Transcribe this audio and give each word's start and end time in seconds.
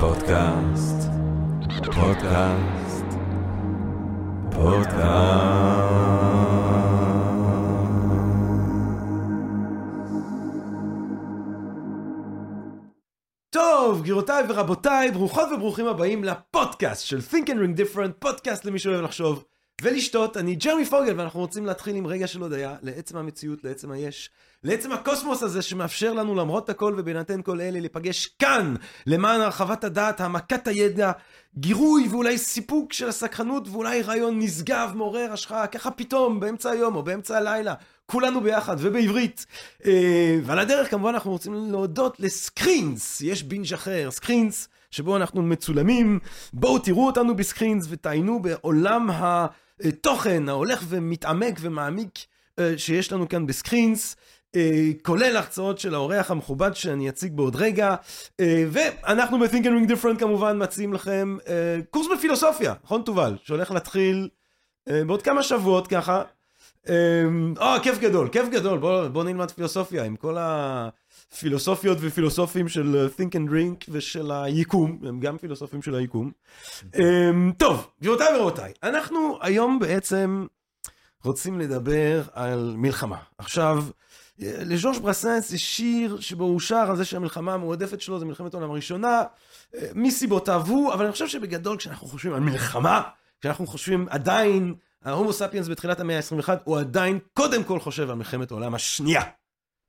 פודקאסט, 0.00 1.08
פודקאסט, 1.84 3.04
פודקאסט. 4.50 6.20
טוב, 13.50 14.02
גבירותיי 14.02 14.44
ורבותיי, 14.48 15.10
ברוכות 15.10 15.48
וברוכים 15.52 15.86
הבאים 15.86 16.24
לפודקאסט 16.24 17.06
של 17.06 17.18
Think 17.18 17.46
and 17.46 17.50
Ring 17.50 17.80
Different, 17.80 18.12
פודקאסט 18.18 18.64
למי 18.64 18.78
שאוהב 18.78 19.00
לחשוב 19.00 19.44
ולשתות. 19.82 20.36
אני 20.36 20.54
ג'רמי 20.54 20.84
פוגל, 20.84 21.14
ואנחנו 21.16 21.40
רוצים 21.40 21.66
להתחיל 21.66 21.96
עם 21.96 22.06
רגע 22.06 22.26
של 22.26 22.40
הודיה 22.40 22.76
לעצם 22.82 23.16
המציאות, 23.16 23.64
לעצם 23.64 23.90
היש, 23.90 24.30
לעצם 24.64 24.92
הקוסמוס 24.92 25.42
הזה 25.42 25.62
שמאפשר 25.62 26.12
לנו 26.12 26.34
למרות 26.34 26.70
הכל 26.70 26.94
ובהינתן 26.96 27.42
כל 27.42 27.60
אלה 27.60 27.80
להיפגש 27.80 28.26
כאן 28.26 28.74
למען 29.06 29.40
הרחבת 29.40 29.84
הדעת, 29.84 30.20
העמקת 30.20 30.68
הידע, 30.68 31.12
גירוי 31.58 32.08
ואולי 32.10 32.38
סיפוק 32.38 32.92
של 32.92 33.08
הסקרנות 33.08 33.68
ואולי 33.68 34.02
רעיון 34.02 34.38
נשגב, 34.38 34.92
מעורר 34.94 35.32
השראה, 35.32 35.66
ככה 35.66 35.90
פתאום 35.90 36.40
באמצע 36.40 36.70
היום 36.70 36.96
או 36.96 37.02
באמצע 37.02 37.36
הלילה, 37.36 37.74
כולנו 38.06 38.40
ביחד 38.40 38.76
ובעברית. 38.78 39.46
אה, 39.86 40.38
ועל 40.44 40.58
הדרך 40.58 40.90
כמובן 40.90 41.14
אנחנו 41.14 41.30
רוצים 41.30 41.54
להודות 41.70 42.20
לסקרינס, 42.20 43.20
יש 43.20 43.42
בינג' 43.42 43.74
אחר, 43.74 44.10
סקרינס. 44.10 44.68
שבו 44.90 45.16
אנחנו 45.16 45.42
מצולמים, 45.42 46.18
בואו 46.52 46.78
תראו 46.78 47.06
אותנו 47.06 47.36
בסקרינס 47.36 47.86
ותעיינו 47.88 48.42
בעולם 48.42 49.10
התוכן 49.84 50.48
ההולך 50.48 50.84
ומתעמק 50.88 51.54
ומעמיק 51.60 52.18
אה, 52.58 52.74
שיש 52.76 53.12
לנו 53.12 53.28
כאן 53.28 53.46
בסקרינס. 53.46 54.16
אה, 54.56 54.90
כולל 55.02 55.36
הרצאות 55.36 55.78
של 55.78 55.94
האורח 55.94 56.30
המכובד 56.30 56.74
שאני 56.74 57.08
אציג 57.08 57.32
בעוד 57.36 57.56
רגע, 57.56 57.94
אה, 58.40 58.64
ואנחנו 58.70 59.38
ב-Think 59.38 59.64
and 59.64 59.88
Ring 59.88 59.90
Different 59.90 60.18
כמובן 60.18 60.62
מציעים 60.62 60.92
לכם 60.92 61.36
קורס 61.90 62.06
בפילוסופיה, 62.16 62.74
נכון 62.84 63.02
תובל? 63.02 63.36
שהולך 63.44 63.70
להתחיל 63.70 64.28
בעוד 64.88 65.22
כמה 65.22 65.42
שבועות 65.42 65.86
ככה. 65.86 66.22
אה, 66.88 67.78
כיף 67.82 67.98
גדול, 67.98 68.28
כיף 68.28 68.48
גדול, 68.48 68.78
בוא, 68.78 69.08
בוא 69.08 69.24
נלמד 69.24 69.50
פילוסופיה 69.50 70.04
עם 70.04 70.16
כל 70.16 70.36
הפילוסופיות 71.32 71.98
ופילוסופים 72.00 72.68
של 72.68 73.08
Think 73.16 73.32
and 73.34 73.50
Drink 73.50 73.84
ושל 73.88 74.30
היקום, 74.32 74.98
הם 75.02 75.20
גם 75.20 75.38
פילוסופים 75.38 75.82
של 75.82 75.94
היקום. 75.94 76.30
טוב, 77.56 77.90
גבירותיי 78.00 78.36
ורבותיי, 78.36 78.72
אנחנו 78.82 79.38
היום 79.40 79.78
בעצם 79.78 80.46
רוצים 81.24 81.58
לדבר 81.60 82.22
על 82.32 82.74
מלחמה. 82.76 83.16
עכשיו, 83.38 83.84
לז'וש 84.38 84.98
ברסנס 84.98 85.52
יש 85.52 85.76
שיר 85.76 86.20
שבו 86.20 86.44
הוא 86.44 86.60
שר 86.60 86.86
על 86.90 86.96
זה 86.96 87.04
שהמלחמה 87.04 87.54
המועדפת 87.54 88.00
שלו 88.00 88.18
זה 88.18 88.24
מלחמת 88.24 88.54
העולם 88.54 88.70
הראשונה, 88.70 89.22
מסיבותיו 89.94 90.62
הוא, 90.66 90.92
אבל 90.92 91.04
אני 91.04 91.12
חושב 91.12 91.28
שבגדול 91.28 91.76
כשאנחנו 91.76 92.06
חושבים 92.06 92.32
על 92.34 92.40
מלחמה, 92.40 93.02
כשאנחנו 93.40 93.66
חושבים 93.66 94.06
עדיין, 94.10 94.74
ההומו 95.04 95.32
ספיאנס 95.32 95.68
בתחילת 95.68 96.00
המאה 96.00 96.16
ה-21, 96.16 96.48
הוא 96.64 96.78
עדיין 96.78 97.18
קודם 97.34 97.64
כל 97.64 97.80
חושב 97.80 98.10
על 98.10 98.16
מלחמת 98.16 98.50
העולם 98.50 98.74
השנייה. 98.74 99.22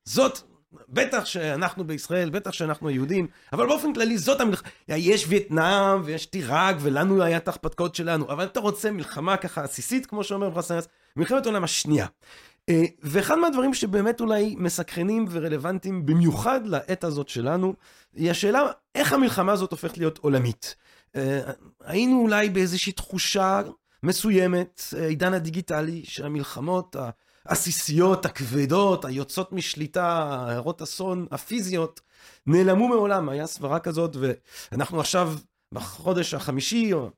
זאת, 0.06 0.42
בטח 0.90 1.26
שאנחנו 1.26 1.84
בישראל, 1.84 2.30
בטח 2.30 2.52
שאנחנו 2.52 2.88
היהודים, 2.88 3.28
אבל 3.54 3.68
באופן 3.68 3.94
כללי 3.94 4.18
זאת 4.18 4.42
המלחמה. 4.42 4.70
יש 4.88 5.26
וייטנאם 5.28 6.02
ויש 6.04 6.26
טיראק 6.26 6.76
ולנו 6.80 7.24
היה 7.24 7.38
את 7.38 7.48
ההכפתקאות 7.48 7.96
שלנו, 7.96 8.32
אבל 8.32 8.46
אתה 8.46 8.60
רוצה 8.60 8.92
מלחמה 8.92 9.38
ככה 9.38 9.64
עסיסית, 9.64 10.06
כמו 10.06 10.24
שאומר 10.24 10.50
ברסנס, 10.50 10.88
מלחמת 11.16 11.46
העולם 11.46 11.64
השנייה. 11.64 12.06
אה, 12.70 12.84
ואחד 13.04 13.36
מהדברים 13.36 13.74
שבאמת 13.74 14.22
אולי 14.22 14.56
מסקרנים 14.58 15.26
ורלוונטיים 15.30 16.06
במיוחד 16.06 16.62
לעת 16.66 17.04
הזאת 17.04 17.30
שלנו, 17.30 17.74
היא 18.16 18.32
השאלה 18.32 18.62
איך 18.96 19.14
המלחמה 19.14 19.52
הזאת 19.52 19.72
הופכת 19.72 19.98
להיות 19.98 20.18
עולמית. 20.18 20.76
אה, 21.16 21.42
היינו 21.84 22.22
אולי 22.22 22.50
באיזושהי 22.50 22.92
תחושה 22.92 23.62
מסוימת, 24.04 24.84
אה, 24.98 25.08
עידן 25.08 25.34
הדיגיטלי, 25.34 26.02
שהמלחמות 26.06 26.96
העסיסיות, 27.46 28.26
הכבדות, 28.26 29.06
היוצאות 29.06 29.52
משליטה, 29.52 30.08
ההרות 30.08 30.82
אסון, 30.82 31.26
הפיזיות, 31.32 32.02
נעלמו 32.46 32.88
מעולם. 32.88 33.30
היה 33.30 33.48
סברה 33.48 33.80
כזאת, 33.80 34.16
ואנחנו 34.72 35.00
עכשיו 35.00 35.34
בחודש 35.74 36.34
החמישי, 36.34 36.94
או 36.94 37.10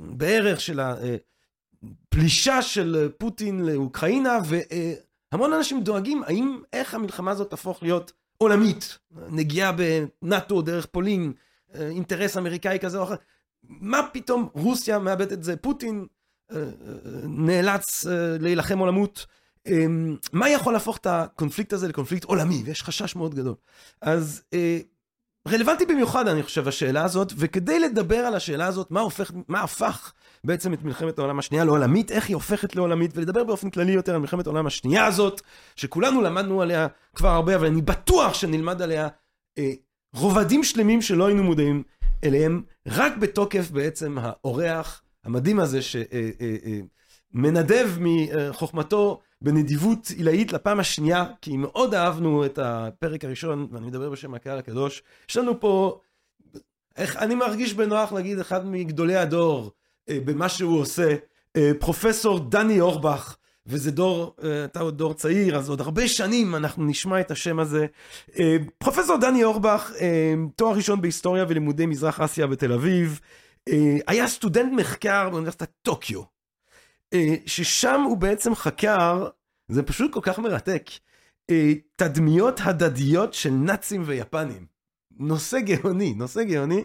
בערך 0.00 0.60
של 0.60 0.80
ה... 0.80 0.94
פלישה 2.08 2.62
של 2.62 3.08
פוטין 3.18 3.66
לאוקראינה, 3.66 4.38
והמון 5.32 5.52
אנשים 5.52 5.82
דואגים 5.82 6.22
האם, 6.22 6.60
איך 6.72 6.94
המלחמה 6.94 7.30
הזאת 7.30 7.50
תהפוך 7.50 7.82
להיות 7.82 8.12
עולמית, 8.38 8.98
נגיעה 9.10 9.72
בנאט"ו 9.72 10.62
דרך 10.62 10.86
פולין, 10.86 11.32
אינטרס 11.74 12.36
אמריקאי 12.36 12.78
כזה 12.78 12.98
או 12.98 13.04
אחר. 13.04 13.14
מה 13.62 14.00
פתאום 14.12 14.48
רוסיה 14.52 14.98
מאבדת 14.98 15.32
את 15.32 15.44
זה? 15.44 15.56
פוטין 15.56 16.06
נאלץ 17.24 18.06
להילחם 18.40 18.78
עולמות. 18.78 19.26
מה 20.32 20.48
יכול 20.48 20.72
להפוך 20.72 20.96
את 20.96 21.06
הקונפליקט 21.06 21.72
הזה 21.72 21.88
לקונפליקט 21.88 22.24
עולמי? 22.24 22.62
ויש 22.64 22.82
חשש 22.82 23.16
מאוד 23.16 23.34
גדול. 23.34 23.54
אז 24.00 24.42
רלוונטי 25.48 25.86
במיוחד, 25.86 26.28
אני 26.28 26.42
חושב, 26.42 26.68
השאלה 26.68 27.04
הזאת, 27.04 27.32
וכדי 27.36 27.80
לדבר 27.80 28.16
על 28.16 28.34
השאלה 28.34 28.66
הזאת, 28.66 28.90
מה, 28.90 29.00
הופך, 29.00 29.30
מה 29.48 29.60
הפך 29.62 30.12
בעצם 30.44 30.74
את 30.74 30.82
מלחמת 30.82 31.18
העולם 31.18 31.38
השנייה 31.38 31.64
לעולמית, 31.64 32.10
איך 32.10 32.28
היא 32.28 32.34
הופכת 32.34 32.76
לעולמית, 32.76 33.10
ולדבר 33.14 33.44
באופן 33.44 33.70
כללי 33.70 33.92
יותר 33.92 34.14
על 34.14 34.20
מלחמת 34.20 34.46
העולם 34.46 34.66
השנייה 34.66 35.06
הזאת, 35.06 35.40
שכולנו 35.76 36.22
למדנו 36.22 36.62
עליה 36.62 36.86
כבר 37.14 37.28
הרבה, 37.28 37.54
אבל 37.56 37.66
אני 37.66 37.82
בטוח 37.82 38.34
שנלמד 38.34 38.82
עליה 38.82 39.08
אה, 39.58 39.72
רובדים 40.14 40.64
שלמים 40.64 41.02
שלא 41.02 41.26
היינו 41.26 41.44
מודעים 41.44 41.82
אליהם, 42.24 42.62
רק 42.86 43.16
בתוקף 43.16 43.70
בעצם 43.70 44.18
האורח 44.20 45.02
המדהים 45.28 45.60
הזה, 45.60 45.82
שמנדב 45.82 47.72
אה, 47.72 48.06
אה, 48.06 48.44
אה, 48.44 48.48
מחוכמתו 48.48 49.20
בנדיבות 49.42 50.08
עילאית 50.16 50.52
לפעם 50.52 50.80
השנייה, 50.80 51.24
כי 51.42 51.56
מאוד 51.56 51.94
אהבנו 51.94 52.44
את 52.44 52.58
הפרק 52.62 53.24
הראשון, 53.24 53.68
ואני 53.72 53.86
מדבר 53.86 54.10
בשם 54.10 54.34
הקהל 54.34 54.58
הקדוש. 54.58 55.02
יש 55.30 55.36
לנו 55.36 55.60
פה, 55.60 56.00
איך 56.96 57.16
אני 57.16 57.34
מרגיש 57.34 57.74
בנוח 57.74 58.12
להגיד, 58.12 58.38
אחד 58.38 58.66
מגדולי 58.66 59.16
הדור 59.16 59.70
במה 60.10 60.48
שהוא 60.48 60.80
עושה, 60.80 61.16
פרופסור 61.78 62.38
דני 62.38 62.80
אורבך, 62.80 63.36
וזה 63.66 63.90
דור, 63.90 64.36
אתה 64.64 64.80
עוד 64.80 64.98
דור 64.98 65.14
צעיר, 65.14 65.56
אז 65.56 65.68
עוד 65.68 65.80
הרבה 65.80 66.08
שנים 66.08 66.54
אנחנו 66.54 66.84
נשמע 66.84 67.20
את 67.20 67.30
השם 67.30 67.58
הזה. 67.58 67.86
פרופסור 68.78 69.16
דני 69.16 69.44
אורבך, 69.44 69.92
תואר 70.56 70.76
ראשון 70.76 71.00
בהיסטוריה 71.00 71.44
ולימודי 71.48 71.86
מזרח 71.86 72.20
אסיה 72.20 72.46
בתל 72.46 72.72
אביב, 72.72 73.20
היה 74.06 74.28
סטודנט 74.28 74.72
מחקר 74.72 75.30
באוניברסיטת 75.30 75.70
טוקיו. 75.82 76.22
אה, 77.14 77.34
ששם 77.46 78.00
הוא 78.00 78.16
בעצם 78.16 78.54
חקר, 78.54 79.28
זה 79.68 79.82
פשוט 79.82 80.12
כל 80.12 80.20
כך 80.22 80.38
מרתק, 80.38 80.90
אה, 81.50 81.72
תדמיות 81.96 82.60
הדדיות 82.64 83.34
של 83.34 83.50
נאצים 83.50 84.02
ויפנים. 84.06 84.66
נושא 85.18 85.60
גאוני, 85.60 86.14
נושא 86.14 86.44
גאוני, 86.44 86.84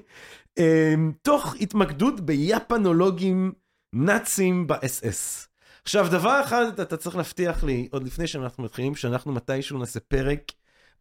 אה, 0.59 0.94
תוך 1.22 1.56
התמקדות 1.61 2.19
ביפנולוגים 2.19 3.51
נאצים 3.94 4.67
באס-אס. 4.67 5.47
עכשיו, 5.84 6.07
דבר 6.11 6.41
אחד 6.44 6.79
אתה 6.79 6.97
צריך 6.97 7.16
להבטיח 7.16 7.63
לי, 7.63 7.88
עוד 7.91 8.03
לפני 8.03 8.28
שאנחנו 8.28 8.63
מתחילים, 8.63 8.95
שאנחנו 8.95 9.31
מתישהו 9.31 9.79
נעשה 9.79 10.00
פרק 10.00 10.51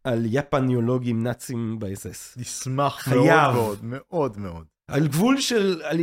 על 0.03 0.25
יפניולוגים 0.25 1.23
נאצים 1.23 1.79
באס-אס. 1.79 2.37
נשמח 2.37 3.07
מאוד 3.07 3.53
מאוד, 3.53 3.79
מאוד 3.83 4.37
מאוד. 4.37 4.72
על 4.87 5.07
גבול 5.07 5.41
של, 5.41 5.81
על 5.83 5.99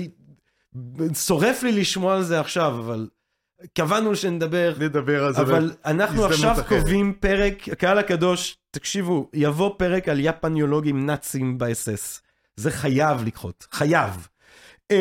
שורף 1.14 1.62
לי 1.62 1.72
לשמוע 1.72 2.14
על 2.16 2.22
זה 2.22 2.40
עכשיו, 2.40 2.78
אבל 2.78 3.08
קבענו 3.74 4.16
שנדבר. 4.16 4.74
נדבר 4.80 5.24
על 5.24 5.34
זה. 5.34 5.40
אבל 5.40 5.72
אנחנו 5.84 6.24
עכשיו 6.24 6.52
אחרת. 6.52 6.68
קובעים 6.68 7.14
פרק, 7.20 7.68
הקהל 7.68 7.98
הקדוש, 7.98 8.56
תקשיבו, 8.70 9.30
יבוא 9.32 9.74
פרק 9.78 10.08
על 10.08 10.20
יפניולוגים 10.20 11.06
נאצים 11.06 11.58
באס-אס. 11.58 12.22
זה 12.56 12.70
חייב 12.70 13.24
לקחות, 13.24 13.66
חייב. 13.72 14.28
Um, 14.92 14.96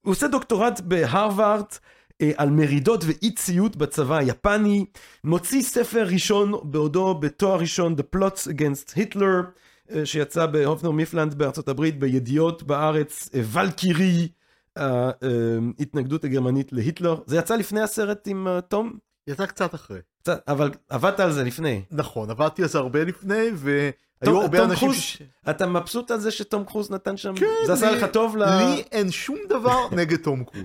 הוא 0.00 0.12
עושה 0.12 0.28
דוקטורט 0.28 0.80
בהרווארד 0.80 1.64
uh, 1.72 2.26
על 2.36 2.50
מרידות 2.50 3.04
ואי 3.04 3.34
ציות 3.34 3.76
בצבא 3.76 4.16
היפני, 4.16 4.84
מוציא 5.24 5.62
ספר 5.62 6.06
ראשון 6.06 6.52
בעודו 6.64 7.14
בתואר 7.14 7.58
ראשון 7.58 7.94
The 7.98 8.16
Plots 8.16 8.48
Against 8.48 8.96
Hitler. 8.96 9.63
אה, 9.90 10.06
שיצא 10.06 10.46
בהופנר 10.46 10.90
מיפלנד 10.90 11.34
בארצות 11.34 11.68
הברית, 11.68 11.98
בידיעות 11.98 12.62
בארץ, 12.62 13.30
אה, 13.34 13.40
ולקירי, 13.52 14.28
ההתנגדות 14.76 16.24
הגרמנית 16.24 16.72
להיטלר. 16.72 17.16
זה 17.26 17.36
יצא 17.36 17.56
לפני 17.56 17.80
הסרט 17.80 18.28
עם 18.28 18.48
אה, 18.48 18.60
תום? 18.60 18.98
יצא 19.26 19.46
קצת 19.46 19.74
אחרי. 19.74 19.98
קצת, 20.22 20.42
אבל 20.48 20.70
עבדת 20.88 21.20
על 21.20 21.32
זה 21.32 21.44
לפני. 21.44 21.82
נכון, 21.90 22.30
עבדתי 22.30 22.62
על 22.62 22.68
זה 22.68 22.78
הרבה 22.78 23.04
לפני, 23.04 23.50
והיו 23.54 23.92
טוב, 24.24 24.42
הרבה 24.42 24.64
אנשים... 24.64 24.92
ש- 24.92 25.22
אתה 25.50 25.66
מבסוט 25.66 26.10
על 26.10 26.20
זה 26.20 26.30
שתום 26.30 26.64
קרוז 26.64 26.90
נתן 26.90 27.16
שם? 27.16 27.34
כן, 27.36 27.46
זה 27.66 27.72
עשה 27.72 27.90
לך 27.90 28.04
טוב 28.12 28.36
ל... 28.36 28.44
לי 28.44 28.82
אין 28.92 29.10
שום 29.10 29.38
דבר 29.48 29.88
נגד 29.96 30.16
תום 30.18 30.44
קרוז. 30.44 30.64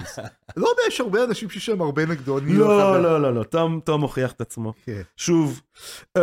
לא 0.57 0.67
יודע, 0.67 0.81
יש 0.87 1.01
הרבה 1.01 1.23
אנשים 1.23 1.49
שיש 1.49 1.69
להם 1.69 1.81
הרבה 1.81 2.05
נגדו. 2.05 2.39
לא. 2.39 3.01
לא, 3.01 3.21
לא, 3.21 3.33
לא, 3.33 3.43
תום, 3.83 4.01
הוכיח 4.01 4.31
את 4.31 4.41
עצמו. 4.41 4.73
כן. 4.85 5.01
שוב, 5.17 5.61
uh, 6.17 6.21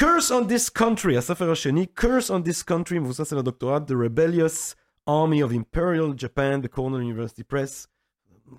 Curse 0.00 0.30
on 0.30 0.48
this 0.50 0.78
country, 0.82 1.18
הספר 1.18 1.52
השני, 1.52 1.86
Curse 2.00 2.28
on 2.30 2.48
this 2.48 2.70
country, 2.70 2.94
מבוסס 2.94 3.32
על 3.32 3.38
הדוקטורט, 3.38 3.90
The 3.90 3.94
Rebellious 3.94 4.74
Army 5.10 5.48
of 5.48 5.52
Imperial 5.52 6.22
Japan, 6.22 6.66
The 6.66 6.76
Cornell 6.76 7.02
University 7.16 7.52
Press. 7.54 7.86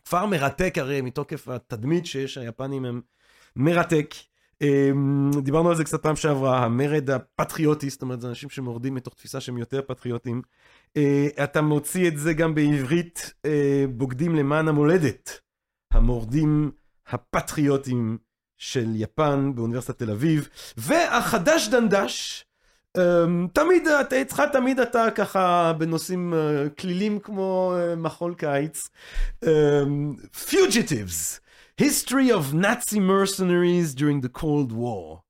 כפר 0.06 0.25
מרתק 0.25 0.74
הרי 0.77 1.01
מתוקף 1.01 1.47
התדמית 1.47 2.06
שיש, 2.06 2.38
היפנים 2.38 2.85
הם 2.85 3.01
מרתק. 3.56 4.15
Um, 4.63 5.42
דיברנו 5.42 5.69
על 5.69 5.75
זה 5.75 5.83
קצת 5.83 6.04
פעם 6.04 6.15
שעברה, 6.15 6.65
המרד 6.65 7.09
הפטריוטי, 7.09 7.89
זאת 7.89 8.01
אומרת, 8.01 8.21
זה 8.21 8.27
אנשים 8.27 8.50
שמורדים 8.50 8.95
מתוך 8.95 9.13
תפיסה 9.13 9.39
שהם 9.39 9.57
יותר 9.57 9.81
פטריוטים. 9.88 10.42
Uh, 10.98 11.44
אתה 11.44 11.62
מוציא 11.62 12.07
את 12.07 12.18
זה 12.18 12.33
גם 12.33 12.56
בעברית, 12.56 13.33
uh, 13.38 13.50
בוגדים 13.89 14.36
למען 14.36 14.68
המולדת. 14.68 15.39
המורדים 15.94 16.71
הפטריוטים 17.09 18.18
של 18.57 18.86
יפן 18.95 19.51
באוניברסיטת 19.56 19.98
תל 20.00 20.12
אביב, 20.12 20.50
והחדש 20.77 21.68
דנדש, 21.68 22.45
um, 22.98 23.01
תמיד, 23.53 23.88
אצלך 24.21 24.42
תמיד 24.51 24.80
אתה 24.80 25.07
ככה 25.15 25.74
בנושאים 25.77 26.33
uh, 26.33 26.69
כלילים 26.81 27.19
כמו 27.19 27.75
מחול 27.98 28.33
קיץ. 28.33 28.89
Um, 29.45 29.48
Fugitives, 30.36 31.47
History 31.79 32.31
of 32.31 32.56
Nazi 32.56 33.00
Mercenaries 33.00 33.94
during 33.94 34.21
the 34.21 34.29
Cold 34.29 34.71
War. 34.71 35.21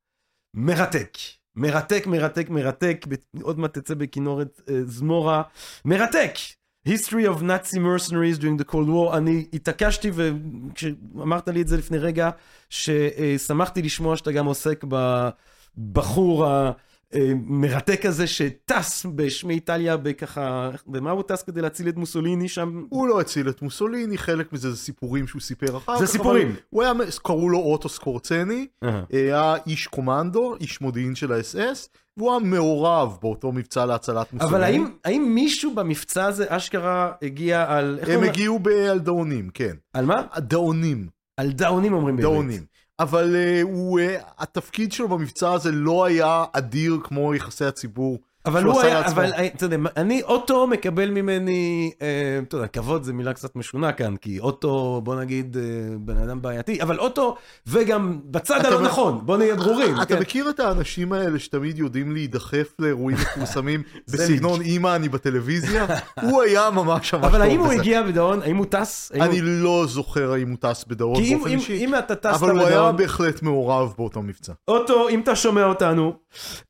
מרתק. 0.54 1.18
מרתק, 1.56 2.08
מרתק, 2.08 2.50
מרתק, 2.50 3.06
עוד 3.42 3.60
מעט 3.60 3.78
תצא 3.78 3.94
בכינורת 3.94 4.62
uh, 4.66 4.72
זמורה. 4.86 5.44
מרתק! 5.86 6.34
History 6.88 7.26
of 7.26 7.42
Nazi 7.42 7.80
Mercenaries 7.80 8.38
during 8.40 8.58
the 8.62 8.72
Cold 8.72 8.88
War. 8.88 9.18
אני 9.18 9.46
התעקשתי, 9.54 10.12
וכשאמרת 10.14 11.48
לי 11.48 11.62
את 11.62 11.68
זה 11.68 11.78
לפני 11.78 11.98
רגע, 11.98 12.30
ששמחתי 12.70 13.82
לשמוע 13.82 14.18
שאתה 14.18 14.32
גם 14.32 14.46
עוסק 14.46 14.84
בבחור 15.78 16.48
המרתק 17.14 18.06
הזה 18.06 18.28
שטס 18.28 19.06
בשמי 19.16 19.54
איטליה 19.54 19.98
בככה, 19.98 20.70
במה 20.88 21.12
הוא 21.12 21.24
טס 21.24 21.44
כדי 21.44 21.62
להציל 21.62 21.90
את 21.90 21.98
מוסוליני 21.98 22.48
שם? 22.48 22.84
הוא 22.90 23.08
לא 23.08 23.22
הציל 23.22 23.50
את 23.50 23.62
מוסוליני, 23.62 24.18
חלק 24.18 24.54
מזה 24.54 24.72
זה 24.72 24.78
סיפורים 24.78 25.28
שהוא 25.28 25.42
סיפר 25.42 25.78
אחר 25.78 25.94
כך. 25.94 26.00
זה 26.00 26.08
סיפורים. 26.08 26.56
הוא 26.70 26.84
היה, 26.84 26.94
קראו 27.24 27.50
לו 27.50 27.60
אוטו 27.60 27.90
סקורצני, 27.90 28.68
אהה. 28.84 29.04
היה 29.10 29.56
איש 29.68 29.88
קומנדו, 29.88 30.56
איש 30.60 30.82
מודיעין 30.82 31.16
של 31.16 31.32
האס-אס, 31.32 31.90
והוא 32.18 32.32
היה 32.32 32.40
מעורב 32.40 33.18
באותו 33.22 33.52
מבצע 33.52 33.86
להצלת 33.86 34.34
מוסוליני. 34.34 34.58
אבל 34.58 34.64
האם, 34.64 34.88
האם 35.06 35.32
מישהו 35.36 35.76
במבצע 35.76 36.26
הזה 36.26 36.46
אשכרה 36.48 37.12
הגיע 37.22 37.66
על... 37.68 38.00
הם 38.08 38.24
הגיעו 38.24 38.60
ב- 38.60 38.68
על 38.68 39.00
דאונים, 39.00 39.50
כן. 39.54 39.76
על 39.94 40.06
מה? 40.06 40.22
דאונים, 40.38 41.08
על 41.38 41.52
דאונים 41.52 41.94
אומרים 41.94 42.16
בעברית. 42.16 42.34
דאונים. 42.34 42.77
אבל 43.00 43.36
uh, 43.36 43.64
הוא, 43.64 44.00
uh, 44.00 44.04
התפקיד 44.38 44.92
שלו 44.92 45.08
במבצע 45.08 45.54
הזה 45.54 45.72
לא 45.72 46.06
היה 46.06 46.46
אדיר 46.54 47.00
כמו 47.04 47.36
יחסי 47.36 47.66
הציבור. 47.66 48.18
אבל 48.48 48.64
הוא 48.64 48.82
היה, 48.82 48.94
לעצמו. 49.00 49.12
אבל 49.22 49.32
אתה 49.56 49.66
יודע, 49.66 49.78
אני, 49.98 50.22
אוטו 50.24 50.68
מקבל 50.68 51.10
ממני, 51.10 51.92
אה, 52.02 52.08
אתה 52.48 52.58
יודע, 52.58 52.68
כבוד 52.68 53.04
זה 53.04 53.14
מילה 53.14 53.34
קצת 53.34 53.56
משונה 53.56 53.92
כאן, 53.92 54.16
כי 54.16 54.40
אוטו, 54.40 55.02
בוא 55.04 55.16
נגיד, 55.16 55.58
אה, 55.58 55.62
בן 56.00 56.18
אדם 56.18 56.42
בעייתי, 56.42 56.82
אבל 56.82 57.00
אוטו, 57.00 57.36
וגם 57.68 58.20
בצד 58.26 58.66
הלא 58.66 58.82
מ- 58.82 58.84
נכון, 58.84 59.20
בוא 59.26 59.38
נהיה 59.38 59.56
ברורים. 59.56 59.96
אתה 60.02 60.16
כן. 60.16 60.20
מכיר 60.20 60.50
את 60.50 60.60
האנשים 60.60 61.14
האלה 61.14 61.40
שתמיד 61.40 61.80
יודעים 61.80 62.12
להידחף 62.12 62.68
לאירועים 62.80 63.18
מפורסמים 63.22 63.82
בסגנון 64.08 64.62
אימא 64.62 64.96
אני 64.96 65.10
בטלוויזיה? 65.10 65.86
הוא 66.22 66.42
היה 66.42 66.70
ממש 66.70 66.88
ממש 66.88 67.12
טוב 67.12 67.20
בזה. 67.20 67.30
אבל 67.30 67.42
האם 67.42 67.60
הוא 67.60 67.72
הגיע 67.72 68.04
בדאון? 68.04 68.42
האם 68.42 68.58
הוא 68.58 68.66
טס? 68.70 69.12
האם 69.14 69.22
אני 69.22 69.40
הוא- 69.40 69.48
לא 69.50 69.86
זוכר 69.88 70.32
האם 70.32 70.50
הוא 70.50 70.58
טס 70.72 70.86
בדאון 70.88 71.24
אם- 71.24 71.38
באופן 71.38 71.50
אם- 71.52 71.58
אישי, 71.58 71.78
אם 71.86 71.96
אתה 71.96 72.16
טסת 72.16 72.34
אבל 72.34 72.50
הוא 72.52 72.60
היה 72.60 72.70
בדאון, 72.70 72.98
בהחלט 72.98 73.42
מעורב 73.42 73.94
באותו 73.98 74.22
מבצע. 74.22 74.54
אוטו, 74.68 75.10
אם 75.10 75.20
אתה 75.20 75.36
שומע 75.36 75.66
אותנו. 75.66 76.14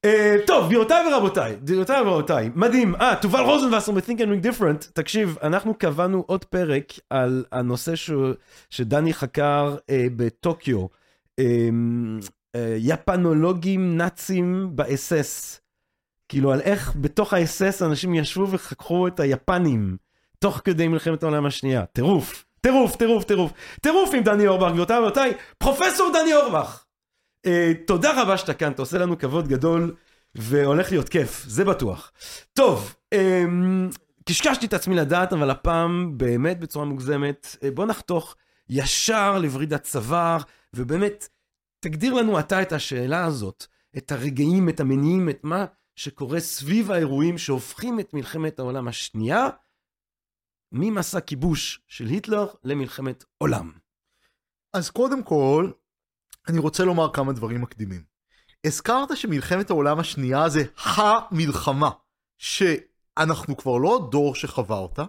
אה, 0.06 0.35
טוב, 0.47 0.65
גבירותיי 0.65 1.13
ורבותיי, 1.13 1.56
גבירותיי 1.68 2.02
ורבותיי, 2.02 2.50
מדהים. 2.56 2.96
אה, 2.96 3.16
תובל 3.22 3.40
רוזנבסר 3.40 3.92
מ- 3.92 3.99
Think 3.99 4.18
and 4.18 4.46
Ring 4.46 4.46
Different. 4.46 4.92
תקשיב, 4.94 5.38
אנחנו 5.44 5.74
קבענו 5.74 6.24
עוד 6.28 6.46
פרק 6.46 6.94
על 7.10 7.46
הנושא 7.52 7.96
ש... 7.96 8.12
שדני 8.69 9.14
חקר 9.14 9.75
אה, 9.90 10.06
בטוקיו. 10.16 10.86
אה, 11.40 11.46
אה, 12.56 12.75
יפנולוגים 12.78 13.98
נאצים 13.98 14.69
באס-אס. 14.75 15.62
כאילו, 16.30 16.52
על 16.52 16.62
איך 16.62 16.96
בתוך 17.02 17.34
האס-אס 17.34 17.81
אנשים 17.81 18.16
ישבו 18.16 18.52
וחקרו 18.52 19.08
את 19.08 19.20
היפנים, 19.20 19.98
תוך 20.40 20.62
כדי 20.63 20.88
מלחמת 20.88 21.24
העולם 21.24 21.46
השנייה. 21.46 21.86
טירוף. 21.86 22.46
טירוף, 22.62 22.96
טירוף, 22.96 23.24
טירוף. 23.24 23.52
טירוף 23.81 24.13
עם 24.13 24.24
דני 24.24 24.48
אורבך, 24.48 24.70
גבירותיי 24.72 25.00
ורבותיי, 25.00 25.34
פרופסור 25.58 26.10
דני 26.13 26.34
אורבך. 26.34 26.84
אה, 27.46 27.72
תודה 27.88 28.22
רבה 28.22 28.38
שאתה 28.38 28.54
כאן, 28.54 28.72
אתה 28.72 28.81
עושה 28.81 28.98
לנו 28.98 29.18
כבוד 29.18 29.48
גדול, 29.48 29.96
והולך 30.38 30.92
להיות 30.92 31.10
כיף, 31.10 31.44
זה 31.48 31.66
בטוח. 31.66 32.12
טוב, 32.54 32.95
אה, 33.13 33.45
קשקשתי 34.30 34.66
את 34.66 34.74
עצמי 34.74 34.95
לדעת, 34.95 35.34
אבל 35.34 35.50
הפעם 35.50 36.18
באמת 36.18 36.60
בצורה 36.60 36.86
מוגזמת, 36.86 37.56
אה, 37.63 37.72
בוא 37.72 37.86
נחתוך 37.86 38.36
ישר 38.69 39.39
לוורידת 39.39 39.84
צוואר, 39.84 40.38
ובאמת, 40.74 41.28
תגדיר 41.80 42.13
לנו 42.13 42.39
אתה 42.39 42.62
את 42.62 42.72
השאלה 42.72 43.25
הזאת, 43.25 43.66
את 43.98 44.12
הרגעים, 44.12 44.69
את 44.69 44.80
המניעים, 44.80 45.30
את 45.30 45.44
מה 45.44 45.66
שקורה 45.95 46.39
סביב 46.39 46.92
האירועים 46.92 47.38
שהופכים 47.38 48.00
את 48.00 48.13
מלחמת 48.13 48.60
העולם 48.60 48.88
השנייה, 48.88 49.48
ממסע 50.72 51.19
כיבוש 51.19 51.81
של 51.88 52.06
היטלר 52.06 52.48
למלחמת 52.63 53.24
עולם. 53.38 53.72
אז 54.74 54.89
קודם 54.89 55.24
כל, 55.24 55.72
אני 56.48 56.60
רוצה 56.60 56.86
לומר 56.86 57.13
כמה 57.13 57.34
דברים 57.34 57.62
מקדימים. 57.62 58.17
הזכרת 58.65 59.18
שמלחמת 59.18 59.69
העולם 59.69 60.00
השנייה 60.00 60.50
זה 60.50 60.63
המלחמה, 60.77 61.89
שאנחנו 62.38 63.57
כבר 63.57 63.77
לא 63.77 64.07
דור 64.12 64.36
שחווה 64.36 64.77
אותה, 64.77 65.06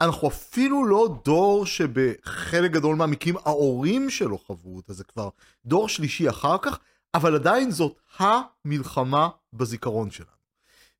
אנחנו 0.00 0.28
אפילו 0.28 0.84
לא 0.84 1.20
דור 1.24 1.66
שבחלק 1.66 2.70
גדול 2.70 2.96
מהמקרים 2.96 3.36
ההורים 3.36 4.10
שלו 4.10 4.38
חוו 4.38 4.76
אותה, 4.76 4.92
זה 4.92 5.04
כבר 5.04 5.28
דור 5.66 5.88
שלישי 5.88 6.28
אחר 6.28 6.56
כך, 6.62 6.78
אבל 7.14 7.34
עדיין 7.34 7.70
זאת 7.70 7.96
המלחמה 8.18 9.28
בזיכרון 9.52 10.10
שלנו. 10.10 10.36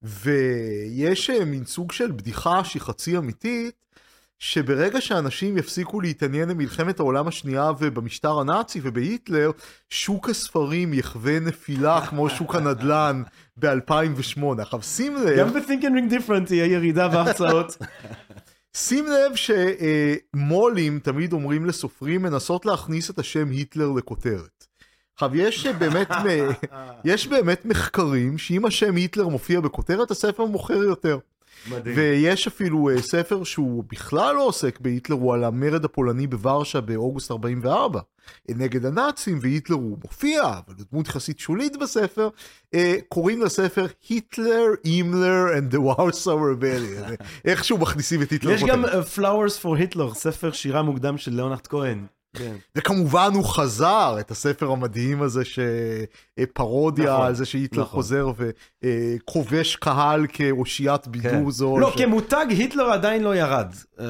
ויש 0.02 1.30
אה, 1.30 1.44
מין 1.44 1.64
סוג 1.64 1.92
של 1.92 2.12
בדיחה 2.12 2.64
שהיא 2.64 2.82
חצי 2.82 3.18
אמיתית, 3.18 3.74
שברגע 4.38 5.00
שאנשים 5.00 5.58
יפסיקו 5.58 6.00
להתעניין 6.00 6.48
במלחמת 6.48 7.00
העולם 7.00 7.28
השנייה 7.28 7.70
ובמשטר 7.78 8.40
הנאצי 8.40 8.80
ובהיטלר, 8.82 9.50
שוק 9.90 10.30
הספרים 10.30 10.94
יחווה 10.94 11.40
נפילה 11.40 12.00
כמו 12.08 12.30
שוק 12.30 12.54
הנדל"ן 12.54 13.22
ב-2008. 13.56 14.62
עכשיו 14.62 14.82
שים 14.82 15.16
לב, 15.16 15.38
גם 15.38 15.52
ב-Think 15.52 15.82
and 15.82 16.12
Ring 16.12 16.12
Different 16.12 16.46
תהיה 16.46 16.66
ירידה 16.66 17.08
בהרצאות. 17.08 17.76
שים 18.76 19.06
לב 19.06 19.32
שמו"לים 19.36 20.98
תמיד 20.98 21.32
אומרים 21.32 21.66
לסופרים 21.66 22.22
מנסות 22.22 22.66
להכניס 22.66 23.10
את 23.10 23.18
השם 23.18 23.50
היטלר 23.50 23.90
לכותרת. 23.90 24.66
עכשיו 25.14 25.36
יש 25.36 25.66
באמת, 25.66 26.08
יש 27.04 27.26
באמת 27.26 27.64
מחקרים 27.64 28.38
שאם 28.38 28.66
השם 28.66 28.96
היטלר 28.96 29.28
מופיע 29.28 29.60
בכותרת 29.60 30.10
הספר 30.10 30.44
מוכר 30.44 30.82
יותר. 30.82 31.18
מדהים. 31.70 31.96
ויש 31.96 32.46
אפילו 32.46 32.90
uh, 32.90 33.00
ספר 33.00 33.44
שהוא 33.44 33.84
בכלל 33.88 34.34
לא 34.34 34.42
עוסק 34.42 34.80
בהיטלר, 34.80 35.16
הוא 35.16 35.34
על 35.34 35.44
המרד 35.44 35.84
הפולני 35.84 36.26
בוורשה 36.26 36.80
באוגוסט 36.80 37.30
44, 37.30 38.00
נגד 38.48 38.86
הנאצים, 38.86 39.38
והיטלר 39.42 39.76
הוא 39.76 39.98
מופיע, 40.04 40.42
אבל 40.42 40.74
הוא 40.78 40.86
דמות 40.92 41.08
יחסית 41.08 41.38
שולית 41.38 41.76
בספר, 41.76 42.28
uh, 42.74 42.78
קוראים 43.08 43.42
לספר 43.42 43.86
היטלר, 44.08 44.64
אימלר 44.84 45.44
and 45.58 45.74
the 45.74 45.78
Warsaw 45.78 46.26
Rebellion, 46.26 47.24
איכשהו 47.44 47.78
מכניסים 47.78 48.22
את 48.22 48.30
היטלר. 48.30 48.50
יש 48.50 48.64
גם 48.64 48.84
uh, 48.84 48.88
Flowers 49.16 49.62
for 49.62 49.94
Hitler, 49.94 50.14
ספר 50.14 50.52
שירה 50.52 50.82
מוקדם 50.82 51.18
של 51.18 51.30
ליאונרד 51.34 51.66
כהן. 51.66 52.06
כן. 52.38 52.56
וכמובן 52.76 53.30
הוא 53.34 53.44
חזר 53.44 54.16
את 54.20 54.30
הספר 54.30 54.70
המדהים 54.70 55.22
הזה 55.22 55.42
שפרודיה 55.44 57.12
נכון, 57.14 57.26
על 57.26 57.34
זה 57.34 57.44
שהיטלר 57.44 57.82
נכון. 57.82 57.94
חוזר 57.96 58.30
וכובש 58.82 59.76
קהל 59.76 60.26
כאושיית 60.32 61.08
בידור 61.08 61.50
זול. 61.50 61.80
לא, 61.80 61.92
ש- 61.96 61.98
כמותג 62.02 62.46
היטלר 62.48 62.84
עדיין 62.90 63.22
לא 63.22 63.36
ירד. 63.36 63.74
אה, 64.00 64.06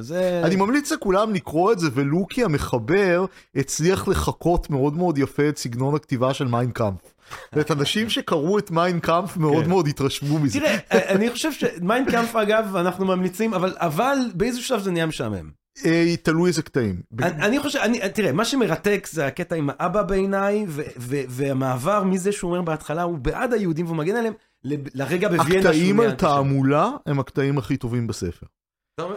זה... 0.00 0.42
אני 0.44 0.56
ממליץ 0.56 0.92
לכולם 0.92 1.34
לקרוא 1.34 1.72
את 1.72 1.78
זה, 1.78 1.88
ולו 1.94 2.26
כי 2.30 2.44
המחבר 2.44 3.24
הצליח 3.56 4.08
לחקות 4.08 4.70
מאוד 4.70 4.96
מאוד 4.96 5.18
יפה 5.18 5.48
את 5.48 5.58
סגנון 5.58 5.94
הכתיבה 5.94 6.34
של 6.34 6.46
מיינקאמפ. 6.48 7.00
ואת 7.52 7.70
אנשים 7.70 8.10
שקראו 8.14 8.58
את 8.58 8.70
מיינקאמפ 8.70 9.36
מאוד 9.36 9.64
כן. 9.64 9.68
מאוד 9.68 9.88
התרשמו 9.88 10.38
מזה. 10.38 10.58
תראה, 10.58 10.76
אה, 10.92 11.10
אני 11.14 11.30
חושב 11.30 11.52
שמיינקאמפ 11.52 12.36
אגב, 12.36 12.76
אנחנו 12.76 13.04
ממליצים, 13.06 13.54
אבל 13.54 13.74
אבל 13.78 14.16
באיזשהו 14.34 14.66
שלב 14.66 14.80
זה 14.80 14.90
נהיה 14.90 15.06
משעמם. 15.06 15.59
אה, 15.86 16.14
תלוי 16.22 16.48
איזה 16.48 16.62
קטעים. 16.62 17.02
אני 17.22 17.60
חושב, 17.60 17.78
אני, 17.78 18.00
תראה, 18.14 18.32
מה 18.32 18.44
שמרתק 18.44 19.06
זה 19.10 19.26
הקטע 19.26 19.56
עם 19.56 19.70
האבא 19.78 20.02
בעיניי, 20.02 20.66
והמעבר 21.28 22.04
מזה 22.04 22.32
שהוא 22.32 22.50
אומר 22.50 22.62
בהתחלה, 22.62 23.02
הוא 23.02 23.18
בעד 23.18 23.52
היהודים 23.52 23.86
והוא 23.86 23.96
מגן 23.96 24.16
עליהם, 24.16 24.32
לרגע 24.64 25.28
בוויינה 25.28 25.48
שהוא 25.48 25.58
הקטעים 25.58 26.00
על. 26.00 26.10
תעמולה 26.12 26.90
הם 27.06 27.20
הקטעים 27.20 27.58
הכי 27.58 27.76
טובים 27.76 28.06
בספר. 28.06 28.46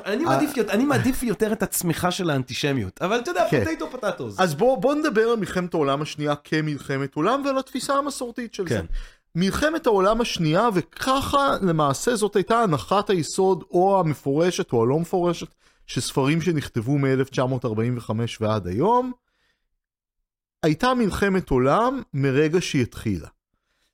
אני 0.06 0.24
מעדיף 0.26 0.58
יותר- 0.58 0.72
אני 0.74 0.86
מעדיף 0.86 1.24
יותר 1.24 1.54
את 1.54 1.64
הצמיחה 1.64 2.12
של 2.12 2.30
האנטישמיות, 2.30 3.02
אבל 3.02 3.20
אתה 3.20 3.32
יודע, 3.32 3.46
כן. 3.52 3.64
פוטטו 3.66 3.90
פוטטוס. 3.92 4.40
אז 4.40 4.56
בוא, 4.56 4.78
בוא 4.78 4.96
נדבר 4.96 5.22
על 5.22 5.36
מלחמת 5.36 5.74
העולם 5.74 6.02
השנייה 6.02 6.36
כמלחמת 6.36 7.16
עולם 7.16 7.42
ועל 7.46 7.58
התפיסה 7.58 7.94
המסורתית 7.94 8.54
של 8.54 8.64
כן. 8.68 8.76
זה. 8.76 8.82
מלחמת 9.36 9.86
העולם 9.88 10.22
השנייה, 10.22 10.70
וככה 10.74 11.56
למעשה 11.62 12.16
זאת 12.16 12.36
הייתה 12.36 12.60
הנחת 12.60 13.10
היסוד 13.10 13.64
או 13.72 14.00
המפורשת 14.00 14.74
או 14.74 14.84
הלא 14.84 15.00
מפורשת 15.00 15.48
של 15.88 16.02
ספרים 16.02 16.42
שנכתבו 16.42 16.98
מ-1945 16.98 18.12
ועד 18.40 18.68
היום, 18.68 19.12
הייתה 20.64 20.94
מלחמת 20.94 21.50
עולם 21.50 22.02
מרגע 22.14 22.62
שהיא 22.62 22.82
התחילה. 22.82 23.28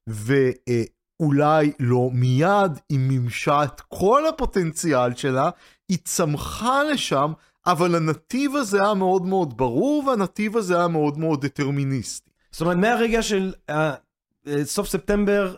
ואולי 0.08 1.72
לא 1.80 2.10
מיד 2.14 2.72
היא 2.90 3.00
מימשה 3.00 3.64
את 3.64 3.82
כל 3.82 4.28
הפוטנציאל 4.28 5.16
שלה, 5.16 5.50
היא 5.90 5.98
צמחה 6.04 6.84
לשם, 6.84 7.32
אבל 7.66 7.96
הנתיב 7.96 8.56
הזה 8.56 8.84
היה 8.84 8.94
מאוד 8.94 9.26
מאוד 9.26 9.58
ברור, 9.58 10.04
והנתיב 10.08 10.58
הזה 10.58 10.78
היה 10.78 10.88
מאוד 10.88 11.18
מאוד 11.18 11.46
דטרמיניסטי. 11.46 12.30
זאת 12.52 12.62
אומרת, 12.62 12.78
מהרגע 12.78 13.22
של 13.22 13.54
אה, 13.70 13.94
אה, 14.48 14.66
סוף 14.66 14.88
ספטמבר, 14.88 15.56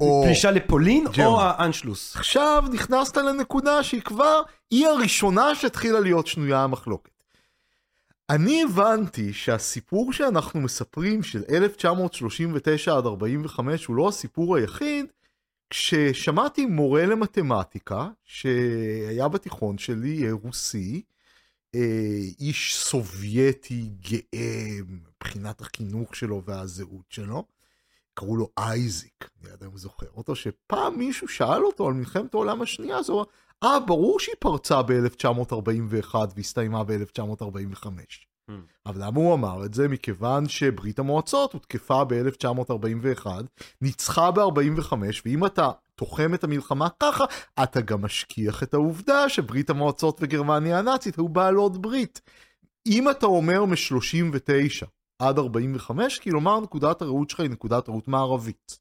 או- 0.00 0.22
פלישה 0.24 0.50
לפולין, 0.50 1.04
ג'רמי. 1.12 1.24
או 1.24 1.40
האנשלוס. 1.40 2.16
עכשיו 2.16 2.64
נכנסת 2.72 3.16
לנקודה 3.16 3.82
שהיא 3.82 4.02
כבר, 4.02 4.42
היא 4.70 4.86
הראשונה 4.86 5.54
שהתחילה 5.54 6.00
להיות 6.00 6.26
שנויה 6.26 6.64
המחלוקת. 6.64 7.10
אני 8.30 8.62
הבנתי 8.62 9.32
שהסיפור 9.32 10.12
שאנחנו 10.12 10.60
מספרים 10.60 11.22
של 11.22 11.42
1939 11.50 12.96
עד 12.96 13.06
45 13.06 13.84
הוא 13.84 13.96
לא 13.96 14.08
הסיפור 14.08 14.56
היחיד, 14.56 15.06
כששמעתי 15.70 16.66
מורה 16.66 17.06
למתמטיקה 17.06 18.08
שהיה 18.24 19.28
בתיכון 19.28 19.78
שלי, 19.78 20.26
אה, 20.26 20.32
רוסי, 20.32 21.02
אה, 21.74 22.20
איש 22.40 22.76
סובייטי 22.76 23.90
גאה 24.00 24.78
מבחינת 24.88 25.60
החינוך 25.60 26.16
שלו 26.16 26.42
והזהות 26.44 27.06
שלו, 27.08 27.44
קראו 28.18 28.36
לו 28.36 28.48
אייזיק, 28.58 29.30
אני 29.42 29.52
עדיין 29.52 29.70
זוכר 29.74 30.06
אותו, 30.16 30.36
שפעם 30.36 30.98
מישהו 30.98 31.28
שאל 31.28 31.64
אותו 31.64 31.88
על 31.88 31.94
מלחמת 31.94 32.34
העולם 32.34 32.62
השנייה, 32.62 32.98
אז 32.98 33.08
הוא 33.08 33.20
אמר, 33.20 33.26
אה, 33.64 33.80
ברור 33.80 34.20
שהיא 34.20 34.34
פרצה 34.38 34.82
ב-1941 34.82 36.14
והסתיימה 36.36 36.84
ב-1945. 36.84 37.86
Hmm. 38.50 38.52
אבל 38.86 39.04
למה 39.04 39.20
הוא 39.20 39.34
אמר 39.34 39.64
את 39.64 39.74
זה? 39.74 39.88
מכיוון 39.88 40.48
שברית 40.48 40.98
המועצות 40.98 41.52
הותקפה 41.52 42.04
ב-1941, 42.04 43.26
ניצחה 43.80 44.30
ב-45, 44.30 44.92
ואם 45.24 45.46
אתה 45.46 45.70
תוחם 45.94 46.34
את 46.34 46.44
המלחמה 46.44 46.88
ככה, 47.00 47.24
אתה 47.62 47.80
גם 47.80 48.02
משכיח 48.02 48.62
את 48.62 48.74
העובדה 48.74 49.28
שברית 49.28 49.70
המועצות 49.70 50.18
וגרמניה 50.20 50.78
הנאצית 50.78 51.16
היו 51.16 51.28
בעלות 51.28 51.80
ברית. 51.80 52.20
אם 52.86 53.10
אתה 53.10 53.26
אומר 53.26 53.64
מ-39 53.64 54.86
עד 55.18 55.38
45, 55.38 56.18
כלומר 56.18 56.60
נקודת 56.60 57.02
הראות 57.02 57.30
שלך 57.30 57.40
היא 57.40 57.50
נקודת 57.50 57.88
ראות 57.88 58.08
מערבית. 58.08 58.78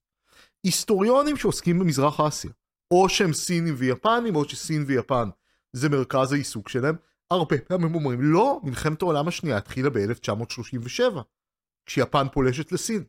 היסטוריונים 0.64 1.38
שעוסקים 1.38 1.80
במזרח 1.80 2.20
אסיה, 2.20 2.52
או 2.92 3.10
שהם 3.10 3.34
סינים 3.34 3.76
ויפנים, 3.78 4.36
או 4.36 4.50
שסין 4.50 4.84
ויפן 4.88 5.30
זה 5.74 5.90
מרכז 5.90 6.34
העיסוק 6.34 6.70
שלהם, 6.70 6.96
הרבה 7.32 7.58
פעמים 7.58 7.96
אומרים, 7.96 8.20
לא, 8.22 8.60
מלחמת 8.64 9.02
העולם 9.02 9.28
השנייה 9.28 9.58
התחילה 9.58 9.90
ב-1937, 9.90 11.20
כשיפן 11.86 12.28
פולשת 12.32 12.72
לסין. 12.72 13.04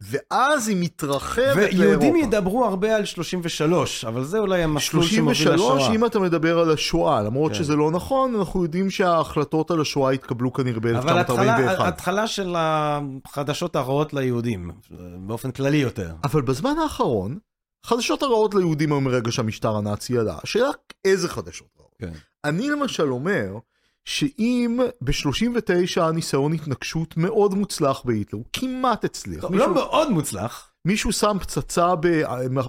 ואז 0.00 0.68
היא 0.68 0.76
מתרחבת 0.80 1.56
לאירופה. 1.56 1.78
ויהודים 1.78 2.16
ידברו 2.16 2.64
הרבה 2.64 2.96
על 2.96 3.04
33, 3.04 4.04
אבל 4.04 4.24
זה 4.24 4.38
אולי 4.38 4.62
המסלול 4.62 5.04
שמוביל 5.04 5.34
33, 5.34 5.82
לשואה. 5.82 5.94
אם 5.94 6.04
אתה 6.04 6.18
מדבר 6.18 6.58
על 6.58 6.70
השואה, 6.70 7.22
למרות 7.22 7.52
כן. 7.52 7.58
שזה 7.58 7.76
לא 7.76 7.90
נכון, 7.90 8.34
אנחנו 8.34 8.62
יודעים 8.62 8.90
שההחלטות 8.90 9.70
על 9.70 9.80
השואה 9.80 10.12
התקבלו 10.12 10.52
כנראה 10.52 10.98
אבל 10.98 11.18
התחלה, 11.18 11.56
ב-1941. 11.58 11.82
התחלה 11.82 12.26
של 12.26 12.54
החדשות 12.58 13.76
הרעות 13.76 14.14
ליהודים, 14.14 14.70
באופן 15.18 15.50
כללי 15.50 15.76
יותר. 15.76 16.14
אבל 16.24 16.42
בזמן 16.42 16.74
האחרון, 16.82 17.38
חדשות 17.86 18.22
הרעות 18.22 18.54
ליהודים 18.54 18.92
היו 18.92 19.00
מרגע 19.00 19.32
שהמשטר 19.32 19.76
הנאצי 19.76 20.18
עלה. 20.18 20.38
השאלה 20.42 20.70
איזה 21.04 21.28
חדשות 21.28 21.68
רעות. 21.78 21.94
כן. 21.98 22.12
אני 22.44 22.70
למשל 22.70 23.12
אומר, 23.12 23.58
שאם 24.06 24.80
ב-39 25.00 25.72
היה 25.96 26.12
ניסיון 26.12 26.52
התנגשות 26.52 27.16
מאוד 27.16 27.54
מוצלח 27.54 28.02
בהיטלר, 28.04 28.38
הוא 28.38 28.46
כמעט 28.52 29.04
הצליח. 29.04 29.40
טוב, 29.40 29.52
מישהו, 29.52 29.68
לא 29.68 29.74
מאוד 29.74 30.10
מוצלח. 30.10 30.70
מישהו 30.84 31.12
שם 31.12 31.36
פצצה 31.40 31.94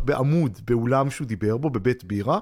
בעמוד 0.06 0.60
באולם 0.66 1.10
שהוא 1.10 1.28
דיבר 1.28 1.58
בו, 1.58 1.70
בבית 1.70 2.04
בירה. 2.04 2.40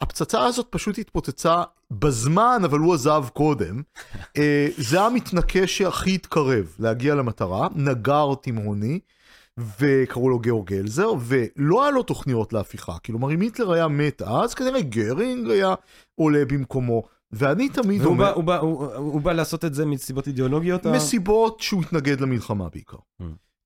הפצצה 0.00 0.46
הזאת 0.46 0.66
פשוט 0.70 0.98
התפוצצה 0.98 1.62
בזמן, 1.90 2.62
אבל 2.64 2.78
הוא 2.78 2.94
עזב 2.94 3.24
קודם. 3.32 3.82
אה, 4.38 4.68
זה 4.76 5.00
המתנקש 5.00 5.78
שהכי 5.78 6.14
התקרב 6.14 6.74
להגיע 6.78 7.14
למטרה, 7.14 7.68
נגר 7.74 8.34
תימהוני. 8.42 9.00
וקראו 9.80 10.28
לו 10.28 10.38
גאורג 10.38 10.66
גלזר, 10.66 11.10
ולא 11.20 11.82
היה 11.82 11.90
לו 11.90 12.02
תוכניות 12.02 12.52
להפיכה. 12.52 12.98
כלומר, 13.06 13.32
אם 13.32 13.40
היטלר 13.40 13.72
היה 13.72 13.88
מת 13.88 14.22
אז, 14.22 14.54
כנראה 14.54 14.80
גרינג 14.80 15.50
היה 15.50 15.74
עולה 16.14 16.44
במקומו. 16.44 17.02
ואני 17.34 17.68
תמיד 17.68 18.00
והוא 18.00 18.12
אומר... 18.12 18.24
בא, 18.24 18.32
הוא, 18.32 18.44
בא, 18.44 18.58
הוא, 18.58 18.94
הוא 18.94 19.20
בא 19.20 19.32
לעשות 19.32 19.64
את 19.64 19.74
זה 19.74 19.86
מסיבות 19.86 20.26
אידיאולוגיות? 20.26 20.86
מסיבות 20.86 21.60
שהוא 21.60 21.82
התנגד 21.82 22.20
למלחמה 22.20 22.68
בעיקר. 22.68 22.96
Mm. 22.96 23.24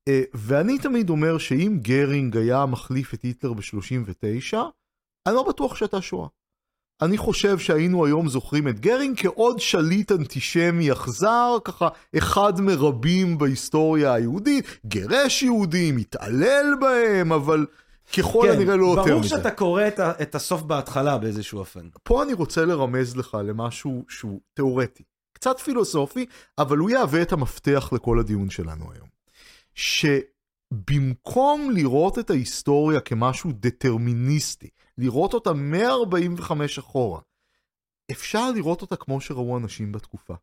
אה, 0.08 0.22
ואני 0.34 0.78
תמיד 0.78 1.10
אומר 1.10 1.38
שאם 1.38 1.78
גרינג 1.82 2.36
היה 2.36 2.66
מחליף 2.66 3.14
את 3.14 3.22
היטלר 3.22 3.52
ב-39, 3.52 4.56
אני 5.26 5.34
לא 5.34 5.48
בטוח 5.48 5.76
שהייתה 5.76 6.00
שואה. 6.00 6.28
אני 7.02 7.18
חושב 7.18 7.58
שהיינו 7.58 8.04
היום 8.04 8.28
זוכרים 8.28 8.68
את 8.68 8.80
גרינג 8.80 9.20
כעוד 9.20 9.60
שליט 9.60 10.12
אנטישמי 10.12 10.92
אכזר, 10.92 11.56
ככה 11.64 11.88
אחד 12.18 12.60
מרבים 12.60 13.38
בהיסטוריה 13.38 14.14
היהודית, 14.14 14.64
גירש 14.86 15.42
יהודים, 15.42 15.96
התעלל 15.96 16.74
בהם, 16.80 17.32
אבל 17.32 17.66
ככל 18.16 18.42
כן, 18.46 18.52
הנראה 18.52 18.76
לא 18.76 18.86
יותר 18.86 19.02
ברור 19.02 19.20
מזה. 19.20 19.28
שאתה 19.28 19.50
קורא 19.50 19.88
את, 19.88 20.00
את 20.00 20.34
הסוף 20.34 20.62
בהתחלה 20.62 21.18
באיזשהו 21.18 21.58
אופן. 21.58 21.88
פה 22.02 22.22
אני 22.22 22.32
רוצה 22.32 22.64
לרמז 22.64 23.16
לך 23.16 23.36
למשהו 23.44 24.04
שהוא 24.08 24.40
תיאורטי, 24.54 25.02
קצת 25.32 25.58
פילוסופי, 25.58 26.26
אבל 26.58 26.78
הוא 26.78 26.90
יהווה 26.90 27.22
את 27.22 27.32
המפתח 27.32 27.90
לכל 27.92 28.20
הדיון 28.20 28.50
שלנו 28.50 28.92
היום. 28.92 29.08
שבמקום 29.74 31.70
לראות 31.70 32.18
את 32.18 32.30
ההיסטוריה 32.30 33.00
כמשהו 33.00 33.50
דטרמיניסטי, 33.54 34.68
לראות 34.98 35.34
אותה 35.34 35.52
145 35.52 36.78
אחורה, 36.78 37.20
אפשר 38.10 38.50
לראות 38.50 38.82
אותה 38.82 38.96
כמו 38.96 39.20
שראו 39.20 39.56
אנשים 39.58 39.92
בתקופה. 39.92 40.34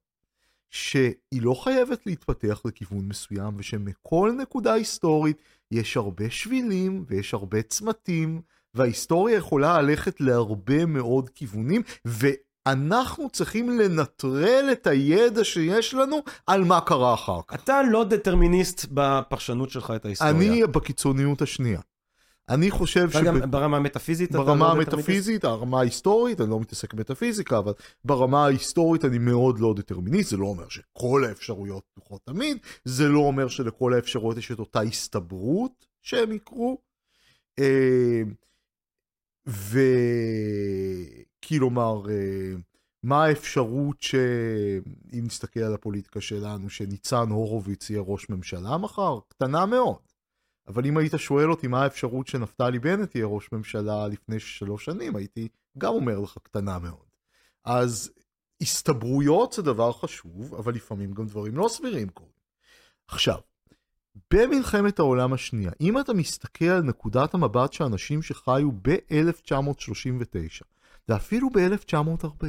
שהיא 0.72 1.42
לא 1.42 1.54
חייבת 1.64 2.06
להתפתח 2.06 2.62
לכיוון 2.66 3.08
מסוים, 3.08 3.54
ושמכל 3.58 4.32
נקודה 4.38 4.74
היסטורית 4.74 5.42
יש 5.72 5.98
הרבה 5.98 6.30
שבילים 6.30 7.06
ויש 7.08 7.34
הרבה 7.34 7.62
צמתים, 7.62 8.42
וההיסטוריה 8.74 9.38
יכולה 9.38 9.82
ללכת 9.82 10.22
להרבה 10.22 10.86
מאוד 10.86 11.30
כיוונים, 11.30 11.82
ואנחנו 12.06 13.30
צריכים 13.30 13.80
לנטרל 13.80 14.70
את 14.72 14.88
הידע 14.88 15.44
שיש 15.44 15.94
לנו 15.94 16.20
על 16.48 16.64
מה 16.64 16.82
קרה 16.82 17.14
אחר 17.14 17.40
כך. 17.48 17.56
אתה 17.56 17.82
לא 17.92 18.04
דטרמיניסט 18.04 18.86
בפרשנות 18.92 19.70
שלך 19.70 19.94
את 19.96 20.06
ההיסטוריה. 20.06 20.34
אני 20.34 20.68
בקיצוניות 20.68 21.42
השנייה. 21.42 21.80
אני 22.50 22.72
חושב 22.72 23.08
אתה 23.10 23.22
גם 23.22 23.52
ברמה 23.52 23.78
המטאפיזית 23.78 24.32
ברמה 24.32 24.66
לא? 24.66 24.72
המטאפיזית, 24.72 25.44
הרמה 25.44 25.80
ההיסטורית, 25.80 26.42
אני 26.42 26.50
לא 26.50 26.60
מתעסק 26.60 26.94
במטאפיזיקה, 26.94 27.58
אבל 27.58 27.74
ברמה 28.04 28.46
ההיסטורית 28.46 29.06
אני 29.06 29.18
מאוד 29.18 29.60
לא 29.60 29.74
דטרמיניסט, 29.74 30.30
זה 30.30 30.38
לא 30.38 30.46
אומר 30.46 30.70
שכל 30.70 31.24
האפשרויות 31.28 31.84
פתוחות 31.94 32.22
תמיד, 32.26 32.58
זה 32.86 33.08
לא 33.08 33.20
אומר 33.20 33.48
שלכל 33.48 33.94
האפשרויות 33.94 34.38
יש 34.38 34.52
את 34.52 34.60
אותה 34.60 34.82
הסתברות 34.82 35.86
שהם 36.04 36.32
יקרו. 36.32 36.78
אה, 37.60 38.22
וכלומר, 41.42 42.10
אה, 42.10 42.56
מה 43.04 43.24
האפשרות 43.26 44.02
שאם 44.02 45.24
נסתכל 45.26 45.60
על 45.60 45.74
הפוליטיקה 45.74 46.22
שלנו, 46.22 46.70
שניצן 46.70 47.30
הורוביץ 47.30 47.90
יהיה 47.90 48.02
ראש 48.02 48.30
ממשלה 48.30 48.78
מחר? 48.78 49.20
קטנה 49.28 49.66
מאוד. 49.66 50.15
אבל 50.68 50.86
אם 50.86 50.98
היית 50.98 51.14
שואל 51.18 51.52
אותי 51.52 51.68
מה 51.68 51.84
האפשרות 51.84 52.28
שנפתלי 52.28 52.80
בנט 52.80 53.16
יהיה 53.16 53.26
ראש 53.26 53.52
ממשלה 53.52 54.08
לפני 54.08 54.40
שלוש 54.40 54.86
שנים, 54.86 55.16
הייתי 55.16 55.48
גם 55.78 55.94
אומר 55.94 56.20
לך 56.20 56.38
קטנה 56.44 56.80
מאוד. 56.80 57.06
אז 57.64 58.12
הסתברויות 58.62 59.54
זה 59.54 59.62
דבר 59.62 59.92
חשוב, 59.92 60.56
אבל 60.56 60.74
לפעמים 60.74 61.14
גם 61.14 61.26
דברים 61.26 61.58
לא 61.58 61.68
סבירים 61.68 62.10
קורים. 62.10 62.32
עכשיו, 63.08 63.40
במלחמת 64.34 65.00
העולם 65.00 65.34
השנייה, 65.34 65.72
אם 65.82 66.00
אתה 66.00 66.14
מסתכל 66.14 66.66
על 66.66 66.82
נקודת 66.82 67.34
המבט 67.34 67.74
של 67.74 67.84
אנשים 67.84 68.22
שחיו 68.22 68.72
ב-1939, 68.82 70.64
ואפילו 71.10 71.50
ב-1940, 71.50 72.46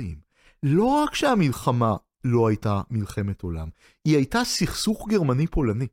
לא 0.63 0.85
רק 0.85 1.15
שהמלחמה 1.15 1.97
לא 2.25 2.49
הייתה 2.49 2.81
מלחמת 2.91 3.43
עולם, 3.43 3.69
היא 4.05 4.17
הייתה 4.17 4.45
סכסוך 4.45 5.09
גרמני-פולני. 5.09 5.87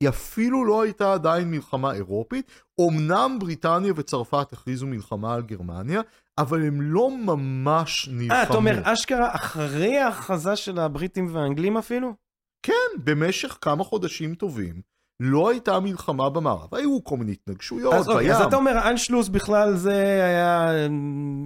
היא 0.00 0.08
אפילו 0.08 0.64
לא 0.64 0.82
הייתה 0.82 1.12
עדיין 1.12 1.50
מלחמה 1.50 1.92
אירופית. 1.92 2.50
אמנם 2.80 3.36
בריטניה 3.40 3.92
וצרפת 3.96 4.52
הכריזו 4.52 4.86
מלחמה 4.86 5.34
על 5.34 5.42
גרמניה, 5.42 6.00
אבל 6.38 6.66
הם 6.66 6.80
לא 6.80 7.10
ממש 7.10 8.08
נלחמו. 8.12 8.32
אה, 8.32 8.42
אתה 8.42 8.54
אומר, 8.54 8.80
אשכרה 8.84 9.34
אחרי 9.34 9.98
ההכרזה 9.98 10.56
של 10.56 10.78
הבריטים 10.78 11.34
והאנגלים 11.34 11.76
אפילו? 11.76 12.14
כן, 12.62 13.02
במשך 13.04 13.58
כמה 13.60 13.84
חודשים 13.84 14.34
טובים, 14.34 14.82
לא 15.20 15.50
הייתה 15.50 15.80
מלחמה 15.80 16.30
במערב. 16.30 16.74
היו 16.74 17.04
כל 17.04 17.16
מיני 17.16 17.32
התנגשויות 17.32 17.94
אז, 17.94 18.08
אוקיי, 18.08 18.24
בים. 18.26 18.34
אז 18.36 18.42
אתה 18.42 18.56
אומר, 18.56 18.90
אנשלוס 18.90 19.28
בכלל 19.28 19.76
זה 19.76 19.92
היה, 20.24 20.70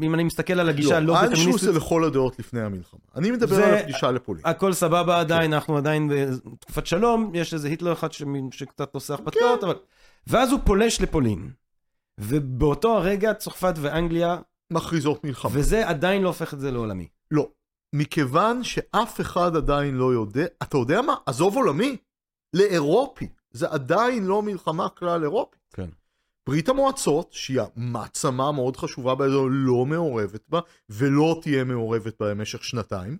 אם 0.02 0.14
אני 0.14 0.24
מסתכל 0.24 0.60
על 0.60 0.68
הגישה 0.68 0.96
הלא 0.96 1.06
לא, 1.06 1.20
אנשלוס 1.20 1.30
דטרמיניסטית, 1.32 1.72
זה 1.72 1.78
לכל 1.78 2.04
הדעות 2.04 2.38
לפני 2.38 2.60
המלחמה. 2.60 3.00
אני 3.16 3.30
מדבר 3.30 3.54
זה- 3.56 3.66
על 3.66 3.74
הפגישה 3.74 4.10
לפולין. 4.10 4.42
הכל 4.46 4.72
סבבה 4.72 5.20
עדיין, 5.20 5.52
אנחנו 5.52 5.76
עדיין 5.76 6.10
בתקופת 6.14 6.86
שלום, 6.86 7.30
יש 7.34 7.54
איזה 7.54 7.68
היטלר 7.68 7.92
אחד 7.92 8.12
שמ- 8.12 8.24
שקצת 8.52 8.94
עושה 8.94 9.14
הרפתקאות, 9.14 9.64
אבל... 9.64 9.74
ואז 10.26 10.52
הוא 10.52 10.60
פולש 10.64 11.00
לפולין. 11.00 11.50
ובאותו 12.20 12.96
הרגע 12.96 13.34
צרפת 13.34 13.74
ואנגליה, 13.80 14.36
מכריזות 14.72 15.24
מלחמה. 15.24 15.50
וזה 15.54 15.88
עדיין 15.88 16.22
לא 16.22 16.28
הופך 16.28 16.54
את 16.54 16.60
זה 16.60 16.70
לעולמי. 16.70 17.08
לא. 17.30 17.48
מכיוון 17.94 18.64
שאף 18.64 19.20
אחד 19.20 19.56
עדיין 19.56 19.94
לא 19.94 20.12
יודע, 20.12 20.44
אתה 20.62 20.76
יודע 20.76 21.02
מה? 21.02 21.14
עזוב 21.26 21.56
עולמי, 21.56 21.96
לאירופי. 22.54 23.28
זה 23.52 23.68
עדיין 23.68 24.24
לא 24.24 24.42
מלחמה 24.42 24.88
כלל 24.88 25.22
אירופית. 25.22 25.60
כן. 25.72 25.88
ברית 26.46 26.68
המועצות, 26.68 27.32
שהיא 27.32 27.60
המעצמה 27.76 28.52
מאוד 28.52 28.76
חשובה 28.76 29.14
באזור, 29.14 29.48
לא 29.50 29.86
מעורבת 29.86 30.48
בה, 30.48 30.60
ולא 30.90 31.38
תהיה 31.42 31.64
מעורבת 31.64 32.20
בה 32.20 32.30
במשך 32.30 32.64
שנתיים. 32.64 33.16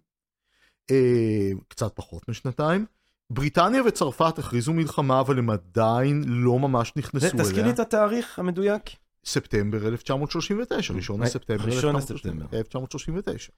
אה, 0.90 1.50
קצת 1.68 1.92
פחות 1.94 2.28
משנתיים. 2.28 2.86
בריטניה 3.30 3.82
וצרפת 3.86 4.38
הכריזו 4.38 4.72
מלחמה, 4.72 5.20
אבל 5.20 5.38
הם 5.38 5.50
עדיין 5.50 6.24
לא 6.26 6.58
ממש 6.58 6.92
נכנסו 6.96 7.26
אליה. 7.26 7.44
תזכיר 7.44 7.64
לי 7.64 7.70
את 7.70 7.78
התאריך 7.78 8.38
המדויק. 8.38 8.82
ספטמבר 9.24 9.88
1939, 9.88 10.94
ראשון 10.94 11.20
אה, 11.20 11.26
לספטמבר 11.26 11.64
ראשון 11.64 11.96
1939. 11.96 12.58
1939. 12.58 13.52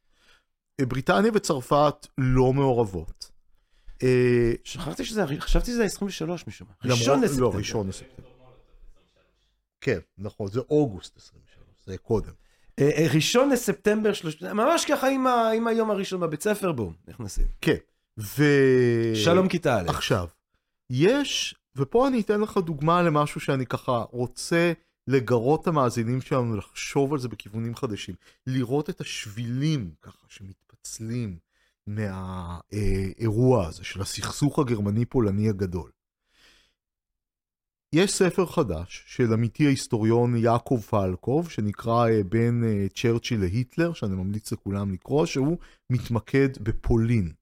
אה, 0.80 0.86
בריטניה 0.86 1.30
וצרפת 1.34 2.06
לא 2.18 2.52
מעורבות. 2.52 3.33
אה, 4.04 4.52
שכחתי 4.64 5.04
שזה, 5.04 5.24
חשבתי 5.38 5.70
שזה 5.70 5.84
23 5.84 6.46
משום 6.46 6.68
מה. 6.68 6.90
ראשון 6.92 7.20
לא, 7.20 7.26
לספטמבר. 7.26 7.58
ראשון 7.58 7.88
לספטמבר. 7.88 8.28
כן, 9.80 9.98
נכון, 10.18 10.48
זה 10.48 10.60
אוגוסט 10.60 11.16
23, 11.16 11.64
זה 11.86 11.98
קודם. 11.98 12.32
אה, 12.78 12.90
אה, 12.90 13.06
ראשון 13.14 13.48
לספטמבר, 13.50 14.10
ממש 14.52 14.84
ככה 14.84 15.08
עם 15.54 15.66
היום 15.66 15.90
הראשון 15.90 16.20
בבית 16.20 16.42
ספר, 16.42 16.72
בום, 16.72 16.94
נכנסים. 17.08 17.46
כן, 17.60 17.76
ו... 18.18 18.44
שלום 19.14 19.48
כיתה 19.48 19.80
א'. 19.80 19.88
עכשיו, 19.88 20.26
יש, 20.90 21.54
ופה 21.76 22.08
אני 22.08 22.20
אתן 22.20 22.40
לך 22.40 22.58
דוגמה 22.58 23.02
למשהו 23.02 23.40
שאני 23.40 23.66
ככה 23.66 24.04
רוצה 24.10 24.72
לגרות 25.08 25.62
את 25.62 25.66
המאזינים 25.66 26.20
שלנו 26.20 26.56
לחשוב 26.56 27.12
על 27.12 27.18
זה 27.18 27.28
בכיוונים 27.28 27.74
חדשים. 27.74 28.14
לראות 28.46 28.90
את 28.90 29.00
השבילים 29.00 29.90
ככה 30.02 30.26
שמתפצלים 30.28 31.38
מהאירוע 31.86 33.66
הזה 33.66 33.84
של 33.84 34.00
הסכסוך 34.00 34.58
הגרמני-פולני 34.58 35.48
הגדול. 35.48 35.90
יש 37.94 38.12
ספר 38.12 38.46
חדש 38.46 39.04
של 39.06 39.32
עמיתי 39.32 39.66
ההיסטוריון 39.66 40.36
יעקב 40.36 40.80
פלקוב, 40.90 41.50
שנקרא 41.50 42.08
אה, 42.08 42.20
בין 42.28 42.64
אה, 42.64 42.86
צ'רצ'יל 42.94 43.40
להיטלר, 43.40 43.92
שאני 43.92 44.14
ממליץ 44.14 44.52
לכולם 44.52 44.92
לקרוא, 44.92 45.26
שהוא 45.26 45.58
מתמקד 45.90 46.48
בפולין. 46.60 47.32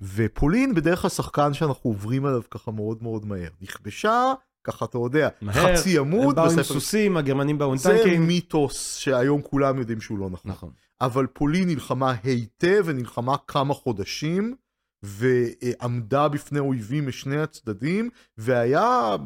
ופולין 0.00 0.74
בדרך 0.74 1.00
כלל 1.00 1.10
שחקן 1.10 1.54
שאנחנו 1.54 1.90
עוברים 1.90 2.26
עליו 2.26 2.42
ככה 2.50 2.70
מאוד 2.70 3.02
מאוד 3.02 3.26
מהר. 3.26 3.50
נכבשה, 3.60 4.32
ככה 4.64 4.84
אתה 4.84 4.98
יודע, 4.98 5.28
מהר, 5.40 5.76
חצי 5.76 5.98
הם 5.98 6.04
עמוד 6.04 6.36
באו 6.36 6.44
עם 6.44 6.50
בספר. 6.50 6.74
סוסים, 6.74 7.16
הגרמנים 7.16 7.58
באו 7.58 7.70
עם 7.70 7.76
זה 7.76 7.98
טנקים. 8.04 8.26
מיתוס 8.26 8.96
שהיום 8.96 9.42
כולם 9.42 9.78
יודעים 9.78 10.00
שהוא 10.00 10.18
לא 10.18 10.30
נכון. 10.30 10.50
נכון. 10.50 10.70
אבל 11.00 11.26
פולין 11.26 11.68
נלחמה 11.68 12.14
היטב 12.24 12.82
ונלחמה 12.84 13.36
כמה 13.46 13.74
חודשים, 13.74 14.54
ועמדה 15.02 16.28
בפני 16.28 16.58
אויבים 16.58 17.08
משני 17.08 17.38
הצדדים, 17.40 18.10
והיה 18.38 19.16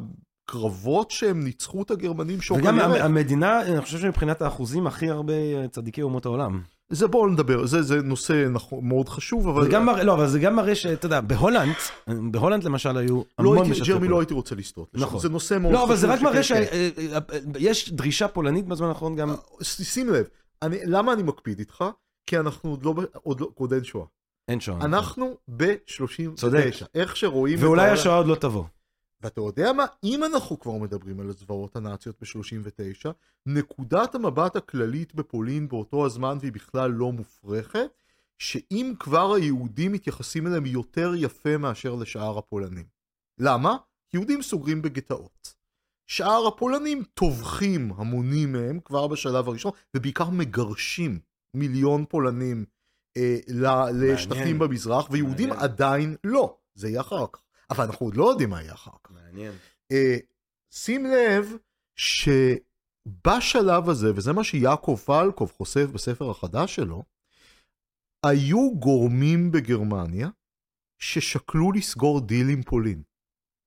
קרבות 0.49 1.11
שהם 1.11 1.43
ניצחו 1.43 1.81
את 1.83 1.91
הגרמנים 1.91 2.41
שוק 2.41 2.57
וגם. 2.57 2.79
המ- 2.79 2.91
המדינה, 3.01 3.61
אני 3.61 3.81
חושב 3.81 3.97
שמבחינת 3.99 4.41
האחוזים, 4.41 4.87
הכי 4.87 5.09
הרבה 5.09 5.33
אה, 5.33 5.67
צדיקי 5.71 6.01
אומות 6.01 6.25
העולם. 6.25 6.61
זה 6.89 7.07
בואו 7.07 7.27
נדבר, 7.27 7.65
זה, 7.65 7.81
זה 7.81 8.01
נושא 8.01 8.47
נכון, 8.51 8.87
מאוד 8.87 9.09
חשוב, 9.09 9.47
אבל... 9.47 9.63
זה 9.63 9.69
גם 9.69 9.85
מראה, 9.85 10.03
לא, 10.03 10.13
אבל 10.13 10.27
זה 10.27 10.39
גם 10.39 10.55
מראה 10.55 10.75
שאתה 10.75 11.05
יודע, 11.05 11.21
בהולנד, 11.21 11.73
בהולנד 12.31 12.63
למשל 12.63 12.97
היו 12.97 13.15
לא 13.15 13.23
המון 13.39 13.57
הייתי, 13.57 13.71
משתפי 13.71 13.89
ג'רמי. 13.89 14.07
לא 14.07 14.19
הייתי 14.19 14.33
רוצה 14.33 14.55
לסטות. 14.55 14.89
נכון. 14.93 15.19
זה 15.19 15.29
נושא 15.29 15.57
מאוד 15.61 15.73
לא, 15.73 15.77
חשוב. 15.77 15.89
אבל 15.91 15.99
זה 15.99 16.07
רק 16.07 16.21
מראה 16.21 16.43
כן. 16.43 16.63
שיש 17.59 17.93
דרישה 17.93 18.27
פולנית 18.27 18.65
בזמן 18.67 18.87
האחרון 18.87 19.15
גם... 19.15 19.35
שים 19.61 20.09
לב, 20.09 20.25
אני, 20.65 20.77
למה 20.85 21.13
אני 21.13 21.23
מקפיד 21.23 21.59
איתך? 21.59 21.83
כי 22.25 22.39
אנחנו 22.39 22.69
עוד 22.69 22.85
לא, 22.85 22.93
עוד 23.23 23.41
לא, 23.41 23.51
עוד 23.55 23.73
אין 23.73 23.83
שואה. 23.83 24.05
אין 24.47 24.59
שואה. 24.59 24.85
אנחנו 24.85 25.37
ב-39. 25.55 26.35
צודק. 26.35 26.71
איך 26.95 27.15
שרואים... 27.15 27.59
ואולי 27.61 27.89
השואה 27.89 28.15
עוד 28.15 28.27
לא 28.27 28.35
תבוא. 28.35 28.63
ואתה 29.21 29.41
יודע 29.41 29.73
מה? 29.73 29.85
אם 30.03 30.23
אנחנו 30.23 30.59
כבר 30.59 30.71
מדברים 30.71 31.19
על 31.19 31.29
הזוועות 31.29 31.75
הנאציות 31.75 32.15
ב-39, 32.21 33.09
נקודת 33.45 34.15
המבט 34.15 34.55
הכללית 34.55 35.15
בפולין 35.15 35.67
באותו 35.67 36.05
הזמן, 36.05 36.37
והיא 36.41 36.51
בכלל 36.51 36.91
לא 36.91 37.11
מופרכת, 37.11 37.87
שאם 38.37 38.93
כבר 38.99 39.33
היהודים 39.33 39.91
מתייחסים 39.91 40.47
אליהם 40.47 40.65
יותר 40.65 41.11
יפה 41.17 41.57
מאשר 41.57 41.95
לשאר 41.95 42.37
הפולנים. 42.37 42.85
למה? 43.39 43.75
יהודים 44.13 44.41
סוגרים 44.41 44.81
בגטאות. 44.81 45.53
שאר 46.07 46.47
הפולנים 46.47 47.03
טובחים 47.13 47.91
המונים 47.95 48.51
מהם 48.51 48.79
כבר 48.85 49.07
בשלב 49.07 49.47
הראשון, 49.47 49.71
ובעיקר 49.95 50.29
מגרשים 50.29 51.19
מיליון 51.53 52.05
פולנים 52.05 52.65
אה, 53.17 53.37
ל- 53.47 53.89
לשטחים 54.13 54.59
במזרח, 54.59 55.07
ויהודים 55.11 55.49
מעניין. 55.49 55.71
עדיין 55.71 56.15
לא. 56.23 56.57
זה 56.75 56.89
יהיה 56.89 57.01
אחר 57.01 57.25
כך. 57.33 57.41
אבל 57.69 57.83
אנחנו 57.83 58.05
עוד 58.05 58.17
לא 58.17 58.29
יודעים 58.29 58.49
מה 58.49 58.61
יהיה 58.61 58.73
אחר 58.73 58.91
כך. 59.03 59.11
מעניין. 59.11 59.53
אה, 59.91 60.17
שים 60.71 61.05
לב 61.05 61.57
שבשלב 61.95 63.89
הזה, 63.89 64.11
וזה 64.15 64.33
מה 64.33 64.43
שיעקב 64.43 64.95
פלקוב 65.05 65.51
חושף 65.51 65.85
בספר 65.93 66.29
החדש 66.29 66.75
שלו, 66.75 67.03
היו 68.25 68.71
גורמים 68.79 69.51
בגרמניה 69.51 70.29
ששקלו 70.99 71.71
לסגור 71.71 72.21
דיל 72.21 72.49
עם 72.49 72.63
פולין. 72.63 73.03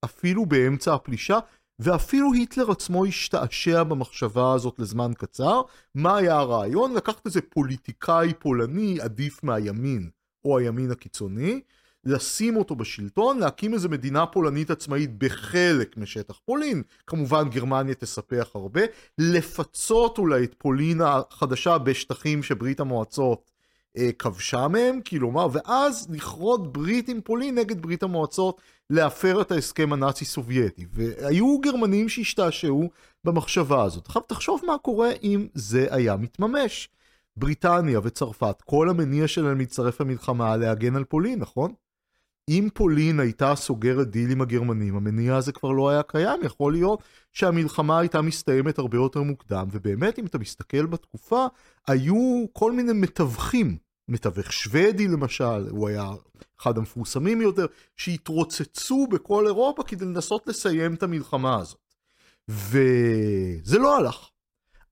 אפילו 0.05 0.47
באמצע 0.47 0.95
הפלישה, 0.95 1.39
ואפילו 1.79 2.33
היטלר 2.33 2.71
עצמו 2.71 3.07
השתעשע 3.07 3.83
במחשבה 3.83 4.53
הזאת 4.53 4.79
לזמן 4.79 5.13
קצר. 5.15 5.63
מה 5.95 6.17
היה 6.17 6.37
הרעיון? 6.37 6.95
לקחת 6.95 7.27
איזה 7.27 7.41
פוליטיקאי 7.41 8.35
פולני 8.39 9.01
עדיף 9.01 9.45
מהימין, 9.45 10.11
או 10.45 10.59
הימין 10.59 10.91
הקיצוני, 10.91 11.61
לשים 12.05 12.57
אותו 12.57 12.77
בשלטון, 12.77 13.39
להקים 13.39 13.75
איזה 13.75 13.89
מדינה 13.89 14.27
פולנית 14.27 14.71
עצמאית 14.71 15.19
בחלק 15.19 15.97
משטח 15.97 16.41
פולין, 16.45 16.83
כמובן 17.07 17.49
גרמניה 17.49 17.95
תספח 17.95 18.51
הרבה, 18.55 18.81
לפצות 19.19 20.19
אולי 20.19 20.45
את 20.45 20.55
פולין 20.59 21.01
החדשה 21.01 21.79
בשטחים 21.79 22.43
שברית 22.43 22.81
המועצות 22.81 23.51
כבשה 24.19 24.69
מהם, 24.69 25.01
כלומר, 25.09 25.49
ואז 25.53 26.07
לכרות 26.11 26.73
ברית 26.73 27.09
עם 27.09 27.21
פולין 27.21 27.55
נגד 27.55 27.83
ברית 27.83 28.03
המועצות, 28.03 28.61
להפר 28.91 29.41
את 29.41 29.53
ההסכם 29.53 29.93
הנאצי-סובייטי. 29.93 30.87
והיו 30.93 31.59
גרמנים 31.61 32.09
שהשתעשעו 32.09 32.91
במחשבה 33.25 33.85
הזאת. 33.85 34.07
עכשיו 34.07 34.23
תחשוב 34.23 34.61
מה 34.67 34.79
קורה 34.79 35.11
אם 35.23 35.47
זה 35.55 35.87
היה 35.91 36.17
מתממש. 36.17 36.89
בריטניה 37.37 38.01
וצרפת, 38.03 38.63
כל 38.65 38.91
המניע 38.91 39.29
שלהם 39.29 39.59
להצטרף 39.59 40.01
למלחמה 40.01 40.57
להגן 40.57 40.97
על 40.97 41.05
פולין, 41.05 41.39
נכון? 41.39 41.73
אם 42.49 42.69
פולין 42.75 43.21
הייתה 43.21 43.55
סוגרת 43.55 44.11
דיל 44.11 44.31
עם 44.31 44.41
הגרמנים, 44.41 44.97
המניע 44.97 45.37
הזה 45.37 45.53
כבר 45.53 45.73
לא 45.73 45.89
היה 45.91 46.03
קיים, 46.03 46.41
יכול 46.45 46.73
להיות 46.73 47.03
שהמלחמה 47.33 47.99
הייתה 47.99 48.23
מסתיימת 48.23 48.79
הרבה 48.79 48.97
יותר 48.97 49.23
מוקדם, 49.23 49.69
ובאמת 49.73 50.19
אם 50.19 50.27
אתה 50.27 50.39
מסתכל 50.39 50.87
בתקופה, 50.87 51.47
היו 51.87 52.45
כל 52.53 52.73
מיני 52.73 52.93
מתווכים, 52.93 53.77
מתווך 54.09 54.53
שוודי 54.53 55.09
למשל, 55.09 55.69
הוא 55.71 55.89
היה 55.89 56.11
אחד 56.61 56.79
המפורסמים 56.79 57.41
יותר, 57.41 57.67
שהתרוצצו 57.97 59.07
בכל 59.07 59.47
אירופה 59.47 59.83
כדי 59.83 60.05
לנסות 60.05 60.47
לסיים 60.47 60.95
את 60.95 61.03
המלחמה 61.03 61.57
הזאת. 61.61 61.95
וזה 62.49 63.79
לא 63.79 63.97
הלך. 63.97 64.29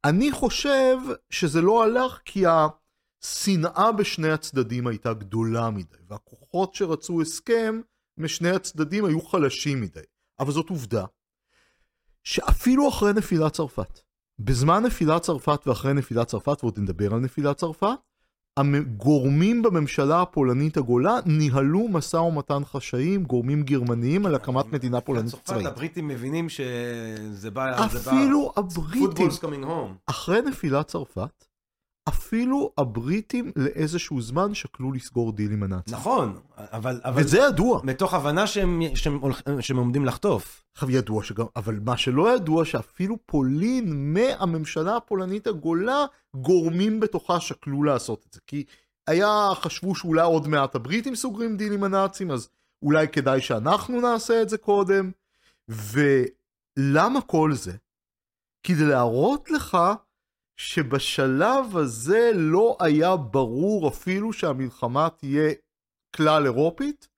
אני 0.04 0.32
חושב 0.32 0.96
שזה 1.30 1.60
לא 1.60 1.84
הלך 1.84 2.20
כי 2.24 2.44
השנאה 2.46 3.92
בשני 3.92 4.30
הצדדים 4.30 4.86
הייתה 4.86 5.14
גדולה 5.14 5.70
מדי, 5.70 5.96
והכוחות 6.08 6.74
שרצו 6.74 7.22
הסכם 7.22 7.80
משני 8.18 8.50
הצדדים 8.50 9.04
היו 9.04 9.20
חלשים 9.20 9.80
מדי. 9.80 10.00
אבל 10.40 10.52
זאת 10.52 10.70
עובדה, 10.70 11.04
שאפילו 12.24 12.88
אחרי 12.88 13.12
נפילת 13.12 13.52
צרפת, 13.52 14.00
בזמן 14.38 14.82
נפילת 14.82 15.22
צרפת 15.22 15.60
ואחרי 15.66 15.94
נפילת 15.94 16.26
צרפת, 16.26 16.58
ועוד 16.62 16.78
נדבר 16.78 17.14
על 17.14 17.20
נפילת 17.20 17.56
צרפת, 17.56 17.98
הגורמים 18.58 19.62
בממשלה 19.62 20.22
הפולנית 20.22 20.76
הגולה 20.76 21.18
ניהלו 21.26 21.88
משא 21.88 22.16
ומתן 22.16 22.64
חשאיים, 22.64 23.24
גורמים 23.24 23.62
גרמניים, 23.62 24.26
על 24.26 24.34
הקמת 24.34 24.72
מדינה 24.72 25.00
פולנית 25.00 25.30
צרפת, 25.30 25.44
צבאית. 25.44 25.66
הבריטים 25.66 26.08
מבינים 26.08 26.48
שזה 26.48 27.50
בא... 27.50 27.86
אפילו 27.86 28.52
הבריטים. 28.56 29.28
אחרי 30.06 30.42
נפילת 30.42 30.86
צרפת, 30.86 31.44
אפילו 32.08 32.72
הבריטים 32.78 33.52
לאיזשהו 33.56 34.20
זמן 34.20 34.54
שקלו 34.54 34.92
לסגור 34.92 35.32
דיל 35.32 35.52
עם 35.52 35.62
הנאצים. 35.62 35.94
נכון, 35.94 36.38
אבל... 36.56 37.00
אבל... 37.04 37.22
וזה 37.22 37.38
ידוע. 37.38 37.80
מתוך 37.84 38.14
הבנה 38.14 38.46
שהם, 38.46 38.82
שהם, 39.60 39.76
עומדים 39.76 40.04
לחטוף. 40.04 40.64
עכשיו 40.72 40.90
ידוע 40.90 41.24
שגם, 41.24 41.46
אבל 41.56 41.78
מה 41.84 41.96
שלא 41.96 42.34
ידוע 42.34 42.64
שאפילו 42.64 43.16
פולין 43.26 44.14
מהממשלה 44.14 44.96
הפולנית 44.96 45.46
הגולה, 45.46 46.04
גורמים 46.36 47.00
בתוכה 47.00 47.40
שקלו 47.40 47.82
לעשות 47.82 48.24
את 48.28 48.32
זה. 48.32 48.40
כי 48.46 48.64
היה, 49.06 49.50
חשבו 49.54 49.94
שאולי 49.94 50.22
עוד 50.22 50.48
מעט 50.48 50.74
הבריטים 50.74 51.14
סוגרים 51.14 51.56
דיל 51.56 51.72
עם 51.72 51.84
הנאצים, 51.84 52.30
אז 52.30 52.48
אולי 52.82 53.08
כדאי 53.08 53.40
שאנחנו 53.40 54.00
נעשה 54.00 54.42
את 54.42 54.48
זה 54.48 54.58
קודם. 54.58 55.10
ולמה 55.68 57.20
כל 57.20 57.52
זה? 57.54 57.72
כדי 58.62 58.84
להראות 58.84 59.50
לך 59.50 59.78
שבשלב 60.56 61.76
הזה 61.76 62.30
לא 62.34 62.76
היה 62.80 63.16
ברור 63.16 63.88
אפילו 63.88 64.32
שהמלחמה 64.32 65.08
תהיה 65.18 65.52
כלל 66.16 66.44
אירופית, 66.44 67.08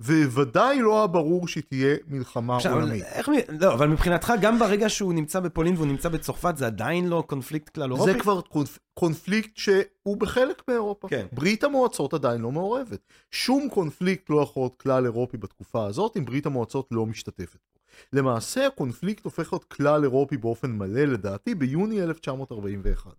וודאי 0.00 0.80
לא 0.80 0.98
היה 0.98 1.06
ברור 1.06 1.48
שהיא 1.48 1.62
תהיה 1.68 1.96
מלחמה 2.06 2.56
עכשיו, 2.56 2.74
עולמית. 2.74 3.02
איך, 3.02 3.28
לא, 3.60 3.74
אבל 3.74 3.88
מבחינתך, 3.88 4.32
גם 4.40 4.58
ברגע 4.58 4.88
שהוא 4.88 5.14
נמצא 5.14 5.40
בפולין 5.40 5.74
והוא 5.74 5.86
נמצא 5.86 6.08
בצרפת, 6.08 6.56
זה 6.56 6.66
עדיין 6.66 7.08
לא 7.08 7.24
קונפליקט 7.26 7.74
כלל 7.74 7.92
אירופי? 7.92 8.12
זה 8.12 8.18
כבר 8.18 8.40
קונפ... 8.40 8.78
קונפליקט 8.94 9.56
שהוא 9.56 10.16
בחלק 10.16 10.62
מאירופה. 10.68 11.08
כן. 11.08 11.26
ברית 11.32 11.64
המועצות 11.64 12.14
עדיין 12.14 12.40
לא 12.40 12.52
מעורבת. 12.52 13.00
שום 13.30 13.68
קונפליקט 13.68 14.30
לא 14.30 14.42
יכול 14.42 14.62
להיות 14.62 14.76
כלל 14.76 15.04
אירופי 15.04 15.36
בתקופה 15.36 15.86
הזאת 15.86 16.16
אם 16.16 16.24
ברית 16.24 16.46
המועצות 16.46 16.88
לא 16.90 17.06
משתתפת. 17.06 17.73
למעשה 18.12 18.66
הקונפליקט 18.66 19.24
הופך 19.24 19.52
להיות 19.52 19.64
כלל 19.64 20.02
אירופי 20.02 20.36
באופן 20.36 20.70
מלא 20.70 21.00
לדעתי 21.00 21.54
ביוני 21.54 22.02
1941. 22.02 23.04
זאת 23.04 23.16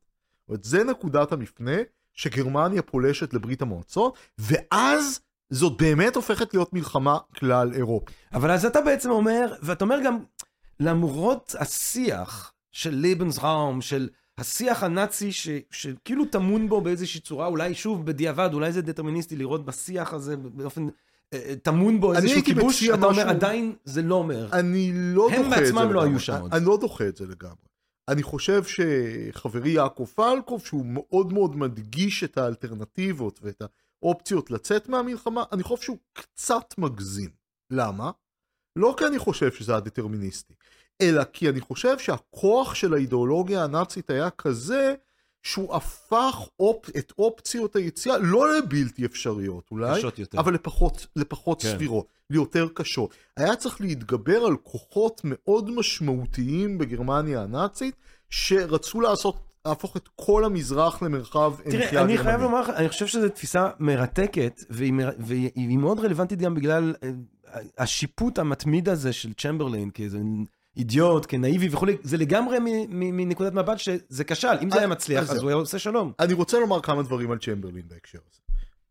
אומרת, 0.50 0.64
זה 0.64 0.84
נקודת 0.84 1.32
המפנה 1.32 1.78
שגרמניה 2.14 2.82
פולשת 2.82 3.34
לברית 3.34 3.62
המועצות, 3.62 4.18
ואז 4.38 5.20
זאת 5.50 5.82
באמת 5.82 6.16
הופכת 6.16 6.54
להיות 6.54 6.74
מלחמה 6.74 7.18
כלל 7.40 7.74
אירופית. 7.74 8.16
אבל 8.34 8.52
אז 8.52 8.66
אתה 8.66 8.82
בעצם 8.82 9.10
אומר, 9.10 9.54
ואתה 9.62 9.84
אומר 9.84 10.00
גם, 10.06 10.18
למרות 10.80 11.56
השיח 11.60 12.54
של 12.72 12.96
ליבנסראום, 12.96 13.82
של 13.82 14.10
השיח 14.38 14.84
הנאצי 14.84 15.32
ש, 15.32 15.50
שכאילו 15.72 16.26
טמון 16.26 16.70
בו 16.70 16.82
באיזושהי 16.82 17.22
צורה, 17.22 17.48
אולי 17.48 17.74
שוב 17.74 18.06
בדיעבד, 18.06 18.50
אולי 18.54 18.72
זה 18.72 18.82
דטרמיניסטי 18.82 19.36
לראות 19.36 19.66
בשיח 19.66 20.14
הזה 20.14 20.38
באופן, 20.38 20.88
טמון 21.62 22.00
בו 22.00 22.14
איזשהו 22.14 22.44
כיבוש, 22.46 22.84
אתה 22.84 22.94
אומר 22.94 23.10
משהו- 23.12 23.30
עדיין 23.30 23.76
זה 23.84 24.02
לא 24.02 24.16
אומר. 24.16 24.50
אני 24.54 24.92
לא 24.94 25.30
הם 25.30 25.44
דוחה 25.44 25.48
את 25.62 25.66
זה 25.66 25.74
בעצמם 25.74 25.92
לא. 25.94 26.04
היו 26.04 26.20
שם 26.20 26.42
עוד. 26.42 26.54
אני 26.54 26.66
לא 26.66 26.78
דוחה 26.82 27.08
את 27.08 27.18
זה 27.18 27.26
לגמרי. 27.26 27.66
אני 28.10 28.24
חושב 28.24 28.62
שחברי 28.64 29.70
יעקב 29.70 30.06
פלקוב, 30.16 30.66
שהוא 30.66 30.86
מאוד 30.86 31.34
מאוד 31.34 31.56
מדגיש 31.56 32.24
את 32.24 32.38
האלטרנטיבות 32.38 33.40
ואת 33.44 33.62
האופציות 34.04 34.52
לצאת 34.52 34.90
מהמלחמה, 34.90 35.44
אני 35.52 35.64
חושב 35.64 35.84
שהוא 35.84 35.98
קצת 36.14 36.66
מגזים. 36.78 37.30
למה? 37.72 38.12
לא 38.76 38.96
כי 38.98 39.06
אני 39.06 39.20
חושב 39.20 39.52
שזה 39.52 39.72
היה 39.72 39.82
דטרמיניסטי, 39.82 40.54
אלא 41.02 41.24
כי 41.24 41.50
אני 41.50 41.60
חושב 41.62 42.00
שהכוח 42.00 42.76
של 42.76 42.94
האידיאולוגיה 42.94 43.64
הנאצית 43.64 44.10
היה 44.10 44.30
כזה 44.30 44.96
שהוא 45.46 45.76
הפך 45.76 46.36
אופ... 46.60 46.90
את 46.98 47.14
אופציות 47.20 47.76
היציאה 47.76 48.18
לא 48.18 48.58
לבלתי 48.58 49.06
אפשריות 49.06 49.68
אולי, 49.72 49.98
קשות 49.98 50.20
יותר. 50.20 50.40
אבל 50.40 50.54
לפחות, 50.54 51.08
לפחות 51.16 51.62
כן. 51.62 51.70
סבירות, 51.70 52.08
ליותר 52.30 52.68
קשות. 52.74 53.14
היה 53.38 53.56
צריך 53.56 53.82
להתגבר 53.82 54.46
על 54.46 54.56
כוחות 54.64 55.22
מאוד 55.24 55.72
משמעותיים 55.72 56.78
בגרמניה 56.78 57.42
הנאצית, 57.42 57.96
שרצו 58.30 59.02
לעשות, 59.02 59.38
להפוך 59.66 59.98
את 59.98 60.10
כל 60.16 60.46
המזרח 60.46 61.02
למרחב 61.02 61.54
תראה, 61.64 61.86
מחיה 61.86 62.02
אני 62.02 62.18
חייב 62.18 62.28
גרמנית. 62.28 62.42
לומר 62.42 62.62
לך, 62.62 62.70
אני 62.70 62.90
חושב 62.90 63.08
שזו 63.08 63.30
תפיסה 63.30 63.70
מרתקת, 63.80 64.64
והיא. 64.70 64.94
והיא 65.20 65.78
מאוד 65.78 66.00
רלוונטית 66.00 66.40
גם 66.40 66.56
בגלל 66.56 66.96
אה, 67.04 67.10
השיפוט 67.78 68.40
המתמיד 68.40 68.90
הזה 68.90 69.14
של 69.14 69.34
צ'מברליין, 69.34 69.90
כאיזה 69.90 70.20
אידיוט, 70.78 71.26
כנאיבי 71.30 71.70
וכולי, 71.72 71.98
זה 72.04 72.18
לגמרי 72.18 72.58
מנקודת 72.90 73.54
מבט 73.54 73.78
שזה 73.78 74.24
כשל. 74.24 74.58
אם 74.64 74.70
זה 74.72 74.78
היה 74.78 74.88
מצליח, 74.88 75.30
אז. 75.30 75.42
הוא 75.42 75.50
היה 75.50 75.56
עושה 75.56 75.80
שלום. 75.80 76.14
אני 76.20 76.34
רוצה 76.34 76.60
לומר 76.60 76.82
כמה 76.82 77.04
דברים 77.04 77.32
על 77.32 77.38
צ'מברלין 77.38 77.88
בהקשר 77.88 78.20
הזה. 78.32 78.42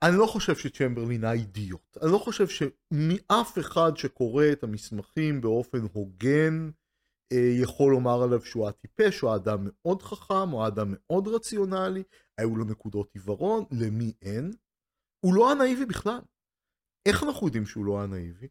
אני 0.02 0.16
לא 0.16 0.26
חושב 0.26 0.56
שצ'מברלין 0.56 1.24
היה 1.24 1.32
אידיוט. 1.32 1.98
אני 2.02 2.12
לא 2.12 2.18
חושב 2.18 2.46
שמאף 2.48 3.58
אחד 3.58 3.96
שקורא 3.96 4.44
את 4.52 4.64
המסמכים 4.64 5.40
באופן 5.40 5.86
הוגן 5.92 6.70
אה, 7.32 7.50
יכול 7.62 7.92
לומר 7.92 8.22
עליו 8.22 8.44
שהוא 8.44 8.64
היה 8.64 8.72
טיפש, 8.72 9.20
הוא 9.20 9.30
היה 9.30 9.36
אדם 9.36 9.58
מאוד 9.62 10.02
חכם, 10.02 10.48
הוא 10.48 10.60
היה 10.60 10.68
אדם 10.68 10.94
מאוד 10.94 11.28
רציונלי, 11.28 12.02
היו 12.38 12.56
לו 12.56 12.64
נקודות 12.64 13.10
עיוורון, 13.14 13.64
למי 13.70 14.12
אין. 14.22 14.50
הוא 15.20 15.34
לא 15.34 15.46
היה 15.46 15.54
נאיבי 15.54 15.86
בכלל. 15.86 16.20
איך 17.06 17.22
אנחנו 17.22 17.46
יודעים 17.46 17.66
שהוא 17.66 17.84
לא 17.84 17.98
היה 17.98 18.06
נאיבי? 18.06 18.48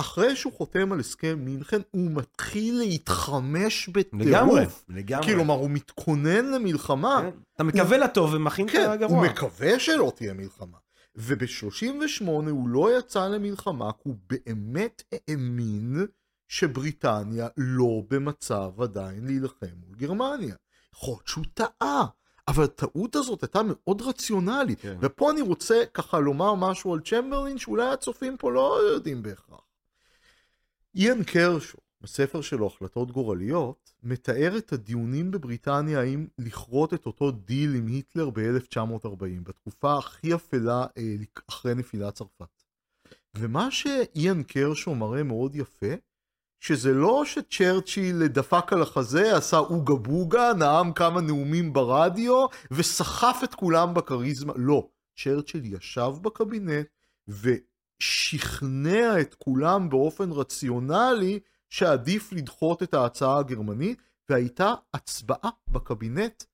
אחרי 0.00 0.36
שהוא 0.36 0.52
חותם 0.52 0.92
על 0.92 1.00
הסכם 1.00 1.38
מינכן, 1.38 1.80
הוא 1.90 2.10
מתחיל 2.10 2.78
להתחמש 2.78 3.88
בטירוף. 3.88 4.26
לגמרי, 4.26 4.64
לגמרי. 4.88 5.26
כלומר, 5.26 5.54
הוא 5.54 5.70
מתכונן 5.70 6.46
למלחמה. 6.46 7.20
כן. 7.22 7.38
אתה 7.54 7.64
מקווה 7.64 7.98
לטוב 7.98 8.34
ומכין 8.34 8.66
את 8.66 8.72
כן, 8.72 8.90
הגרוע. 8.90 9.18
הוא 9.18 9.26
מקווה 9.26 9.78
שלא 9.78 10.12
תהיה 10.16 10.34
מלחמה. 10.34 10.78
וב-38 11.16 12.24
הוא 12.26 12.68
לא 12.68 12.98
יצא 12.98 13.28
למלחמה, 13.28 13.92
כי 13.92 14.08
הוא 14.08 14.16
באמת 14.30 15.02
האמין 15.12 16.06
שבריטניה 16.48 17.48
לא 17.56 18.02
במצב 18.10 18.70
עדיין 18.82 19.26
להילחם 19.26 19.66
מול 19.86 19.96
גרמניה. 19.96 20.54
יכול 20.94 21.12
להיות 21.14 21.26
שהוא 21.26 21.44
טעה, 21.54 22.06
אבל 22.48 22.64
הטעות 22.64 23.16
הזאת 23.16 23.42
הייתה 23.42 23.60
מאוד 23.64 24.02
רציונלית. 24.02 24.80
כן. 24.80 24.96
ופה 25.00 25.30
אני 25.30 25.40
רוצה 25.40 25.82
ככה 25.94 26.18
לומר 26.18 26.54
משהו 26.54 26.94
על 26.94 27.00
צ'מברלין, 27.00 27.58
שאולי 27.58 27.92
הצופים 27.92 28.36
פה 28.36 28.52
לא 28.52 28.78
יודעים 28.92 29.22
בהכרח. 29.22 29.69
איאן 30.94 31.24
קרשו, 31.24 31.78
בספר 32.00 32.40
שלו 32.40 32.66
החלטות 32.66 33.12
גורליות, 33.12 33.92
מתאר 34.02 34.58
את 34.58 34.72
הדיונים 34.72 35.30
בבריטניה 35.30 36.00
האם 36.00 36.26
לכרות 36.38 36.94
את 36.94 37.06
אותו 37.06 37.30
דיל 37.30 37.74
עם 37.74 37.86
היטלר 37.86 38.30
ב-1940, 38.30 39.42
בתקופה 39.42 39.98
הכי 39.98 40.34
אפלה 40.34 40.86
אה, 40.98 41.14
אחרי 41.48 41.74
נפילת 41.74 42.14
צרפת. 42.14 42.62
ומה 43.36 43.70
שאיאן 43.70 44.42
קרשו 44.42 44.94
מראה 44.94 45.22
מאוד 45.22 45.54
יפה, 45.54 45.94
שזה 46.60 46.92
לא 46.92 47.22
שצ'רצ'יל 47.24 48.26
דפק 48.26 48.72
על 48.72 48.82
החזה, 48.82 49.36
עשה 49.36 49.58
אוגה 49.58 49.94
בוגה, 49.94 50.52
נאם 50.58 50.92
כמה 50.92 51.20
נאומים 51.20 51.72
ברדיו, 51.72 52.46
וסחף 52.70 53.40
את 53.44 53.54
כולם 53.54 53.94
בכריזמה. 53.94 54.52
לא, 54.56 54.88
צ'רצ'יל 55.16 55.74
ישב 55.74 56.12
בקבינט 56.22 56.86
ושכנע 58.00 59.20
את 59.20 59.34
כולם 59.34 59.88
באופן 59.88 60.30
רציונלי 60.32 61.40
שעדיף 61.68 62.32
לדחות 62.32 62.82
את 62.82 62.94
ההצעה 62.94 63.38
הגרמנית, 63.38 64.02
והייתה 64.28 64.74
הצבעה 64.94 65.50
בקבינט. 65.68 66.44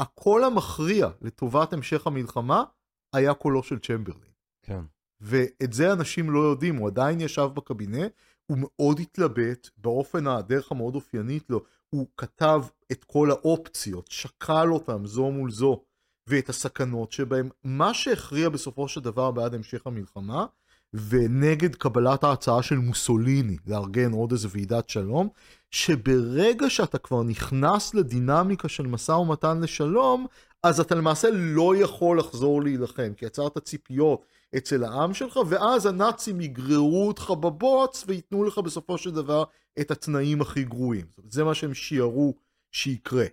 הקול 0.00 0.44
המכריע 0.44 1.08
לטובת 1.20 1.72
המשך 1.72 2.06
המלחמה 2.06 2.64
היה 3.12 3.34
קולו 3.34 3.62
של 3.62 3.78
צ'מברלין. 3.78 4.32
כן. 4.62 4.80
ואת 5.20 5.72
זה 5.72 5.92
אנשים 5.92 6.30
לא 6.30 6.38
יודעים, 6.38 6.76
הוא 6.76 6.88
עדיין 6.88 7.20
ישב 7.20 7.48
בקבינט, 7.54 8.12
הוא 8.46 8.58
מאוד 8.60 9.00
התלבט, 9.00 9.68
באופן 9.76 10.26
הדרך 10.26 10.72
המאוד 10.72 10.94
אופיינית 10.94 11.50
לו, 11.50 11.62
הוא 11.88 12.06
כתב 12.16 12.62
את 12.92 13.04
כל 13.04 13.30
האופציות, 13.30 14.06
שקל 14.10 14.68
אותם 14.72 15.06
זו 15.06 15.30
מול 15.30 15.50
זו, 15.50 15.84
ואת 16.28 16.48
הסכנות 16.48 17.12
שבהם. 17.12 17.48
מה 17.64 17.94
שהכריע 17.94 18.48
בסופו 18.48 18.88
של 18.88 19.00
דבר 19.00 19.30
בעד 19.30 19.54
המשך 19.54 19.86
המלחמה, 19.86 20.46
ונגד 20.94 21.74
קבלת 21.74 22.24
ההצעה 22.24 22.62
של 22.62 22.76
מוסוליני 22.76 23.56
לארגן 23.66 24.12
עוד 24.12 24.32
איזה 24.32 24.48
ועידת 24.50 24.88
שלום, 24.88 25.28
שברגע 25.70 26.70
שאתה 26.70 26.98
כבר 26.98 27.22
נכנס 27.22 27.94
לדינמיקה 27.94 28.68
של 28.68 28.86
משא 28.86 29.12
ומתן 29.12 29.60
לשלום, 29.60 30.26
אז 30.62 30.80
אתה 30.80 30.94
למעשה 30.94 31.28
לא 31.32 31.76
יכול 31.76 32.18
לחזור 32.18 32.62
להילחם, 32.62 33.12
כי 33.16 33.26
יצרת 33.26 33.58
ציפיות 33.58 34.24
אצל 34.56 34.84
העם 34.84 35.14
שלך, 35.14 35.38
ואז 35.48 35.86
הנאצים 35.86 36.40
יגררו 36.40 37.08
אותך 37.08 37.30
בבוץ 37.30 38.04
וייתנו 38.06 38.44
לך 38.44 38.58
בסופו 38.58 38.98
של 38.98 39.10
דבר 39.10 39.44
את 39.80 39.90
התנאים 39.90 40.40
הכי 40.40 40.64
גרועים. 40.64 41.06
זה 41.28 41.44
מה 41.44 41.54
שהם 41.54 41.74
שיערו 41.74 42.34
שיקרה. 42.72 43.24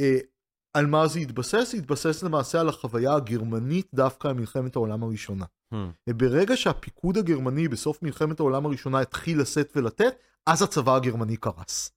אה, 0.00 0.18
על 0.74 0.86
מה 0.86 1.06
זה 1.06 1.18
התבסס? 1.18 1.74
התבסס 1.78 2.22
למעשה 2.22 2.60
על 2.60 2.68
החוויה 2.68 3.14
הגרמנית 3.14 3.86
דווקא 3.94 4.28
במלחמת 4.28 4.76
העולם 4.76 5.02
הראשונה. 5.02 5.44
Hmm. 5.74 5.76
וברגע 6.08 6.56
שהפיקוד 6.56 7.18
הגרמני 7.18 7.68
בסוף 7.68 8.02
מלחמת 8.02 8.40
העולם 8.40 8.66
הראשונה 8.66 9.00
התחיל 9.00 9.40
לשאת 9.40 9.72
ולתת, 9.76 10.16
אז 10.46 10.62
הצבא 10.62 10.96
הגרמני 10.96 11.36
קרס. 11.36 11.92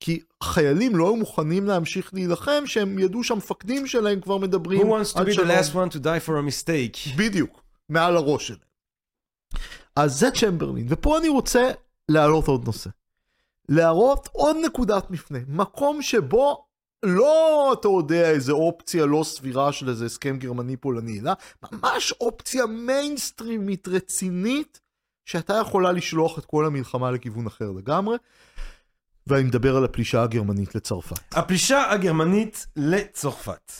כי 0.00 0.22
חיילים 0.42 0.96
לא 0.96 1.04
היו 1.04 1.16
מוכנים 1.16 1.66
להמשיך 1.66 2.14
להילחם, 2.14 2.62
שהם 2.66 2.98
ידעו 2.98 3.24
שהמפקדים 3.24 3.86
שלהם 3.86 4.20
כבר 4.20 4.36
Who 4.36 4.40
מדברים 4.40 4.92
wants 4.92 5.12
to 5.14 5.18
be 5.18 5.34
the 5.34 5.44
last 5.44 5.74
one 5.74 5.94
to 5.94 5.98
die 5.98 6.26
for 6.26 6.32
a 6.32 6.42
mistake? 6.50 7.16
בדיוק, 7.16 7.62
מעל 7.88 8.16
הראש 8.16 8.48
שלהם. 8.48 8.60
אז 9.96 10.18
זה 10.18 10.30
צ'מברלין, 10.30 10.86
ופה 10.88 11.18
אני 11.18 11.28
רוצה 11.28 11.70
להעלות 12.08 12.48
עוד 12.48 12.64
נושא. 12.66 12.90
להראות 13.68 14.28
עוד 14.32 14.56
נקודת 14.64 15.10
מפנה, 15.10 15.38
מקום 15.48 16.02
שבו 16.02 16.67
לא, 17.02 17.76
אתה 17.80 17.88
יודע, 17.88 18.30
איזה 18.30 18.52
אופציה 18.52 19.06
לא 19.06 19.22
סבירה 19.24 19.72
של 19.72 19.88
איזה 19.88 20.06
הסכם 20.06 20.36
גרמני-פולני, 20.36 21.20
אלא 21.20 21.32
ממש 21.72 22.12
אופציה 22.12 22.66
מיינסטרימית 22.66 23.88
רצינית, 23.88 24.80
שהייתה 25.24 25.54
יכולה 25.54 25.92
לשלוח 25.92 26.38
את 26.38 26.44
כל 26.44 26.66
המלחמה 26.66 27.10
לכיוון 27.10 27.46
אחר 27.46 27.70
לגמרי, 27.70 28.16
ואני 29.26 29.44
מדבר 29.44 29.76
על 29.76 29.84
הפלישה 29.84 30.22
הגרמנית 30.22 30.74
לצרפת. 30.74 31.34
הפלישה 31.34 31.90
הגרמנית 31.90 32.66
לצרפת. 32.76 33.72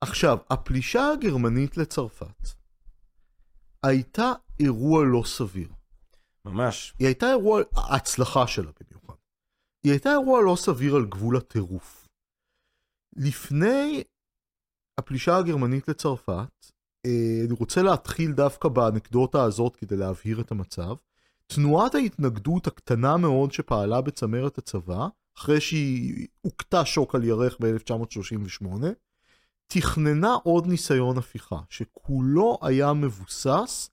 עכשיו, 0.00 0.38
הפלישה 0.50 1.10
הגרמנית 1.12 1.76
לצרפת 1.76 2.48
הייתה 3.82 4.32
אירוע 4.60 5.04
לא 5.04 5.22
סביר. 5.26 5.68
ממש. 6.44 6.94
היא 6.98 7.06
הייתה 7.06 7.30
אירוע, 7.30 7.62
ההצלחה 7.76 8.46
שלה 8.46 8.70
במיוחד. 8.80 9.14
היא 9.84 9.92
הייתה 9.92 10.10
אירוע 10.10 10.42
לא 10.42 10.56
סביר 10.56 10.96
על 10.96 11.04
גבול 11.04 11.36
הטירוף. 11.36 11.97
לפני 13.18 14.02
הפלישה 14.98 15.36
הגרמנית 15.36 15.88
לצרפת, 15.88 16.66
אה, 17.06 17.42
אני 17.44 17.54
רוצה 17.58 17.82
להתחיל 17.82 18.32
דווקא 18.32 18.68
באנקדוטה 18.68 19.42
הזאת 19.42 19.76
כדי 19.76 19.96
להבהיר 19.96 20.40
את 20.40 20.50
המצב. 20.50 20.94
תנועת 21.46 21.94
ההתנגדות 21.94 22.66
הקטנה 22.66 23.16
מאוד 23.16 23.52
שפעלה 23.52 24.00
בצמרת 24.00 24.58
הצבא, 24.58 25.06
אחרי 25.38 25.60
שהיא 25.60 26.26
הוכתה 26.40 26.84
שוק 26.84 27.14
על 27.14 27.24
ירך 27.24 27.56
ב-1938, 27.60 28.66
תכננה 29.66 30.34
עוד 30.34 30.66
ניסיון 30.66 31.18
הפיכה, 31.18 31.58
שכולו 31.68 32.58
היה 32.62 32.92
מבוסס 32.92 33.90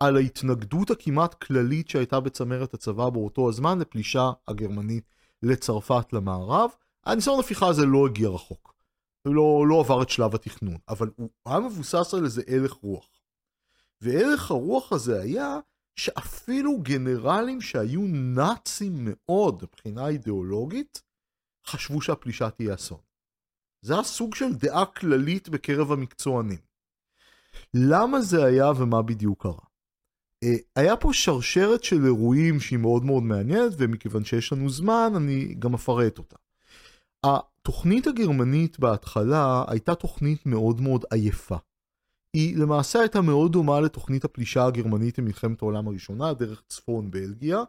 על 0.00 0.16
ההתנגדות 0.16 0.90
הכמעט 0.90 1.34
כללית 1.34 1.88
שהייתה 1.88 2.20
בצמרת 2.20 2.74
הצבא 2.74 3.10
באותו 3.10 3.48
הזמן 3.48 3.78
לפלישה 3.78 4.30
הגרמנית 4.48 5.04
לצרפת 5.42 6.12
למערב. 6.12 6.70
הניסיון 7.06 7.40
הפיכה 7.40 7.68
הזה 7.68 7.86
לא 7.86 8.06
הגיע 8.06 8.28
רחוק. 8.28 8.74
הוא 9.26 9.34
לא, 9.34 9.64
לא 9.68 9.80
עבר 9.80 10.02
את 10.02 10.08
שלב 10.08 10.34
התכנון, 10.34 10.76
אבל 10.88 11.10
הוא 11.16 11.30
היה 11.46 11.60
מבוסס 11.60 12.14
על 12.14 12.24
איזה 12.24 12.42
הלך 12.48 12.72
רוח. 12.72 13.08
והלך 14.00 14.50
הרוח 14.50 14.92
הזה 14.92 15.20
היה 15.22 15.58
שאפילו 15.96 16.82
גנרלים 16.82 17.60
שהיו 17.60 18.00
נאצים 18.06 18.92
מאוד 18.96 19.62
מבחינה 19.62 20.08
אידיאולוגית, 20.08 21.02
חשבו 21.66 22.02
שהפלישה 22.02 22.50
תהיה 22.50 22.74
אסון. 22.74 23.00
זה 23.82 23.94
היה 23.94 24.02
סוג 24.02 24.34
של 24.34 24.54
דעה 24.54 24.86
כללית 24.86 25.48
בקרב 25.48 25.92
המקצוענים. 25.92 26.58
למה 27.74 28.20
זה 28.20 28.44
היה 28.44 28.70
ומה 28.70 29.02
בדיוק 29.02 29.42
קרה? 29.42 29.66
אה, 30.44 30.56
היה 30.76 30.96
פה 30.96 31.10
שרשרת 31.12 31.84
של 31.84 32.04
אירועים 32.04 32.60
שהיא 32.60 32.78
מאוד 32.78 33.04
מאוד 33.04 33.22
מעניינת, 33.22 33.72
ומכיוון 33.78 34.24
שיש 34.24 34.52
לנו 34.52 34.70
זמן, 34.70 35.12
אני 35.16 35.54
גם 35.58 35.74
אפרט 35.74 36.18
אותה. 36.18 36.36
התוכנית 37.26 38.06
הגרמנית 38.06 38.78
בהתחלה 38.78 39.64
הייתה 39.68 39.94
תוכנית 39.94 40.46
מאוד 40.46 40.80
מאוד 40.80 41.04
עייפה. 41.10 41.56
היא 42.32 42.56
למעשה 42.56 43.00
הייתה 43.00 43.20
מאוד 43.20 43.52
דומה 43.52 43.80
לתוכנית 43.80 44.24
הפלישה 44.24 44.66
הגרמנית 44.66 45.20
במלחמת 45.20 45.62
העולם 45.62 45.88
הראשונה, 45.88 46.34
דרך 46.34 46.62
צפון 46.68 47.10
בלגיה. 47.10 47.62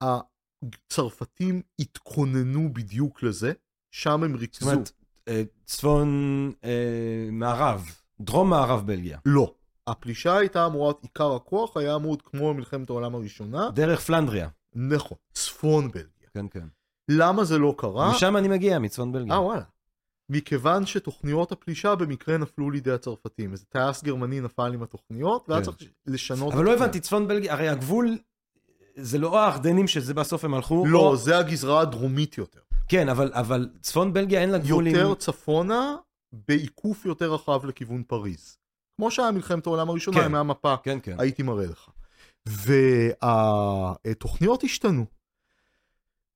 הצרפתים 0.00 1.62
התכוננו 1.78 2.72
בדיוק 2.72 3.22
לזה, 3.22 3.52
שם 3.90 4.22
הם 4.22 4.32
זאת 4.32 4.40
ריכזו. 4.40 4.70
אומרת, 4.70 4.92
אה, 5.28 5.42
צפון 5.64 6.52
אה, 6.64 7.28
מערב, 7.32 7.90
דרום 8.20 8.50
מערב 8.50 8.86
בלגיה. 8.86 9.18
לא. 9.26 9.54
הפלישה 9.86 10.36
הייתה 10.36 10.66
אמורה, 10.66 10.92
עיקר 11.02 11.34
הכוח 11.34 11.76
היה 11.76 11.94
אמור 11.94 12.16
כמו 12.24 12.54
במלחמת 12.54 12.90
העולם 12.90 13.14
הראשונה. 13.14 13.70
דרך 13.74 14.00
פלנדריה. 14.00 14.48
נכון, 14.74 15.18
צפון 15.32 15.90
בלגיה. 15.90 16.28
כן, 16.34 16.46
כן. 16.50 16.66
למה 17.08 17.44
זה 17.44 17.58
לא 17.58 17.74
קרה? 17.78 18.10
משם 18.10 18.36
אני 18.36 18.48
מגיע, 18.48 18.78
מצפון 18.78 19.12
בלגיה. 19.12 19.34
אה 19.34 19.42
וואלה. 19.42 19.62
מכיוון 20.30 20.86
שתוכניות 20.86 21.52
הפלישה 21.52 21.94
במקרה 21.94 22.36
נפלו 22.36 22.70
לידי 22.70 22.92
הצרפתים. 22.92 23.52
איזה 23.52 23.64
טייס 23.68 24.04
גרמני 24.04 24.40
נפל 24.40 24.72
עם 24.74 24.82
התוכניות, 24.82 25.48
והיה 25.48 25.60
כן. 25.64 25.70
צריך 25.70 25.90
לשנות... 26.06 26.52
אבל 26.52 26.64
לא. 26.64 26.72
הבנתי, 26.74 27.00
צפון 27.00 27.28
בלגיה, 27.28 27.52
הרי 27.52 27.68
הגבול, 27.68 28.18
זה 28.96 29.18
לא 29.18 29.38
הארדנים 29.40 29.88
שזה 29.88 30.14
בסוף 30.14 30.44
הם 30.44 30.54
הלכו. 30.54 30.86
לא, 30.86 30.98
או- 30.98 31.16
זה 31.16 31.38
הגזרה 31.38 31.80
הדרומית 31.80 32.38
יותר. 32.38 32.60
כן, 32.88 33.08
אבל, 33.08 33.30
אבל 33.34 33.68
צפון 33.80 34.12
בלגיה 34.12 34.40
אין 34.40 34.50
לה 34.50 34.58
גבול 34.58 34.86
עם... 34.86 34.94
יותר 34.94 35.14
צפונה, 35.14 35.96
בעיקוף 36.48 37.06
יותר 37.06 37.34
רחב 37.34 37.64
לכיוון 37.64 38.02
פריז. 38.02 38.58
כמו 38.96 39.10
שהיה 39.10 39.30
מלחמת 39.30 39.66
העולם 39.66 39.90
הראשונה, 39.90 40.18
כן. 40.18 40.24
עם 40.24 40.34
המפה, 40.34 40.76
כן, 40.76 40.98
כן. 41.02 41.16
הייתי 41.18 41.42
מראה 41.42 41.66
לך. 41.66 41.88
והתוכניות 44.04 44.64
השתנו. 44.64 45.04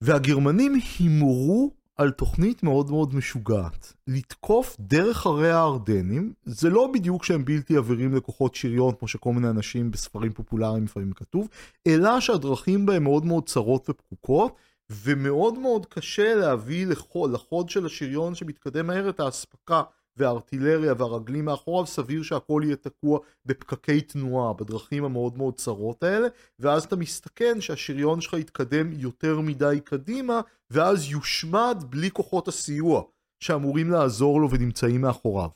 והגרמנים 0.01 0.75
הימרו 0.99 1.71
על 1.97 2.11
תוכנית 2.11 2.63
מאוד 2.63 2.91
מאוד 2.91 3.15
משוגעת. 3.15 3.93
לתקוף 4.07 4.77
דרך 4.81 5.27
הרי 5.27 5.51
הארדנים, 5.51 6.33
זה 6.45 6.71
לא 6.71 6.91
בדיוק 6.95 7.25
שהם 7.25 7.45
בלתי 7.45 7.77
עבירים 7.77 8.15
לכוחות 8.15 8.55
שריון, 8.55 8.95
כמו 8.99 9.09
שכל 9.09 9.33
מיני 9.33 9.51
אנשים 9.51 9.91
בספרים 9.91 10.33
פופולריים 10.33 10.85
לפעמים 10.85 11.13
כתוב, 11.13 11.49
אלא 11.87 12.21
שהדרכים 12.21 12.87
בהם 12.87 13.05
מאוד 13.05 13.25
מאוד 13.25 13.49
צרות 13.49 13.91
ופקוקות, 13.91 14.57
ומאוד 14.91 15.59
מאוד 15.59 15.87
קשה 15.87 16.35
להביא 16.35 16.87
לחוד, 16.87 17.33
לחוד 17.33 17.69
של 17.69 17.87
השריון 17.87 18.35
שמתקדם 18.35 18.87
מהר 18.87 19.09
את 19.09 19.21
האספקה 19.21 19.83
והארטילריה 20.19 20.95
והרגלים 20.99 21.45
מאחוריו, 21.45 21.87
סביר 21.87 22.23
שהכל 22.23 22.63
יהיה 22.65 22.77
תקוע 22.77 23.19
בפקקי 23.47 24.01
תנועה, 24.01 24.53
בדרכים 24.53 25.05
המאוד 25.05 25.37
מאוד 25.37 25.55
צרות 25.55 26.03
האלה, 26.03 26.29
ואז 26.59 26.85
אתה 26.85 26.97
מסתכן 26.97 27.61
שהשריון 27.61 28.21
שלך 28.21 28.33
יתקדם 28.33 28.93
יותר 28.93 29.41
מדי 29.41 29.81
קדימה, 29.85 30.41
ואז 30.71 31.11
יושמד 31.11 31.85
בלי 31.91 32.11
כוחות 32.11 32.49
הסיוע 32.49 33.03
שאמורים 33.41 33.91
לעזור 33.91 34.41
לו 34.41 34.51
ונמצאים 34.51 35.01
מאחוריו. 35.01 35.51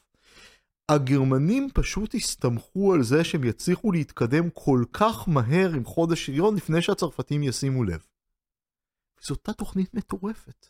הגרמנים 0.88 1.68
פשוט 1.74 2.14
הסתמכו 2.14 2.94
על 2.94 3.02
זה 3.02 3.24
שהם 3.24 3.44
יצליחו 3.44 3.92
להתקדם 3.92 4.50
כל 4.50 4.84
כך 4.92 5.28
מהר 5.28 5.72
עם 5.76 5.84
חוד 5.84 6.12
השריון 6.12 6.56
לפני 6.56 6.82
שהצרפתים 6.82 7.42
ישימו 7.42 7.84
לב. 7.84 8.06
זו 9.22 9.34
אותה 9.34 9.52
תוכנית 9.52 9.94
מטורפת. 9.94 10.66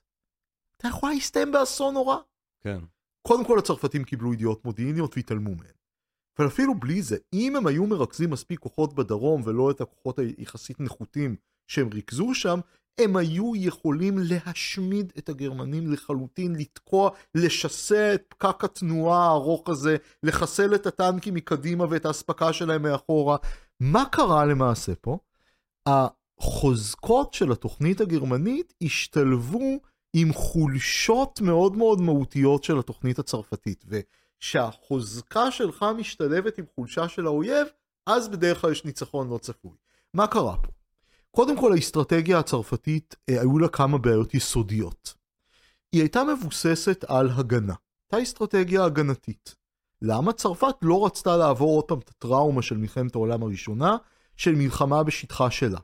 אתה 0.76 0.88
יכול 0.88 1.10
להסתיים 1.10 1.52
באסון 1.52 1.94
נורא. 1.94 2.16
כן. 2.60 2.78
קודם 3.22 3.44
כל 3.44 3.58
הצרפתים 3.58 4.04
קיבלו 4.04 4.34
ידיעות 4.34 4.64
מודיעיניות 4.64 5.16
והתעלמו 5.16 5.50
מהן. 5.50 5.72
אבל 6.38 6.46
אפילו 6.46 6.74
בלי 6.74 7.02
זה, 7.02 7.16
אם 7.32 7.56
הם 7.56 7.66
היו 7.66 7.86
מרכזים 7.86 8.30
מספיק 8.30 8.60
כוחות 8.60 8.94
בדרום 8.94 9.42
ולא 9.44 9.70
את 9.70 9.80
הכוחות 9.80 10.18
היחסית 10.18 10.80
נחותים 10.80 11.36
שהם 11.66 11.88
ריכזו 11.92 12.34
שם, 12.34 12.60
הם 13.00 13.16
היו 13.16 13.52
יכולים 13.56 14.18
להשמיד 14.18 15.12
את 15.18 15.28
הגרמנים 15.28 15.92
לחלוטין, 15.92 16.56
לתקוע, 16.56 17.10
לשסע 17.34 18.14
את 18.14 18.22
פקק 18.28 18.64
התנועה 18.64 19.26
הארוך 19.26 19.68
הזה, 19.68 19.96
לחסל 20.22 20.74
את 20.74 20.86
הטנקים 20.86 21.34
מקדימה 21.34 21.84
ואת 21.90 22.06
האספקה 22.06 22.52
שלהם 22.52 22.82
מאחורה. 22.82 23.36
מה 23.80 24.04
קרה 24.12 24.44
למעשה 24.44 24.92
פה? 25.00 25.18
החוזקות 25.86 27.34
של 27.34 27.52
התוכנית 27.52 28.00
הגרמנית 28.00 28.74
השתלבו 28.82 29.80
עם 30.12 30.32
חולשות 30.32 31.40
מאוד 31.40 31.76
מאוד 31.76 32.00
מהותיות 32.00 32.64
של 32.64 32.78
התוכנית 32.78 33.18
הצרפתית, 33.18 33.84
וכשהחוזקה 33.88 35.50
שלך 35.50 35.86
משתלבת 35.98 36.58
עם 36.58 36.64
חולשה 36.74 37.08
של 37.08 37.26
האויב, 37.26 37.66
אז 38.06 38.28
בדרך 38.28 38.60
כלל 38.60 38.72
יש 38.72 38.84
ניצחון 38.84 39.28
לא 39.28 39.38
צפוי. 39.38 39.72
מה 40.14 40.26
קרה 40.26 40.56
פה? 40.56 40.68
קודם 41.30 41.60
כל 41.60 41.72
האסטרטגיה 41.72 42.38
הצרפתית, 42.38 43.16
אה, 43.28 43.40
היו 43.40 43.58
לה 43.58 43.68
כמה 43.68 43.98
בעיות 43.98 44.34
יסודיות. 44.34 45.14
היא 45.92 46.00
הייתה 46.00 46.24
מבוססת 46.24 47.04
על 47.08 47.30
הגנה. 47.30 47.74
הייתה 48.12 48.22
אסטרטגיה 48.22 48.84
הגנתית. 48.84 49.54
למה? 50.02 50.32
צרפת 50.32 50.74
לא 50.82 51.06
רצתה 51.06 51.36
לעבור 51.36 51.76
עוד 51.76 51.84
פעם 51.84 51.98
את 51.98 52.08
הטראומה 52.08 52.62
של 52.62 52.76
מלחמת 52.76 53.14
העולם 53.14 53.42
הראשונה, 53.42 53.96
של 54.36 54.54
מלחמה 54.54 55.02
בשטחה 55.02 55.50
שלה. 55.50 55.78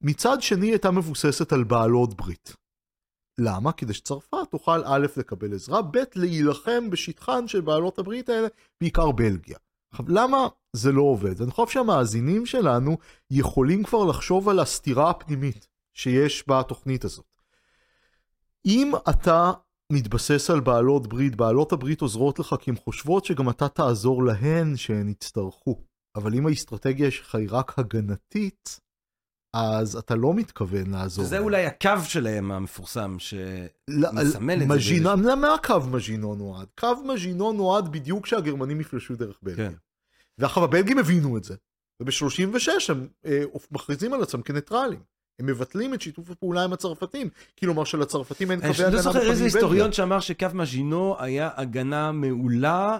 מצד 0.00 0.42
שני 0.42 0.66
הייתה 0.66 0.90
מבוססת 0.90 1.52
על 1.52 1.64
בעלות 1.64 2.14
ברית. 2.14 2.56
למה? 3.40 3.72
כדי 3.72 3.94
שצרפת 3.94 4.50
תוכל 4.50 4.84
א' 4.84 5.06
לקבל 5.16 5.54
עזרה, 5.54 5.82
ב' 5.82 5.98
להילחם 6.14 6.90
בשטחן 6.90 7.48
של 7.48 7.60
בעלות 7.60 7.98
הברית 7.98 8.28
האלה, 8.28 8.48
בעיקר 8.80 9.10
בלגיה. 9.10 9.58
עכשיו, 9.90 10.06
למה 10.08 10.48
זה 10.72 10.92
לא 10.92 11.02
עובד? 11.02 11.42
אני 11.42 11.50
חושב 11.50 11.72
שהמאזינים 11.72 12.46
שלנו 12.46 12.96
יכולים 13.30 13.84
כבר 13.84 14.04
לחשוב 14.04 14.48
על 14.48 14.58
הסתירה 14.58 15.10
הפנימית 15.10 15.68
שיש 15.94 16.44
בתוכנית 16.48 17.04
הזאת. 17.04 17.42
אם 18.66 18.92
אתה 19.10 19.52
מתבסס 19.92 20.50
על 20.50 20.60
בעלות 20.60 21.06
ברית, 21.06 21.36
בעלות 21.36 21.72
הברית 21.72 22.00
עוזרות 22.00 22.38
לך 22.38 22.54
כי 22.60 22.70
הן 22.70 22.76
חושבות 22.76 23.24
שגם 23.24 23.50
אתה 23.50 23.68
תעזור 23.68 24.24
להן 24.24 24.76
שהן 24.76 25.08
יצטרכו. 25.08 25.82
אבל 26.16 26.34
אם 26.34 26.46
האסטרטגיה 26.46 27.10
שלך 27.10 27.34
היא 27.34 27.48
רק 27.50 27.78
הגנתית, 27.78 28.80
אז 29.56 29.96
אתה 29.96 30.14
לא 30.14 30.34
מתכוון 30.34 30.90
לעזור. 30.90 31.24
שזה 31.24 31.38
אולי 31.38 31.66
הקו 31.66 31.90
שלהם 32.04 32.52
המפורסם, 32.52 33.16
ש... 33.18 33.34
לא, 33.88 34.12
מסמל 34.12 34.54
את 34.54 34.68
זה 34.68 34.74
מז'ינו, 34.74 35.10
למה 35.10 35.56
קו 35.66 35.80
מז'ינו 35.90 36.34
נועד? 36.34 36.66
קו 36.78 36.94
מז'ינו 37.04 37.52
נועד 37.52 37.92
בדיוק 37.92 38.24
כשהגרמנים 38.24 38.80
יפלשו 38.80 39.16
דרך 39.16 39.38
בלגיה. 39.42 39.70
כן. 39.70 39.76
ואחר 40.38 40.62
הבלגים 40.62 40.98
הבינו 40.98 41.36
את 41.36 41.44
זה, 41.44 41.54
וב-36 42.02 42.68
הם 42.88 43.08
אה, 43.26 43.42
מכריזים 43.70 44.12
על 44.12 44.22
עצמם 44.22 44.42
כניטרלים. 44.42 45.00
הם 45.40 45.46
מבטלים 45.46 45.94
את 45.94 46.00
שיתוף 46.00 46.30
הפעולה 46.30 46.64
עם 46.64 46.72
הצרפתים, 46.72 47.28
כלומר 47.60 47.84
שלצרפתים 47.84 48.50
אין 48.50 48.60
אני 48.60 48.72
קווי 48.72 48.82
לא 48.82 48.88
הגנה 48.88 49.02
זוכר 49.02 49.30
איזה 49.30 49.44
היסטוריון. 49.44 49.92
שאמר 49.92 50.20
שקו 50.20 50.46
מז'ינו 50.54 51.16
היה 51.18 51.50
הגנה 51.56 52.12
מעולה 52.12 52.98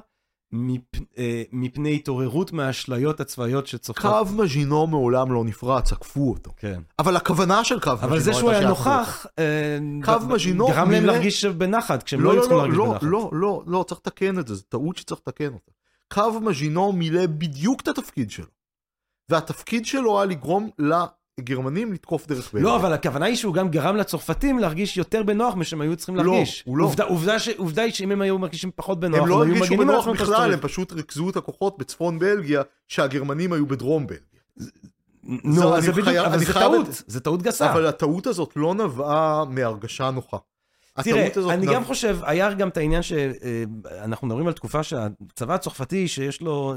מפ- 0.53 1.01
אה, 1.19 1.43
מפני 1.53 1.95
התעוררות 1.95 2.53
מהאשליות 2.53 3.21
הצבאיות 3.21 3.67
שצופות. 3.67 4.03
קו 4.03 4.33
מז'ינו 4.37 4.87
מעולם 4.87 5.33
לא 5.33 5.45
נפרץ, 5.45 5.93
עקפו 5.93 6.31
אותו. 6.31 6.51
כן. 6.57 6.81
אבל 6.99 7.17
הכוונה 7.17 7.65
של 7.65 7.81
קו 7.81 7.91
מז'ינו 7.93 8.09
אבל 8.09 8.21
זה 8.21 8.33
שהוא 8.33 8.51
היה. 8.51 8.69
נוכח, 8.69 9.27
אה, 9.39 9.79
קו 10.05 10.13
ג- 10.27 10.33
מז'ינו 10.33 10.67
גרם 10.67 10.91
להם 10.91 11.05
להרגיש 11.05 11.45
בנחת, 11.45 12.03
כשהם 12.03 12.21
לא, 12.21 12.25
לא 12.25 12.33
היו 12.33 12.37
לא, 12.37 12.43
צריכים 12.43 12.57
לא, 12.59 12.63
להרגיש 12.63 12.79
לא, 12.79 12.87
בנחת. 12.91 13.03
לא, 13.03 13.31
לא, 13.33 13.63
לא, 13.67 13.85
צריך 13.89 14.01
לתקן 14.01 14.39
את 14.39 14.49
זה, 14.49 14.55
זו 14.55 14.63
טעות 14.69 14.97
שצריך 14.97 15.21
לתקן 15.27 15.53
אותה. 15.53 15.73
קו 16.15 16.41
מז'ינו 16.41 16.93
מילא 16.93 17.27
בדיוק 17.27 17.81
את 17.81 17.89
התפקיד 17.89 18.31
שלו. 18.31 18.47
והתפקיד 19.29 19.87
שלו 19.87 20.17
היה 20.19 20.27
לגרום 20.27 20.71
לגרמנים 21.41 21.93
לתקוף 21.93 22.27
דרך 22.27 22.53
בלגיה. 22.53 22.69
לא, 22.71 22.77
אבל 22.77 22.93
הכוונה 22.93 23.27
היא 23.27 23.37
שהוא 23.37 23.55
גם 23.55 23.69
גרם 23.69 23.97
לצרפתים 23.97 24.59
להרגיש 24.59 24.97
יותר 24.97 25.23
בנוח 25.23 25.55
משהם 25.55 25.81
היו 25.81 25.97
צריכים 25.97 26.17
לא, 26.17 26.23
להרגיש. 26.25 26.63
הוא 26.67 26.77
לא. 26.79 26.85
עובדה- 26.85 27.05
עובדה 27.05 27.39
ש- 27.39 27.49
עובדה 27.49 27.83
היא 27.83 27.93
שאם 27.93 28.13
הם 28.13 28.23
היו 28.23 28.39
מרגישים 28.39 28.71
פחות 28.77 29.01
בנוח, 29.01 29.21
הם 29.21 29.27
לא 29.29 29.35
היו 29.35 29.43
הרגישו 29.43 29.65
מגינים 29.65 29.81
על 29.81 29.95
בנוח 29.95 30.09
בכלל, 30.09 30.27
שצריך. 30.27 30.53
הם 30.55 30.61
פשוט 30.61 30.93
ריכזו 30.93 31.31
את 31.31 31.37
הכוחות 31.37 31.79
בצפון 31.79 32.19
בלגיה, 32.19 32.63
שהגרמנים 32.89 33.53
היו 33.53 33.67
בדרום 33.67 34.07
בלגיה. 34.07 34.25
נו, 35.45 35.75
אז 35.77 35.85
זה 35.85 35.93
בדיוק, 35.93 36.09
אבל 36.09 36.39
זה 36.39 36.53
טעות, 36.55 36.87
זה 37.07 37.21
טעות 37.21 37.43
גסה. 37.43 37.73
אבל 37.73 37.87
הטעות 37.87 38.27
הזאת 38.27 38.53
לא 38.57 38.75
נבעה 38.75 39.45
מהרגשה 39.45 40.11
נוחה. 40.11 40.37
תראה, 41.03 41.29
אני 41.51 41.67
נב- 41.67 41.73
גם 41.73 41.85
חושב, 41.85 42.19
היה 42.23 42.53
גם 42.55 42.69
את 42.69 42.77
העניין 42.77 43.03
שאנחנו 43.03 44.27
מדברים 44.27 44.47
על 44.47 44.53
תקופה 44.53 44.83
שהצבא 44.83 45.55
הצרפתי, 45.55 46.09
שיש 46.09 46.41
לו 46.41 46.75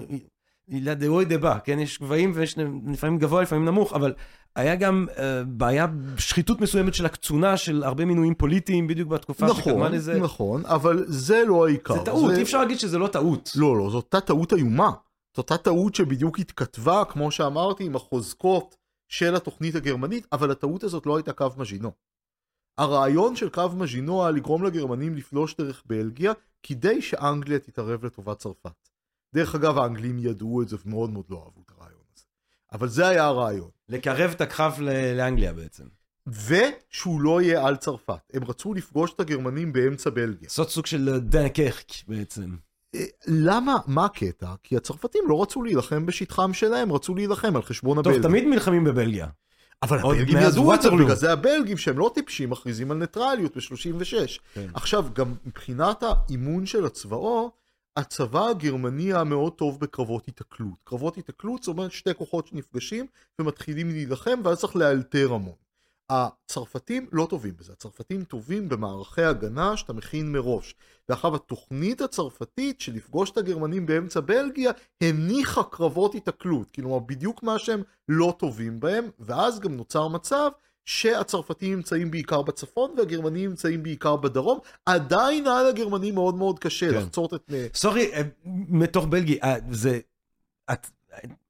אילה 0.72 0.94
דה 0.94 1.08
אוי 1.08 1.26
דה 1.26 1.38
בא, 1.38 1.58
כן? 1.64 1.80
יש 1.80 2.00
גבהים 2.00 2.32
ויש 2.36 2.56
לפעמים 2.88 3.20
גבוה, 3.20 3.42
לפעמים 3.42 3.66
נמוך, 3.66 3.94
אבל 3.94 4.14
היה 4.56 4.76
גם 4.76 5.06
אה, 5.18 5.44
בעיה, 5.44 5.88
שחיתות 6.18 6.62
מסוימת 6.62 6.94
של 6.94 7.06
הקצונה, 7.06 7.58
של 7.58 7.84
הרבה 7.84 8.06
מינויים 8.06 8.36
פוליטיים, 8.36 8.88
בדיוק 8.88 9.10
בתקופה 9.10 9.48
שקדמה 9.54 9.74
נכון, 9.74 9.92
לזה. 9.92 10.20
נכון, 10.20 10.66
אבל 10.66 11.06
זה 11.08 11.44
לא 11.48 11.68
העיקר. 11.68 11.94
זה 11.94 12.00
טעות, 12.06 12.32
אי 12.32 12.42
אפשר 12.42 12.60
להגיד 12.60 12.80
שזה 12.80 12.98
לא 12.98 13.08
טעות. 13.08 13.52
לא, 13.56 13.78
לא, 13.78 13.90
זאת 13.90 14.04
אותה 14.04 14.22
טעות 14.22 14.54
איומה. 14.54 14.92
זאת 15.36 15.38
אותה 15.38 15.58
טעות 15.58 15.96
שבדיוק 15.96 16.40
התכתבה, 16.40 17.04
כמו 17.06 17.32
שאמרתי, 17.32 17.84
עם 17.84 17.96
החוזקות 17.96 18.76
של 19.08 19.36
התוכנית 19.36 19.76
הגרמנית, 19.76 20.28
אבל 20.32 20.52
הטעות 20.52 20.84
הזאת 20.84 21.06
לא 21.06 21.18
הייתה 21.18 21.34
קו 21.34 21.48
מז'ינו. 21.58 21.92
הרעיון 22.78 23.36
של 23.36 23.50
קו 23.50 23.70
מז'ינו 23.76 24.22
היה 24.22 24.32
לגרום 24.32 24.64
לגרמנים 24.64 25.16
לפלוש 25.16 25.56
דרך 25.56 25.84
בלגיה, 25.86 26.34
כדי 26.64 27.02
שאנגליה 27.02 27.60
תתערב 27.60 28.06
לטובת 28.06 28.38
צרפת. 28.38 28.90
דרך 29.34 29.56
אגב, 29.56 29.78
האנגלים 29.78 30.20
ידעו 30.20 30.62
את 30.62 30.70
זה 30.70 30.78
ומאוד 30.86 31.10
מאוד 31.10 31.26
לא 31.30 31.38
אהבו 31.46 31.62
את 31.66 31.72
הרעיון 31.78 32.02
הזה. 32.16 32.24
אבל 32.74 32.88
זה 32.88 33.08
היה 33.08 33.26
הרעיון. 33.26 33.70
לקרב 33.90 34.32
את 34.32 34.42
ל- 34.80 35.18
לאנגליה 35.18 35.54
בעצם. 35.54 35.84
ושהוא 36.28 37.22
לא 37.22 37.42
יהיה 37.42 37.68
על 37.68 37.76
צרפת. 37.76 38.20
הם 38.34 38.44
רצו 38.44 38.74
לפגוש 38.74 39.14
את 39.14 39.20
הגרמנים 39.20 39.74
באמצע 39.74 40.10
בלגיה. 40.10 40.40
לעשות 40.44 40.70
סוג 40.70 40.86
של 40.86 41.20
דנקרק 41.20 41.86
בעצם. 42.08 42.56
אה, 42.96 43.06
למה? 43.28 43.78
מה 43.88 44.06
הקטע? 44.06 44.54
כי 44.64 44.78
הצרפתים 44.78 45.24
לא 45.28 45.42
רצו 45.42 45.64
להילחם 45.64 46.06
בשטחם 46.06 46.54
שלהם, 46.54 46.92
רצו 46.92 47.16
להילחם 47.16 47.56
על 47.56 47.62
חשבון 47.62 47.98
טוב, 47.98 48.08
הבלגים. 48.08 48.30
תמיד 48.30 48.44
נלחמים 48.44 48.84
בבלגיה. 48.84 49.28
אבל 49.84 50.00
הבלגים 50.00 50.38
ידעו 50.38 50.74
את 50.74 50.82
זה. 50.82 50.90
בגלל 50.92 51.16
זה 51.16 51.34
הבלגים 51.34 51.78
שהם 51.78 51.98
לא 51.98 52.12
טיפשים 52.16 52.50
מכריזים 52.50 52.92
על 52.92 52.98
ניטרליות 52.98 53.58
ב-36. 53.58 54.40
כן. 54.54 54.68
עכשיו, 54.74 55.06
גם 55.14 55.34
מבחינת 55.46 56.04
האימון 56.04 56.66
של 56.66 56.86
הצבאות, 56.86 57.59
הצבא 58.00 58.48
הגרמני 58.48 59.04
היה 59.04 59.24
מאוד 59.24 59.54
טוב 59.54 59.80
בקרבות 59.80 60.26
היתקלות. 60.26 60.78
קרבות 60.84 61.16
היתקלות 61.16 61.64
זאת 61.64 61.78
אומרת 61.78 61.92
שתי 61.92 62.14
כוחות 62.14 62.48
שנפגשים 62.48 63.06
ומתחילים 63.40 63.90
להילחם 63.90 64.40
ואז 64.44 64.60
צריך 64.60 64.76
לאלתר 64.76 65.34
המון. 65.34 65.56
הצרפתים 66.10 67.08
לא 67.12 67.28
טובים 67.30 67.54
בזה, 67.58 67.74
הצרפתים 67.74 68.24
טובים 68.24 68.70
במערכי 68.70 69.22
הגנה 69.22 69.78
שאתה 69.78 69.94
מכין 69.94 70.32
מראש. 70.32 70.76
ואחר 71.10 71.36
התוכנית 71.36 72.02
הצרפתית 72.02 72.82
של 72.82 72.94
לפגוש 72.96 73.32
את 73.32 73.38
הגרמנים 73.38 73.86
באמצע 73.86 74.20
בלגיה 74.20 74.72
הניחה 75.02 75.64
קרבות 75.64 76.14
היתקלות, 76.14 76.72
כלומר 76.72 77.00
בדיוק 77.00 77.44
מה 77.44 77.60
שהם 77.60 77.82
לא 78.10 78.36
טובים 78.40 78.80
בהם, 78.80 79.10
ואז 79.20 79.60
גם 79.60 79.74
נוצר 79.78 80.08
מצב 80.08 80.50
שהצרפתים 80.86 81.76
נמצאים 81.76 82.12
בעיקר 82.12 82.42
בצפון 82.42 82.94
והגרמנים 82.98 83.50
נמצאים 83.50 83.84
בעיקר 83.84 84.16
בדרום, 84.16 84.60
עדיין 84.86 85.48
היה 85.48 85.64
לגרמנים 85.64 86.16
מאוד 86.16 86.36
מאוד 86.36 86.60
קשה 86.60 86.90
כן. 86.92 86.98
לחצות 86.98 87.34
את... 87.34 87.52
סורי, 87.74 88.14
אה, 88.14 88.22
מתוך 88.70 89.06
בלגיה, 89.06 89.38
אה, 89.44 89.56
זה... 89.72 90.00
הצ- 90.72 90.92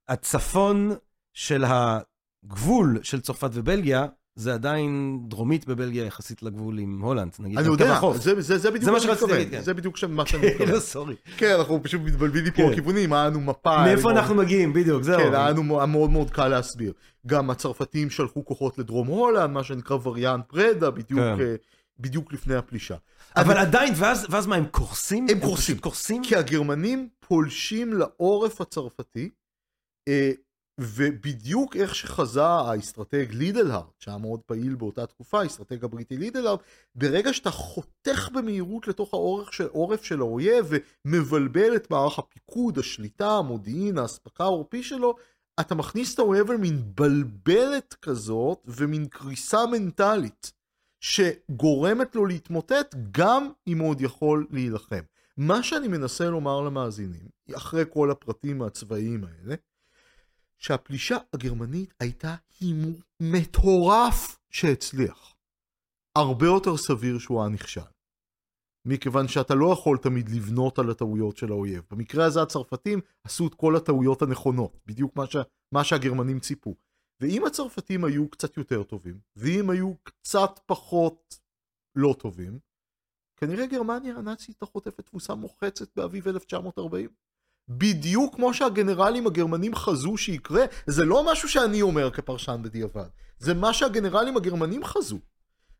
הצפון 0.08 0.90
של 1.34 1.64
הגבול 1.66 2.98
של 3.02 3.20
צרפת 3.20 3.50
ובלגיה, 3.52 4.06
זה 4.40 4.54
עדיין 4.54 5.18
דרומית 5.28 5.66
בבלגיה 5.66 6.04
יחסית 6.04 6.42
לגבול 6.42 6.78
עם 6.78 7.00
הולנד, 7.00 7.32
נגיד. 7.38 7.58
אני 7.58 7.66
יודע. 7.66 8.00
זה, 8.14 8.40
זה, 8.40 8.58
זה 8.58 8.70
בדיוק 8.70 8.84
זה 8.84 8.90
מה 8.90 9.00
שרציתי 9.00 9.32
להגיד, 9.32 9.50
כן. 9.50 9.62
זה 9.62 9.74
בדיוק 9.74 9.96
מה 10.08 10.26
שאני 10.26 10.46
מתכוון. 10.46 10.80
סורי. 10.92 11.14
כן, 11.36 11.54
אנחנו 11.58 11.82
פשוט 11.82 12.00
מתבלבלים 12.04 12.52
פה 12.52 12.62
כן. 12.62 12.74
כיוונים, 12.74 13.12
היה 13.12 13.26
לנו 13.26 13.40
מפה. 13.40 13.84
מאיפה 13.84 14.10
אנחנו 14.10 14.34
מגיעים, 14.34 14.72
בדיוק, 14.72 15.02
זהו. 15.02 15.18
כן, 15.18 15.34
היה 15.34 15.50
לנו 15.50 15.62
מאוד 15.62 16.10
מאוד 16.10 16.30
קל 16.30 16.48
להסביר. 16.48 16.92
גם 17.26 17.50
הצרפתים 17.50 18.10
שלחו 18.10 18.44
כוחות 18.44 18.78
לדרום 18.78 19.06
הולנד, 19.06 19.50
מה 19.50 19.64
שנקרא 19.64 19.96
וריאנט 20.02 20.44
ברדה, 20.48 20.90
בדיוק, 20.90 21.20
כן. 21.20 21.40
אה, 21.40 21.54
בדיוק 21.98 22.32
לפני 22.32 22.54
הפלישה. 22.54 22.96
אבל 23.36 23.56
עדיין, 23.56 23.94
ואז 23.96 24.26
ואז 24.30 24.46
מה, 24.46 24.56
הם 24.56 24.66
קורסים? 24.70 25.26
הם 25.30 25.40
קורסים. 25.40 25.74
פשוט 25.74 25.80
קורסים? 25.80 26.22
כי 26.22 26.36
הגרמנים 26.36 27.08
פולשים 27.28 27.92
לעורף 27.92 28.60
הצרפתי, 28.60 29.30
אה, 30.08 30.30
ובדיוק 30.80 31.76
איך 31.76 31.94
שחזה 31.94 32.44
האסטרטג 32.44 33.26
לידל 33.30 33.61
הארט, 33.61 34.00
שהיה 34.00 34.18
מאוד 34.18 34.40
פעיל 34.40 34.74
באותה 34.74 35.06
תקופה, 35.06 35.40
האסטרטג 35.40 35.84
הבריטי 35.84 36.16
לידל 36.16 36.36
הארט, 36.36 36.60
ברגע 36.94 37.32
שאתה 37.32 37.50
חותך 37.50 38.28
במהירות 38.34 38.88
לתוך 38.88 39.14
העורף 39.14 39.50
של, 39.52 39.68
של 40.02 40.20
האויב 40.20 40.66
ומבלבל 41.04 41.76
את 41.76 41.90
מערך 41.90 42.18
הפיקוד, 42.18 42.78
השליטה, 42.78 43.30
המודיעין, 43.30 43.98
האספקה 43.98 44.44
העורפי 44.44 44.82
שלו, 44.82 45.14
אתה 45.60 45.74
מכניס 45.74 46.14
את 46.14 46.18
האויב 46.18 46.52
למין 46.52 46.82
בלבלת 46.94 47.94
כזאת 48.02 48.58
ומין 48.66 49.06
קריסה 49.06 49.66
מנטלית, 49.66 50.52
שגורמת 51.00 52.14
לו 52.14 52.26
להתמוטט 52.26 52.94
גם 53.10 53.50
אם 53.66 53.78
הוא 53.78 53.88
עוד 53.88 54.00
יכול 54.00 54.46
להילחם. 54.50 55.00
מה 55.36 55.62
שאני 55.62 55.88
מנסה 55.88 56.24
לומר 56.24 56.60
למאזינים, 56.60 57.28
אחרי 57.54 57.84
כל 57.90 58.10
הפרטים 58.10 58.62
הצבאיים 58.62 59.24
האלה, 59.24 59.54
שהפלישה 60.60 61.16
הגרמנית 61.32 61.94
הייתה 62.00 62.36
הימור 62.60 63.00
מטורף 63.20 64.38
שהצליח. 64.50 65.34
הרבה 66.16 66.46
יותר 66.46 66.76
סביר 66.76 67.18
שהוא 67.18 67.40
היה 67.40 67.48
נכשל. 67.48 67.80
מכיוון 68.84 69.28
שאתה 69.28 69.54
לא 69.54 69.72
יכול 69.72 69.98
תמיד 69.98 70.28
לבנות 70.28 70.78
על 70.78 70.90
הטעויות 70.90 71.36
של 71.36 71.52
האויב. 71.52 71.82
במקרה 71.90 72.24
הזה 72.24 72.42
הצרפתים 72.42 73.00
עשו 73.24 73.46
את 73.46 73.54
כל 73.54 73.76
הטעויות 73.76 74.22
הנכונות, 74.22 74.76
בדיוק 74.86 75.16
מה, 75.16 75.26
ש... 75.26 75.36
מה 75.72 75.84
שהגרמנים 75.84 76.40
ציפו. 76.40 76.74
ואם 77.20 77.44
הצרפתים 77.46 78.04
היו 78.04 78.28
קצת 78.28 78.56
יותר 78.56 78.82
טובים, 78.82 79.20
ואם 79.36 79.70
היו 79.70 79.94
קצת 80.02 80.60
פחות 80.66 81.38
לא 81.96 82.14
טובים, 82.18 82.58
כנראה 83.36 83.66
גרמניה 83.66 84.16
הנאצית 84.16 84.48
הייתה 84.48 84.66
חוטפת 84.66 85.06
תבוסה 85.06 85.34
מוחצת 85.34 85.96
באביב 85.96 86.28
1940. 86.28 87.10
בדיוק 87.70 88.34
כמו 88.34 88.54
שהגנרלים 88.54 89.26
הגרמנים 89.26 89.74
חזו 89.74 90.16
שיקרה, 90.16 90.64
זה 90.86 91.04
לא 91.04 91.32
משהו 91.32 91.48
שאני 91.48 91.82
אומר 91.82 92.10
כפרשן 92.10 92.60
בדיעבד, 92.62 93.08
זה 93.38 93.54
מה 93.54 93.74
שהגנרלים 93.74 94.36
הגרמנים 94.36 94.84
חזו. 94.84 95.18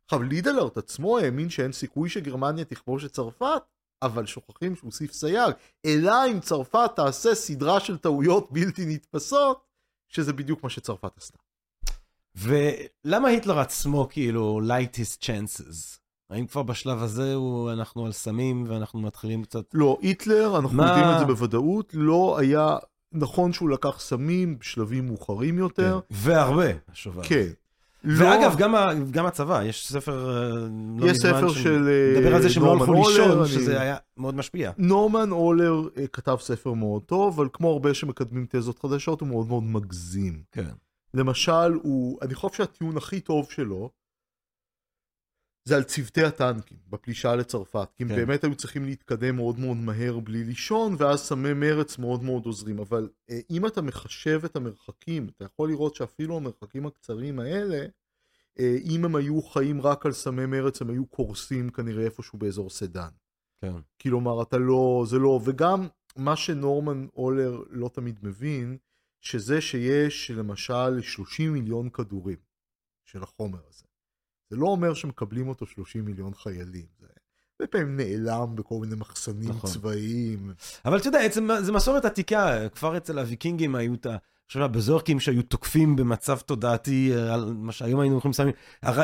עכשיו 0.05 0.23
לידלרט 0.23 0.79
עצמו 0.79 1.19
האמין 1.19 1.51
שאין 1.51 1.73
סיכוי 1.73 2.09
שגרמניה 2.09 2.65
תכבוש 2.65 3.05
את 3.05 3.13
צרפת, 3.13 3.63
אבל 4.03 4.27
שוכחים 4.27 4.77
שהוא 4.77 4.89
הוסיף 4.89 5.13
סייג, 5.13 5.55
אלא 5.87 6.27
אם 6.33 6.41
צרפת 6.41 6.91
תעשה 6.97 7.35
סדרה 7.35 7.81
של 7.81 7.99
טעויות 7.99 8.53
בלתי 8.53 8.87
נתפסות, 8.87 9.65
שזה 10.09 10.33
בדיוק 10.33 10.63
מה 10.65 10.71
שצרפת 10.71 11.13
עשתה. 11.17 11.39
ולמה 12.35 13.29
היטלר 13.29 13.59
עצמו 13.59 14.09
כאילו 14.11 14.61
light 14.61 14.95
his 14.95 15.25
chances? 15.25 16.00
האם 16.31 16.47
כבר 16.47 16.63
בשלב 16.63 17.03
הזה 17.03 17.35
הוא, 17.35 17.73
אנחנו 17.73 18.07
על 18.07 18.13
סמים 18.13 18.65
ואנחנו 18.69 19.01
מתחילים 19.01 19.43
קצת... 19.45 19.65
לא, 19.75 19.99
היטלר, 20.01 20.59
אנחנו 20.59 20.77
מה- 20.77 20.87
יודעים 20.89 21.15
את 21.15 21.19
זה 21.19 21.25
בוודאות, 21.25 21.91
לא 21.95 22.37
היה, 22.39 22.77
נכון 23.13 23.53
שהוא 23.53 23.71
לקח 23.71 24.01
סמים 24.01 24.59
בשלבים 24.59 25.07
מאוחרים 25.07 25.59
יותר, 25.59 26.01
והרבה, 26.11 26.65
השובר. 26.93 27.23
כן. 27.23 27.47
לא- 28.05 28.25
ואגב, 28.25 28.57
גם, 28.57 28.75
ה- 28.75 28.95
גם 29.11 29.27
הצבא, 29.27 29.63
יש 29.65 29.89
ספר 29.93 30.31
אה, 30.31 30.55
לא 30.99 31.07
יש 31.07 31.17
ספר 31.19 31.49
ש- 31.53 31.63
של 31.63 31.89
אה, 31.89 32.21
מדבר 32.21 32.35
על 32.35 32.43
זה 32.43 32.51
שהם 32.51 32.63
לא 32.63 32.69
נורמן 32.77 32.95
הלכו 32.97 33.09
לישון, 33.09 33.31
אולר, 33.31 33.47
שזה 33.47 33.73
אני- 33.77 33.81
היה 33.81 33.97
מאוד 34.17 34.35
משפיע. 34.35 34.71
נורמן 34.79 35.31
אולר 35.33 35.81
אה, 35.97 36.07
כתב 36.07 36.37
ספר 36.41 36.73
מאוד 36.73 37.03
טוב, 37.03 37.41
אבל 37.41 37.49
כמו 37.53 37.71
הרבה 37.71 37.95
שמקדמים 37.95 38.47
תזות 38.51 38.79
חדשות, 38.79 39.21
הוא 39.21 39.29
מאוד 39.29 39.47
מאוד 39.49 39.63
מגזים. 39.63 40.43
כן. 40.53 40.71
למשל, 41.15 41.73
הוא, 41.83 42.19
אני 42.23 42.35
חושב 42.35 42.55
שהטיעון 42.57 42.97
הכי 42.97 43.21
טוב 43.21 43.47
שלו, 43.51 43.91
זה 45.65 45.77
על 45.77 45.83
צוותי 45.83 46.23
הטנקים 46.23 46.79
בפלישה 46.89 47.37
לצרפת. 47.37 47.89
כי 47.97 48.03
הם 48.03 48.09
כן. 48.09 48.17
באמת 48.17 48.45
היו 48.45 48.55
צריכים 48.55 48.85
להתקדם 48.85 49.37
מאוד 49.37 49.59
מאוד 49.59 49.77
מהר 49.77 50.21
בלי 50.21 50.45
לישון, 50.45 50.97
ואז 50.99 51.21
סמי 51.21 51.53
מרץ 51.53 51.99
מאוד 51.99 52.23
מאוד 52.23 52.47
עוזרים. 52.47 52.79
אבל 52.79 53.09
אה, 53.31 53.41
אם 53.51 53.67
אתה 53.67 53.83
מחשב 53.83 54.41
את 54.45 54.57
המרחקים, 54.57 55.29
אתה 55.29 55.45
יכול 55.45 55.69
לראות 55.69 55.95
שאפילו 55.95 56.37
המרחקים 56.37 56.87
הקצרים 56.87 57.41
האלה, 57.41 57.87
אה, 58.59 58.77
אם 58.85 59.05
הם 59.05 59.17
היו 59.17 59.43
חיים 59.43 59.81
רק 59.81 60.07
על 60.07 60.13
סמי 60.13 60.47
מרץ, 60.47 60.83
הם 60.83 60.91
היו 60.91 61.07
קורסים 61.07 61.71
כנראה 61.71 62.05
איפשהו 62.05 62.39
באזור 62.39 62.71
סדן. 62.71 63.11
כן. 63.61 63.73
כלומר, 64.03 64.43
אתה 64.43 64.59
לא, 64.59 65.05
זה 65.07 65.19
לא, 65.19 65.41
וגם 65.45 65.89
מה 66.17 66.37
שנורמן 66.37 67.07
אולר 67.17 67.63
לא 67.71 67.89
תמיד 67.89 68.19
מבין, 68.23 68.77
שזה 69.21 69.61
שיש 69.61 70.31
למשל 70.31 71.01
30 71.03 71.53
מיליון 71.53 71.91
כדורים 71.91 72.39
של 73.05 73.23
החומר 73.23 73.59
הזה. 73.69 73.90
זה 74.51 74.57
לא 74.57 74.67
אומר 74.67 74.95
שמקבלים 74.95 75.49
אותו 75.49 75.67
30 75.67 76.05
מיליון 76.05 76.35
חיילים. 76.35 76.87
זה 77.01 77.07
הרבה 77.61 77.67
פעמים 77.71 77.97
נעלם 77.97 78.57
בכל 78.57 78.75
מיני 78.81 78.95
מחסנים 78.95 79.49
נכון. 79.49 79.71
צבאיים. 79.71 80.53
אבל 80.85 80.99
אתה 80.99 81.09
יודע, 81.09 81.21
עצם, 81.21 81.49
זה 81.61 81.73
מסורת 81.73 82.05
עתיקה, 82.05 82.69
כבר 82.69 82.97
אצל 82.97 83.19
הוויקינגים 83.19 83.75
היו 83.75 83.95
את 83.95 84.07
ה... 84.07 84.17
עכשיו 84.47 84.65
הבזורקים 84.65 85.21
שהיו 85.21 85.43
תוקפים 85.43 85.97
במצב 85.97 86.39
תודעתי 86.39 87.13
אה, 87.15 87.35
על 87.35 87.53
מה 87.59 87.73
שהיום 87.73 88.01
היינו 88.01 88.19
יכולים 88.19 88.31
לסיים. 88.31 88.51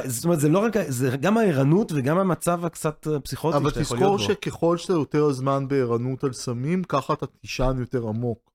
זאת 0.07 0.25
אומרת, 0.25 0.41
זה 0.41 0.49
לא 0.49 0.59
רק, 0.59 0.73
זה 0.89 1.17
גם 1.17 1.37
הערנות 1.39 1.93
וגם 1.95 2.19
המצב 2.19 2.65
הקצת 2.65 3.07
אה, 3.07 3.21
פסיכוטי 3.21 3.57
אבל 3.57 3.71
שאתה 3.71 3.81
יכול 3.81 3.99
להיות 3.99 4.21
תזכור 4.21 4.29
בו. 4.29 4.41
שככל 4.43 4.77
שאתה 4.77 4.93
יותר 4.93 5.33
זמן 5.33 5.69
בערנות 5.69 6.25
על 6.25 6.33
סמים, 6.33 6.85
ככה 6.85 7.13
אתה 7.13 7.27
תישן 7.27 7.77
יותר 7.79 8.09
עמוק. 8.09 8.51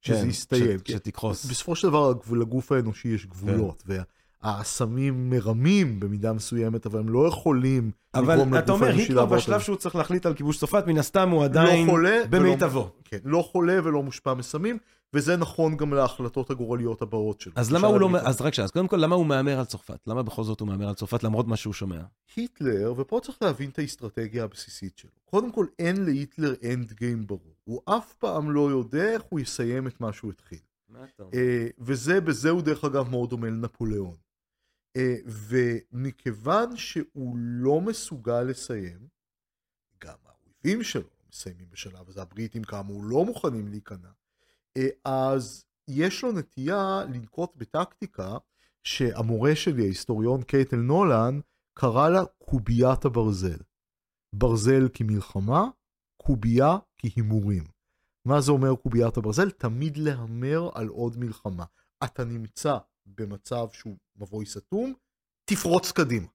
שזה 0.00 0.20
כן, 0.22 0.28
יסתיים. 0.28 0.78
ש- 0.84 0.92
שתקרוס. 0.92 1.44
בסופו 1.44 1.76
של 1.76 1.88
דבר 1.88 2.12
לגוף 2.32 2.72
האנושי 2.72 3.08
יש 3.08 3.26
גבולות, 3.26 3.82
כן. 3.86 4.02
והסמים 4.44 5.30
מרמים 5.30 6.00
במידה 6.00 6.32
מסוימת, 6.32 6.86
אבל 6.86 6.98
הם 6.98 7.08
לא 7.08 7.28
יכולים 7.28 7.90
לגרום 8.16 8.54
אבל 8.54 8.58
אתה 8.58 8.72
אומר, 8.72 8.86
היטלר 8.86 9.26
בשלב 9.26 9.60
שהוא 9.60 9.76
צריך 9.76 9.96
להחליט 9.96 10.26
על 10.26 10.34
כיבוש 10.34 10.58
צרפת, 10.58 10.84
מן 10.86 10.98
הסתם 10.98 11.30
הוא 11.30 11.44
עדיין 11.44 11.86
לא 11.86 12.10
במיטבו. 12.30 12.78
ולא, 12.78 12.90
כן, 13.04 13.18
לא 13.24 13.48
חולה 13.52 13.78
ולא 13.84 14.02
מושפע 14.02 14.34
מסמים, 14.34 14.78
וזה 15.14 15.36
נכון 15.36 15.76
גם 15.76 15.94
להחלטות 15.94 16.50
הגורליות 16.50 17.02
הבאות 17.02 17.40
שלו. 17.40 17.52
אז 17.56 17.72
למה 17.72 17.86
הוא 17.86 18.00
לא... 18.00 18.08
אז 18.22 18.40
רק 18.40 18.54
שנייה, 18.54 18.64
אז 18.64 18.70
קודם 18.70 18.88
כל, 18.88 18.96
למה 18.96 19.14
הוא 19.14 19.26
מהמר 19.26 19.58
על 19.58 19.64
צרפת? 19.64 19.98
למה 20.06 20.22
בכל 20.22 20.44
זאת 20.44 20.60
הוא 20.60 20.68
מהמר 20.68 20.88
על 20.88 20.94
צרפת 20.94 21.22
למרות 21.22 21.46
מה 21.46 21.56
שהוא 21.56 21.74
שומע? 21.74 22.00
היטלר, 22.36 22.94
ופה 22.96 23.20
צריך 23.22 23.38
להבין 23.42 23.70
את 23.70 23.78
האסטרטגיה 23.78 24.44
הבסיסית 24.44 24.98
שלו. 24.98 25.10
קודם 25.24 25.52
כל, 25.52 25.66
אין 25.78 26.04
להיטלר 26.04 26.54
אנד 26.72 26.92
גיים 26.92 27.26
ברור. 27.26 27.54
הוא 27.64 27.80
אף 27.84 28.12
פעם 28.12 28.50
לא 28.50 28.70
יודע 28.70 29.12
איך 29.12 29.22
הוא 29.28 29.40
יסיים 29.40 29.86
את 29.86 30.00
מה 30.00 30.12
שהוא 30.12 30.30
התחיל. 30.30 30.58
אה, 31.34 31.66
וזה, 31.78 32.20
בזה 32.20 32.50
הוא 32.50 32.62
דרך 32.62 32.84
אגב 32.84 33.10
מאוד 33.10 33.30
דומה 33.30 33.46
לנפוליאון. 33.46 34.14
אה, 34.96 35.16
ומכיוון 35.26 36.76
שהוא 36.76 37.36
לא 37.38 37.80
מסוגל 37.80 38.42
לסיים, 38.42 39.08
גם 40.04 40.16
האויבים 40.24 40.82
שלו 40.82 41.02
לא 41.02 41.26
מסיימים 41.30 41.70
בשלב 41.70 42.08
הזה, 42.08 42.22
הבריטים 42.22 42.64
כאמור 42.64 43.04
לא 43.04 43.24
מוכנים 43.24 43.68
להיכנע, 43.68 44.10
אה, 44.76 44.88
אז 45.04 45.64
יש 45.88 46.22
לו 46.22 46.32
נטייה 46.32 47.04
לנקוט 47.08 47.56
בטקטיקה 47.56 48.36
שהמורה 48.84 49.56
שלי, 49.56 49.82
ההיסטוריון 49.82 50.42
קייטל 50.42 50.76
נולן, 50.76 51.40
קרא 51.74 52.08
לה 52.08 52.24
קוביית 52.38 53.04
הברזל. 53.04 53.58
ברזל 54.32 54.88
כמלחמה, 54.94 55.68
קובייה 56.16 56.76
כהימורים. 56.98 57.64
מה 58.24 58.40
זה 58.40 58.52
אומר 58.52 58.74
קוביית 58.76 59.16
הברזל? 59.16 59.50
תמיד 59.50 59.96
להמר 59.96 60.70
על 60.74 60.88
עוד 60.88 61.16
מלחמה. 61.16 61.64
אתה 62.04 62.24
נמצא 62.24 62.78
במצב 63.06 63.66
שהוא 63.72 63.96
מבוי 64.16 64.46
סתום, 64.46 64.94
תפרוץ 65.44 65.92
קדימה. 65.92 66.26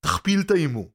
תכפיל 0.00 0.40
את 0.40 0.50
ההימור. 0.50 0.90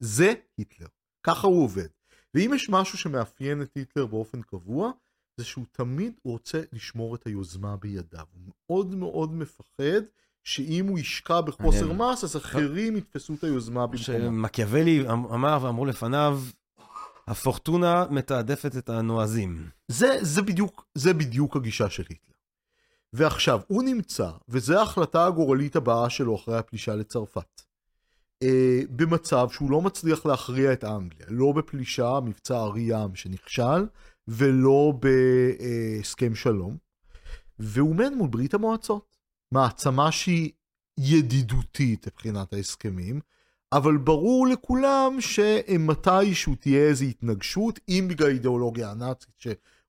זה 0.00 0.32
היטלר. 0.58 0.86
ככה 1.26 1.46
הוא 1.46 1.64
עובד. 1.64 1.88
ואם 2.34 2.50
יש 2.54 2.68
משהו 2.70 2.98
שמאפיין 2.98 3.62
את 3.62 3.74
היטלר 3.74 4.06
באופן 4.06 4.42
קבוע, 4.42 4.90
זה 5.36 5.44
שהוא 5.44 5.64
תמיד 5.72 6.12
רוצה 6.24 6.60
לשמור 6.72 7.14
את 7.14 7.26
היוזמה 7.26 7.76
בידיו. 7.76 8.24
הוא 8.32 8.42
מאוד 8.46 8.94
מאוד 8.94 9.32
מפחד 9.32 10.02
שאם 10.44 10.86
הוא 10.86 10.98
ישקע 10.98 11.40
בחוסר. 11.40 11.92
מס, 11.92 12.24
אז 12.24 12.36
אחרים 12.36 12.96
יתפסו 12.96 13.34
את 13.34 13.44
היוזמה 13.44 13.86
במקומו. 13.86 14.04
שמקיאוולי 14.04 15.08
אמר 15.10 15.58
ואמרו 15.62 15.86
לפניו, 15.86 16.40
הפורטונה 17.26 18.04
מתעדפת 18.10 18.76
את 18.76 18.88
הנועזים. 18.88 19.68
זה, 19.88 20.18
זה, 20.20 20.42
בדיוק, 20.42 20.84
זה 20.94 21.14
בדיוק 21.14 21.56
הגישה 21.56 21.90
של 21.90 22.04
היטלר. 22.08 22.34
ועכשיו, 23.12 23.60
הוא 23.66 23.82
נמצא, 23.82 24.30
וזו 24.48 24.78
ההחלטה 24.78 25.26
הגורלית 25.26 25.76
הבאה 25.76 26.10
שלו 26.10 26.36
אחרי 26.36 26.58
הפלישה 26.58 26.94
לצרפת, 26.94 27.62
אה, 28.42 28.80
במצב 28.90 29.48
שהוא 29.50 29.70
לא 29.70 29.80
מצליח 29.80 30.26
להכריע 30.26 30.72
את 30.72 30.84
אנגליה, 30.84 31.26
לא 31.28 31.52
בפלישה, 31.52 32.20
מבצע 32.24 32.58
ארי 32.58 32.80
ים 32.80 33.14
שנכשל, 33.14 33.86
ולא 34.28 34.92
בהסכם 35.00 36.34
שלום, 36.34 36.76
והוא 37.58 37.90
עומד 37.90 38.12
מול 38.12 38.28
ברית 38.28 38.54
המועצות, 38.54 39.16
מעצמה 39.52 40.12
שהיא 40.12 40.52
ידידותית 40.98 42.06
מבחינת 42.06 42.52
ההסכמים, 42.52 43.20
אבל 43.72 43.96
ברור 43.96 44.46
לכולם 44.46 45.16
שמתישהו 45.20 46.54
תהיה 46.54 46.88
איזו 46.88 47.04
התנגשות, 47.04 47.80
אם 47.88 48.06
בגלל 48.10 48.28
האידיאולוגיה 48.28 48.90
הנאצית 48.90 49.34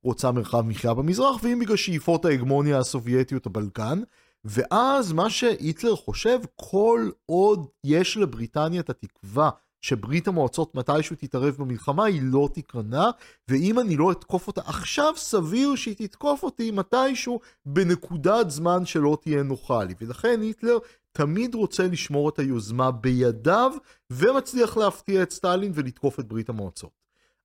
שרוצה 0.03 0.31
מרחב 0.31 0.61
מחיה 0.61 0.93
במזרח, 0.93 1.43
ואם 1.43 1.59
בגלל 1.59 1.75
שאיפות 1.75 2.25
ההגמוניה 2.25 2.77
הסובייטיות 2.77 3.45
הבלקן, 3.45 4.01
ואז 4.45 5.11
מה 5.11 5.29
שהיטלר 5.29 5.95
חושב, 5.95 6.39
כל 6.55 7.09
עוד 7.25 7.67
יש 7.83 8.17
לבריטניה 8.17 8.79
את 8.79 8.89
התקווה 8.89 9.49
שברית 9.81 10.27
המועצות 10.27 10.75
מתישהו 10.75 11.15
תתערב 11.15 11.55
במלחמה, 11.59 12.05
היא 12.05 12.21
לא 12.23 12.49
תיכנע, 12.53 13.05
ואם 13.47 13.79
אני 13.79 13.97
לא 13.97 14.11
אתקוף 14.11 14.47
אותה 14.47 14.61
עכשיו, 14.65 15.13
סביר 15.15 15.75
שהיא 15.75 15.95
תתקוף 15.95 16.43
אותי 16.43 16.71
מתישהו 16.71 17.39
בנקודת 17.65 18.49
זמן 18.49 18.85
שלא 18.85 19.17
תהיה 19.21 19.43
נוחה 19.43 19.83
לי. 19.83 19.93
ולכן 20.01 20.41
היטלר 20.41 20.77
תמיד 21.11 21.55
רוצה 21.55 21.87
לשמור 21.87 22.29
את 22.29 22.39
היוזמה 22.39 22.91
בידיו, 22.91 23.71
ומצליח 24.09 24.77
להפתיע 24.77 25.23
את 25.23 25.31
סטלין 25.31 25.71
ולתקוף 25.75 26.19
את 26.19 26.27
ברית 26.27 26.49
המועצות. 26.49 26.91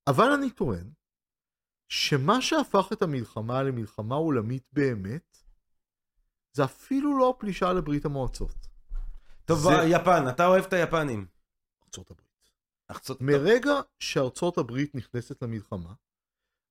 אבל 0.07 0.33
אני 0.33 0.51
טוען, 0.51 0.85
שמה 1.89 2.43
שהפך 2.43 2.89
את 2.93 3.03
המלחמה 3.03 3.63
למלחמה 3.63 4.15
עולמית 4.15 4.63
באמת, 4.73 5.39
זה 6.53 6.65
אפילו 6.65 7.19
לא 7.19 7.31
הפלישה 7.31 7.73
לברית 7.73 8.05
המועצות. 8.05 8.67
טוב, 9.45 9.59
זה- 9.59 9.69
יפן, 9.89 10.29
אתה 10.29 10.47
אוהב 10.47 10.65
את 10.65 10.73
היפנים. 10.73 11.27
ארצות 11.85 12.11
הברית. 12.11 12.25
ארצות... 12.91 13.21
מרגע 13.21 13.73
שארצות 13.99 14.59
הברית 14.59 14.95
נכנסת 14.95 15.43
למלחמה, 15.43 15.93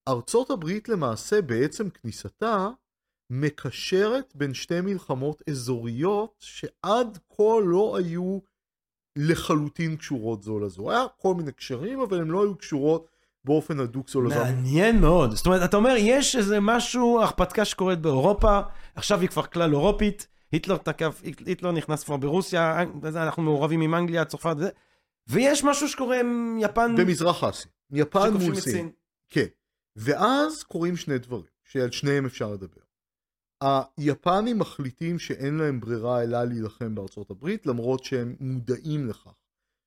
ארצות 0.07 0.49
הברית 0.49 0.89
למעשה 0.89 1.41
בעצם 1.41 1.89
כניסתה 1.89 2.70
מקשרת 3.30 4.36
בין 4.36 4.53
שתי 4.53 4.82
מלחמות 4.82 5.41
אזוריות 5.49 6.36
שעד 6.39 7.18
כה 7.30 7.43
לא 7.66 7.97
היו 7.97 8.39
לחלוטין 9.16 9.97
קשורות 9.97 10.43
זו 10.43 10.59
לזו. 10.59 10.91
היה 10.91 11.05
כל 11.18 11.34
מיני 11.36 11.51
קשרים, 11.51 11.99
אבל 11.99 12.22
הן 12.22 12.28
לא 12.28 12.43
היו 12.43 12.57
קשורות 12.57 13.07
באופן 13.45 13.79
הדוק 13.79 14.09
זו 14.09 14.21
לזו. 14.21 14.35
מעניין 14.35 15.01
מאוד. 15.01 15.31
זאת 15.31 15.45
אומרת, 15.45 15.69
אתה 15.69 15.77
אומר, 15.77 15.95
יש 15.97 16.35
איזה 16.35 16.59
משהו, 16.59 17.21
הרפתקה 17.21 17.65
שקורית 17.65 17.99
באירופה, 17.99 18.59
עכשיו 18.95 19.21
היא 19.21 19.29
כבר 19.29 19.43
כלל 19.43 19.71
אירופית, 19.71 20.27
היטלר 20.51 20.77
תקף, 20.77 21.21
היטלר 21.45 21.71
נכנס 21.71 22.03
כבר 22.03 22.17
ברוסיה, 22.17 22.83
אנחנו 23.05 23.43
מעורבים 23.43 23.81
עם 23.81 23.95
אנגליה, 23.95 24.25
צרפת 24.25 24.55
וזה, 24.57 24.69
ויש 25.27 25.63
משהו 25.63 25.89
שקורה 25.89 26.19
עם 26.19 26.57
יפן, 26.61 26.95
במזרח 26.97 27.43
אסיה. 27.43 27.71
יפן 27.91 28.33
מול 28.33 28.55
סין. 28.55 28.89
כן. 29.29 29.45
ואז 29.95 30.63
קורים 30.63 30.95
שני 30.95 31.17
דברים, 31.17 31.51
שעל 31.63 31.91
שניהם 31.91 32.25
אפשר 32.25 32.51
לדבר. 32.51 32.81
היפנים 33.97 34.59
מחליטים 34.59 35.19
שאין 35.19 35.57
להם 35.57 35.79
ברירה 35.79 36.23
אלא 36.23 36.43
להילחם 36.43 36.95
בארצות 36.95 37.31
הברית, 37.31 37.65
למרות 37.65 38.03
שהם 38.03 38.35
מודעים 38.39 39.07
לכך 39.07 39.33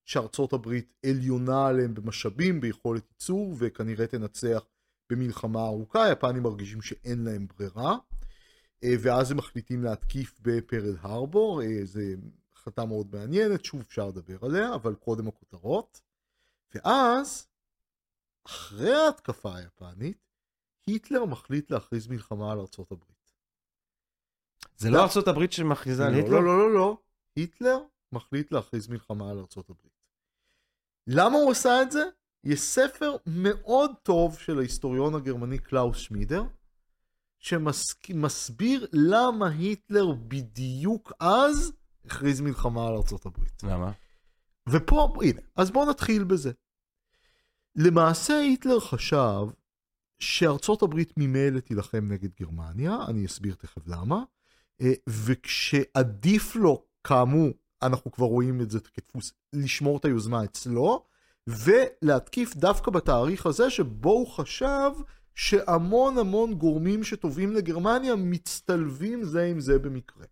שארצות 0.07 0.53
הברית 0.53 0.93
עליונה 1.07 1.67
עליהם 1.67 1.95
במשאבים, 1.95 2.61
ביכולת 2.61 3.03
ייצור, 3.11 3.55
וכנראה 3.59 4.07
תנצח 4.07 4.65
במלחמה 5.11 5.67
ארוכה. 5.67 6.05
היפנים 6.05 6.43
מרגישים 6.43 6.83
שאין 6.83 7.25
להם 7.25 7.47
ברירה, 7.47 7.97
אה, 8.85 8.95
ואז 9.01 9.31
הם 9.31 9.37
מחליטים 9.37 9.85
להתקיף 9.85 10.41
בפרל 10.43 10.97
הרבור, 11.01 11.63
אה, 11.63 11.85
זו 11.85 12.01
החלטה 12.55 12.85
מאוד 12.85 13.07
מעניינת, 13.13 13.65
שוב 13.65 13.81
אפשר 13.81 14.09
לדבר 14.09 14.45
עליה, 14.45 14.75
אבל 14.75 14.95
קודם 14.95 15.29
הכותרות. 15.29 16.01
ואז, 16.75 17.47
אחרי 18.47 18.95
ההתקפה 18.95 19.57
היפנית, 19.57 20.19
היטלר 20.87 21.25
מחליט 21.25 21.71
להכריז 21.71 22.07
מלחמה 22.07 22.53
על 22.53 22.59
ארצות 22.59 22.93
הברית. 22.93 23.33
זה 24.77 24.91
לא 24.91 25.03
ארצות 25.03 25.29
הברית 25.29 25.53
שמכריזה 25.53 26.07
על 26.07 26.13
לא, 26.13 26.17
היטלר? 26.17 26.31
לא, 26.31 26.45
לא, 26.45 26.59
לא, 26.59 26.75
לא. 26.75 26.99
היטלר 27.37 27.79
מחליט 28.13 28.53
להכריז 28.53 28.89
מלחמה 28.89 29.31
על 29.31 29.39
ארצות 29.39 29.71
הברית. 29.71 29.96
למה 31.07 31.37
הוא 31.37 31.51
עשה 31.51 31.83
את 31.83 31.91
זה? 31.91 32.05
יש 32.45 32.61
ספר 32.61 33.17
מאוד 33.27 33.91
טוב 34.03 34.39
של 34.39 34.59
ההיסטוריון 34.59 35.15
הגרמני 35.15 35.59
קלאוס 35.59 35.99
שמידר, 35.99 36.45
שמסביר 37.39 38.87
למה 38.93 39.49
היטלר 39.49 40.13
בדיוק 40.13 41.13
אז 41.21 41.73
הכריז 42.05 42.41
מלחמה 42.41 42.89
על 42.89 42.95
ארצות 42.95 43.27
הברית. 43.27 43.63
למה? 43.63 43.93
ופה, 44.69 45.13
הנה, 45.23 45.41
אז 45.57 45.71
בואו 45.71 45.91
נתחיל 45.91 46.25
בזה. 46.25 46.53
למעשה 47.77 48.39
היטלר 48.39 48.81
חשב 48.81 49.47
שארצות 50.19 50.83
הברית 50.83 51.13
ממילא 51.17 51.61
תילחם 51.61 52.09
נגד 52.09 52.31
גרמניה, 52.41 52.99
אני 53.09 53.27
אסביר 53.27 53.55
תכף 53.55 53.89
למה, 53.89 54.23
אה, 54.81 54.93
וכשעדיף 55.09 56.57
לו, 56.57 56.85
כאמור, 57.05 57.51
אנחנו 57.83 58.13
כבר 58.13 58.27
רואים 58.27 58.61
את 58.61 58.71
זה 58.71 58.79
כדפוס, 58.81 59.33
לשמור 59.53 59.97
את 59.97 60.05
היוזמה 60.05 60.45
אצלו, 60.45 61.05
ולהתקיף 61.47 62.57
דווקא 62.57 62.91
בתאריך 62.91 63.47
הזה 63.47 63.71
שבו 63.71 64.11
הוא 64.11 64.27
חשב 64.27 64.91
שהמון 65.35 66.19
המון 66.19 66.55
גורמים 66.55 67.05
שטובים 67.05 67.53
לגרמניה 67.53 68.17
מצטלבים 68.17 69.25
זה 69.25 69.45
עם 69.45 69.61
זה 69.61 69.79
במקרה. 69.79 70.25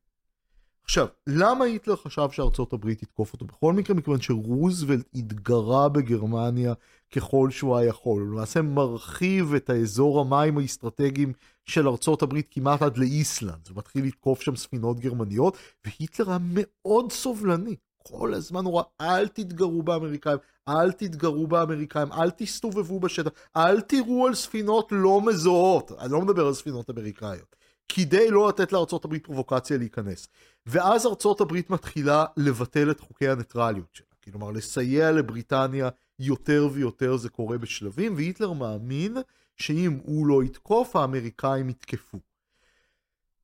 עכשיו, 0.84 1.06
למה 1.26 1.64
היטלר 1.64 1.96
חשב 1.96 2.28
שארצות 2.30 2.72
הברית 2.72 2.98
תתקוף 2.98 3.32
אותו 3.32 3.44
בכל 3.44 3.72
מקרה? 3.72 3.96
מכיוון 3.96 4.20
שרוזוולט 4.20 5.06
התגרה 5.14 5.88
בגרמניה 5.88 6.74
ככל 7.14 7.50
שהוא 7.50 7.76
היה 7.76 7.88
יכול. 7.88 8.22
הוא 8.22 8.32
למעשה 8.32 8.62
מרחיב 8.62 9.54
את 9.54 9.70
האזור 9.70 10.20
המים 10.20 10.58
האסטרטגיים 10.58 11.32
של 11.64 11.88
ארצות 11.88 12.22
הברית 12.22 12.46
כמעט 12.50 12.82
עד 12.82 12.96
לאיסלנד. 12.96 13.68
הוא 13.68 13.76
מתחיל 13.76 14.04
לתקוף 14.04 14.40
שם 14.40 14.56
ספינות 14.56 15.00
גרמניות, 15.00 15.56
והיטלר 15.84 16.28
היה 16.28 16.38
מאוד 16.40 17.12
סובלני. 17.12 17.76
כל 18.02 18.34
הזמן 18.34 18.64
הוא 18.64 18.78
ראה, 18.78 19.18
אל 19.18 19.28
תתגרו 19.28 19.82
באמריקאים, 19.82 20.38
אל 20.68 20.92
תתגרו 20.92 21.46
באמריקאים, 21.46 22.12
אל 22.12 22.30
תסתובבו 22.30 23.00
בשטח, 23.00 23.30
אל 23.56 23.80
תראו 23.80 24.26
על 24.26 24.34
ספינות 24.34 24.88
לא 24.92 25.20
מזוהות. 25.20 25.92
אני 26.00 26.12
לא 26.12 26.20
מדבר 26.20 26.46
על 26.46 26.54
ספינות 26.54 26.90
אמריקאיות. 26.90 27.56
כדי 27.88 28.30
לא 28.30 28.48
לתת 28.48 28.72
לארצות 28.72 29.04
הברית 29.04 29.24
פרובוקציה 29.24 29.78
להיכנס. 29.78 30.28
ואז 30.66 31.06
ארצות 31.06 31.40
הברית 31.40 31.70
מתחילה 31.70 32.24
לבטל 32.36 32.90
את 32.90 33.00
חוקי 33.00 33.28
הניטרליות 33.28 33.88
שלה. 33.92 34.06
כלומר, 34.24 34.50
לסייע 34.50 35.12
לבריטניה 35.12 35.88
יותר 36.18 36.68
ויותר 36.72 37.16
זה 37.16 37.28
קורה 37.28 37.58
בשלבים, 37.58 38.14
והיטלר 38.16 38.52
מאמין 38.52 39.16
שאם 39.56 39.98
הוא 40.02 40.26
לא 40.26 40.42
יתקוף, 40.44 40.96
האמריקאים 40.96 41.68
יתקפו. 41.68 42.18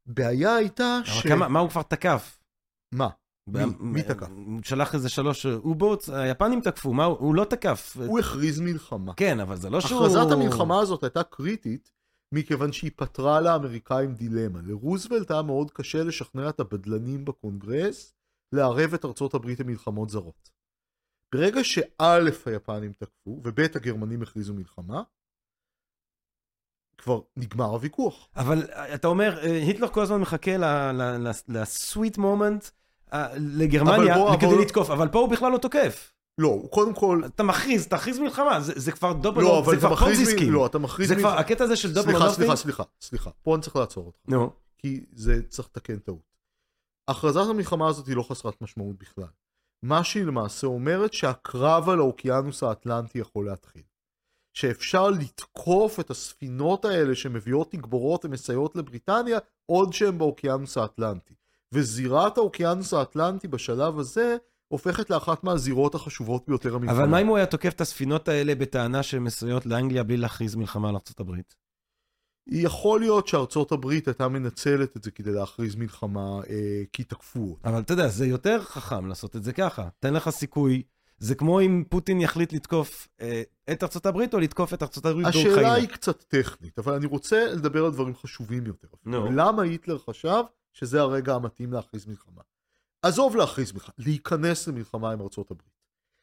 בעיה 0.06 0.54
הייתה 0.54 1.00
ש... 1.04 1.26
כמה, 1.26 1.48
מה 1.48 1.60
הוא 1.60 1.70
כבר 1.70 1.82
תקף? 1.82 2.38
מה? 2.92 3.08
מי, 3.46 3.60
מי 3.80 4.02
תקף? 4.02 4.28
הוא 4.28 4.60
שלח 4.64 4.94
איזה 4.94 5.08
שלוש 5.08 5.46
אובוטס, 5.46 6.08
היפנים 6.08 6.60
תקפו, 6.60 6.92
מה, 6.92 7.04
הוא 7.04 7.34
לא 7.34 7.44
תקף. 7.44 7.96
הוא 8.06 8.18
הכריז 8.18 8.60
מלחמה. 8.60 9.14
כן, 9.14 9.40
אבל 9.40 9.56
זה 9.56 9.70
לא 9.70 9.80
שהוא... 9.80 10.06
הכרזת 10.06 10.32
המלחמה 10.32 10.80
הזאת 10.80 11.04
הייתה 11.04 11.22
קריטית, 11.22 11.90
מכיוון 12.32 12.72
שהיא 12.72 12.90
פתרה 12.96 13.40
לאמריקאים 13.40 14.14
דילמה. 14.14 14.60
לרוזוולט 14.62 15.30
היה 15.30 15.42
מאוד 15.42 15.70
קשה 15.70 16.02
לשכנע 16.02 16.48
את 16.48 16.60
הבדלנים 16.60 17.24
בקונגרס 17.24 18.14
לערב 18.52 18.94
את 18.94 19.04
ארצות 19.04 19.34
הברית 19.34 19.60
למלחמות 19.60 20.10
זרות. 20.10 20.50
ברגע 21.34 21.64
שא' 21.64 22.18
היפנים 22.46 22.92
תקפו 22.92 23.40
וב' 23.44 23.60
הגרמנים 23.60 24.22
הכריזו 24.22 24.54
מלחמה, 24.54 25.02
כבר 27.00 27.20
נגמר 27.36 27.64
הוויכוח. 27.64 28.28
אבל 28.36 28.64
אתה 28.94 29.08
אומר, 29.08 29.38
אה, 29.42 29.56
היטלר 29.56 29.88
כל 29.88 30.02
הזמן 30.02 30.20
מחכה 30.20 30.50
לסוויט 31.48 32.18
מומנט 32.18 32.68
אה, 33.12 33.28
לגרמניה 33.36 34.16
כדי 34.40 34.58
לתקוף, 34.58 34.90
אבל 34.90 35.08
פה 35.08 35.18
הוא 35.18 35.28
בכלל 35.28 35.52
לא 35.52 35.58
תוקף. 35.58 36.12
לא, 36.38 36.48
הוא 36.48 36.70
קודם 36.70 36.94
כל... 36.94 37.22
אתה 37.26 37.42
מכריז, 37.42 37.86
תכריז 37.86 38.18
מלחמה, 38.18 38.60
זה, 38.60 38.72
זה 38.76 38.92
כבר 38.92 39.12
דובל, 39.12 39.42
לא, 39.42 39.62
זה 39.70 39.76
כבר 39.76 39.96
פונזיסקים. 39.96 40.52
לא, 40.52 40.66
אתה 40.66 40.78
מכריז... 40.78 41.08
זה 41.08 41.16
כבר, 41.16 41.38
הקטע 41.38 41.64
הזה 41.64 41.76
של 41.76 41.94
דובל 41.94 42.10
סליחה, 42.10 42.30
סליחה, 42.30 42.56
סליחה, 42.56 42.82
סליחה, 43.00 43.30
פה 43.42 43.54
אני 43.54 43.62
צריך 43.62 43.76
לעצור 43.76 44.06
אותך. 44.06 44.18
נו. 44.28 44.50
כי 44.78 45.04
זה 45.12 45.42
צריך 45.48 45.68
לתקן 45.68 45.98
טעות. 45.98 46.36
הכרזת 47.08 47.50
המלחמה 47.50 47.88
הזאת 47.88 48.06
היא 48.06 48.16
לא 48.16 48.22
חסרת 48.22 48.62
משמעות 48.62 48.98
בכלל. 48.98 49.24
מה 49.82 50.04
שהיא 50.04 50.24
למעשה 50.24 50.66
אומרת 50.66 51.12
שהקרב 51.12 51.88
על 51.88 51.98
האוקיינוס 51.98 52.62
האטלנטי 52.62 53.18
יכול 53.18 53.46
להתחיל. 53.46 53.82
שאפשר 54.60 55.10
לתקוף 55.10 56.00
את 56.00 56.10
הספינות 56.10 56.84
האלה 56.84 57.14
שמביאות 57.14 57.70
תגבורות 57.70 58.24
ומסייעות 58.24 58.76
לבריטניה 58.76 59.38
עוד 59.66 59.92
שהן 59.92 60.18
באוקיינוס 60.18 60.78
האטלנטי. 60.78 61.34
וזירת 61.72 62.38
האוקיינוס 62.38 62.94
האטלנטי 62.94 63.48
בשלב 63.48 63.98
הזה 63.98 64.36
הופכת 64.68 65.10
לאחת 65.10 65.44
מהזירות 65.44 65.94
החשובות 65.94 66.48
ביותר 66.48 66.74
המלחמה. 66.74 66.98
אבל 66.98 67.08
מה 67.08 67.20
אם 67.20 67.26
הוא 67.26 67.36
היה 67.36 67.46
תוקף 67.46 67.72
את 67.72 67.80
הספינות 67.80 68.28
האלה 68.28 68.54
בטענה 68.54 69.02
שהן 69.02 69.22
מסויות 69.22 69.66
לאנגליה 69.66 70.02
בלי 70.02 70.16
להכריז 70.16 70.54
מלחמה 70.54 70.88
על 70.88 70.94
ארה"ב? 70.94 71.34
יכול 72.46 73.00
להיות 73.00 73.28
שארצות 73.28 73.72
הברית 73.72 74.08
הייתה 74.08 74.28
מנצלת 74.28 74.96
את 74.96 75.02
זה 75.02 75.10
כדי 75.10 75.32
להכריז 75.32 75.74
מלחמה 75.74 76.40
אה, 76.50 76.82
כי 76.92 77.04
תקפו 77.04 77.40
אותה. 77.40 77.68
אבל 77.68 77.80
אתה 77.80 77.92
יודע, 77.92 78.08
זה 78.08 78.26
יותר 78.26 78.62
חכם 78.62 79.06
לעשות 79.06 79.36
את 79.36 79.44
זה 79.44 79.52
ככה. 79.52 79.88
תן 79.98 80.14
לך 80.14 80.30
סיכוי. 80.30 80.82
זה 81.20 81.34
כמו 81.34 81.60
אם 81.60 81.84
פוטין 81.88 82.20
יחליט 82.20 82.52
לתקוף 82.52 83.08
אה, 83.20 83.42
את 83.72 83.82
ארצות 83.82 84.06
הברית 84.06 84.34
או 84.34 84.38
לתקוף 84.38 84.74
את 84.74 84.82
ארצות 84.82 85.06
הברית 85.06 85.26
באוקראינה. 85.26 85.52
השאלה 85.52 85.72
היא 85.72 85.88
קצת 85.88 86.22
טכנית, 86.22 86.78
אבל 86.78 86.94
אני 86.94 87.06
רוצה 87.06 87.46
לדבר 87.54 87.84
על 87.84 87.92
דברים 87.92 88.14
חשובים 88.14 88.66
יותר. 88.66 88.88
No. 89.06 89.10
למה 89.34 89.62
היטלר 89.62 89.98
חשב 89.98 90.42
שזה 90.72 91.00
הרגע 91.00 91.34
המתאים 91.34 91.72
להכריז 91.72 92.06
מלחמה? 92.06 92.42
עזוב 93.02 93.36
להכריז 93.36 93.72
מלחמה, 93.72 93.94
להיכנס 93.98 94.68
למלחמה 94.68 95.12
עם 95.12 95.20
ארצות 95.20 95.50
הברית. 95.50 95.80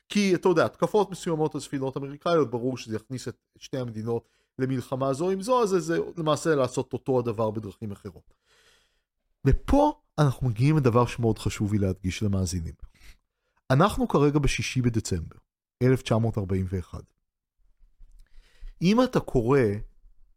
כי 0.10 0.36
אתה 0.36 0.50
יודע, 0.50 0.66
התקפות 0.66 1.12
מסוימות 1.12 1.56
על 1.56 1.62
ספינות 1.62 1.98
אמריקאיות, 1.98 2.52
ברור 2.52 2.78
שזה 2.78 2.96
יכניס 2.96 3.28
את 3.28 3.38
שתי 3.58 3.78
המדינות 3.78 4.30
למלחמה 4.60 5.14
זו 5.14 5.30
עם 5.30 5.42
זו, 5.42 5.64
אז 5.64 5.70
זה 5.70 5.98
למעשה 6.18 6.56
לעשות 6.56 6.94
אותו 6.94 7.20
הדבר 7.20 7.52
בדרכים 7.52 7.92
אחרות. 7.92 8.34
ופה 9.46 10.00
אנחנו 10.20 10.48
מגיעים 10.48 10.78
לדבר 10.78 11.06
שמאוד 11.06 11.40
חשוב 11.40 11.74
לי 11.74 11.80
להדגיש 11.80 12.24
למאזינים. 12.24 12.74
אנחנו 13.72 14.08
כרגע 14.08 14.40
בשישי 14.40 14.82
בדצמבר, 14.82 15.38
1941. 15.84 17.04
אם 18.82 19.04
אתה 19.04 19.20
קורא 19.20 19.60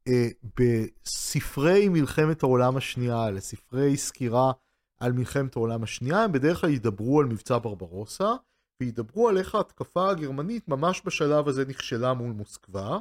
אה, 0.08 0.28
בספרי 0.60 1.88
מלחמת 1.88 2.42
העולם 2.42 2.76
השנייה, 2.76 3.30
לספרי 3.30 3.96
סקירה 3.96 4.52
על 5.00 5.12
מלחמת 5.12 5.56
העולם 5.56 5.82
השנייה, 5.82 6.24
הם 6.24 6.32
בדרך 6.32 6.60
כלל 6.60 6.70
ידברו 6.70 7.20
על 7.20 7.26
מבצע 7.26 7.58
ברברוסה, 7.58 8.32
וידברו 8.80 9.28
על 9.28 9.38
איך 9.38 9.54
ההתקפה 9.54 10.10
הגרמנית 10.10 10.68
ממש 10.68 11.02
בשלב 11.04 11.48
הזה 11.48 11.64
נכשלה 11.64 12.14
מול 12.14 12.32
מוסקבה, 12.32 12.98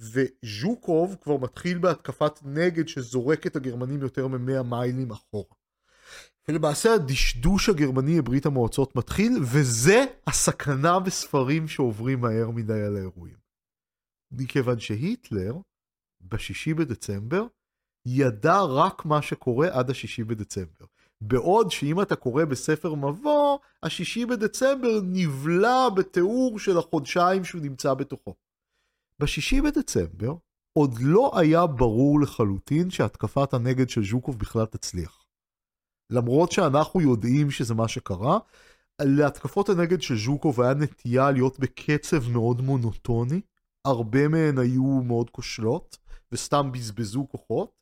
וז'וקוב 0.00 1.16
כבר 1.20 1.36
מתחיל 1.36 1.78
בהתקפת 1.78 2.40
נגד 2.44 2.88
שזורק 2.88 3.46
את 3.46 3.56
הגרמנים 3.56 4.02
יותר 4.02 4.28
מ-100 4.28 4.62
מיילים 4.62 5.10
אחורה. 5.10 5.59
ולמעשה 6.48 6.94
הדשדוש 6.94 7.68
הגרמני 7.68 8.20
בברית 8.20 8.46
המועצות 8.46 8.96
מתחיל, 8.96 9.38
וזה 9.42 10.04
הסכנה 10.26 11.00
בספרים 11.00 11.68
שעוברים 11.68 12.20
מהר 12.20 12.50
מדי 12.50 12.82
על 12.82 12.96
האירועים. 12.96 13.36
מכיוון 14.32 14.78
שהיטלר, 14.78 15.54
בשישי 16.20 16.74
בדצמבר, 16.74 17.46
ידע 18.06 18.60
רק 18.60 19.04
מה 19.04 19.22
שקורה 19.22 19.68
עד 19.72 19.90
השישי 19.90 20.24
בדצמבר. 20.24 20.84
בעוד 21.20 21.70
שאם 21.70 22.02
אתה 22.02 22.16
קורא 22.16 22.44
בספר 22.44 22.94
מבוא, 22.94 23.58
השישי 23.82 24.26
בדצמבר 24.26 25.00
נבלע 25.02 25.88
בתיאור 25.96 26.58
של 26.58 26.78
החודשיים 26.78 27.44
שהוא 27.44 27.62
נמצא 27.62 27.94
בתוכו. 27.94 28.34
בשישי 29.18 29.60
בדצמבר 29.60 30.34
עוד 30.72 30.94
לא 31.00 31.30
היה 31.34 31.66
ברור 31.66 32.20
לחלוטין 32.20 32.90
שהתקפת 32.90 33.54
הנגד 33.54 33.88
של 33.88 34.04
ז'וקוב 34.04 34.38
בכלל 34.38 34.66
תצליח. 34.66 35.19
למרות 36.10 36.52
שאנחנו 36.52 37.00
יודעים 37.00 37.50
שזה 37.50 37.74
מה 37.74 37.88
שקרה, 37.88 38.38
להתקפות 39.00 39.68
הנגד 39.68 40.02
של 40.02 40.18
ז'וקוב 40.18 40.60
היה 40.60 40.74
נטייה 40.74 41.30
להיות 41.30 41.58
בקצב 41.58 42.28
מאוד 42.28 42.60
מונוטוני, 42.60 43.40
הרבה 43.84 44.28
מהן 44.28 44.58
היו 44.58 44.82
מאוד 44.82 45.30
כושלות, 45.30 45.98
וסתם 46.32 46.72
בזבזו 46.72 47.26
כוחות, 47.30 47.80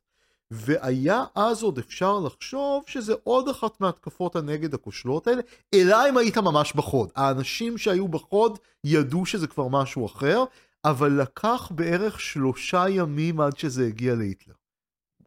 והיה 0.51 1.23
אז 1.35 1.63
עוד 1.63 1.77
אפשר 1.77 2.19
לחשוב 2.19 2.83
שזה 2.87 3.13
עוד 3.23 3.49
אחת 3.49 3.81
מהתקפות 3.81 4.35
הנגד 4.35 4.73
הכושלות 4.73 5.27
האלה, 5.27 5.41
אלא 5.73 6.09
אם 6.09 6.17
היית 6.17 6.37
ממש 6.37 6.73
בחוד. 6.73 7.09
האנשים 7.15 7.77
שהיו 7.77 8.07
בחוד 8.07 8.59
ידעו 8.83 9.25
שזה 9.25 9.47
כבר 9.47 9.67
משהו 9.67 10.05
אחר, 10.05 10.43
אבל 10.85 11.21
לקח 11.21 11.71
בערך 11.75 12.19
שלושה 12.19 12.89
ימים 12.89 13.41
עד 13.41 13.57
שזה 13.57 13.87
הגיע 13.87 14.15
להיטלר. 14.15 14.53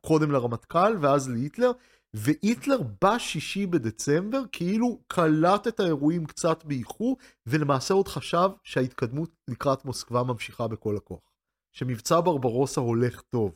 קודם 0.00 0.30
לרמטכ"ל 0.30 0.96
ואז 1.00 1.28
להיטלר, 1.28 1.70
והיטלר 2.14 2.78
בשישי 3.04 3.66
בדצמבר 3.66 4.42
כאילו 4.52 5.00
קלט 5.06 5.66
את 5.66 5.80
האירועים 5.80 6.26
קצת 6.26 6.64
באיחור, 6.64 7.16
ולמעשה 7.46 7.94
עוד 7.94 8.08
חשב 8.08 8.48
שההתקדמות 8.64 9.30
לקראת 9.48 9.84
מוסקבה 9.84 10.22
ממשיכה 10.22 10.68
בכל 10.68 10.96
הכוח. 10.96 11.20
שמבצע 11.72 12.20
ברברוסה 12.20 12.80
הולך 12.80 13.20
טוב. 13.20 13.54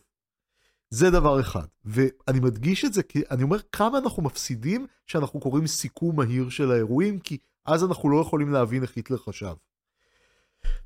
זה 0.91 1.11
דבר 1.11 1.41
אחד. 1.41 1.67
ואני 1.85 2.41
מדגיש 2.41 2.85
את 2.85 2.93
זה 2.93 3.03
כי 3.03 3.23
אני 3.31 3.43
אומר 3.43 3.59
כמה 3.73 3.99
אנחנו 3.99 4.23
מפסידים 4.23 4.87
שאנחנו 5.07 5.41
קוראים 5.41 5.67
סיכום 5.67 6.17
מהיר 6.17 6.49
של 6.49 6.71
האירועים, 6.71 7.19
כי 7.19 7.39
אז 7.65 7.85
אנחנו 7.85 8.11
לא 8.11 8.21
יכולים 8.21 8.53
להבין 8.53 8.83
איך 8.83 8.97
היטלר 8.97 9.17
חשב. 9.17 9.55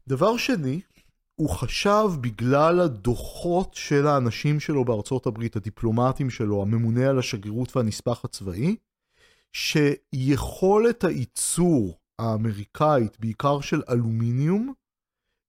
דבר 0.08 0.36
שני, 0.36 0.80
הוא 1.40 1.48
חשב 1.50 2.08
בגלל 2.20 2.80
הדוחות 2.80 3.74
של 3.74 4.06
האנשים 4.06 4.60
שלו 4.60 4.84
בארצות 4.84 5.26
הברית, 5.26 5.56
הדיפלומטים 5.56 6.30
שלו, 6.30 6.62
הממונה 6.62 7.08
על 7.08 7.18
השגרירות 7.18 7.76
והנספח 7.76 8.24
הצבאי, 8.24 8.76
שיכולת 9.52 11.04
הייצור 11.04 11.98
האמריקאית, 12.18 13.20
בעיקר 13.20 13.60
של 13.60 13.82
אלומיניום, 13.88 14.72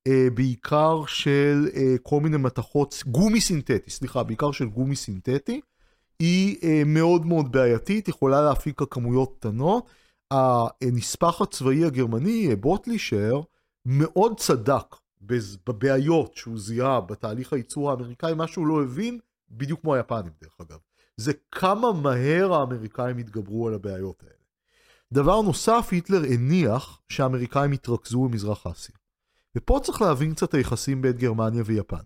אה, 0.08 0.28
בעיקר 0.34 1.06
של 1.08 1.68
אה, 1.76 1.96
כל 2.04 2.20
מיני 2.20 2.38
מתכות, 2.38 3.04
גומי 3.08 3.42
סינתטי, 3.42 3.92
סליחה, 3.92 4.24
בעיקר 4.24 4.52
של 4.52 4.66
גומי 4.66 4.96
סינתטי, 4.96 5.62
היא 6.20 6.58
אה, 6.64 6.82
מאוד 6.86 7.26
מאוד 7.26 7.52
בעייתית, 7.52 8.08
יכולה 8.08 8.42
להפיק 8.42 8.82
כמויות 8.90 9.36
קטנות. 9.40 9.90
הנספח 10.32 11.42
הצבאי 11.42 11.86
הגרמני, 11.86 12.56
בוטלישר, 12.56 13.42
מאוד 13.86 14.40
צדק 14.40 15.01
בבעיות 15.68 16.36
שהוא 16.36 16.60
זיהה 16.60 17.02
בתהליך 17.02 17.54
הייצור 17.54 17.92
האמריקאי, 17.92 18.34
מה 18.34 18.48
שהוא 18.48 18.68
לא 18.68 18.84
הבין, 18.84 19.20
בדיוק 19.50 19.82
כמו 19.82 19.96
היפנים 19.96 20.32
דרך 20.42 20.58
אגב. 20.62 20.80
זה 21.18 21.32
כמה 21.52 21.94
מהר 21.94 22.54
האמריקאים 22.54 23.18
התגברו 23.18 23.68
על 23.68 23.74
הבעיות 23.74 24.24
האלה. 24.24 24.42
דבר 25.14 25.42
נוסף, 25.42 25.88
היטלר 25.92 26.22
הניח 26.34 27.02
שהאמריקאים 27.10 27.74
יתרכזו 27.74 28.24
במזרח 28.24 28.68
אסיה. 28.68 28.96
ופה 29.58 29.80
צריך 29.84 30.02
להבין 30.02 30.34
קצת 30.34 30.54
היחסים 30.54 31.02
בין 31.02 31.12
גרמניה 31.12 31.64
ויפן. 31.66 32.04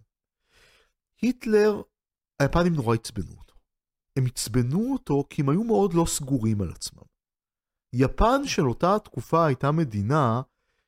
היטלר, 1.22 1.82
היפנים 2.39 2.74
נורא 2.74 2.95
עצבנו 2.95 3.32
אותו. 3.38 3.53
הם 4.18 4.26
עצבנו 4.26 4.93
אותו 4.93 5.24
כי 5.30 5.41
הם 5.41 5.49
היו 5.49 5.63
מאוד 5.63 5.93
לא 5.93 6.05
סגורים 6.07 6.61
על 6.61 6.72
עצמם. 6.72 7.03
יפן 7.93 8.47
של 8.47 8.70
אותה 8.70 8.99
תקופה 9.03 9.45
הייתה 9.45 9.72
מדינה 9.72 10.41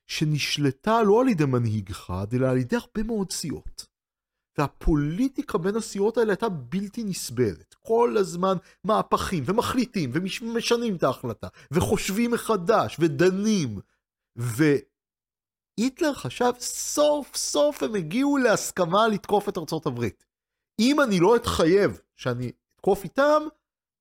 שנשלטה 0.08 1.02
לא 1.02 1.20
על 1.20 1.28
ידי 1.28 1.44
מנהיג 1.44 1.90
אחד, 1.90 2.26
אלא 2.34 2.46
על 2.46 2.56
ידי 2.56 2.76
הרבה 2.76 3.02
מאוד 3.02 3.32
סיעות. 3.32 3.86
והפוליטיקה 4.58 5.58
בין 5.58 5.76
הסיעות 5.76 6.18
האלה 6.18 6.32
הייתה 6.32 6.48
בלתי 6.48 7.04
נסבלת. 7.04 7.74
כל 7.74 8.16
הזמן 8.18 8.56
מהפכים, 8.84 9.44
ומחליטים, 9.46 10.10
ומשנים 10.14 10.96
את 10.96 11.02
ההחלטה, 11.02 11.48
וחושבים 11.70 12.30
מחדש, 12.30 12.96
ודנים. 13.00 13.78
והיטלר 14.36 16.14
חשב, 16.14 16.52
סוף 16.58 17.36
סוף 17.36 17.82
הם 17.82 17.94
הגיעו 17.94 18.36
להסכמה 18.36 19.08
לתקוף 19.08 19.48
את 19.48 19.58
ארצות 19.58 19.86
הברית. 19.86 20.24
אם 20.80 21.00
אני 21.00 21.20
לא 21.20 21.36
אתחייב 21.36 22.00
שאני 22.16 22.52
אתקוף 22.74 23.04
איתם, 23.04 23.42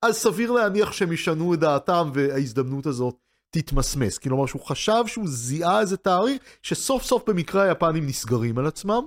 אז 0.06 0.16
סביר 0.16 0.52
להניח 0.52 0.92
שהם 0.92 1.12
ישנו 1.12 1.54
את 1.54 1.60
דעתם 1.60 2.12
וההזדמנות 2.14 2.86
הזאת 2.86 3.27
תתמסמס. 3.50 4.18
כלומר 4.18 4.46
שהוא 4.46 4.62
חשב 4.62 5.04
שהוא 5.08 5.28
זיהה 5.28 5.80
איזה 5.80 5.98
תאריך 5.98 6.42
שסוף 6.62 7.04
סוף 7.04 7.30
במקרה 7.30 7.64
היפנים 7.64 8.06
נסגרים 8.06 8.58
על 8.58 8.68
עצמם. 8.68 9.04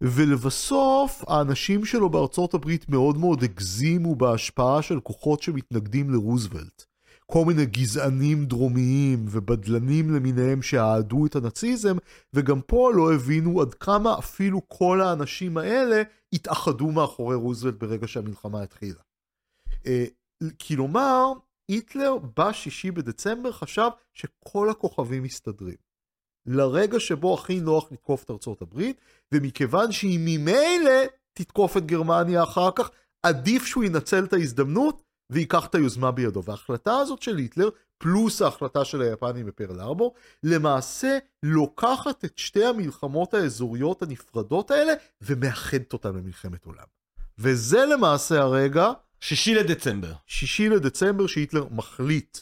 ולבסוף 0.00 1.24
האנשים 1.28 1.84
שלו 1.84 2.10
בארצות 2.10 2.54
הברית 2.54 2.88
מאוד 2.88 3.16
מאוד 3.16 3.42
הגזימו 3.42 4.14
בהשפעה 4.14 4.82
של 4.82 5.00
כוחות 5.00 5.42
שמתנגדים 5.42 6.10
לרוזוולט. 6.10 6.84
כל 7.26 7.44
מיני 7.44 7.66
גזענים 7.66 8.44
דרומיים 8.44 9.26
ובדלנים 9.30 10.14
למיניהם 10.14 10.62
שאהדו 10.62 11.26
את 11.26 11.36
הנאציזם, 11.36 11.96
וגם 12.34 12.60
פה 12.60 12.90
לא 12.94 13.14
הבינו 13.14 13.60
עד 13.60 13.74
כמה 13.74 14.18
אפילו 14.18 14.60
כל 14.68 15.00
האנשים 15.00 15.56
האלה 15.56 16.02
התאחדו 16.32 16.90
מאחורי 16.90 17.36
רוזוולט 17.36 17.74
ברגע 17.74 18.08
שהמלחמה 18.08 18.62
התחילה. 18.62 19.00
אה, 19.86 20.04
כלומר, 20.66 21.32
היטלר 21.68 22.16
בשישי 22.36 22.90
בדצמבר 22.90 23.52
חשב 23.52 23.88
שכל 24.14 24.70
הכוכבים 24.70 25.22
מסתדרים. 25.22 25.92
לרגע 26.46 27.00
שבו 27.00 27.34
הכי 27.34 27.60
נוח 27.60 27.92
לתקוף 27.92 28.24
את 28.24 28.30
ארצות 28.30 28.62
הברית, 28.62 29.00
ומכיוון 29.32 29.92
שהיא 29.92 30.18
ממילא 30.22 31.00
תתקוף 31.32 31.76
את 31.76 31.86
גרמניה 31.86 32.42
אחר 32.42 32.70
כך, 32.74 32.90
עדיף 33.22 33.64
שהוא 33.64 33.84
ינצל 33.84 34.24
את 34.24 34.32
ההזדמנות 34.32 35.02
וייקח 35.30 35.66
את 35.66 35.74
היוזמה 35.74 36.10
בידו. 36.10 36.44
וההחלטה 36.44 36.96
הזאת 36.96 37.22
של 37.22 37.36
היטלר, 37.36 37.68
פלוס 37.98 38.42
ההחלטה 38.42 38.84
של 38.84 39.02
היפנים 39.02 39.46
בפרל 39.46 39.80
ארבור, 39.80 40.14
למעשה 40.42 41.18
לוקחת 41.42 42.24
את 42.24 42.38
שתי 42.38 42.64
המלחמות 42.64 43.34
האזוריות 43.34 44.02
הנפרדות 44.02 44.70
האלה 44.70 44.92
ומאחדת 45.22 45.92
אותן 45.92 46.14
למלחמת 46.14 46.64
עולם. 46.64 46.84
וזה 47.38 47.86
למעשה 47.86 48.40
הרגע... 48.40 48.92
שישי 49.22 49.54
לדצמבר. 49.54 50.12
שישי 50.26 50.68
לדצמבר 50.68 51.26
שהיטלר 51.26 51.66
מחליט, 51.70 52.38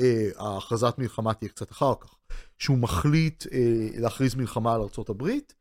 אה, 0.00 0.28
ההכרזת 0.36 0.94
מלחמה 0.98 1.34
תהיה 1.34 1.48
קצת 1.48 1.72
אחר 1.72 1.92
כך, 2.00 2.14
שהוא 2.58 2.78
מחליט 2.78 3.44
אה, 3.52 3.88
להכריז 4.00 4.34
מלחמה 4.34 4.74
על 4.74 4.80
ארצות 4.80 5.08
הברית. 5.08 5.54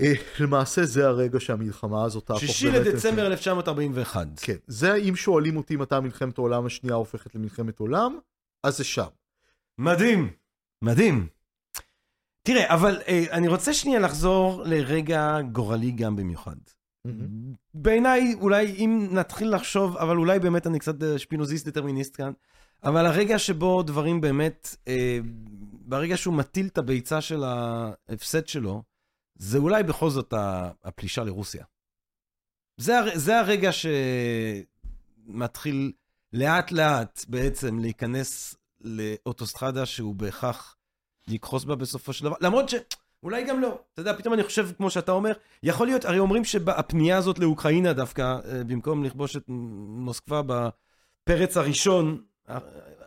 אה, 0.00 0.12
למעשה 0.40 0.84
זה 0.84 1.06
הרגע 1.06 1.40
שהמלחמה 1.40 2.04
הזאת 2.04 2.26
תהפוך 2.26 2.40
שישי 2.40 2.70
לדצמבר 2.70 3.26
1941. 3.26 4.26
כן, 4.36 4.56
זה 4.66 4.94
אם 4.94 5.16
שואלים 5.16 5.56
אותי 5.56 5.76
מתי 5.76 6.00
מלחמת 6.02 6.38
העולם 6.38 6.66
השנייה 6.66 6.94
הופכת 6.94 7.34
למלחמת 7.34 7.78
עולם, 7.78 8.18
אז 8.62 8.76
זה 8.76 8.84
שם. 8.84 9.08
מדהים, 9.78 10.30
מדהים. 10.82 11.26
תראה, 12.42 12.74
אבל 12.74 13.00
אה, 13.08 13.24
אני 13.30 13.48
רוצה 13.48 13.74
שנייה 13.74 14.00
לחזור 14.00 14.62
לרגע 14.64 15.38
גורלי 15.52 15.90
גם 15.90 16.16
במיוחד. 16.16 16.56
בעיניי, 17.74 18.34
אולי 18.40 18.66
אם 18.66 19.08
נתחיל 19.10 19.54
לחשוב, 19.54 19.96
אבל 19.96 20.16
אולי 20.16 20.38
באמת 20.38 20.66
אני 20.66 20.78
קצת 20.78 21.02
אה, 21.02 21.18
שפינוזיסט 21.18 21.68
דטרמיניסט 21.68 22.16
כאן, 22.16 22.32
אבל 22.84 23.06
הרגע 23.06 23.38
שבו 23.38 23.82
דברים 23.82 24.20
באמת, 24.20 24.76
אה, 24.88 25.18
ברגע 25.72 26.16
שהוא 26.16 26.34
מטיל 26.34 26.66
את 26.66 26.78
הביצה 26.78 27.20
של 27.20 27.44
ההפסד 27.44 28.46
שלו, 28.46 28.82
זה 29.34 29.58
אולי 29.58 29.82
בכל 29.82 30.10
זאת 30.10 30.34
הפלישה 30.84 31.24
לרוסיה. 31.24 31.64
זה, 32.76 32.98
הר, 32.98 33.08
זה 33.14 33.38
הרגע 33.38 33.70
שמתחיל 35.28 35.92
לאט 36.32 36.72
לאט 36.72 37.24
בעצם 37.28 37.78
להיכנס 37.78 38.54
לאוטוסטרדה 38.80 39.86
שהוא 39.86 40.14
בהכרח 40.14 40.76
יכחוס 41.28 41.64
בה 41.64 41.76
בסופו 41.76 42.12
של 42.12 42.24
דבר, 42.24 42.36
למרות 42.40 42.68
ש... 42.68 42.74
אולי 43.22 43.44
גם 43.44 43.60
לא. 43.60 43.78
אתה 43.94 44.00
יודע, 44.00 44.12
פתאום 44.12 44.34
אני 44.34 44.42
חושב, 44.42 44.68
כמו 44.76 44.90
שאתה 44.90 45.12
אומר, 45.12 45.32
יכול 45.62 45.86
להיות, 45.86 46.04
הרי 46.04 46.18
אומרים 46.18 46.44
שהפנייה 46.44 47.16
הזאת 47.16 47.38
לאוקראינה 47.38 47.92
דווקא, 47.92 48.22
אה, 48.22 48.64
במקום 48.64 49.04
לכבוש 49.04 49.36
את 49.36 49.42
מוסקבה 49.48 50.42
בפרץ 50.46 51.56
הראשון, 51.56 52.18
אה, 52.50 52.58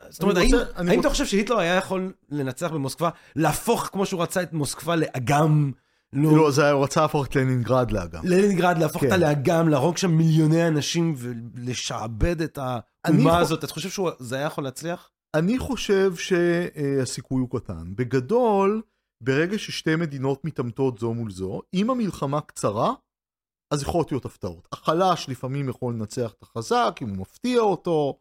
זאת 0.10 0.24
אומרת, 0.24 0.38
האם, 0.38 0.46
רוצה, 0.46 0.66
האם 0.76 0.88
רוצה... 0.88 1.00
אתה 1.00 1.10
חושב 1.10 1.26
שהיטלר 1.26 1.60
היה 1.60 1.76
יכול 1.76 2.14
לנצח 2.30 2.72
במוסקבה, 2.72 3.10
להפוך 3.36 3.90
כמו 3.92 4.06
שהוא 4.06 4.22
רצה 4.22 4.42
את 4.44 4.54
מוסקבה 4.54 4.96
לאגם? 4.96 5.72
לא, 6.14 6.38
לא 6.38 6.52
זה 6.52 6.64
היה, 6.64 6.72
הוא 6.72 6.84
רצה 6.84 7.02
להפוך 7.02 7.26
את 7.26 7.36
לנינגרד 7.36 7.92
לאגם. 7.92 8.22
לנינגרד, 8.24 8.78
להפוך 8.78 9.02
כן. 9.02 9.06
אותה 9.08 9.18
לאגם, 9.18 9.70
להרוג 9.70 9.98
שם 9.98 10.12
מיליוני 10.12 10.68
אנשים 10.68 11.16
ולשעבד 11.18 12.42
את 12.42 12.60
האומה 12.62 13.40
הזאת. 13.40 13.64
אתה 13.64 13.74
חושב 13.74 13.90
שזה 13.90 14.36
היה 14.36 14.46
יכול 14.46 14.64
להצליח? 14.64 15.10
אני 15.34 15.60
חושב 15.60 16.16
שהסיכוי 16.16 17.42
הוא 17.42 17.60
קטן. 17.60 17.96
בגדול, 17.96 18.82
ברגע 19.22 19.58
ששתי 19.58 19.96
מדינות 19.96 20.46
מתעמתות 20.46 21.00
זו 21.00 21.14
מול 21.14 21.32
זו, 21.32 21.62
אם 21.74 21.90
המלחמה 21.90 22.42
קצרה, 22.42 22.94
אז 23.72 23.82
יכולות 23.82 24.12
להיות 24.12 24.26
הפתעות. 24.26 24.68
החלש 24.72 25.30
לפעמים 25.30 25.70
יכול 25.70 25.94
לנצח 25.94 26.34
את 26.34 26.44
החזק, 26.44 27.00
אם 27.02 27.10
הוא 27.10 27.18
מפתיע 27.18 27.60
אותו, 27.60 28.20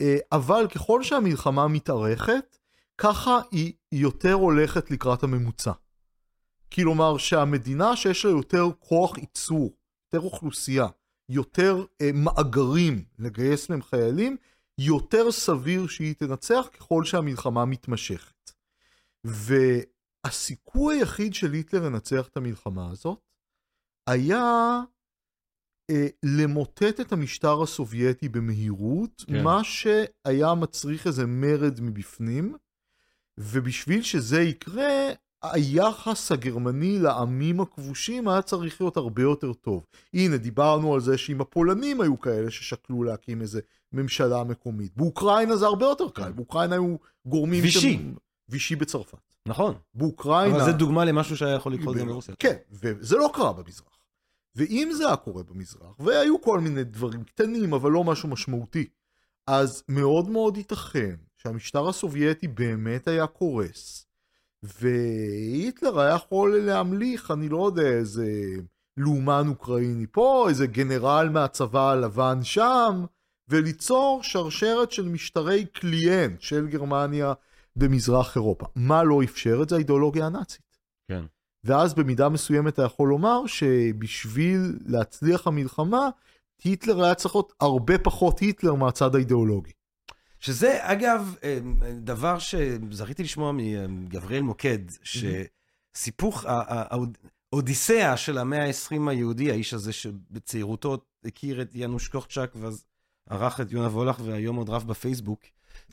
אה, 0.00 0.16
אבל 0.32 0.66
ככל 0.74 1.02
שהמלחמה 1.02 1.68
מתארכת, 1.68 2.58
ככה 2.98 3.40
היא 3.50 3.72
יותר 3.92 4.32
הולכת 4.32 4.90
לקראת 4.90 5.22
הממוצע. 5.22 5.72
כלומר 6.74 7.18
שהמדינה 7.18 7.96
שיש 7.96 8.24
לה 8.24 8.30
יותר 8.30 8.66
כוח 8.78 9.18
ייצור, 9.18 9.72
יותר 10.06 10.26
אוכלוסייה, 10.26 10.86
יותר 11.28 11.84
אה, 12.00 12.10
מאגרים 12.14 13.04
לגייס 13.18 13.70
מהם 13.70 13.82
חיילים, 13.82 14.36
יותר 14.78 15.32
סביר 15.32 15.86
שהיא 15.86 16.14
תנצח 16.14 16.68
ככל 16.72 17.04
שהמלחמה 17.04 17.64
מתמשכת. 17.64 18.50
והסיכוי 20.24 20.96
היחיד 20.96 21.34
של 21.34 21.52
היטלר 21.52 21.82
לנצח 21.82 22.28
את 22.28 22.36
המלחמה 22.36 22.90
הזאת 22.90 23.18
היה 24.06 24.80
אה, 25.90 26.06
למוטט 26.22 27.00
את 27.00 27.12
המשטר 27.12 27.62
הסובייטי 27.62 28.28
במהירות, 28.28 29.24
כן. 29.26 29.42
מה 29.42 29.64
שהיה 29.64 30.54
מצריך 30.54 31.06
איזה 31.06 31.26
מרד 31.26 31.80
מבפנים, 31.80 32.56
ובשביל 33.38 34.02
שזה 34.02 34.42
יקרה, 34.42 35.12
היחס 35.42 36.32
הגרמני 36.32 36.98
לעמים 36.98 37.60
הכבושים 37.60 38.28
היה 38.28 38.42
צריך 38.42 38.80
להיות 38.80 38.96
הרבה 38.96 39.22
יותר 39.22 39.52
טוב. 39.52 39.86
הנה, 40.14 40.36
דיברנו 40.36 40.94
על 40.94 41.00
זה 41.00 41.18
שאם 41.18 41.40
הפולנים 41.40 42.00
היו 42.00 42.20
כאלה 42.20 42.50
ששקלו 42.50 43.02
להקים 43.02 43.42
איזה 43.42 43.60
ממשלה 43.92 44.44
מקומית. 44.44 44.96
באוקראינה 44.96 45.56
זה 45.56 45.66
הרבה 45.66 45.86
יותר 45.86 46.10
קל, 46.10 46.32
באוקראינה 46.32 46.74
היו 46.74 46.96
גורמים... 47.26 47.62
וישי. 47.62 47.98
ש... 47.98 48.18
וישי 48.48 48.76
בצרפת. 48.76 49.33
נכון. 49.48 49.74
באוקראינה... 49.94 50.56
אבל 50.56 50.64
זה 50.64 50.72
דוגמה 50.72 51.04
למשהו 51.04 51.36
שהיה 51.36 51.54
יכול 51.54 51.72
לקרות 51.72 51.96
גם 51.96 52.06
ברוסיה. 52.06 52.34
כן, 52.38 52.56
וזה 52.72 53.16
לא 53.16 53.30
קרה 53.34 53.52
במזרח. 53.52 53.94
ואם 54.56 54.90
זה 54.96 55.06
היה 55.06 55.16
קורה 55.16 55.42
במזרח, 55.42 56.00
והיו 56.00 56.40
כל 56.40 56.60
מיני 56.60 56.84
דברים 56.84 57.24
קטנים, 57.24 57.74
אבל 57.74 57.90
לא 57.90 58.04
משהו 58.04 58.28
משמעותי, 58.28 58.88
אז 59.46 59.82
מאוד 59.88 60.28
מאוד 60.28 60.56
ייתכן 60.56 61.14
שהמשטר 61.36 61.88
הסובייטי 61.88 62.48
באמת 62.48 63.08
היה 63.08 63.26
קורס, 63.26 64.06
והיטלר 64.62 66.00
היה 66.00 66.14
יכול 66.14 66.58
להמליך, 66.58 67.30
אני 67.30 67.48
לא 67.48 67.66
יודע, 67.66 67.88
איזה 67.88 68.26
לאומן 68.96 69.48
אוקראיני 69.48 70.06
פה, 70.12 70.46
איזה 70.48 70.66
גנרל 70.66 71.28
מהצבא 71.32 71.90
הלבן 71.90 72.42
שם, 72.42 73.04
וליצור 73.48 74.20
שרשרת 74.22 74.92
של 74.92 75.08
משטרי 75.08 75.64
קליינט 75.64 76.40
של 76.40 76.66
גרמניה 76.66 77.32
במזרח 77.76 78.36
אירופה. 78.36 78.66
מה 78.74 79.02
לא 79.02 79.22
אפשר 79.22 79.58
את 79.62 79.68
זה? 79.68 79.76
האידיאולוגיה 79.76 80.26
הנאצית. 80.26 80.78
כן. 81.08 81.24
ואז 81.64 81.94
במידה 81.94 82.28
מסוימת 82.28 82.74
אתה 82.74 82.82
יכול 82.82 83.08
לומר 83.08 83.46
שבשביל 83.46 84.78
להצליח 84.86 85.46
המלחמה, 85.46 86.08
היטלר 86.64 87.04
היה 87.04 87.14
צריך 87.14 87.34
להיות 87.34 87.52
הרבה 87.60 87.98
פחות 87.98 88.38
היטלר 88.38 88.74
מהצד 88.74 89.14
האידיאולוגי. 89.14 89.72
שזה, 90.40 90.78
אגב, 90.80 91.36
אה, 91.44 91.58
דבר 91.94 92.38
שזכיתי 92.38 93.22
לשמוע 93.22 93.52
מגבריאל 93.88 94.42
מוקד, 94.42 94.78
שסיפוך, 95.02 96.44
האודיסאה 97.52 98.16
של 98.16 98.38
המאה 98.38 98.66
ה-20 98.66 99.10
היהודי, 99.10 99.50
האיש 99.50 99.74
הזה 99.74 99.92
שבצעירותו 99.92 100.98
הכיר 101.24 101.62
את 101.62 101.70
ינוש 101.74 102.08
קוכצ'אק, 102.08 102.52
ואז 102.56 102.84
ערך 103.30 103.60
את 103.60 103.72
יונה 103.72 103.88
וולך, 103.88 104.20
והיום 104.24 104.56
עוד 104.56 104.70
רב 104.70 104.84
בפייסבוק, 104.86 105.40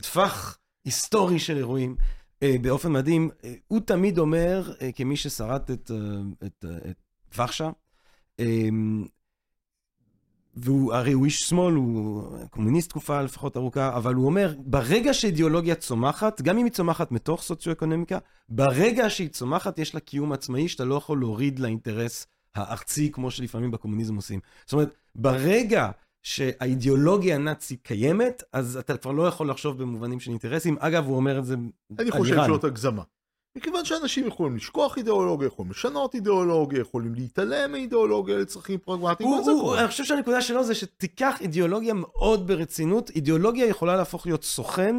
טווח 0.02 0.58
היסטורי 0.84 1.38
של 1.38 1.56
אירועים. 1.56 1.96
אה, 2.42 2.56
באופן 2.62 2.92
מדהים, 2.92 3.30
אה, 3.44 3.54
הוא 3.68 3.80
תמיד 3.80 4.18
אומר, 4.18 4.72
כמי 4.94 5.16
ששרד 5.16 5.70
את, 5.70 5.90
את, 6.44 6.64
את 6.90 6.96
ורשה, 7.36 7.70
והוא 10.54 10.94
הרי 10.94 11.12
הוא 11.12 11.24
איש 11.24 11.40
שמאל, 11.42 11.74
הוא 11.74 12.24
קומוניסט 12.50 12.88
תקופה 12.88 13.22
לפחות 13.22 13.56
ארוכה, 13.56 13.96
אבל 13.96 14.14
הוא 14.14 14.26
אומר, 14.26 14.54
ברגע 14.58 15.14
שאידיאולוגיה 15.14 15.74
צומחת, 15.74 16.40
גם 16.40 16.58
אם 16.58 16.64
היא 16.64 16.72
צומחת 16.72 17.12
מתוך 17.12 17.42
סוציו-אקונומיקה, 17.42 18.18
ברגע 18.48 19.10
שהיא 19.10 19.28
צומחת 19.28 19.78
יש 19.78 19.94
לה 19.94 20.00
קיום 20.00 20.32
עצמאי 20.32 20.68
שאתה 20.68 20.84
לא 20.84 20.94
יכול 20.94 21.20
להוריד 21.20 21.58
לאינטרס 21.58 22.26
הארצי, 22.54 23.10
כמו 23.12 23.30
שלפעמים 23.30 23.70
בקומוניזם 23.70 24.16
עושים. 24.16 24.40
זאת 24.64 24.72
אומרת, 24.72 24.94
ברגע 25.14 25.90
שהאידיאולוגיה 26.22 27.34
הנאצית 27.34 27.82
קיימת, 27.82 28.42
אז 28.52 28.76
אתה 28.76 28.96
כבר 28.96 29.12
לא 29.12 29.26
יכול 29.28 29.50
לחשוב 29.50 29.78
במובנים 29.78 30.20
של 30.20 30.30
אינטרסים. 30.30 30.76
אגב, 30.80 31.06
הוא 31.06 31.16
אומר 31.16 31.38
את 31.38 31.44
זה 31.44 31.54
על 31.54 31.60
איראן. 31.90 32.00
אני 32.00 32.10
חושב 32.10 32.44
שזאת 32.44 32.64
הגזמה. 32.64 33.02
מכיוון 33.56 33.84
שאנשים 33.84 34.26
יכולים 34.26 34.56
לשכוח 34.56 34.98
אידיאולוגיה, 34.98 35.46
יכולים 35.46 35.70
לשנות 35.70 36.14
אידיאולוגיה, 36.14 36.80
יכולים 36.80 37.14
להתעלם 37.14 37.72
מאידיאולוגיה 37.72 38.36
לצרכים 38.36 38.78
פרגמטיים, 38.78 39.28
הוא, 39.28 39.50
הוא, 39.50 39.76
אני 39.76 39.88
חושב 39.88 40.04
שהנקודה 40.04 40.42
שלו 40.42 40.64
זה 40.64 40.74
שתיקח 40.74 41.36
אידיאולוגיה 41.40 41.94
מאוד 41.94 42.46
ברצינות, 42.46 43.10
אידיאולוגיה 43.10 43.66
יכולה 43.66 43.96
להפוך 43.96 44.26
להיות 44.26 44.44
סוכן 44.44 44.96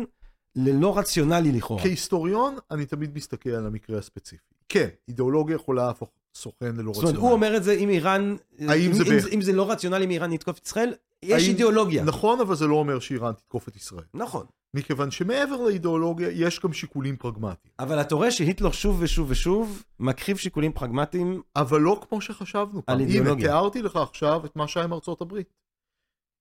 ללא 0.56 0.98
רציונלי 0.98 1.52
לכאורה. 1.52 1.82
כהיסטוריון, 1.82 2.56
אני 2.72 2.86
תמיד 2.86 3.16
מסתכל 3.16 3.50
על 3.50 3.66
המקרה 3.66 3.98
הספציפי. 3.98 4.54
כן, 4.70 4.88
אידיאולוגיה 5.08 5.56
יכולה 5.56 5.88
להפוך 5.88 6.10
סוכן 6.36 6.76
ללא 6.76 6.90
רציונלי. 6.90 6.94
זאת 6.94 7.04
אומרת, 7.04 7.18
הוא 7.18 7.32
אומר 7.32 7.58
את 7.58 7.64
זה 7.64 7.74
אם 7.74 7.90
איראן, 7.90 8.36
אם, 8.62 8.94
זה, 8.94 9.04
אם, 9.04 9.18
אם 9.34 9.42
זה 9.42 9.54
לא 9.54 9.72
רציונלי 9.72 10.06
אם 10.06 10.10
איראן 10.12 10.34
יתקוף 10.34 10.58
את 10.58 10.66
ישראל, 10.66 10.94
יש 11.24 11.44
האם... 11.44 11.52
אידיאולוגיה. 11.52 12.04
נכון, 12.04 12.40
אבל 12.40 12.56
זה 12.56 12.68
לא 12.68 12.76
אומר 12.76 13.00
שאיראן 13.00 13.34
תתקוף 13.34 13.68
את 13.68 13.76
ישראל. 13.76 14.04
נכון. 14.14 14.46
מכיוון 14.76 15.12
שמעבר 15.12 15.62
לאידיאולוגיה 15.62 16.30
יש 16.32 16.60
גם 16.60 16.74
שיקולים 16.74 17.18
פרגמטיים. 17.18 17.74
אבל 17.80 18.02
אתה 18.02 18.16
רואה 18.16 18.32
שהיטלר 18.32 18.72
שוב 18.72 18.98
ושוב 19.02 19.32
ושוב 19.32 19.84
מקריב 20.00 20.38
שיקולים 20.38 20.74
פרגמטיים 20.74 21.42
אבל 21.56 21.82
לא 21.82 22.02
כמו 22.10 22.22
שחשבנו 22.22 22.82
על 22.88 23.00
אידיאולוגיה. 23.00 23.34
הנה, 23.34 23.42
תיארתי 23.42 23.82
לך 23.82 23.96
עכשיו 23.96 24.46
את 24.46 24.56
מה 24.56 24.68
שהיה 24.68 24.84
עם 24.84 24.94
ארצות 24.94 25.22
הברית. 25.22 25.54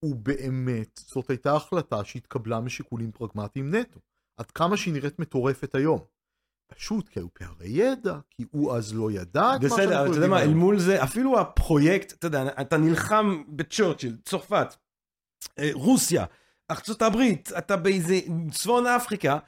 ובאמת, 0.04 1.00
זאת 1.06 1.30
הייתה 1.30 1.56
החלטה 1.56 2.04
שהתקבלה 2.04 2.60
משיקולים 2.60 3.12
פרגמטיים 3.12 3.74
נטו. 3.74 4.00
עד 4.40 4.50
כמה 4.50 4.76
שהיא 4.76 4.94
נראית 4.94 5.18
מטורפת 5.18 5.74
היום. 5.74 6.00
פשוט 6.66 7.08
כי 7.08 7.20
היו 7.20 7.34
פערי 7.34 7.68
ידע, 7.68 8.18
כי 8.30 8.44
הוא 8.50 8.76
אז 8.76 8.94
לא 8.94 9.10
ידע 9.10 9.56
את 9.56 9.62
מה 9.62 9.68
שאנחנו 9.68 9.82
יודעים. 9.82 9.88
בסדר, 9.88 10.06
אתה 10.06 10.16
יודע 10.16 10.28
מה, 10.28 10.42
אל 10.42 10.54
מול 10.54 10.78
זה, 10.78 11.02
אפילו 11.02 11.40
הפרויקט, 11.40 12.12
אתה 12.12 12.26
יודע, 12.26 12.44
אתה 12.60 12.76
נלחם 12.76 13.42
בצ'רצ'יל, 13.48 14.16
צרפת, 14.24 14.74
אה, 15.58 15.70
רוסיה, 15.72 16.24
ארצות 16.70 17.02
הברית, 17.02 17.52
אתה 17.58 17.76
באיזה 17.76 18.20
צפון 18.50 18.86
אפריקה, 18.86 19.38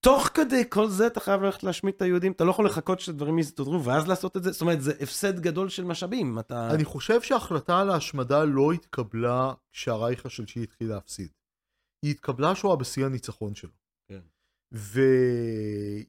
תוך 0.00 0.28
כדי 0.34 0.62
כל 0.68 0.88
זה 0.88 1.06
אתה 1.06 1.20
חייב 1.20 1.42
ללכת 1.42 1.62
להשמיד 1.62 1.94
את 1.94 2.02
היהודים, 2.02 2.32
אתה 2.32 2.44
לא 2.44 2.50
יכול 2.50 2.66
לחכות 2.66 3.00
שדברים 3.00 3.38
יסתדרו 3.38 3.84
ואז 3.84 4.08
לעשות 4.08 4.36
את 4.36 4.42
זה, 4.42 4.52
זאת 4.52 4.60
אומרת 4.60 4.82
זה 4.82 4.92
הפסד 5.00 5.40
גדול 5.40 5.68
של 5.68 5.84
משאבים, 5.84 6.38
אתה... 6.38 6.70
אני 6.74 6.84
חושב 6.84 7.22
שההחלטה 7.22 7.80
על 7.80 7.90
ההשמדה 7.90 8.44
לא 8.44 8.72
התקבלה 8.72 9.52
כשהרייך 9.72 10.26
השלישי 10.26 10.62
התחיל 10.62 10.88
להפסיד. 10.88 11.28
היא 12.02 12.10
התקבלה 12.10 12.54
שהוא 12.54 12.70
היה 12.70 12.76
בשיא 12.76 13.06
הניצחון 13.06 13.54
שלו. 13.54 13.70
כן. 14.08 14.20
ו... 14.72 15.00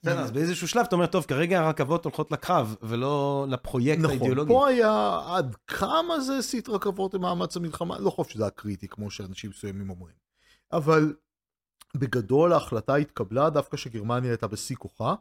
בסדר, 0.04 0.20
אז 0.20 0.32
באיזשהו 0.32 0.68
שלב 0.68 0.86
אתה 0.88 0.96
אומר, 0.96 1.06
טוב, 1.06 1.26
כרגע 1.26 1.60
הרכבות 1.60 2.06
הולכות 2.06 2.32
לקרב, 2.32 2.76
ולא 2.82 3.46
לפרויקט 3.50 4.00
נכון, 4.00 4.12
האידיאולוגי. 4.12 4.54
נכון, 4.54 4.64
פה 4.64 4.68
היה 4.68 5.22
עד 5.28 5.56
כמה 5.68 6.20
זה 6.20 6.42
הסיט 6.42 6.70
רכבות 6.70 7.14
למאמץ 7.14 7.58
המלחמה, 7.58 8.00
לא 8.00 8.10
חושב 8.10 8.34
שזה 8.34 8.44
היה 8.44 8.52
קריטי, 8.52 8.88
כמו 8.88 9.12
שאנשים 9.12 9.50
מסוימים 9.50 9.90
אומרים. 9.90 10.16
אבל 10.72 11.14
בגדול 11.98 12.54
ההחלטה 12.54 12.96
התקבלה 12.96 13.50
דווקא 13.50 13.78
שגרמניה 13.78 14.32
הייתה 14.32 14.48
בשיא 14.48 14.76
כוחה. 14.76 15.16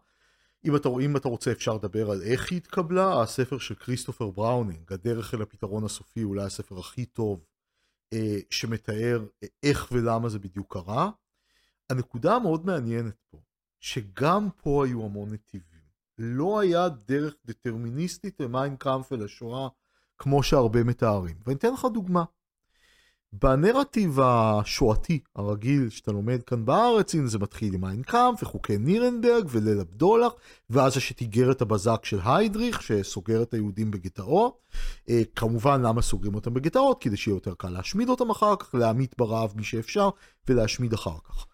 אם 0.64 0.76
אתה, 0.76 0.89
אם 1.01 1.16
אתה 1.16 1.28
רוצה 1.28 1.53
אפשר 1.53 1.74
לדבר 1.74 2.11
על 2.11 2.22
איך 2.22 2.51
היא 2.51 2.57
התקבלה, 2.57 3.22
הספר 3.22 3.59
של 3.59 3.74
כריסטופר 3.74 4.30
בראונינג, 4.30 4.93
הדרך 4.93 5.34
אל 5.34 5.43
הפתרון 5.43 5.84
הסופי, 5.84 6.22
אולי 6.24 6.45
הספר 6.45 6.78
הכי 6.78 7.05
טוב 7.05 7.45
אה, 8.12 8.39
שמתאר 8.51 9.26
איך 9.62 9.89
ולמה 9.93 10.28
זה 10.28 10.39
בדיוק 10.39 10.72
קרה. 10.72 11.11
הנקודה 11.91 12.37
המאוד 12.37 12.66
מעניינת 12.66 13.14
פה, 13.30 13.39
שגם 13.80 14.49
פה 14.62 14.84
היו 14.84 15.05
המון 15.05 15.32
נתיבים. 15.32 15.87
לא 16.18 16.61
היה 16.61 16.89
דרך 16.89 17.34
דטרמיניסטית 17.45 18.41
למיין 18.41 18.76
קאמפ 18.76 19.12
ולשואה 19.12 19.68
כמו 20.18 20.43
שהרבה 20.43 20.84
מתארים. 20.84 21.37
ואני 21.47 21.59
אתן 21.59 21.72
לך 21.72 21.87
דוגמה. 21.93 22.24
בנרטיב 23.32 24.20
השואתי 24.20 25.20
הרגיל 25.34 25.91
שאתה 25.91 26.12
לומד 26.12 26.43
כאן 26.43 26.64
בארץ, 26.64 27.14
הנה 27.14 27.26
זה 27.26 27.39
מתחיל 27.39 27.74
עם 27.74 27.84
איינקאמפ 27.84 28.43
וחוקי 28.43 28.78
נירנברג 28.78 29.47
וליל 29.49 29.80
הבדולח, 29.80 30.32
ואז 30.70 30.97
יש 30.97 31.12
את 31.12 31.20
איגרת 31.20 31.62
הבזק 31.62 32.05
של 32.05 32.18
היידריך 32.24 32.82
שסוגר 32.82 33.43
את 33.43 33.55
היהודים 33.55 33.91
בגטאות. 33.91 34.59
אה, 35.09 35.22
כמובן 35.37 35.82
למה 35.82 36.03
סוגרים 36.03 36.34
אותם 36.34 36.55
בגטאות? 36.55 37.03
כדי 37.03 37.16
שיהיה 37.16 37.34
יותר 37.34 37.55
קל 37.55 37.68
להשמיד 37.68 38.09
אותם 38.09 38.30
אחר 38.30 38.57
כך, 38.57 38.74
להמית 38.74 39.14
ברעב 39.18 39.53
מי 39.57 39.64
שאפשר 39.64 40.11
ולהשמיד 40.49 40.93
אחר 40.93 41.18
כך. 41.24 41.47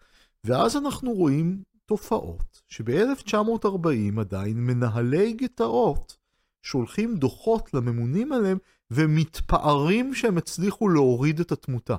ואז 0.45 0.77
אנחנו 0.77 1.13
רואים 1.13 1.63
תופעות 1.85 2.61
שב-1940 2.67 4.19
עדיין 4.19 4.57
מנהלי 4.57 5.33
גטאות 5.33 6.17
שולחים 6.61 7.17
דוחות 7.17 7.73
לממונים 7.73 8.33
עליהם 8.33 8.57
ומתפארים 8.91 10.13
שהם 10.13 10.37
הצליחו 10.37 10.89
להוריד 10.89 11.39
את 11.39 11.51
התמותה 11.51 11.95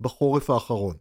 בחורף 0.00 0.50
האחרון. 0.50 0.96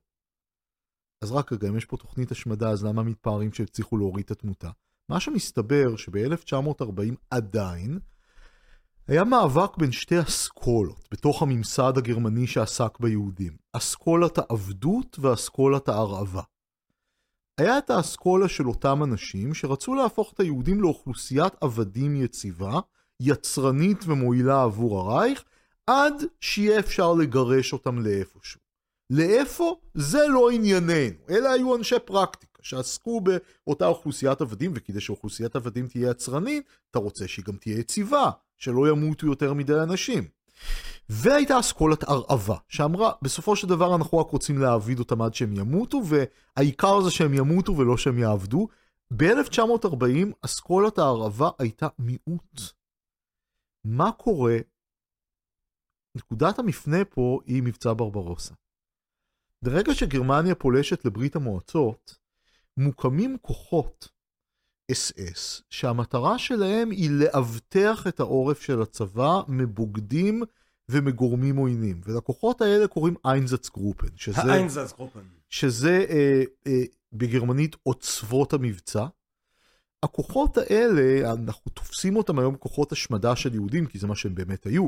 אז 1.23 1.31
רק 1.31 1.53
רגע, 1.53 1.69
אם 1.69 1.77
יש 1.77 1.85
פה 1.85 1.97
תוכנית 1.97 2.31
השמדה, 2.31 2.69
אז 2.69 2.83
למה 2.83 3.03
מתפארים 3.03 3.53
שהצליחו 3.53 3.97
להוריד 3.97 4.25
את 4.25 4.31
התמותה? 4.31 4.69
מה 5.09 5.19
שמסתבר 5.19 5.95
שב-1940 5.95 7.15
עדיין 7.29 7.99
היה 9.07 9.23
מאבק 9.23 9.77
בין 9.77 9.91
שתי 9.91 10.21
אסכולות 10.21 11.07
בתוך 11.11 11.41
הממסד 11.41 11.93
הגרמני 11.97 12.47
שעסק 12.47 12.99
ביהודים. 12.99 13.57
אסכולת 13.73 14.37
העבדות 14.37 15.19
ואסכולת 15.19 15.89
ההרעבה. 15.89 16.41
היה 17.59 17.77
את 17.77 17.89
האסכולה 17.89 18.47
של 18.47 18.67
אותם 18.67 19.03
אנשים 19.03 19.53
שרצו 19.53 19.95
להפוך 19.95 20.33
את 20.33 20.39
היהודים 20.39 20.81
לאוכלוסיית 20.81 21.53
עבדים 21.61 22.15
יציבה, 22.15 22.79
יצרנית 23.19 23.97
ומועילה 24.05 24.63
עבור 24.63 24.99
הרייך, 24.99 25.43
עד 25.87 26.13
שיהיה 26.41 26.79
אפשר 26.79 27.13
לגרש 27.13 27.73
אותם 27.73 27.99
לאיפשהו. 27.99 28.59
לאיפה? 29.09 29.75
זה 29.93 30.27
לא 30.27 30.49
ענייננו. 30.49 31.15
אלה 31.29 31.51
היו 31.51 31.75
אנשי 31.75 31.99
פרקטיקה 32.05 32.59
שעסקו 32.61 33.21
באותה 33.21 33.87
אוכלוסיית 33.87 34.41
עבדים, 34.41 34.71
וכדי 34.75 35.01
שאוכלוסיית 35.01 35.55
עבדים 35.55 35.87
תהיה 35.87 36.09
יצרנית, 36.09 36.63
אתה 36.91 36.99
רוצה 36.99 37.27
שהיא 37.27 37.45
גם 37.45 37.57
תהיה 37.57 37.79
יציבה, 37.79 38.29
שלא 38.57 38.89
ימותו 38.89 39.27
יותר 39.27 39.53
מדי 39.53 39.73
אנשים. 39.73 40.38
והייתה 41.09 41.59
אסכולת 41.59 42.03
הרעבה, 42.03 42.57
שאמרה, 42.67 43.11
בסופו 43.21 43.55
של 43.55 43.67
דבר 43.67 43.95
אנחנו 43.95 44.17
רק 44.17 44.31
רוצים 44.31 44.57
להעביד 44.57 44.99
אותם 44.99 45.21
עד 45.21 45.33
שהם 45.33 45.53
ימותו, 45.53 46.01
והעיקר 46.05 47.01
זה 47.01 47.11
שהם 47.11 47.33
ימותו 47.33 47.77
ולא 47.77 47.97
שהם 47.97 48.17
יעבדו. 48.17 48.67
ב-1940 49.17 50.33
אסכולת 50.45 50.97
ההרעבה 50.97 51.49
הייתה 51.59 51.87
מיעוט. 51.99 52.61
מה 53.85 54.11
קורה? 54.11 54.57
נקודת 56.15 56.59
המפנה 56.59 57.05
פה 57.05 57.39
היא 57.45 57.63
מבצע 57.63 57.93
ברברוסה. 57.97 58.53
ברגע 59.61 59.93
שגרמניה 59.93 60.55
פולשת 60.55 61.05
לברית 61.05 61.35
המועצות, 61.35 62.17
מוקמים 62.77 63.37
כוחות 63.41 64.09
אס-אס, 64.91 65.61
שהמטרה 65.69 66.37
שלהם 66.39 66.91
היא 66.91 67.09
לאבטח 67.11 68.07
את 68.07 68.19
העורף 68.19 68.61
של 68.61 68.81
הצבא 68.81 69.41
מבוגדים 69.47 70.43
ומגורמים 70.89 71.55
עוינים. 71.55 72.01
ולכוחות 72.05 72.61
האלה 72.61 72.87
קוראים 72.87 73.15
איינזץ 73.25 73.69
גרופן. 73.69 74.07
האיינזץ 74.35 74.93
גרופן. 74.93 75.19
שזה 75.49 76.05
אה, 76.09 76.43
אה, 76.67 76.83
בגרמנית 77.13 77.75
עוצבות 77.83 78.53
המבצע. 78.53 79.05
הכוחות 80.03 80.57
האלה, 80.57 81.33
אנחנו 81.33 81.71
תופסים 81.71 82.15
אותם 82.15 82.39
היום 82.39 82.55
כוחות 82.55 82.91
השמדה 82.91 83.35
של 83.35 83.53
יהודים, 83.53 83.85
כי 83.85 83.99
זה 83.99 84.07
מה 84.07 84.15
שהם 84.15 84.35
באמת 84.35 84.65
היו, 84.65 84.87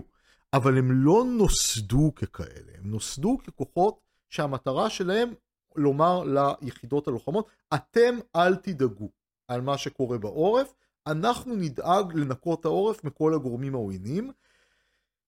אבל 0.54 0.78
הם 0.78 0.91
לא 0.91 1.26
נוסדו 1.38 2.12
ככאלה, 2.16 2.72
הם 2.78 2.91
נוסדו 2.91 3.38
ככוחות 3.47 3.99
שהמטרה 4.30 4.89
שלהם 4.89 5.34
לומר 5.76 6.24
ליחידות 6.24 7.08
הלוחמות, 7.08 7.47
אתם 7.74 8.20
אל 8.36 8.56
תדאגו 8.56 9.10
על 9.52 9.62
מה 9.62 9.78
שקורה 9.78 10.18
בעורף, 10.18 10.74
אנחנו 11.08 11.56
נדאג 11.56 12.14
לנקות 12.14 12.66
העורף 12.66 13.04
מכל 13.04 13.34
הגורמים 13.34 13.76
העוינים. 13.76 14.32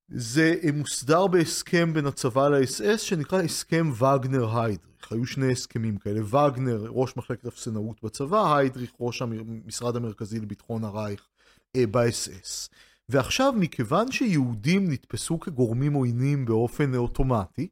זה 0.07 0.55
מוסדר 0.73 1.27
בהסכם 1.27 1.93
בין 1.93 2.05
הצבא 2.05 2.49
לאס-אס 2.49 3.01
שנקרא 3.01 3.41
הסכם 3.41 3.91
וגנר-היידריך. 3.91 5.11
היו 5.11 5.25
שני 5.25 5.51
הסכמים 5.51 5.97
כאלה, 5.97 6.21
וגנר 6.25 6.85
ראש 6.89 7.17
מחלקת 7.17 7.45
אפסנאות 7.45 8.03
בצבא, 8.03 8.55
היידריך 8.57 8.91
ראש 8.99 9.21
המשרד 9.21 9.95
המרכזי 9.95 10.39
לביטחון 10.39 10.83
הרייך 10.83 11.27
אה, 11.75 11.87
באס-אס. 11.87 12.69
ועכשיו 13.09 13.53
מכיוון 13.57 14.11
שיהודים 14.11 14.91
נתפסו 14.91 15.39
כגורמים 15.39 15.93
עוינים 15.93 16.45
באופן 16.45 16.95
אוטומטי, 16.95 17.67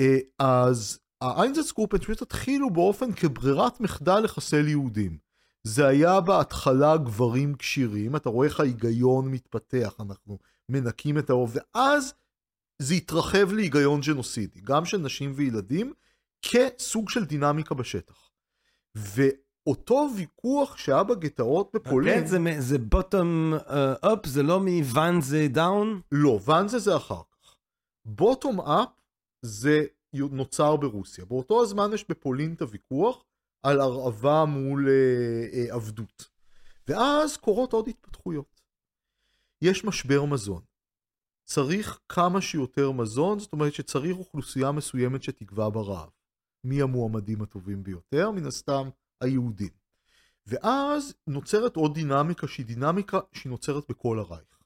אה, 0.00 0.18
אז 0.38 0.98
האיינזצגרופנטוויט 1.20 2.22
התחילו 2.22 2.70
באופן 2.70 3.12
כברירת 3.12 3.80
מחדל 3.80 4.20
לחסל 4.20 4.68
יהודים. 4.68 5.25
זה 5.66 5.86
היה 5.86 6.20
בהתחלה 6.20 6.96
גברים 6.96 7.54
כשירים, 7.54 8.16
אתה 8.16 8.28
רואה 8.28 8.48
איך 8.48 8.60
ההיגיון 8.60 9.30
מתפתח, 9.30 9.94
אנחנו 10.00 10.38
מנקים 10.68 11.18
את 11.18 11.30
העורף, 11.30 11.48
ואז 11.52 12.14
זה 12.82 12.94
התרחב 12.94 13.52
להיגיון 13.52 14.00
ג'נוסידי, 14.00 14.60
גם 14.60 14.84
של 14.84 14.98
נשים 14.98 15.32
וילדים, 15.34 15.92
כסוג 16.42 17.10
של 17.10 17.24
דינמיקה 17.24 17.74
בשטח. 17.74 18.30
ואותו 18.94 20.08
ויכוח 20.16 20.76
שהיה 20.76 21.02
בגטאות 21.02 21.70
בפולין... 21.74 22.20
כן, 22.20 22.26
זה, 22.26 22.38
זה 22.58 22.78
bottom 22.78 23.54
up, 24.00 24.26
uh, 24.26 24.28
זה 24.28 24.42
לא 24.42 24.60
מוואנזה 24.60 25.46
down? 25.50 26.00
לא, 26.12 26.40
ואנזה 26.44 26.78
זה 26.78 26.96
אחר 26.96 27.22
כך. 27.32 27.56
bottom 28.04 28.60
up 28.60 28.88
זה 29.42 29.84
נוצר 30.12 30.76
ברוסיה. 30.76 31.24
באותו 31.24 31.62
הזמן 31.62 31.90
יש 31.94 32.04
בפולין 32.08 32.54
את 32.54 32.62
הוויכוח 32.62 33.24
על 33.62 33.80
הרעבה 33.80 34.44
מול 34.44 34.88
אה, 34.88 35.46
אה, 35.52 35.74
עבדות. 35.74 36.28
ואז 36.88 37.36
קורות 37.36 37.72
עוד 37.72 37.88
התפתחויות. 37.88 38.60
יש 39.62 39.84
משבר 39.84 40.24
מזון. 40.24 40.62
צריך 41.44 41.98
כמה 42.08 42.40
שיותר 42.40 42.90
מזון, 42.92 43.38
זאת 43.38 43.52
אומרת 43.52 43.74
שצריך 43.74 44.16
אוכלוסייה 44.16 44.72
מסוימת 44.72 45.22
שתגווע 45.22 45.70
ברעב. 45.70 46.10
מי 46.64 46.82
המועמדים 46.82 47.42
הטובים 47.42 47.82
ביותר? 47.82 48.30
מן 48.30 48.46
הסתם 48.46 48.88
היהודים. 49.20 49.70
ואז 50.46 51.14
נוצרת 51.26 51.76
עוד 51.76 51.94
דינמיקה 51.94 52.48
שהיא 52.48 52.66
דינמיקה 52.66 53.18
שהיא 53.32 53.50
נוצרת 53.50 53.84
בכל 53.88 54.18
הרייך. 54.18 54.56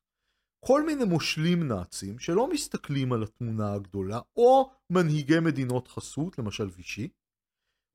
כל 0.61 0.87
מיני 0.87 1.05
מושלים 1.05 1.69
נאצים 1.69 2.19
שלא 2.19 2.51
מסתכלים 2.51 3.13
על 3.13 3.23
התמונה 3.23 3.73
הגדולה, 3.73 4.21
או 4.37 4.71
מנהיגי 4.91 5.41
מדינות 5.41 5.89
חסות, 5.89 6.39
למשל 6.39 6.69
וישי, 6.77 7.09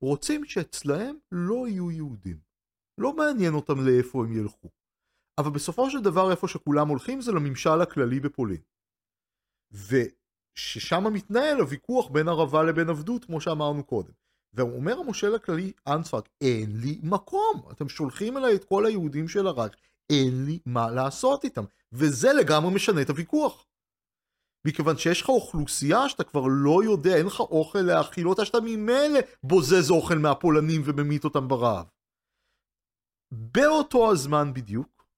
רוצים 0.00 0.44
שאצלהם 0.44 1.16
לא 1.32 1.68
יהיו 1.68 1.90
יהודים. 1.90 2.38
לא 2.98 3.16
מעניין 3.16 3.54
אותם 3.54 3.86
לאיפה 3.86 4.24
הם 4.24 4.32
ילכו. 4.32 4.68
אבל 5.38 5.50
בסופו 5.50 5.90
של 5.90 6.00
דבר 6.00 6.30
איפה 6.30 6.48
שכולם 6.48 6.88
הולכים 6.88 7.20
זה 7.20 7.32
לממשל 7.32 7.80
הכללי 7.80 8.20
בפולין. 8.20 8.60
וששם 9.72 11.04
מתנהל 11.12 11.60
הוויכוח 11.60 12.08
בין 12.10 12.28
ערבה 12.28 12.62
לבין 12.62 12.88
עבדות, 12.88 13.24
כמו 13.24 13.40
שאמרנו 13.40 13.84
קודם. 13.84 14.12
ואומר 14.54 15.00
המושל 15.00 15.34
הכללי 15.34 15.72
אנספרק, 15.86 16.28
אין 16.40 16.80
לי 16.80 17.00
מקום, 17.02 17.62
אתם 17.70 17.88
שולחים 17.88 18.36
אליי 18.36 18.54
את 18.54 18.64
כל 18.64 18.86
היהודים 18.86 19.28
של 19.28 19.46
הרייך, 19.46 19.76
אין 20.12 20.44
לי 20.44 20.58
מה 20.66 20.90
לעשות 20.90 21.44
איתם. 21.44 21.64
וזה 21.92 22.32
לגמרי 22.32 22.74
משנה 22.74 23.02
את 23.02 23.10
הוויכוח. 23.10 23.66
מכיוון 24.66 24.96
שיש 24.96 25.22
לך 25.22 25.28
אוכלוסייה 25.28 26.08
שאתה 26.08 26.24
כבר 26.24 26.42
לא 26.64 26.84
יודע, 26.84 27.16
אין 27.16 27.26
לך 27.26 27.40
אוכל 27.40 27.78
להאכיל 27.78 28.28
אותה, 28.28 28.44
שאתה 28.44 28.58
ממילא 28.60 29.20
בוזז 29.42 29.90
אוכל 29.90 30.14
מהפולנים 30.14 30.82
וממית 30.84 31.24
אותם 31.24 31.48
ברעב. 31.48 31.86
באותו 33.30 34.10
הזמן 34.10 34.54
בדיוק, 34.54 35.08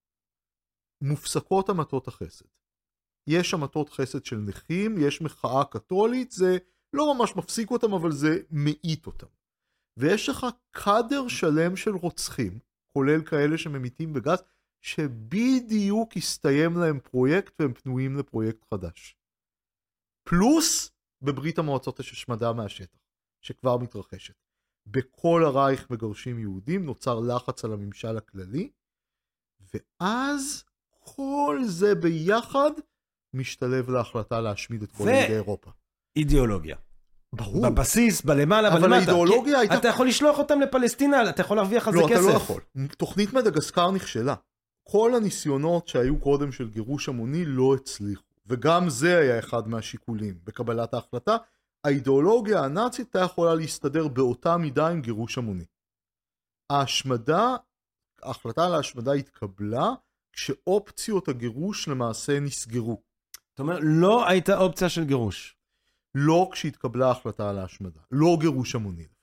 מופסקות 1.03 1.69
המתות 1.69 2.09
החסד. 2.09 2.45
יש 3.29 3.55
המתות 3.55 3.89
חסד 3.91 4.25
של 4.25 4.37
נכים, 4.37 4.95
יש 4.99 5.23
מחאה 5.23 5.65
קתולית, 5.65 6.31
זה 6.31 6.59
לא 6.93 7.15
ממש 7.15 7.37
מפסיק 7.37 7.71
אותם, 7.71 7.93
אבל 7.95 8.13
זה 8.13 8.41
מאית 8.51 9.07
אותם. 9.07 9.27
ויש 9.99 10.29
לך 10.29 10.47
קאדר 10.71 11.29
שלם 11.29 11.77
של 11.77 11.91
רוצחים, 11.91 12.59
כולל 12.93 13.25
כאלה 13.25 13.59
שממיתים 13.59 14.13
בגז, 14.13 14.43
שבדיוק 14.81 16.17
הסתיים 16.17 16.77
להם 16.77 17.01
פרויקט 17.01 17.61
והם 17.61 17.73
פנויים 17.75 18.17
לפרויקט 18.17 18.65
חדש. 18.75 19.18
פלוס 20.29 20.91
בברית 21.23 21.59
המועצות 21.59 22.01
יש 22.01 22.13
השמדה 22.13 22.53
מהשטח, 22.53 22.99
שכבר 23.45 23.77
מתרחשת. 23.77 24.35
בכל 24.87 25.45
הרייך 25.45 25.91
מגרשים 25.91 26.39
יהודים, 26.39 26.85
נוצר 26.85 27.21
לחץ 27.21 27.65
על 27.65 27.73
הממשל 27.73 28.17
הכללי, 28.17 28.71
ואז 29.75 30.65
כל 30.91 31.61
זה 31.67 31.95
ביחד 31.95 32.71
משתלב 33.35 33.91
להחלטה 33.91 34.41
להשמיד 34.41 34.83
את 34.83 34.93
כל 34.93 35.03
ו... 35.03 35.07
יהודי 35.07 35.35
אירופה. 35.35 35.71
אידיאולוגיה. 36.17 36.77
ברור. 37.35 37.71
בבסיס, 37.71 38.23
בלמעלה, 38.23 38.69
אבל 38.69 38.81
בלמטה. 38.81 38.97
האידיאולוגיה 38.97 39.59
הייתה... 39.59 39.77
אתה 39.77 39.89
יכול 39.89 40.07
לשלוח 40.07 40.39
אותם 40.39 40.61
לפלסטינה, 40.61 41.31
אתה 41.31 41.41
יכול 41.41 41.57
להרוויח 41.57 41.89
על 41.89 41.95
לא, 41.95 42.01
זה 42.01 42.15
כסף. 42.15 42.21
לא, 42.21 42.29
אתה 42.29 42.33
לא 42.33 42.37
יכול. 42.37 42.63
תוכנית 42.99 43.33
מדגסקר 43.33 43.91
נכשלה. 43.91 44.35
כל 44.89 45.15
הניסיונות 45.15 45.89
שהיו 45.89 46.21
קודם 46.21 46.53
של 46.53 46.71
גירוש 46.71 47.09
המוני 47.09 47.45
לא 47.45 47.75
הצליחו. 47.75 48.28
וגם 48.49 48.89
זה 48.89 49.19
היה 49.19 49.39
אחד 49.39 49.69
מהשיקולים 49.69 50.39
בקבלת 50.45 50.95
ההחלטה. 50.95 51.37
האידיאולוגיה 51.85 52.65
הנאצית 52.65 53.07
הייתה 53.07 53.19
יכולה 53.19 53.55
להסתדר 53.55 54.09
באותה 54.09 54.57
מידה 54.57 54.89
עם 54.89 55.01
גירוש 55.01 55.39
המוני. 55.39 55.65
ההשמדה, 56.71 57.57
ההחלטה 58.23 58.67
על 58.67 58.75
ההשמדה 58.75 59.13
התקבלה 59.13 59.87
כשאופציות 60.33 61.29
הגירוש 61.29 61.89
למעשה 61.89 62.41
נסגרו. 62.41 63.03
זאת 63.51 63.59
אומרת, 63.59 63.81
לא 63.83 64.29
הייתה 64.29 64.59
אופציה 64.59 64.89
של 64.89 65.05
גירוש. 65.05 65.57
לא 66.15 66.49
כשהתקבלה 66.53 67.09
ההחלטה 67.09 67.51
על 67.51 67.59
ההשמדה. 67.59 68.01
לא 68.11 68.37
גירוש 68.41 68.75
המוני 68.75 69.05
לפחות. 69.05 69.19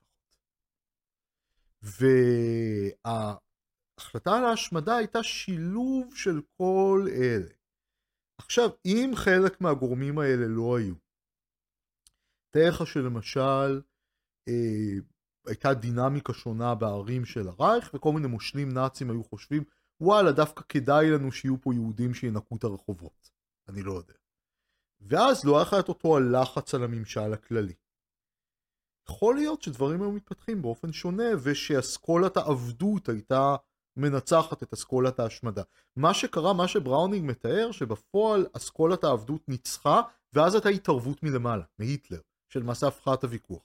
וההחלטה 3.05 4.37
על 4.37 4.45
ההשמדה 4.45 4.95
הייתה 4.95 5.23
שילוב 5.23 6.15
של 6.15 6.41
כל 6.57 7.07
אלה. 7.15 7.54
עכשיו, 8.37 8.69
אם 8.85 9.11
חלק 9.15 9.61
מהגורמים 9.61 10.19
האלה 10.19 10.47
לא 10.47 10.77
היו, 10.77 10.93
תאר 12.49 12.69
לך 12.69 12.87
שלמשל 12.87 13.81
אה, 14.47 14.93
הייתה 15.47 15.73
דינמיקה 15.73 16.33
שונה 16.33 16.75
בערים 16.75 17.25
של 17.25 17.47
הרייך, 17.47 17.91
וכל 17.93 18.11
מיני 18.13 18.27
מושלים 18.27 18.71
נאצים 18.71 19.09
היו 19.09 19.23
חושבים, 19.23 19.63
וואלה, 20.01 20.31
דווקא 20.31 20.63
כדאי 20.69 21.11
לנו 21.11 21.31
שיהיו 21.31 21.61
פה 21.61 21.73
יהודים 21.73 22.13
שינקו 22.13 22.55
את 22.55 22.63
הרחובות. 22.63 23.29
אני 23.67 23.83
לא 23.83 23.93
יודע. 23.93 24.13
ואז 25.01 25.45
לא 25.45 25.57
היה 25.57 25.79
את 25.79 25.89
אותו 25.89 26.17
הלחץ 26.17 26.73
על 26.73 26.83
הממשל 26.83 27.33
הכללי. 27.33 27.73
יכול 29.09 29.35
להיות 29.35 29.61
שדברים 29.61 30.01
היו 30.01 30.11
מתפתחים 30.11 30.61
באופן 30.61 30.93
שונה, 30.93 31.23
ושאסכולת 31.43 32.37
העבדות 32.37 33.09
הייתה 33.09 33.55
מנצחת 33.97 34.63
את 34.63 34.73
אסכולת 34.73 35.19
ההשמדה. 35.19 35.63
מה 35.95 36.13
שקרה, 36.13 36.53
מה 36.53 36.67
שבראונינג 36.67 37.29
מתאר, 37.29 37.71
שבפועל 37.71 38.45
אסכולת 38.53 39.03
העבדות 39.03 39.49
ניצחה, 39.49 40.01
ואז 40.33 40.55
הייתה 40.55 40.69
התערבות 40.69 41.23
מלמעלה, 41.23 41.63
מהיטלר, 41.79 42.19
שלמעשה 42.49 42.87
הפכה 42.87 43.13
את 43.13 43.23
הוויכוח. 43.23 43.61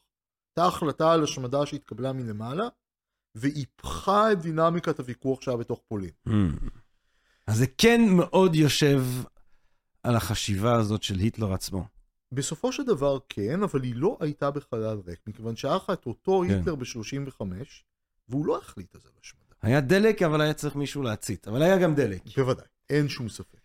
הייתה 0.56 0.68
החלטה 0.68 1.12
על 1.12 1.24
השמדה 1.24 1.66
שהתקבלה 1.66 2.12
מלמעלה, 2.12 2.68
והיפכה 3.34 4.32
את 4.32 4.40
דינמיקת 4.40 4.98
הוויכוח 4.98 5.40
שהיה 5.40 5.56
בתוך 5.56 5.80
פולין. 5.88 6.10
Mm. 6.28 6.32
אז 7.46 7.58
זה 7.58 7.66
כן 7.78 8.00
מאוד 8.16 8.54
יושב 8.54 9.02
על 10.02 10.16
החשיבה 10.16 10.74
הזאת 10.74 11.02
של 11.02 11.18
היטלר 11.18 11.52
עצמו. 11.52 11.84
בסופו 12.32 12.72
של 12.72 12.82
דבר 12.82 13.18
כן, 13.28 13.62
אבל 13.62 13.82
היא 13.82 13.94
לא 13.96 14.16
הייתה 14.20 14.50
בחלל 14.50 14.98
ריק, 15.06 15.20
מכיוון 15.26 15.56
שהיה 15.56 15.76
לך 15.76 15.90
את 15.92 16.06
אותו 16.06 16.42
כן. 16.48 16.54
היטלר 16.54 16.74
ב-35, 16.74 17.44
והוא 18.28 18.46
לא 18.46 18.58
החליט 18.58 18.94
על 18.94 19.00
זה 19.00 19.08
לשמדה. 19.20 19.49
היה 19.62 19.80
דלק, 19.80 20.22
אבל 20.22 20.40
היה 20.40 20.54
צריך 20.54 20.76
מישהו 20.76 21.02
להצית. 21.02 21.48
אבל 21.48 21.62
היה 21.62 21.78
גם 21.78 21.94
דלק. 21.94 22.22
בוודאי, 22.36 22.64
אין 22.90 23.08
שום 23.08 23.28
ספק. 23.28 23.60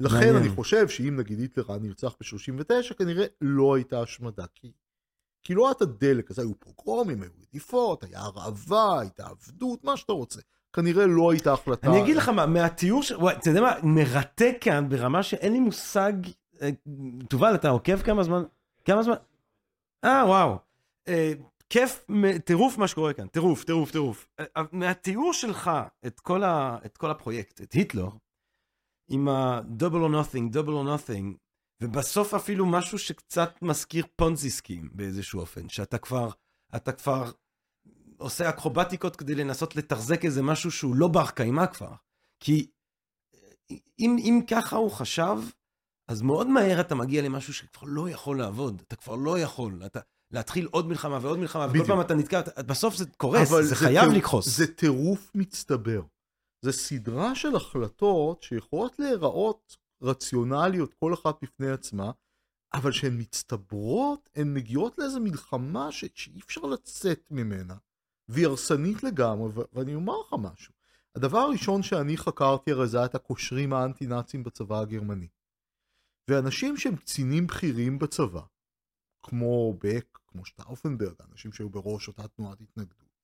לכן 0.00 0.16
מעניין. 0.16 0.36
אני 0.36 0.48
חושב 0.48 0.88
שאם 0.88 1.16
נגיד 1.16 1.38
היטלר 1.38 1.64
היה 1.68 1.78
נרצח 1.78 2.14
ב-39, 2.20 2.94
כנראה 2.94 3.26
לא 3.40 3.74
הייתה 3.74 4.00
השמדה. 4.00 4.44
כי, 4.54 4.72
כי 5.44 5.54
לא 5.54 5.66
היה 5.66 5.72
את 5.72 5.82
הדלק, 5.82 6.30
אז 6.30 6.38
היו 6.38 6.52
פוגרומים, 6.58 7.22
היו 7.22 7.30
רדיפות, 7.48 8.04
היה 8.04 8.20
הרעבה, 8.20 9.00
הייתה 9.00 9.26
עבדות, 9.26 9.84
מה 9.84 9.96
שאתה 9.96 10.12
רוצה. 10.12 10.40
כנראה 10.72 11.06
לא 11.06 11.30
הייתה 11.30 11.52
החלטה. 11.52 11.86
אני 11.86 12.02
אגיד 12.02 12.16
לך 12.16 12.28
מה, 12.28 12.46
מהתיאור 12.46 13.02
ש... 13.02 13.10
וואי, 13.10 13.34
אתה 13.34 13.50
יודע 13.50 13.60
מה, 13.60 13.74
מרתק 13.82 14.56
כאן 14.60 14.88
ברמה 14.88 15.22
שאין 15.22 15.52
לי 15.52 15.60
מושג... 15.60 16.12
אה, 16.62 16.70
תובל, 17.28 17.54
אתה 17.54 17.68
עוקב 17.68 18.02
כמה 18.02 18.22
זמן? 18.22 18.42
כמה 18.84 19.02
זמן? 19.02 19.14
אה, 20.04 20.24
וואו. 20.26 20.58
אה, 21.76 21.86
כיף, 21.86 22.06
טירוף 22.44 22.78
מה 22.78 22.88
שקורה 22.88 23.12
כאן, 23.12 23.26
טירוף, 23.26 23.64
טירוף, 23.64 23.90
טירוף. 23.90 24.26
אה, 24.40 24.62
מהתיאור 24.72 25.32
שלך 25.32 25.70
את 26.06 26.20
כל, 26.20 26.42
ה, 26.42 26.78
את 26.86 26.96
כל 26.96 27.10
הפרויקט, 27.10 27.60
את 27.60 27.72
היטלר, 27.72 28.08
עם 29.10 29.28
ה-double 29.28 29.82
or 29.82 30.10
nothing, 30.10 30.54
double 30.54 30.68
or 30.68 30.86
nothing, 30.86 31.36
ובסוף 31.82 32.34
אפילו 32.34 32.66
משהו 32.66 32.98
שקצת 32.98 33.62
מזכיר 33.62 34.06
פונזי 34.16 34.50
סקים 34.50 34.90
באיזשהו 34.92 35.40
אופן, 35.40 35.68
שאתה 35.68 35.98
כבר, 35.98 36.30
אתה 36.76 36.92
כבר 36.92 37.30
עושה 38.18 38.48
אקרובטיקות 38.48 39.16
כדי 39.16 39.34
לנסות 39.34 39.76
לתחזק 39.76 40.24
איזה 40.24 40.42
משהו 40.42 40.70
שהוא 40.70 40.96
לא 40.96 41.08
בר 41.08 41.30
קיימא 41.30 41.66
כבר. 41.66 41.92
כי 42.40 42.70
אה, 43.34 43.76
אם, 43.98 44.16
אם 44.18 44.40
ככה 44.50 44.76
הוא 44.76 44.90
חשב, 44.90 45.38
אז 46.08 46.22
מאוד 46.22 46.46
מהר 46.46 46.80
אתה 46.80 46.94
מגיע 46.94 47.22
למשהו 47.22 47.54
שכבר 47.54 47.88
לא 47.88 48.08
יכול 48.08 48.38
לעבוד, 48.38 48.82
אתה 48.86 48.96
כבר 48.96 49.14
לא 49.14 49.38
יכול, 49.38 49.82
אתה 49.86 50.00
להתחיל 50.34 50.68
עוד 50.70 50.86
מלחמה 50.88 51.18
ועוד 51.22 51.38
מלחמה, 51.38 51.64
וכל 51.64 51.72
בדיוק. 51.72 51.86
פעם 51.86 52.00
אתה 52.00 52.14
נתקע, 52.14 52.40
בסוף 52.66 52.96
זה 52.96 53.04
קורס, 53.16 53.52
אבל 53.52 53.62
זה 53.62 53.76
חייב 53.76 54.04
טירוף- 54.04 54.16
לקחוס. 54.16 54.56
זה 54.56 54.74
טירוף 54.74 55.30
מצטבר. 55.34 56.02
זה 56.62 56.72
סדרה 56.72 57.34
של 57.34 57.56
החלטות 57.56 58.42
שיכולות 58.42 58.98
להיראות 58.98 59.76
רציונליות 60.02 60.94
כל 60.94 61.14
אחת 61.14 61.36
בפני 61.42 61.70
עצמה, 61.70 62.10
אבל 62.74 62.90
כשהן 62.90 63.20
מצטברות, 63.20 64.30
הן 64.34 64.54
מגיעות 64.54 64.98
לאיזו 64.98 65.20
מלחמה 65.20 65.92
ש... 65.92 66.04
שאי 66.14 66.40
אפשר 66.40 66.60
לצאת 66.60 67.28
ממנה, 67.30 67.74
והיא 68.28 68.46
הרסנית 68.46 69.02
לגמרי, 69.02 69.48
ו... 69.54 69.60
ואני 69.72 69.94
אומר 69.94 70.14
לך 70.20 70.34
משהו. 70.38 70.74
הדבר 71.14 71.38
הראשון 71.38 71.82
שאני 71.82 72.16
חקרתי 72.16 72.72
הרי 72.72 72.86
זה 72.86 72.96
היה 72.96 73.06
את 73.06 73.14
הקושרים 73.14 73.72
האנטי-נאצים 73.72 74.42
בצבא 74.42 74.80
הגרמני. 74.80 75.28
ואנשים 76.30 76.76
שהם 76.76 76.96
קצינים 76.96 77.46
בכירים 77.46 77.98
בצבא, 77.98 78.40
כמו 79.22 79.74
בק, 79.84 80.18
כמו 80.34 80.44
שטאופנברג, 80.44 81.14
אנשים 81.32 81.52
שהיו 81.52 81.70
בראש 81.70 82.08
אותה 82.08 82.28
תנועת 82.28 82.60
התנגדות, 82.60 83.18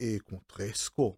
אה, 0.00 0.16
כמו 0.26 0.40
טרסקו, 0.46 1.16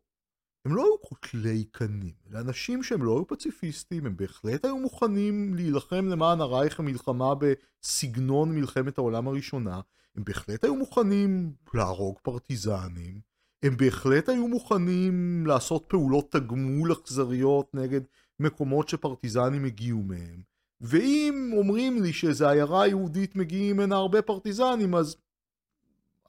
הם 0.65 0.75
לא 0.75 0.83
היו 0.83 0.99
קוטלי 0.99 1.65
קנים, 1.65 2.15
אלא 2.31 2.41
אנשים 2.41 2.83
שהם 2.83 3.03
לא 3.03 3.17
היו 3.17 3.27
פציפיסטים, 3.27 4.07
הם 4.07 4.17
בהחלט 4.17 4.65
היו 4.65 4.79
מוכנים 4.79 5.55
להילחם 5.55 6.07
למען 6.07 6.41
הרייך 6.41 6.81
המלחמה 6.81 7.35
בסגנון 7.35 8.55
מלחמת 8.55 8.99
העולם 8.99 9.29
הראשונה, 9.29 9.81
הם 10.17 10.25
בהחלט 10.25 10.65
היו 10.65 10.77
מוכנים 10.77 11.55
להרוג 11.75 12.19
פרטיזנים, 12.23 13.21
הם 13.63 13.77
בהחלט 13.77 14.29
היו 14.29 14.49
מוכנים 14.49 15.47
לעשות 15.47 15.85
פעולות 15.89 16.33
תגמול 16.33 16.93
אכזריות 16.93 17.75
נגד 17.75 18.01
מקומות 18.41 18.89
שפרטיזנים 18.89 19.65
הגיעו 19.65 20.03
מהם. 20.03 20.50
ואם 20.81 21.53
אומרים 21.57 22.03
לי 22.03 22.13
שאיזה 22.13 22.51
עיירה 22.51 22.87
יהודית 22.87 23.37
מגיעים 23.37 23.77
ממנה 23.77 23.97
הרבה 23.97 24.23
פרטיזנים, 24.23 24.95
אז, 24.95 25.17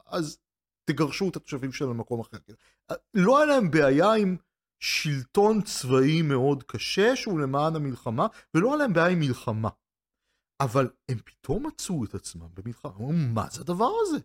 אז 0.06 0.40
תגרשו 0.86 1.30
את 1.30 1.36
התושבים 1.36 1.72
של 1.72 1.86
המקום 1.86 2.20
אחר. 2.20 2.38
לא 3.14 3.38
היה 3.38 3.46
להם 3.46 3.72
בעיה 3.72 4.14
עם 4.14 4.38
שלטון 4.80 5.62
צבאי 5.62 6.22
מאוד 6.22 6.64
קשה 6.64 7.16
שהוא 7.16 7.40
למען 7.40 7.76
המלחמה, 7.76 8.28
ולא 8.54 8.68
היה 8.68 8.76
להם 8.78 8.94
בעיה 8.94 9.08
עם 9.08 9.20
מלחמה. 9.20 9.70
אבל 10.60 10.90
הם 11.10 11.18
פתאום 11.26 11.68
מצאו 11.68 12.04
את 12.04 12.16
עצמם 12.16 12.48
במלחמה, 12.54 12.92
אמרו, 12.92 13.12
מה 13.14 13.50
זה 13.52 13.62
הדבר 13.62 13.92
הזה? 14.02 14.18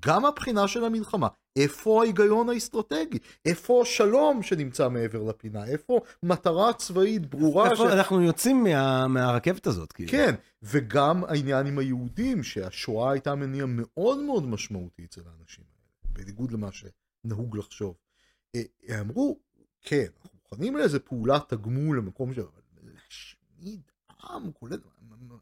גם 0.00 0.24
הבחינה 0.24 0.68
של 0.68 0.84
המלחמה, 0.84 1.28
איפה 1.56 2.02
ההיגיון 2.02 2.48
האסטרטגי? 2.48 3.18
איפה 3.44 3.82
השלום 3.82 4.42
שנמצא 4.42 4.88
מעבר 4.88 5.22
לפינה? 5.22 5.66
איפה 5.66 6.00
מטרה 6.22 6.72
צבאית 6.72 7.26
ברורה? 7.26 7.70
איפה 7.70 7.92
אנחנו 7.92 8.22
יוצאים 8.22 8.64
מה, 8.64 9.08
מהרכבת 9.08 9.66
הזאת, 9.66 9.92
כאילו. 9.92 10.10
כן, 10.10 10.34
וגם 10.62 11.24
העניין 11.24 11.66
עם 11.66 11.78
היהודים, 11.78 12.42
שהשואה 12.42 13.12
הייתה 13.12 13.34
מניע 13.34 13.64
מאוד 13.68 14.18
מאוד 14.18 14.46
משמעותי 14.46 15.04
אצל 15.04 15.20
האנשים 15.26 15.64
האלה, 15.64 16.14
בניגוד 16.14 16.52
למה 16.52 16.68
שנהוג 16.72 17.56
לחשוב. 17.56 17.94
אה, 18.54 19.00
אמרו, 19.00 19.38
כן, 19.82 20.06
אנחנו 20.22 20.38
מוכנים 20.42 20.76
לאיזה 20.76 20.98
פעולת 20.98 21.48
תגמול 21.48 21.98
למקום 21.98 22.34
ש... 22.34 22.38
אבל 22.38 22.62
להשמיד 22.82 23.80
עם, 24.22 24.52
כולל... 24.52 24.78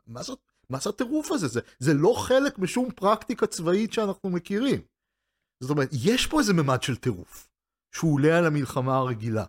מה 0.07 0.23
זאת? 0.23 0.54
מה 0.71 0.79
זה 0.79 0.91
הטירוף 0.91 1.33
הזה? 1.33 1.49
זה, 1.49 1.61
זה 1.79 1.95
לא 1.95 2.15
חלק 2.19 2.59
משום 2.59 2.91
פרקטיקה 2.91 3.47
צבאית 3.47 3.93
שאנחנו 3.93 4.31
מכירים. 4.31 4.81
זאת 5.61 5.71
אומרת, 5.71 5.89
יש 5.93 6.27
פה 6.27 6.41
איזה 6.41 6.53
ממד 6.53 6.83
של 6.83 6.97
טירוף, 6.97 7.49
שהוא 7.95 8.15
עולה 8.15 8.39
על 8.39 8.47
המלחמה 8.47 8.97
הרגילה, 8.97 9.45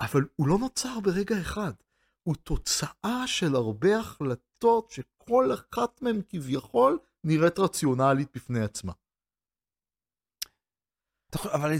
אבל 0.00 0.24
הוא 0.36 0.48
לא 0.48 0.58
נוצר 0.58 1.00
ברגע 1.00 1.40
אחד. 1.40 1.72
הוא 2.22 2.34
תוצאה 2.34 3.22
של 3.26 3.54
הרבה 3.54 3.98
החלטות 3.98 4.90
שכל 4.90 5.50
אחת 5.54 6.02
מהן 6.02 6.20
כביכול 6.28 6.98
נראית 7.24 7.58
רציונלית 7.58 8.28
בפני 8.34 8.60
עצמה. 8.60 8.92
אבל 11.44 11.72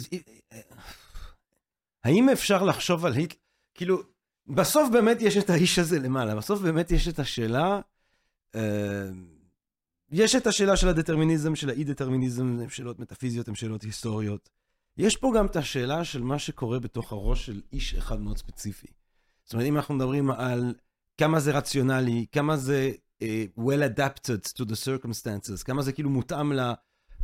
האם 2.04 2.28
אפשר 2.28 2.62
לחשוב 2.62 3.06
על 3.06 3.12
היטלר, 3.12 3.38
כאילו, 3.74 4.02
בסוף 4.46 4.90
באמת 4.92 5.16
יש 5.20 5.36
את 5.36 5.50
האיש 5.50 5.78
הזה 5.78 5.98
למעלה, 5.98 6.34
בסוף 6.34 6.60
באמת 6.60 6.90
יש 6.90 7.08
את 7.08 7.18
השאלה, 7.18 7.64
אה, 7.64 7.80
יש 10.10 10.34
את 10.34 10.46
השאלה 10.46 10.76
של 10.76 10.88
הדטרמיניזם, 10.88 11.56
של 11.56 11.68
האי-דטרמיניזם, 11.70 12.58
הן 12.60 12.68
שאלות 12.68 12.98
מטאפיזיות, 12.98 13.48
הן 13.48 13.54
שאלות 13.54 13.82
היסטוריות. 13.82 14.48
יש 14.96 15.16
פה 15.16 15.32
גם 15.36 15.46
את 15.46 15.56
השאלה 15.56 16.04
של 16.04 16.22
מה 16.22 16.38
שקורה 16.38 16.78
בתוך 16.78 17.12
הראש 17.12 17.46
של 17.46 17.60
איש 17.72 17.94
אחד 17.94 18.20
מאוד 18.20 18.38
ספציפי. 18.38 18.86
זאת 19.44 19.52
אומרת, 19.52 19.66
אם 19.66 19.76
אנחנו 19.76 19.94
מדברים 19.94 20.30
על 20.30 20.74
כמה 21.18 21.40
זה 21.40 21.52
רציונלי, 21.52 22.26
כמה 22.32 22.56
זה 22.56 22.92
uh, 23.22 23.24
well 23.58 23.96
adapted 23.96 24.52
to 24.58 24.64
the 24.64 24.74
circumstances, 24.74 25.64
כמה 25.64 25.82
זה 25.82 25.92
כאילו 25.92 26.10
מותאם 26.10 26.52
ל, 26.52 26.60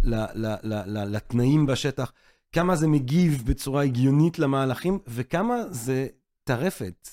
ל, 0.03 0.15
ל, 0.15 0.55
ל, 0.63 0.75
ל, 0.87 1.05
לתנאים 1.05 1.67
בשטח, 1.67 2.13
כמה 2.53 2.77
זה 2.77 2.89
מגיב 2.89 3.43
בצורה 3.47 3.83
הגיונית 3.83 4.39
למהלכים, 4.39 4.99
וכמה 5.07 5.57
זה 5.71 6.07
טרפת. 6.45 7.09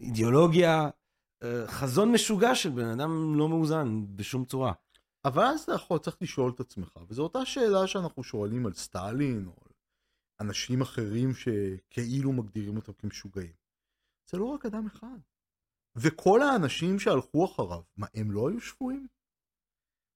אידיאולוגיה, 0.00 0.88
חזון 1.66 2.12
משוגע 2.12 2.54
של 2.54 2.70
בן 2.70 2.84
אדם 2.84 3.38
לא 3.38 3.48
מאוזן 3.48 4.02
בשום 4.16 4.44
צורה. 4.44 4.72
אבל 5.24 5.44
אז 5.44 5.60
אתה 5.60 5.72
יכול, 5.72 5.98
צריך 5.98 6.16
לשאול 6.20 6.52
את 6.54 6.60
עצמך, 6.60 6.98
וזו 7.08 7.22
אותה 7.22 7.44
שאלה 7.44 7.86
שאנחנו 7.86 8.22
שואלים 8.22 8.66
על 8.66 8.72
סטלין, 8.72 9.46
או 9.46 9.52
על 9.64 9.72
אנשים 10.40 10.80
אחרים 10.80 11.34
שכאילו 11.34 12.32
מגדירים 12.32 12.76
אותם 12.76 12.92
כמשוגעים. 12.92 13.52
זה 14.30 14.38
לא 14.38 14.44
רק 14.44 14.66
אדם 14.66 14.86
אחד. 14.86 15.18
וכל 15.96 16.42
האנשים 16.42 16.98
שהלכו 16.98 17.44
אחריו, 17.44 17.80
מה, 17.96 18.06
הם 18.14 18.30
לא 18.30 18.48
היו 18.48 18.60
שפויים? 18.60 19.06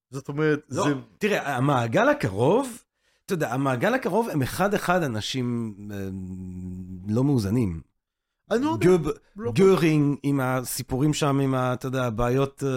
זאת 0.09 0.27
אומרת, 0.29 0.65
לא, 0.69 0.83
זה... 0.83 0.89
תראה, 1.17 1.55
המעגל 1.57 2.09
הקרוב, 2.09 2.83
אתה 3.25 3.33
יודע, 3.33 3.53
המעגל 3.53 3.93
הקרוב 3.93 4.29
הם 4.29 4.41
אחד-אחד 4.41 5.03
אנשים 5.03 5.75
אה, 5.91 6.09
לא 7.07 7.23
מאוזנים. 7.23 7.81
אני 8.51 8.61
לא 8.65 8.69
יודע, 8.69 8.87
גוב, 8.87 9.07
לא 9.35 9.51
גורינג 9.57 10.17
עם 10.23 10.39
הסיפורים 10.39 11.13
שם, 11.13 11.39
עם, 11.39 11.53
ה, 11.55 11.73
אתה 11.73 11.87
יודע, 11.87 12.03
הבעיות 12.05 12.63
אה, 12.63 12.69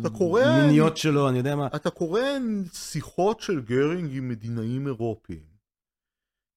אתה 0.00 0.10
קורא- 0.10 0.42
מיניות 0.62 0.96
שלו, 0.96 1.28
אני 1.28 1.38
יודע 1.38 1.56
מה. 1.56 1.66
אתה 1.66 1.90
קורא 1.90 2.20
שיחות 2.72 3.40
של 3.40 3.60
גרינג 3.60 4.16
עם 4.16 4.28
מדינאים 4.28 4.86
אירופיים. 4.86 5.58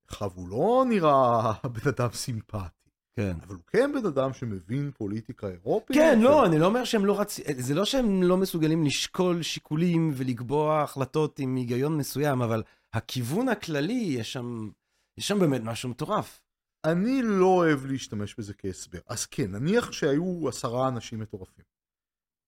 עכשיו, 0.07 0.29
הוא 0.35 0.49
לא 0.49 0.85
נראה 0.89 1.51
בן 1.73 1.89
אדם 1.89 2.09
סימפטי, 2.13 2.89
כן. 3.15 3.35
אבל 3.43 3.55
הוא 3.55 3.63
כן 3.67 3.91
בן 3.93 4.05
אדם 4.05 4.33
שמבין 4.33 4.91
פוליטיקה 4.97 5.47
אירופית. 5.47 5.95
כן, 5.97 6.17
ו- 6.19 6.23
לא, 6.23 6.45
אני 6.45 6.59
לא 6.59 6.65
אומר 6.65 6.83
שהם 6.83 7.05
לא 7.05 7.19
רצ... 7.21 7.39
זה 7.57 7.73
לא 7.75 7.85
שהם 7.85 8.23
לא 8.23 8.37
מסוגלים 8.37 8.83
לשקול 8.85 9.41
שיקולים 9.41 10.11
ולקבוע 10.15 10.81
החלטות 10.81 11.39
עם 11.39 11.55
היגיון 11.55 11.97
מסוים, 11.97 12.41
אבל 12.41 12.63
הכיוון 12.93 13.49
הכללי, 13.49 13.93
יש 14.19 14.33
שם, 14.33 14.69
יש 15.17 15.27
שם 15.27 15.39
באמת 15.39 15.61
משהו 15.63 15.89
מטורף. 15.89 16.41
אני 16.85 17.21
לא 17.23 17.45
אוהב 17.45 17.85
להשתמש 17.85 18.35
בזה 18.35 18.53
כהסבר. 18.53 18.99
אז 19.07 19.25
כן, 19.25 19.51
נניח 19.51 19.91
שהיו 19.91 20.49
עשרה 20.49 20.87
אנשים 20.87 21.19
מטורפים. 21.19 21.65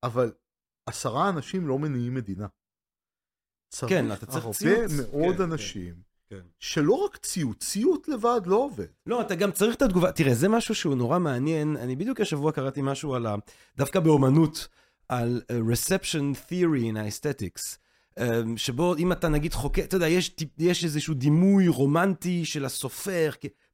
אבל 0.03 0.31
עשרה 0.85 1.29
אנשים 1.29 1.67
לא 1.67 1.79
מניעים 1.79 2.13
מדינה. 2.13 2.47
כן, 3.87 4.11
אתה 4.11 4.25
צריך 4.25 4.43
הרבה 4.45 4.57
ציוץ. 4.57 4.91
מאוד 4.91 5.35
כן, 5.35 5.41
אנשים, 5.41 5.93
כן. 6.29 6.41
שלא 6.59 6.93
רק 6.93 7.17
ציוט, 7.17 7.59
ציוט 7.59 8.07
לבד 8.07 8.41
לא 8.45 8.55
עובד. 8.55 8.87
לא, 9.05 9.21
אתה 9.21 9.35
גם 9.35 9.51
צריך 9.51 9.75
את 9.75 9.81
התגובה. 9.81 10.11
תראה, 10.11 10.35
זה 10.35 10.49
משהו 10.49 10.75
שהוא 10.75 10.95
נורא 10.95 11.19
מעניין. 11.19 11.77
אני 11.77 11.95
בדיוק 11.95 12.21
השבוע 12.21 12.51
קראתי 12.51 12.81
משהו 12.83 13.15
על 13.15 13.25
ה... 13.25 13.35
דווקא 13.77 13.99
באומנות, 13.99 14.67
על 15.09 15.41
uh, 15.41 15.73
reception 15.73 16.49
theory 16.49 16.93
in 16.93 16.95
aesthetics. 16.95 17.77
um, 18.19 18.23
שבו 18.57 18.95
אם 18.95 19.11
אתה 19.11 19.29
נגיד 19.29 19.53
חוקר, 19.53 19.83
אתה 19.83 19.95
יודע, 19.95 20.07
יש, 20.07 20.35
יש 20.57 20.83
איזשהו 20.83 21.13
דימוי 21.13 21.67
רומנטי 21.67 22.45
של 22.45 22.65
הסופר 22.65 23.29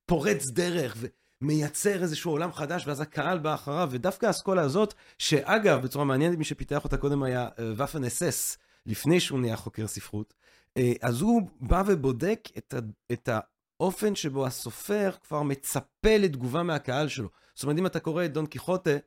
כפורץ 0.09 0.49
דרך 0.49 0.97
ומייצר 1.41 2.01
איזשהו 2.01 2.31
עולם 2.31 2.53
חדש, 2.53 2.87
ואז 2.87 3.01
הקהל 3.01 3.39
בא 3.39 3.53
אחריו, 3.53 3.89
ודווקא 3.91 4.25
האסכולה 4.25 4.61
הזאת, 4.61 4.93
שאגב, 5.17 5.81
בצורה 5.81 6.05
מעניינת, 6.05 6.37
מי 6.37 6.43
שפיתח 6.43 6.83
אותה 6.83 6.97
קודם 6.97 7.23
היה 7.23 7.47
ופן 7.77 8.03
אס 8.03 8.23
אס, 8.23 8.57
לפני 8.85 9.19
שהוא 9.19 9.39
נהיה 9.39 9.55
חוקר 9.55 9.87
ספרות, 9.87 10.33
אה, 10.77 10.93
אז 11.01 11.21
הוא 11.21 11.41
בא 11.61 11.83
ובודק 11.87 12.39
את, 12.57 12.73
ה, 12.73 12.79
את 13.11 13.29
האופן 13.79 14.15
שבו 14.15 14.45
הסופר 14.45 15.11
כבר 15.23 15.43
מצפה 15.43 16.17
לתגובה 16.17 16.63
מהקהל 16.63 17.07
שלו. 17.07 17.29
זאת 17.55 17.63
אומרת, 17.63 17.77
אם 17.77 17.85
אתה 17.85 17.99
קורא 17.99 18.25
את 18.25 18.33
דון 18.33 18.45
קיחוטה, 18.45 18.97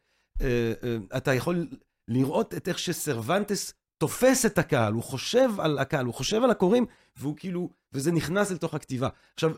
אה, 0.41 0.73
אה, 0.83 0.97
אתה 1.17 1.35
יכול 1.35 1.67
לראות 2.09 2.55
את 2.55 2.69
איך 2.69 2.79
שסרוונטס 2.79 3.75
תופס 3.99 4.47
את 4.47 4.59
הקהל, 4.59 4.93
הוא 4.93 5.03
חושב 5.03 5.51
על 5.59 5.79
הקהל, 5.79 6.07
הוא 6.07 6.15
חושב 6.15 6.45
על 6.45 6.51
הקוראים, 6.51 6.87
והוא 7.17 7.37
כאילו, 7.37 7.71
וזה 7.93 8.13
נכנס 8.13 8.51
לתוך 8.51 8.75
הכתיבה. 8.75 9.09
עכשיו, 9.35 9.53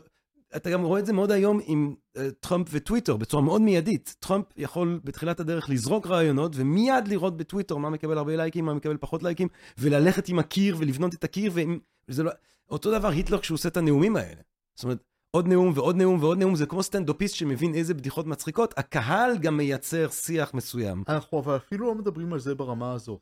אתה 0.55 0.69
גם 0.69 0.83
רואה 0.83 0.99
את 0.99 1.05
זה 1.05 1.13
מאוד 1.13 1.31
היום 1.31 1.59
עם 1.65 1.95
uh, 2.17 2.21
טראמפ 2.39 2.67
וטוויטר, 2.71 3.17
בצורה 3.17 3.43
מאוד 3.43 3.61
מיידית. 3.61 4.15
טראמפ 4.19 4.45
יכול 4.57 4.99
בתחילת 5.03 5.39
הדרך 5.39 5.69
לזרוק 5.69 6.07
רעיונות, 6.07 6.51
ומיד 6.55 7.07
לראות 7.07 7.37
בטוויטר 7.37 7.77
מה 7.77 7.89
מקבל 7.89 8.17
הרבה 8.17 8.35
לייקים, 8.35 8.65
מה 8.65 8.73
מקבל 8.73 8.97
פחות 8.97 9.23
לייקים, 9.23 9.47
וללכת 9.77 10.29
עם 10.29 10.39
הקיר 10.39 10.75
ולבנות 10.79 11.13
את 11.13 11.23
הקיר, 11.23 11.53
וזה 12.09 12.23
לא... 12.23 12.31
אותו 12.69 12.91
דבר 12.91 13.07
היטלר 13.07 13.39
כשהוא 13.39 13.55
עושה 13.55 13.69
את 13.69 13.77
הנאומים 13.77 14.15
האלה. 14.15 14.41
זאת 14.75 14.83
אומרת, 14.83 15.03
עוד 15.35 15.47
נאום 15.47 15.71
ועוד 15.75 15.95
נאום 15.95 16.19
ועוד 16.23 16.37
נאום, 16.37 16.55
זה 16.55 16.65
כמו 16.65 16.83
סטנדאפיסט 16.83 17.35
שמבין 17.35 17.75
איזה 17.75 17.93
בדיחות 17.93 18.27
מצחיקות, 18.27 18.73
הקהל 18.77 19.37
גם 19.37 19.57
מייצר 19.57 20.09
שיח 20.09 20.53
מסוים. 20.53 21.03
אנחנו 21.07 21.39
אבל 21.39 21.55
אפילו 21.55 21.87
לא 21.87 21.95
מדברים 21.95 22.33
על 22.33 22.39
זה 22.39 22.55
ברמה 22.55 22.93
הזאת. 22.93 23.19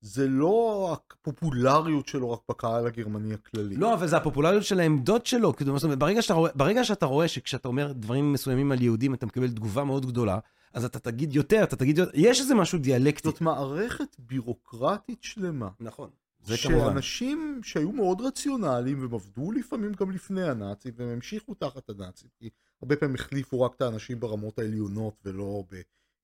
זה 0.00 0.28
לא 0.28 0.88
הפופולריות 0.92 2.08
שלו 2.08 2.30
רק 2.30 2.40
בקהל 2.48 2.86
הגרמני 2.86 3.34
הכללי. 3.34 3.76
לא, 3.76 3.94
אבל 3.94 4.06
זה 4.06 4.16
הפופולריות 4.16 4.64
של 4.64 4.80
העמדות 4.80 5.26
שלו. 5.26 5.56
כאילו, 5.56 5.76
ברגע 5.98 6.22
שאתה, 6.22 6.34
רואה, 6.34 6.50
ברגע 6.54 6.84
שאתה 6.84 7.06
רואה 7.06 7.28
שכשאתה 7.28 7.68
אומר 7.68 7.92
דברים 7.92 8.32
מסוימים 8.32 8.72
על 8.72 8.82
יהודים, 8.82 9.14
אתה 9.14 9.26
מקבל 9.26 9.48
תגובה 9.48 9.84
מאוד 9.84 10.06
גדולה, 10.06 10.38
אז 10.74 10.84
אתה 10.84 10.98
תגיד 10.98 11.34
יותר, 11.34 11.62
אתה 11.62 11.76
תגיד 11.76 11.98
יותר, 11.98 12.10
יש 12.14 12.40
איזה 12.40 12.54
משהו 12.54 12.78
דיאלקטי. 12.78 13.28
זאת 13.28 13.40
מערכת 13.40 14.16
בירוקרטית 14.18 15.22
שלמה. 15.22 15.68
נכון. 15.80 16.10
זה 16.42 16.56
כמובן. 16.62 16.84
שאנשים 16.84 17.60
שהיו 17.62 17.92
מאוד 17.92 18.20
רציונליים, 18.20 19.00
והם 19.00 19.14
עבדו 19.14 19.52
לפעמים 19.52 19.92
גם 19.92 20.10
לפני 20.10 20.42
הנאצים, 20.42 20.92
והם 20.96 21.08
המשיכו 21.08 21.54
תחת 21.54 21.90
הנאצים, 21.90 22.28
כי 22.38 22.50
הרבה 22.82 22.96
פעמים 22.96 23.14
החליפו 23.14 23.60
רק 23.60 23.74
את 23.74 23.82
האנשים 23.82 24.20
ברמות 24.20 24.58
העליונות 24.58 25.14
ולא 25.24 25.64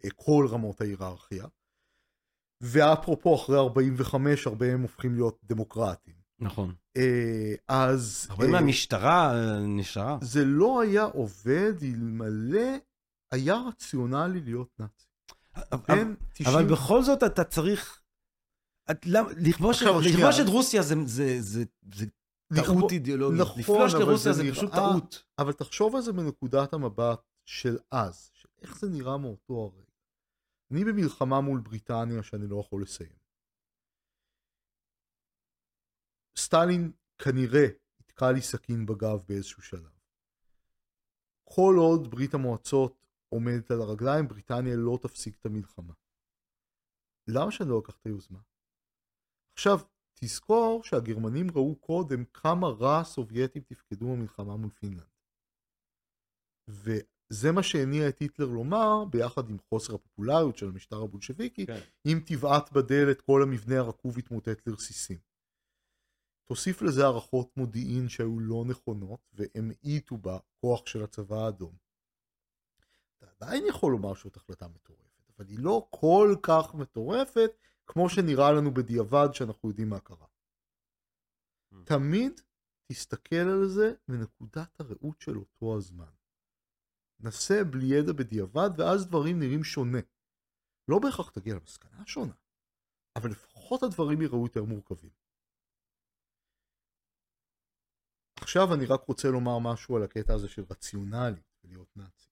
בכל 0.05 0.47
רמות 0.51 0.81
ההיררכיה. 0.81 1.47
ואפרופו, 2.61 3.35
אחרי 3.35 3.59
45, 3.59 4.47
הרבה 4.47 4.73
הם 4.73 4.83
הופכים 4.83 5.15
להיות 5.15 5.39
דמוקרטים. 5.45 6.15
נכון. 6.39 6.75
אה, 6.97 7.55
אז... 7.69 8.27
הרבה 8.31 8.47
מהמשטרה 8.47 9.35
אה, 9.35 9.61
נשארה. 9.61 10.19
זה 10.23 10.45
לא 10.45 10.81
היה 10.81 11.03
עובד 11.03 11.73
אלמלא 11.83 12.77
היה 13.33 13.55
רציונלי 13.69 14.41
להיות 14.41 14.69
נאצי. 14.79 15.07
אבל 16.47 16.65
בכל 16.65 17.03
זאת 17.03 17.23
אתה 17.23 17.45
צריך... 17.45 18.03
לכבוש 19.37 19.83
את 20.41 20.49
רוסיה 20.49 20.83
זה 20.83 20.95
טעות 22.55 22.93
אידיאולוגית. 22.93 23.41
נכון, 23.41 23.61
לפלוש 23.61 23.95
לרוסיה 23.95 24.33
זה 24.33 24.51
פשוט 24.51 24.73
טעות. 24.73 25.23
אבל 25.39 25.53
תחשוב 25.53 25.97
על 25.97 26.03
זה 26.03 26.13
מנקודת 26.13 26.73
המבט 26.73 27.21
של 27.47 27.79
אז, 27.91 28.31
של 28.33 28.49
איך 28.63 28.79
זה 28.79 28.89
נראה 28.89 29.17
מאותו 29.17 29.55
הרגע. 29.55 29.86
אני 30.71 30.85
במלחמה 30.85 31.41
מול 31.41 31.61
בריטניה 31.61 32.23
שאני 32.23 32.47
לא 32.49 32.61
יכול 32.61 32.83
לסיים. 32.83 33.19
סטלין 36.39 36.93
כנראה 37.19 37.67
יתקע 38.01 38.33
לי 38.33 38.43
סכין 38.43 38.87
בגב 38.87 39.19
באיזשהו 39.29 39.62
שלב. 39.62 39.99
כל 41.45 41.75
עוד 41.79 42.11
ברית 42.11 42.35
המועצות 42.35 43.07
עומדת 43.29 43.71
על 43.71 43.81
הרגליים, 43.81 44.29
בריטניה 44.29 44.77
לא 44.77 44.99
תפסיק 45.03 45.37
את 45.41 45.47
המלחמה. 45.47 45.95
למה 47.29 47.51
שאני 47.53 47.69
לא 47.69 47.81
אקח 47.85 47.97
את 47.97 48.07
היוזמה? 48.07 48.41
עכשיו, 49.53 49.79
תזכור 50.14 50.83
שהגרמנים 50.85 51.47
ראו 51.55 51.77
קודם 51.77 52.25
כמה 52.25 52.67
רע 52.67 53.01
הסובייטים 53.01 53.62
תפקדו 53.62 54.07
במלחמה 54.07 54.57
מול 54.57 54.71
פינלנד. 54.71 55.17
זה 57.29 57.53
מה 57.53 57.62
שהניע 57.62 58.09
את 58.09 58.18
היטלר 58.18 58.47
לומר, 58.47 59.05
ביחד 59.11 59.51
עם 59.51 59.57
חוסר 59.68 59.95
הפופולריות 59.95 60.57
של 60.57 60.68
המשטר 60.68 61.03
הבולשביקי, 61.03 61.66
כן. 61.66 61.81
אם 62.07 62.20
תבעט 62.27 62.72
בדלת 62.72 63.20
כל 63.20 63.43
המבנה 63.43 63.79
הרקוב 63.79 64.18
יתמוטט 64.18 64.66
לרסיסים. 64.66 65.18
תוסיף 66.45 66.83
לזה 66.83 67.05
הערכות 67.05 67.57
מודיעין 67.57 68.09
שהיו 68.09 68.41
לא 68.41 68.64
נכונות, 68.68 69.20
והמעיטו 69.33 70.16
בכוח 70.16 70.87
של 70.87 71.03
הצבא 71.03 71.37
האדום. 71.37 71.77
אתה 73.18 73.27
עדיין 73.41 73.64
יכול 73.68 73.93
לומר 73.93 74.14
שזאת 74.14 74.37
החלטה 74.37 74.68
מטורפת, 74.68 75.31
אבל 75.39 75.49
היא 75.49 75.59
לא 75.59 75.87
כל 75.91 76.37
כך 76.43 76.74
מטורפת, 76.74 77.51
כמו 77.87 78.09
שנראה 78.09 78.53
לנו 78.53 78.74
בדיעבד 78.74 79.29
שאנחנו 79.33 79.68
יודעים 79.68 79.89
מה 79.89 80.01
קרה. 80.01 80.27
Hmm. 81.72 81.77
תמיד 81.85 82.41
תסתכל 82.87 83.37
על 83.37 83.68
זה 83.68 83.93
מנקודת 84.09 84.81
הראות 84.81 85.20
של 85.20 85.37
אותו 85.37 85.77
הזמן. 85.77 86.12
נסה 87.21 87.64
בלי 87.64 87.87
ידע 87.87 88.12
בדיעבד, 88.12 88.71
ואז 88.79 89.07
דברים 89.07 89.39
נראים 89.39 89.64
שונה. 89.64 89.99
לא 90.89 90.99
בהכרח 90.99 91.31
תגיע 91.31 91.55
למסקנה 91.55 92.07
שונה, 92.07 92.33
אבל 93.17 93.31
לפחות 93.31 93.83
הדברים 93.83 94.23
יראו 94.23 94.43
יותר 94.47 94.64
מורכבים. 94.64 95.11
עכשיו 98.41 98.75
אני 98.75 98.87
רק 98.87 99.01
רוצה 99.01 99.29
לומר 99.29 99.59
משהו 99.59 99.97
על 99.97 100.03
הקטע 100.03 100.35
הזה 100.35 100.49
של 100.49 100.64
רציונלי, 100.71 101.43
להיות 101.64 101.97
נאצי. 101.97 102.31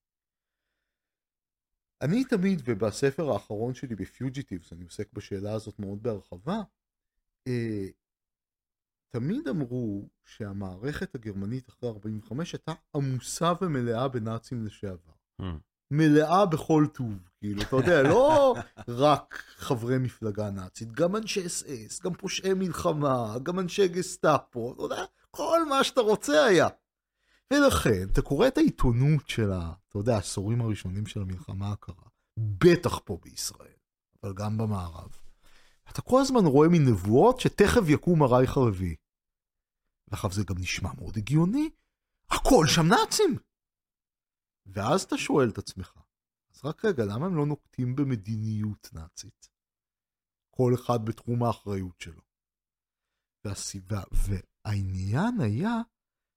אני 2.01 2.23
תמיד, 2.25 2.59
ובספר 2.65 3.31
האחרון 3.33 3.73
שלי 3.73 3.95
בפיוג'יטיבס, 3.95 4.73
אני 4.73 4.83
עוסק 4.83 5.13
בשאלה 5.13 5.53
הזאת 5.53 5.79
מאוד 5.79 6.03
בהרחבה, 6.03 6.57
אה, 7.47 7.87
תמיד 9.09 9.47
אמרו 9.47 10.09
שהמערכת 10.25 11.15
הגרמנית 11.15 11.69
אחרי 11.69 11.89
45 11.89 12.53
הייתה 12.53 12.73
עמוסה 12.95 13.53
ומלאה 13.61 14.07
בנאצים 14.07 14.65
לשעבר. 14.65 15.13
Hmm. 15.41 15.45
מלאה 15.91 16.45
בכל 16.45 16.85
טוב, 16.93 17.29
כאילו, 17.37 17.61
אתה 17.61 17.75
יודע, 17.75 18.03
לא 18.03 18.55
רק 18.87 19.43
חברי 19.55 19.97
מפלגה 19.97 20.49
נאצית, 20.49 20.91
גם 20.91 21.15
אנשי 21.15 21.45
אס 21.45 21.63
אס, 21.63 22.01
גם 22.01 22.13
פושעי 22.13 22.53
מלחמה, 22.53 23.35
גם 23.43 23.59
אנשי 23.59 23.87
גסטאפו, 23.87 24.73
אתה 24.73 24.81
יודע, 24.81 25.03
כל 25.31 25.65
מה 25.69 25.83
שאתה 25.83 26.01
רוצה 26.01 26.45
היה. 26.45 26.67
ולכן, 27.53 28.07
אתה 28.11 28.21
קורא 28.21 28.47
את 28.47 28.57
העיתונות 28.57 29.29
של 29.29 29.51
ה... 29.51 29.73
אתה 29.89 29.97
יודע, 29.97 30.15
העשורים 30.15 30.61
הראשונים 30.61 31.05
של 31.05 31.21
המלחמה 31.21 31.71
הקרה, 31.71 32.05
בטח 32.39 32.99
פה 33.05 33.17
בישראל, 33.23 33.77
אבל 34.23 34.33
גם 34.33 34.57
במערב. 34.57 35.24
אתה 35.91 36.01
כל 36.01 36.21
הזמן 36.21 36.45
רואה 36.45 36.67
מנבואות 36.71 37.39
שתכף 37.39 37.81
יקום 37.87 38.23
הרייך 38.23 38.57
הרביעי. 38.57 38.95
ואחר 40.07 40.29
זה 40.31 40.43
גם 40.43 40.55
נשמע 40.59 40.89
מאוד 40.97 41.17
הגיוני, 41.17 41.69
הכל 42.29 42.65
שם 42.67 42.85
נאצים. 42.89 43.37
ואז 44.65 45.03
אתה 45.03 45.17
שואל 45.17 45.49
את 45.49 45.57
עצמך, 45.57 45.93
אז 46.55 46.65
רק 46.65 46.85
רגע, 46.85 47.03
למה 47.05 47.25
הם 47.25 47.35
לא 47.35 47.45
נוקטים 47.45 47.95
במדיניות 47.95 48.89
נאצית? 48.93 49.49
כל 50.51 50.71
אחד 50.75 50.99
בתחום 51.05 51.43
האחריות 51.43 52.01
שלו. 52.01 52.21
והסיבה, 53.45 54.01
והעניין 54.11 55.41
היה 55.41 55.81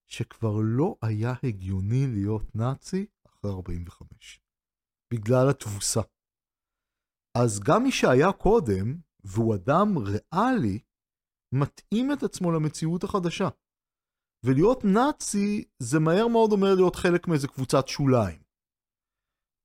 שכבר 0.07 0.55
לא 0.63 0.97
היה 1.03 1.33
הגיוני 1.43 2.07
להיות 2.07 2.55
נאצי 2.55 3.07
אחרי 3.27 3.51
45. 3.51 4.41
בגלל 5.13 5.51
התבוסה. 5.51 6.01
אז 7.35 7.61
גם 7.61 7.83
מי 7.83 7.93
שהיה 7.93 8.33
קודם, 8.33 9.01
והוא 9.33 9.55
אדם 9.55 9.89
ריאלי, 9.99 10.79
מתאים 11.55 12.13
את 12.13 12.23
עצמו 12.23 12.53
למציאות 12.53 13.05
החדשה. 13.05 13.49
ולהיות 14.45 14.85
נאצי 14.85 15.65
זה 15.83 15.99
מהר 15.99 16.29
מאוד 16.29 16.53
אומר 16.53 16.75
להיות 16.75 16.97
חלק 16.97 17.29
מאיזה 17.29 17.49
קבוצת 17.49 17.89
שוליים. 17.89 18.43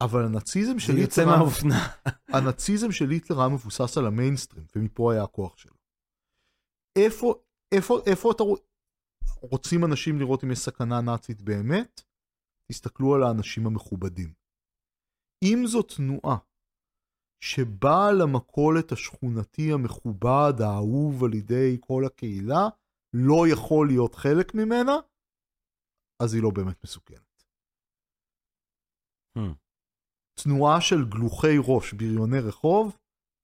אבל 0.03 0.25
הנאציזם 0.25 0.79
של 0.79 0.93
היטלר... 0.95 1.25
מהאופנה. 1.25 1.79
הנאציזם 2.35 2.91
של 2.91 3.09
היטלר 3.09 3.39
היה 3.39 3.49
מבוסס 3.49 3.97
על 3.97 4.05
המיינסטרים, 4.05 4.65
ומפה 4.75 5.13
היה 5.13 5.23
הכוח 5.23 5.57
שלו. 5.57 5.75
איפה, 6.97 7.43
איפה, 7.75 7.99
איפה 8.05 8.31
אתה 8.31 8.43
רוצים 9.41 9.85
אנשים 9.85 10.19
לראות 10.19 10.43
אם 10.43 10.51
יש 10.51 10.59
סכנה 10.59 11.01
נאצית 11.01 11.41
באמת? 11.41 12.01
תסתכלו 12.71 13.15
על 13.15 13.23
האנשים 13.23 13.67
המכובדים. 13.67 14.33
אם 15.43 15.63
זו 15.65 15.81
תנועה 15.81 16.37
שבעל 17.43 18.21
המכולת 18.21 18.91
השכונתי 18.91 19.73
המכובד, 19.73 20.53
האהוב 20.59 21.23
על 21.23 21.33
ידי 21.33 21.77
כל 21.81 22.05
הקהילה, 22.05 22.63
לא 23.13 23.47
יכול 23.53 23.87
להיות 23.87 24.15
חלק 24.15 24.55
ממנה, 24.55 24.95
אז 26.23 26.33
היא 26.33 26.43
לא 26.43 26.49
באמת 26.55 26.83
מסוכנת. 26.83 27.43
Hmm. 29.37 29.55
תנועה 30.43 30.81
של 30.81 31.09
גלוחי 31.09 31.55
ראש, 31.67 31.93
בריוני 31.93 32.39
רחוב, 32.39 32.97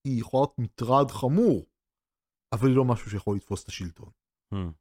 היא 0.07 0.21
יכולה 0.21 0.41
להיות 0.41 0.59
מטרד 0.59 1.11
חמור, 1.11 1.65
אבל 2.55 2.67
היא 2.67 2.76
לא 2.76 2.85
משהו 2.85 3.11
שיכול 3.11 3.35
לתפוס 3.35 3.63
את 3.63 3.67
השלטון. 3.67 4.09
Hmm. 4.53 4.73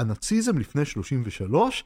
הנאציזם 0.00 0.58
לפני 0.58 0.84
33 0.84 1.84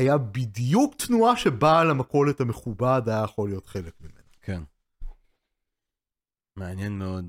היה 0.00 0.18
בדיוק 0.18 0.94
תנועה 1.06 1.36
שבעל 1.36 1.90
המכולת 1.90 2.40
המכובד 2.40 3.02
היה 3.06 3.24
יכול 3.24 3.48
להיות 3.48 3.66
חלק 3.66 4.00
ממנה. 4.00 4.20
כן. 4.40 4.62
מעניין 6.56 6.98
מאוד. 6.98 7.26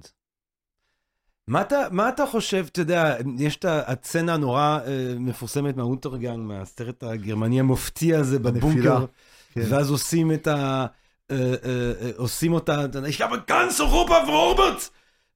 מה 1.48 1.62
אתה, 1.62 1.78
מה 1.92 2.10
אתה 2.10 2.26
חושב, 2.26 2.66
אתה 2.72 2.82
יודע, 2.82 3.16
יש 3.38 3.56
את 3.58 3.66
הסצנה 3.68 4.34
הנורא 4.34 4.80
אה, 4.86 5.14
מפורסמת 5.20 5.78
מהאונטרגן, 5.78 6.40
מהסרט 6.40 7.04
הגרמני 7.04 7.60
המופתי 7.60 8.16
הזה 8.16 8.40
בבונקר, 8.40 9.06
כן. 9.54 9.62
ואז 9.70 9.92
עושים 9.92 10.32
את 10.32 10.48
ה... 10.48 10.86
אה, 11.32 11.38
אה, 11.38 11.54
אה, 12.02 12.12
עושים 12.18 12.54
אותה, 12.54 12.86
ich 12.86 13.20
habe 13.22 13.50
ganz 13.52 13.80
Europa 13.80 14.28
verobert! 14.28 14.90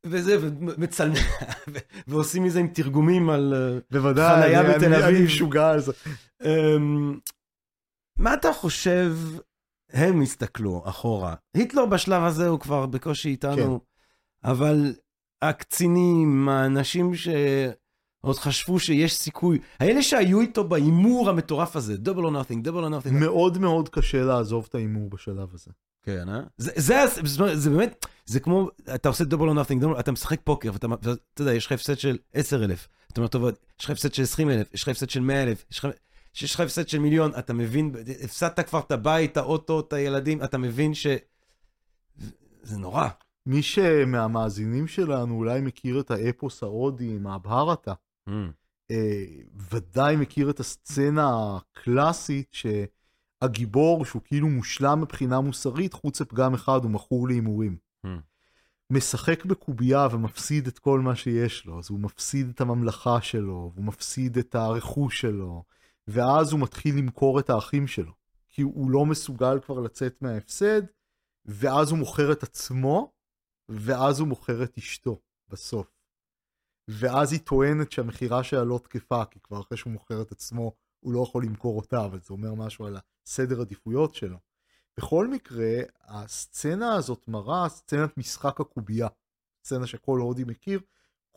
וזה, 0.06 0.38
ומצלמים, 0.42 1.24
ועושים 2.08 2.44
מזה 2.44 2.60
עם 2.60 2.68
תרגומים 2.68 3.30
על... 3.30 3.54
אה, 3.58 3.80
בוודאי, 3.92 4.42
חנייה 4.44 4.62
אני- 4.62 4.70
בתל 4.74 4.86
אני- 4.86 4.96
אני 4.96 5.06
אביב. 5.06 5.26
משוגע 5.26 5.70
על 5.70 5.80
זה. 5.80 5.92
אמ, 6.46 7.20
מה 8.18 8.34
אתה 8.34 8.54
חושב, 8.54 9.14
הם 9.94 10.22
הסתכלו 10.22 10.82
אחורה. 10.86 11.36
היטלר 11.54 11.86
בשלב 11.86 12.24
הזה 12.24 12.48
הוא 12.48 12.60
כבר 12.60 12.86
בקושי 12.86 13.30
איתנו, 13.30 13.80
אבל 14.44 14.94
הקצינים, 15.42 16.50
האנשים 16.50 17.12
שעוד 17.16 18.36
חשבו 18.38 18.80
שיש 18.80 19.14
סיכוי, 19.18 19.60
האלה 19.80 20.02
שהיו 20.02 20.42
איתו 20.42 20.64
בהימור 20.64 21.30
המטורף 21.30 21.76
הזה, 21.76 21.96
double 22.06 22.18
or 22.20 22.32
nothing, 22.32 22.68
double 22.68 22.84
or 22.90 23.08
nothing. 23.08 23.12
מאוד 23.14 23.58
מאוד 23.58 23.90
קשה 23.90 24.24
לעזוב 24.24 24.66
את 24.70 24.76
ההימור 24.76 25.10
בשלב 25.10 25.54
הזה. 25.54 25.72
כן, 26.04 26.30
אה? 26.30 26.40
זה, 26.58 26.72
זה, 26.76 27.04
הס- 27.04 27.20
זה, 27.26 27.56
זה 27.56 27.70
באמת, 27.70 28.06
זה 28.26 28.40
כמו, 28.40 28.70
אתה 28.96 29.10
עושה 29.10 29.24
double 29.24 29.38
or 29.38 29.68
nothing, 29.68 29.84
double, 29.84 30.00
אתה 30.00 30.12
משחק 30.12 30.40
פוקר, 30.44 30.74
ואתה, 30.74 30.88
ואתה 31.02 31.12
יודע, 31.42 31.54
יש 31.54 31.66
לך 31.66 31.72
הפסד 31.72 31.98
של 32.00 32.18
10,000, 32.34 32.88
אתה 33.12 33.22
אומר, 33.22 33.28
טוב, 33.28 33.44
יש 33.80 33.86
לך 33.86 33.90
הפסד 33.90 34.14
של 34.14 34.24
20,000, 34.24 34.68
יש 34.74 34.84
לך 34.84 34.90
הפסד 34.90 35.10
של 35.10 35.20
100,000, 35.22 35.66
יש 35.72 35.80
לך... 35.80 35.88
שיש 36.38 36.56
לך 36.56 36.60
הפסד 36.60 36.88
של 36.88 37.00
מיליון, 37.00 37.32
אתה 37.40 37.54
מבין, 37.54 37.96
הפסדת 38.24 38.60
כבר 38.60 38.80
את 38.80 38.92
הבית, 38.92 39.32
את 39.32 39.38
האוטו, 39.38 39.80
את 39.80 39.94
הילדים, 39.94 40.44
אתה 40.44 40.58
מבין 40.58 40.94
ש... 40.94 41.08
זה 42.62 42.78
נורא. 42.78 43.08
מי 43.46 43.62
שמהמאזינים 43.62 44.88
שלנו 44.88 45.36
אולי 45.36 45.62
מכיר 45.62 46.00
את 46.00 46.12
האפוס 46.12 46.64
ההודי, 46.64 47.18
מהבהרתה, 47.18 47.94
אה, 48.92 49.26
ודאי 49.72 50.16
מכיר 50.16 50.50
את 50.50 50.60
הסצנה 50.60 51.58
הקלאסית 51.58 52.56
שהגיבור, 53.42 54.06
שהוא 54.06 54.22
כאילו 54.26 54.48
מושלם 54.48 55.02
מבחינה 55.02 55.42
מוסרית, 55.42 55.94
חוץ 55.94 56.22
לפגם 56.22 56.54
אחד, 56.54 56.80
הוא 56.84 56.92
מכור 56.92 57.28
להימורים. 57.28 57.78
Hmm. 58.06 58.10
משחק 58.90 59.46
בקובייה 59.46 60.08
ומפסיד 60.12 60.68
את 60.68 60.80
כל 60.80 61.00
מה 61.00 61.16
שיש 61.16 61.66
לו, 61.66 61.80
אז 61.80 61.90
הוא 61.90 62.00
מפסיד 62.00 62.50
את 62.50 62.62
הממלכה 62.62 63.22
שלו, 63.22 63.72
והוא 63.74 63.86
מפסיד 63.86 64.38
את 64.38 64.56
הרכוש 64.56 65.22
שלו, 65.22 65.64
ואז 66.08 66.52
הוא 66.52 66.60
מתחיל 66.60 66.98
למכור 66.98 67.40
את 67.40 67.50
האחים 67.50 67.88
שלו, 67.88 68.14
כי 68.50 68.62
הוא 68.62 68.92
לא 68.92 69.06
מסוגל 69.06 69.60
כבר 69.60 69.80
לצאת 69.80 70.22
מההפסד, 70.22 70.82
ואז 71.46 71.92
הוא 71.92 72.00
מוכר 72.00 72.32
את 72.32 72.44
עצמו, 72.44 73.12
ואז 73.70 74.20
הוא 74.20 74.28
מוכר 74.28 74.64
את 74.64 74.78
אשתו 74.78 75.20
בסוף. 75.50 75.98
ואז 76.88 77.32
היא 77.34 77.40
טוענת 77.40 77.92
שהמכירה 77.92 78.44
שלה 78.44 78.64
לא 78.64 78.80
תקפה, 78.84 79.26
כי 79.26 79.40
כבר 79.40 79.62
אחרי 79.62 79.78
שהוא 79.78 79.94
מוכר 79.94 80.22
את 80.22 80.32
עצמו, 80.32 80.72
הוא 81.00 81.14
לא 81.14 81.24
יכול 81.24 81.44
למכור 81.44 81.78
אותה, 81.78 82.06
אבל 82.06 82.20
זה 82.20 82.34
אומר 82.34 82.54
משהו 82.54 82.86
על 82.86 82.98
הסדר 83.26 83.62
עדיפויות 83.62 84.16
שלו. 84.16 84.38
בכל 84.98 85.28
מקרה, 85.28 85.74
הסצנה 86.02 86.96
הזאת 86.96 87.28
מראה 87.28 87.70
סצנת 87.70 88.18
משחק 88.18 88.60
הקובייה, 88.60 89.08
סצנה 89.66 89.88
שכל 89.88 90.20
הודי 90.20 90.44
מכיר, 90.44 90.80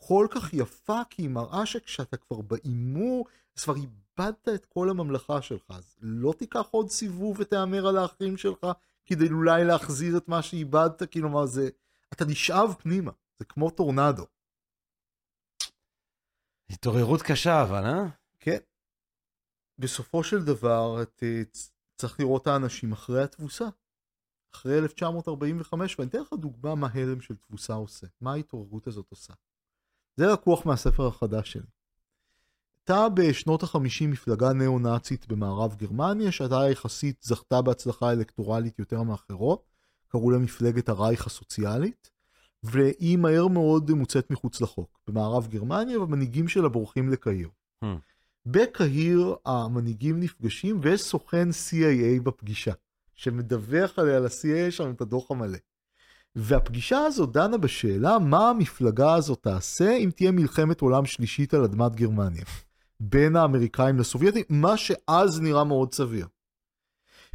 כל 0.07 0.27
כך 0.31 0.53
יפה, 0.53 1.01
כי 1.09 1.21
היא 1.21 1.29
מראה 1.29 1.65
שכשאתה 1.65 2.17
כבר 2.17 2.41
בהימור, 2.41 3.27
אז 3.57 3.63
כבר 3.63 3.75
איבדת 3.75 4.49
את 4.55 4.65
כל 4.65 4.89
הממלכה 4.89 5.41
שלך, 5.41 5.65
אז 5.69 5.95
לא 6.01 6.33
תיקח 6.37 6.67
עוד 6.71 6.89
סיבוב 6.89 7.37
ותהמר 7.39 7.87
על 7.87 7.97
האחים 7.97 8.37
שלך, 8.37 8.67
כדי 9.05 9.27
אולי 9.27 9.63
להחזיר 9.65 10.17
את 10.17 10.27
מה 10.27 10.41
שאיבדת, 10.41 11.13
כלומר 11.13 11.45
זה, 11.45 11.69
אתה 12.13 12.25
נשאב 12.25 12.73
פנימה, 12.79 13.11
זה 13.39 13.45
כמו 13.45 13.69
טורנדו. 13.69 14.25
התעוררות 16.69 17.21
קשה, 17.21 17.61
אבל, 17.61 17.85
אה? 17.85 18.03
כן. 18.39 18.57
בסופו 19.77 20.23
של 20.23 20.45
דבר, 20.45 21.01
את, 21.01 21.23
אה, 21.23 21.41
צריך 21.97 22.19
לראות 22.19 22.41
את 22.41 22.47
האנשים 22.47 22.91
אחרי 22.91 23.23
התבוסה. 23.23 23.65
אחרי 24.55 24.77
1945, 24.77 25.99
ואני 25.99 26.09
אתן 26.09 26.21
לך 26.21 26.33
דוגמה 26.33 26.75
מה 26.75 26.87
הלם 26.93 27.21
של 27.21 27.35
תבוסה 27.35 27.73
עושה. 27.73 28.07
מה 28.21 28.33
ההתעוררות 28.33 28.87
הזאת 28.87 29.05
עושה. 29.09 29.33
זה 30.21 30.27
לקוח 30.27 30.65
מהספר 30.65 31.07
החדש 31.07 31.51
שלי. 31.51 31.63
הייתה 32.79 33.09
בשנות 33.09 33.63
ה-50 33.63 34.07
מפלגה 34.07 34.53
ניאו-נאצית 34.53 35.27
במערב 35.27 35.75
גרמניה, 35.75 36.31
שהייתה 36.31 36.69
יחסית 36.71 37.21
זכתה 37.21 37.61
בהצלחה 37.61 38.11
אלקטורלית 38.11 38.79
יותר 38.79 39.03
מאחרות. 39.03 39.69
קראו 40.07 40.31
לה 40.31 40.37
מפלגת 40.37 40.89
הרייך 40.89 41.27
הסוציאלית, 41.27 42.09
והיא 42.63 43.17
מהר 43.17 43.47
מאוד 43.47 43.91
מוצאת 43.91 44.31
מחוץ 44.31 44.61
לחוק. 44.61 44.99
במערב 45.07 45.47
גרמניה, 45.47 45.99
והמנהיגים 45.99 46.47
שלה 46.47 46.69
בורחים 46.69 47.09
לקהיר. 47.09 47.49
Hmm. 47.83 47.87
בקהיר 48.45 49.35
המנהיגים 49.45 50.19
נפגשים 50.19 50.79
וסוכן 50.83 51.49
CIA 51.49 52.21
בפגישה, 52.23 52.73
שמדווח 53.13 53.99
עליה 53.99 54.19
ל-CIA 54.19 54.71
שם 54.71 54.91
את 54.91 55.01
הדוח 55.01 55.31
המלא. 55.31 55.57
והפגישה 56.35 56.97
הזו 56.97 57.25
דנה 57.25 57.57
בשאלה 57.57 58.19
מה 58.19 58.49
המפלגה 58.49 59.13
הזאת 59.13 59.39
תעשה 59.41 59.97
אם 59.97 60.09
תהיה 60.15 60.31
מלחמת 60.31 60.81
עולם 60.81 61.05
שלישית 61.05 61.53
על 61.53 61.63
אדמת 61.63 61.95
גרמניה. 61.95 62.43
בין 62.99 63.35
האמריקאים 63.35 63.99
לסובייטים, 63.99 64.43
מה 64.49 64.77
שאז 64.77 65.41
נראה 65.41 65.63
מאוד 65.63 65.93
סביר. 65.93 66.27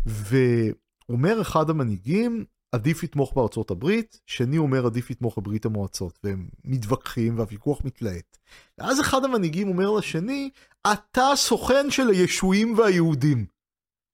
ואומר 0.07 1.41
אחד 1.41 1.71
המנהיגים, 1.71 2.45
עדיף 2.73 3.03
לתמוך 3.03 3.33
בארצות 3.35 3.71
הברית, 3.71 4.21
שני 4.27 4.59
אומר 4.59 4.87
עדיף 4.87 5.11
לתמוך 5.11 5.39
בברית 5.39 5.67
המועצות, 5.67 6.19
והם 6.25 6.49
מתווכחים 6.65 7.39
והוויכוח 7.39 7.85
מתלהט. 7.85 8.37
ואז 8.79 9.01
אחד 9.01 9.25
המנהיגים 9.25 9.69
אומר 9.69 9.91
לשני, 9.91 10.51
אתה 10.93 11.27
סוכן 11.35 11.91
של 11.91 12.09
הישועים 12.09 12.79
והיהודים, 12.79 13.47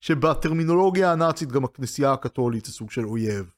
שבטרמינולוגיה 0.00 1.12
הנאצית 1.12 1.52
גם 1.52 1.64
הכנסייה 1.64 2.12
הקתולית 2.12 2.64
זה 2.64 2.72
סוג 2.72 2.90
של 2.90 3.04
אויב. 3.04 3.50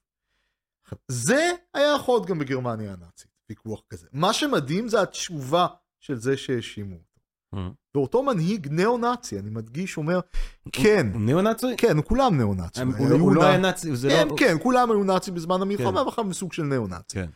זה 1.08 1.50
היה 1.74 1.94
יכול 1.96 2.14
להיות 2.14 2.26
גם 2.26 2.38
בגרמניה 2.38 2.92
הנאצית, 2.92 3.30
ויכוח 3.50 3.82
כזה. 3.90 4.06
מה 4.12 4.32
שמדהים 4.32 4.88
זה 4.88 5.02
התשובה 5.02 5.66
של 6.00 6.18
זה 6.18 6.36
שהאשימו 6.36 6.94
אותו. 6.94 7.14
Hmm. 7.54 7.58
ואותו 7.94 8.22
מנהיג 8.22 8.68
ניאו-נאצי, 8.70 9.38
אני 9.38 9.50
מדגיש, 9.50 9.96
אומר, 9.96 10.20
כן, 10.72 11.06
הוא 11.12 11.20
ניאו-נאצי? 11.20 11.66
כן, 11.76 11.96
כולם 12.02 12.36
ניאו-נאצים. 12.36 12.92
הוא 12.92 13.34
לא- 13.34 13.44
היה 13.44 13.58
נאצי, 13.58 13.96
זה 13.96 14.08
כן, 14.08 14.28
לא... 14.28 14.36
כן, 14.38 14.56
כולם 14.62 14.90
היו 14.90 15.04
נאצים 15.04 15.34
בזמן 15.34 15.62
המלחמה, 15.62 16.00
כן. 16.00 16.06
ואחר 16.06 16.22
מסוג 16.22 16.52
של 16.52 16.62
ניאו-נאצי. 16.62 17.16
כן. 17.16 17.28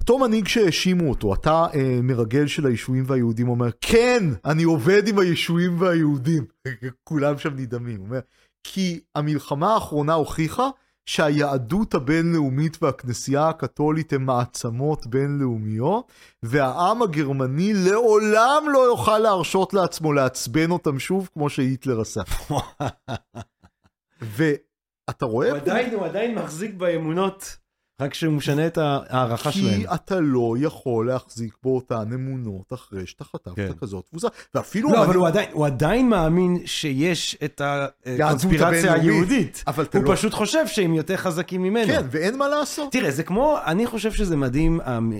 אותו 0.00 0.18
מנהיג 0.18 0.48
שהאשימו 0.48 1.10
אותו, 1.10 1.34
אתה 1.34 1.66
אה, 1.74 1.98
מרגל 2.02 2.46
של 2.46 2.66
הישועים 2.66 3.04
והיהודים, 3.06 3.48
אומר, 3.48 3.68
כן, 3.80 4.24
אני 4.44 4.62
עובד 4.62 5.08
עם 5.08 5.18
הישועים 5.18 5.80
והיהודים. 5.80 6.44
כולם 7.08 7.38
שם 7.38 7.56
נדהמים. 7.56 8.00
הוא 8.00 8.06
אומר, 8.06 8.20
כי 8.64 9.00
המלחמה 9.14 9.74
האחרונה 9.74 10.12
הוכיחה 10.12 10.68
שהיהדות 11.06 11.94
הבינלאומית 11.94 12.82
והכנסייה 12.82 13.48
הקתולית 13.48 14.12
הן 14.12 14.22
מעצמות 14.22 15.06
בינלאומיות, 15.06 16.12
והעם 16.42 17.02
הגרמני 17.02 17.72
לעולם 17.74 18.64
לא 18.72 18.78
יוכל 18.78 19.18
להרשות 19.18 19.74
לעצמו 19.74 20.12
לעצבן 20.12 20.70
אותם 20.70 20.98
שוב, 20.98 21.28
כמו 21.34 21.50
שהיטלר 21.50 22.00
עשה. 22.00 22.22
ואתה 24.36 25.26
רואה 25.26 25.50
הוא 25.50 25.56
עדיין, 25.58 25.94
הוא 25.94 26.04
עדיין 26.04 26.34
מחזיק 26.34 26.74
באמונות, 26.74 27.56
רק 28.00 28.14
שהוא 28.14 28.32
משנה 28.32 28.66
את 28.66 28.78
ההערכה 28.78 29.52
שלהם. 29.52 29.80
כי 29.80 29.86
אתה 29.94 30.20
לא 30.20 30.54
יכול 30.60 31.06
להחזיק 31.06 31.54
באותן 31.62 32.12
אמונות 32.14 32.72
אחרי 32.72 33.06
שאתה 33.06 33.24
חטפת 33.24 33.56
כן. 33.56 33.70
כזאת 33.80 34.04
תבוסה. 34.10 34.28
ואפילו... 34.54 34.90
לא, 34.90 34.96
אני- 34.96 35.04
אבל 35.04 35.14
הוא 35.14 35.26
עדיין, 35.26 35.48
הוא 35.52 35.66
עדיין 35.66 36.08
מאמין 36.08 36.56
שיש 36.64 37.36
את 37.44 37.60
הקונספירציה. 37.64 38.92
היהודית. 38.92 39.64
אבל 39.66 39.84
הוא 39.94 40.04
לא... 40.04 40.12
פשוט 40.16 40.34
חושב 40.34 40.66
שהם 40.66 40.94
יותר 40.94 41.16
חזקים 41.16 41.62
ממנו. 41.62 41.86
כן, 41.86 42.06
ואין 42.10 42.38
מה 42.38 42.48
לעשות. 42.48 42.92
תראה, 42.92 43.10
זה 43.10 43.22
כמו, 43.22 43.56
אני 43.66 43.86
חושב 43.86 44.12
שזה 44.12 44.36
מדהים, 44.36 44.80
המ- 44.84 45.12
אה, 45.12 45.18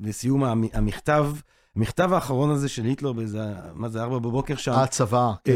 לסיום 0.00 0.44
המ- 0.44 0.64
המכתב, 0.72 1.26
המכתב 1.76 2.12
האחרון 2.12 2.50
הזה 2.50 2.68
של 2.68 2.84
היטלר 2.84 3.12
באיזה, 3.12 3.42
מה 3.74 3.88
זה, 3.88 4.02
ארבע 4.02 4.18
בבוקר 4.18 4.56
שם, 4.56 4.72
הצבא, 4.72 5.30
כן. 5.44 5.52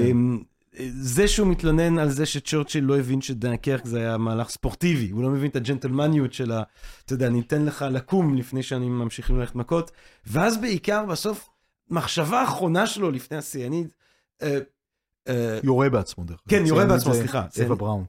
זה 0.91 1.29
שהוא 1.29 1.47
מתלונן 1.49 1.99
על 1.99 2.11
זה 2.11 2.27
שצ'רצ'יל 2.27 2.85
לא 2.85 2.99
הבין 2.99 3.21
שדנקרק 3.21 3.87
זה 3.87 3.99
היה 3.99 4.17
מהלך 4.17 4.49
ספורטיבי, 4.49 5.11
הוא 5.11 5.23
לא 5.23 5.29
מבין 5.31 5.51
את 5.51 5.57
הג'נטלמניות 5.57 6.33
של 6.33 6.53
ה... 6.53 6.63
אתה 7.05 7.13
יודע, 7.13 7.27
אני 7.27 7.41
אתן 7.41 7.65
לך 7.65 7.85
לקום 7.91 8.35
לפני 8.35 8.63
שאני 8.63 8.89
ממשיכים 8.89 9.39
ללכת 9.39 9.55
מכות, 9.55 9.91
ואז 10.27 10.57
בעיקר 10.61 11.05
בסוף, 11.05 11.49
מחשבה 11.91 12.45
אחרונה 12.45 12.87
שלו 12.87 13.11
לפני 13.11 13.37
השיאנית, 13.37 13.87
אה, 14.43 14.59
אה, 15.29 15.59
יורה 15.63 15.91
בעצמו 15.91 16.25
דרך 16.25 16.41
אגב. 16.49 16.59
כן, 16.59 16.67
יורה 16.67 16.87
בעצמו, 16.87 17.15
סליחה. 17.15 17.45
אווה 17.65 17.75
בראון. 17.77 18.05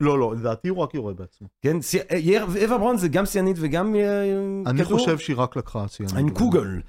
לא, 0.00 0.18
לא, 0.18 0.34
לדעתי 0.38 0.68
הוא 0.68 0.78
רק 0.78 0.94
יורה 0.94 1.12
בעצמו. 1.14 1.48
כן, 1.62 1.76
אה, 2.10 2.16
יר- 2.16 2.44
אווה 2.44 2.78
ברון 2.78 2.96
זה 2.98 3.08
גם 3.08 3.26
שיאנית 3.26 3.56
וגם 3.60 3.94
אה, 3.96 4.22
אני 4.66 4.84
כדור? 4.84 4.98
חושב 4.98 5.18
שהיא 5.18 5.36
רק 5.36 5.56
לקחה 5.56 5.86
ציינית. 5.88 6.14
ein 6.14 6.38
קוגל. 6.38 6.80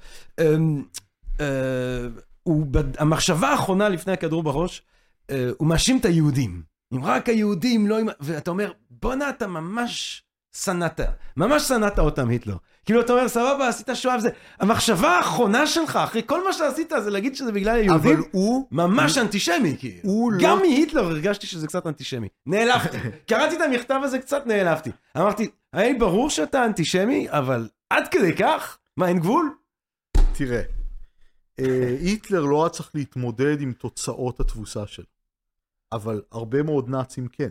הוא, 2.46 2.66
המחשבה 2.98 3.48
האחרונה 3.48 3.88
לפני 3.88 4.12
הכדור 4.12 4.42
בראש, 4.42 4.82
אה, 5.30 5.48
הוא 5.56 5.68
מאשים 5.68 5.98
את 5.98 6.04
היהודים. 6.04 6.62
אם 6.94 7.04
רק 7.04 7.28
היהודים 7.28 7.86
לא... 7.86 7.96
ואתה 8.20 8.50
אומר, 8.50 8.72
בואנה, 8.90 9.28
אתה 9.28 9.46
ממש 9.46 10.22
שנאת, 10.56 11.00
ממש 11.36 11.62
שנאת 11.62 11.98
אותם, 11.98 12.28
היטלר. 12.28 12.56
כאילו, 12.84 13.00
אתה 13.00 13.12
אומר, 13.12 13.28
סבבה, 13.28 13.68
עשית 13.68 13.88
שואה 13.94 14.16
וזה. 14.16 14.28
המחשבה 14.60 15.08
האחרונה 15.08 15.66
שלך, 15.66 15.96
אחרי 15.96 16.22
כל 16.26 16.44
מה 16.44 16.52
שעשית, 16.52 16.92
זה 17.04 17.10
להגיד 17.10 17.36
שזה 17.36 17.52
בגלל 17.52 17.76
היהודים, 17.76 18.12
אבל 18.12 18.22
הוא... 18.30 18.66
ממש 18.70 19.18
אנטישמי, 19.18 19.76
כאילו. 19.78 20.00
הוא 20.02 20.32
לא- 20.32 20.38
גם 20.42 20.58
מהיטלר 20.58 21.04
הרגשתי 21.04 21.46
שזה 21.46 21.66
קצת 21.66 21.86
אנטישמי. 21.86 22.28
נעלבתי. 22.46 22.96
קראתי 23.28 23.56
את 23.56 23.60
המכתב 23.60 24.00
הזה, 24.02 24.18
קצת 24.18 24.46
נעלבתי. 24.46 24.90
אמרתי, 25.16 25.48
היה 25.72 25.94
ברור 25.98 26.30
שאתה 26.30 26.64
אנטישמי, 26.64 27.26
אבל 27.30 27.68
עד 27.90 28.08
כדי 28.08 28.32
כך? 28.36 28.78
מה, 28.96 29.08
אין 29.08 29.18
גבול? 29.18 29.50
תראה, 30.32 30.56
אה, 30.58 30.62
היטלר 32.00 32.40
לא 32.44 32.62
היה 32.64 32.70
צריך 32.70 32.90
להתמודד 32.94 33.60
עם 33.60 33.72
תוצאות 33.72 34.40
התבוסה 34.40 34.86
שלו, 34.86 35.04
אבל 35.92 36.22
הרבה 36.32 36.62
מאוד 36.62 36.88
נאצים 36.88 37.28
כן. 37.28 37.50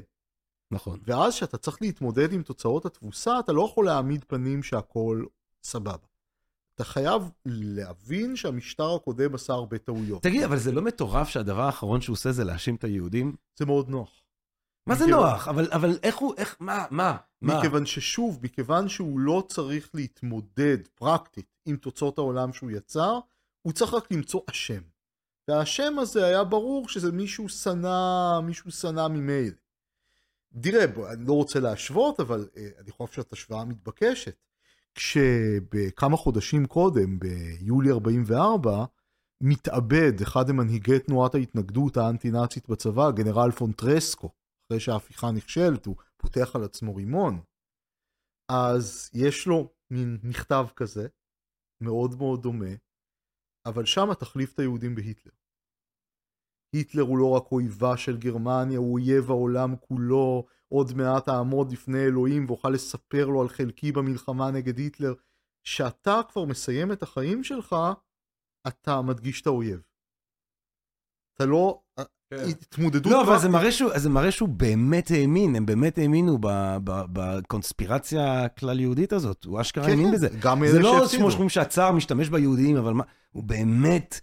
נכון. 0.71 0.99
ואז 1.03 1.33
כשאתה 1.33 1.57
צריך 1.57 1.77
להתמודד 1.81 2.33
עם 2.33 2.41
תוצאות 2.43 2.85
התבוסה, 2.85 3.39
אתה 3.39 3.53
לא 3.53 3.67
יכול 3.71 3.85
להעמיד 3.85 4.23
פנים 4.27 4.63
שהכל 4.63 5.25
סבבה. 5.63 5.95
אתה 6.75 6.83
חייב 6.83 7.29
להבין 7.45 8.35
שהמשטר 8.35 8.95
הקודם 8.95 9.35
עשה 9.35 9.53
הרבה 9.53 9.77
טעויות. 9.77 10.23
תגיד, 10.23 10.43
אבל 10.43 10.57
זה 10.57 10.71
לא 10.71 10.81
מטורף 10.81 11.29
שהדבר 11.29 11.61
האחרון 11.61 12.01
שהוא 12.01 12.13
עושה 12.13 12.31
זה 12.31 12.43
להאשים 12.43 12.75
את 12.75 12.83
היהודים? 12.83 13.35
זה 13.55 13.65
מאוד 13.65 13.89
נוח. 13.89 14.09
מה 14.87 14.95
זה 14.95 15.03
מכיוון- 15.05 15.21
נוח? 15.23 15.47
אבל, 15.47 15.67
אבל 15.71 15.97
איך 16.03 16.17
הוא, 16.17 16.33
איך, 16.37 16.55
מה, 16.59 16.85
מה, 16.91 17.17
מה? 17.41 17.57
מכיוון 17.59 17.85
ששוב, 17.85 18.39
מכיוון 18.43 18.89
שהוא 18.89 19.19
לא 19.19 19.43
צריך 19.47 19.89
להתמודד 19.93 20.77
פרקטית 20.95 21.45
עם 21.65 21.75
תוצאות 21.77 22.17
העולם 22.17 22.53
שהוא 22.53 22.71
יצר, 22.71 23.19
הוא 23.65 23.73
צריך 23.73 23.93
רק 23.93 24.11
למצוא 24.11 24.41
אשם. 24.49 24.81
והאשם 25.47 25.99
הזה 25.99 26.25
היה 26.25 26.43
ברור 26.43 26.89
שזה 26.89 27.11
מישהו 27.11 27.49
שנא, 27.49 28.39
מישהו 28.43 28.71
שנא 28.71 29.07
ממילא. 29.07 29.55
תראה, 30.61 30.83
אני 31.13 31.25
לא 31.27 31.33
רוצה 31.33 31.59
להשוות, 31.59 32.19
אבל 32.19 32.49
אה, 32.57 32.69
אני 32.79 32.91
חושב 32.91 33.13
שזאת 33.13 33.33
השוואה 33.33 33.65
מתבקשת. 33.65 34.35
כשבכמה 34.95 36.17
חודשים 36.17 36.65
קודם, 36.65 37.19
ביולי 37.19 37.91
44, 37.91 38.85
מתאבד 39.41 40.21
אחד 40.21 40.51
ממנהיגי 40.51 40.99
תנועת 40.99 41.35
ההתנגדות 41.35 41.97
האנטי-נאצית 41.97 42.69
בצבא, 42.69 43.11
גנרל 43.11 43.51
פון 43.51 43.71
טרסקו, 43.71 44.29
אחרי 44.67 44.79
שההפיכה 44.79 45.31
נכשלת, 45.31 45.85
הוא 45.85 45.95
פותח 46.17 46.55
על 46.55 46.63
עצמו 46.63 46.95
רימון. 46.95 47.41
אז 48.51 49.09
יש 49.13 49.47
לו 49.47 49.73
מין 49.91 50.17
מכתב 50.23 50.65
כזה, 50.75 51.07
מאוד 51.81 52.15
מאוד 52.17 52.41
דומה, 52.41 52.84
אבל 53.65 53.85
שם 53.85 54.13
תחליף 54.19 54.53
את 54.53 54.59
היהודים 54.59 54.95
בהיטלר. 54.95 55.31
היטלר 56.73 57.03
הוא 57.03 57.17
לא 57.17 57.29
רק 57.29 57.51
אויבה 57.51 57.97
של 57.97 58.17
גרמניה, 58.17 58.77
הוא 58.77 58.93
אויב 58.93 59.29
העולם 59.29 59.75
כולו, 59.75 60.45
עוד 60.67 60.93
מעט 60.95 61.29
אעמוד 61.29 61.71
לפני 61.71 62.05
אלוהים 62.05 62.45
ואוכל 62.45 62.69
לספר 62.69 63.25
לו 63.25 63.41
על 63.41 63.49
חלקי 63.49 63.91
במלחמה 63.91 64.51
נגד 64.51 64.77
היטלר. 64.77 65.13
כשאתה 65.63 66.21
כבר 66.29 66.45
מסיים 66.45 66.91
את 66.91 67.03
החיים 67.03 67.43
שלך, 67.43 67.75
אתה 68.67 69.01
מדגיש 69.01 69.41
את 69.41 69.47
האויב. 69.47 69.81
אתה 71.33 71.45
לא... 71.45 71.81
התמודדות... 72.31 73.11
לא, 73.11 73.21
אבל 73.21 73.39
זה 73.97 74.09
מראה, 74.09 74.31
שהוא, 74.31 74.49
באמת 74.49 75.11
האמין, 75.11 75.55
הם 75.55 75.65
באמת 75.65 75.97
האמינו 75.97 76.37
בקונספירציה 76.83 78.43
הכלל-יהודית 78.43 79.13
הזאת, 79.13 79.45
הוא 79.45 79.61
אשכרה 79.61 79.83
כן, 79.83 79.89
האמין 79.89 80.07
כן, 80.07 80.13
בזה. 80.13 80.27
זה 80.71 80.79
לא. 80.79 81.05
כמו 81.17 81.31
שאומרים 81.31 81.49
שהצאר 81.49 81.91
משתמש 81.91 82.29
ביהודים, 82.29 82.77
אבל 82.77 82.93
הוא 83.31 83.43
באמת, 83.43 84.19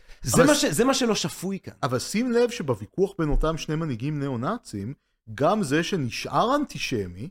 זה 0.70 0.84
מה 0.84 0.94
שלא 0.94 1.14
שפוי 1.14 1.58
כאן. 1.62 1.72
אבל 1.82 1.98
שים 1.98 2.32
לב 2.32 2.50
שבוויכוח 2.50 3.12
בין 3.18 3.28
אותם 3.28 3.56
שני 3.56 3.76
מנהיגים 3.76 4.20
ניאו-נאצים, 4.20 4.94
גם 5.34 5.62
זה 5.62 5.82
שנשאר 5.82 6.56
אנטישמי, 6.56 7.28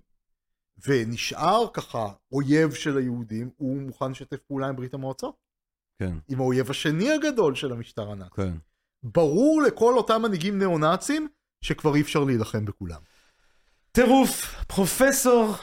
ונשאר 0.88 1.66
ככה 1.74 2.08
אויב 2.32 2.74
של 2.74 2.98
היהודים, 2.98 3.50
הוא 3.58 3.82
מוכן 3.82 4.12
לשתף 4.12 4.38
פעולה 4.48 4.68
עם 4.68 4.76
ברית 4.76 4.94
המועצות. 4.94 5.36
כן, 6.00 6.18
עם 6.28 6.40
האויב 6.40 6.70
השני 6.70 7.12
הגדול 7.12 7.56
של 7.56 7.72
המשטר 7.72 8.12
הנאצי. 8.12 8.36
כן. 8.36 8.54
ברור 9.04 9.62
לכל 9.62 9.98
אותם 9.98 10.22
מנהיגים 10.22 10.60
ניאו-נאצים 10.60 11.28
שכבר 11.62 11.96
אי 11.96 12.02
אפשר 12.02 12.24
להילחם 12.24 12.66
בכולם. 12.66 13.00
טירוף, 13.92 14.56
פרופסור 14.68 15.56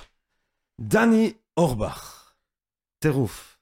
דני 0.81 1.33
אורבך. 1.57 2.31
טירוף. 2.99 3.59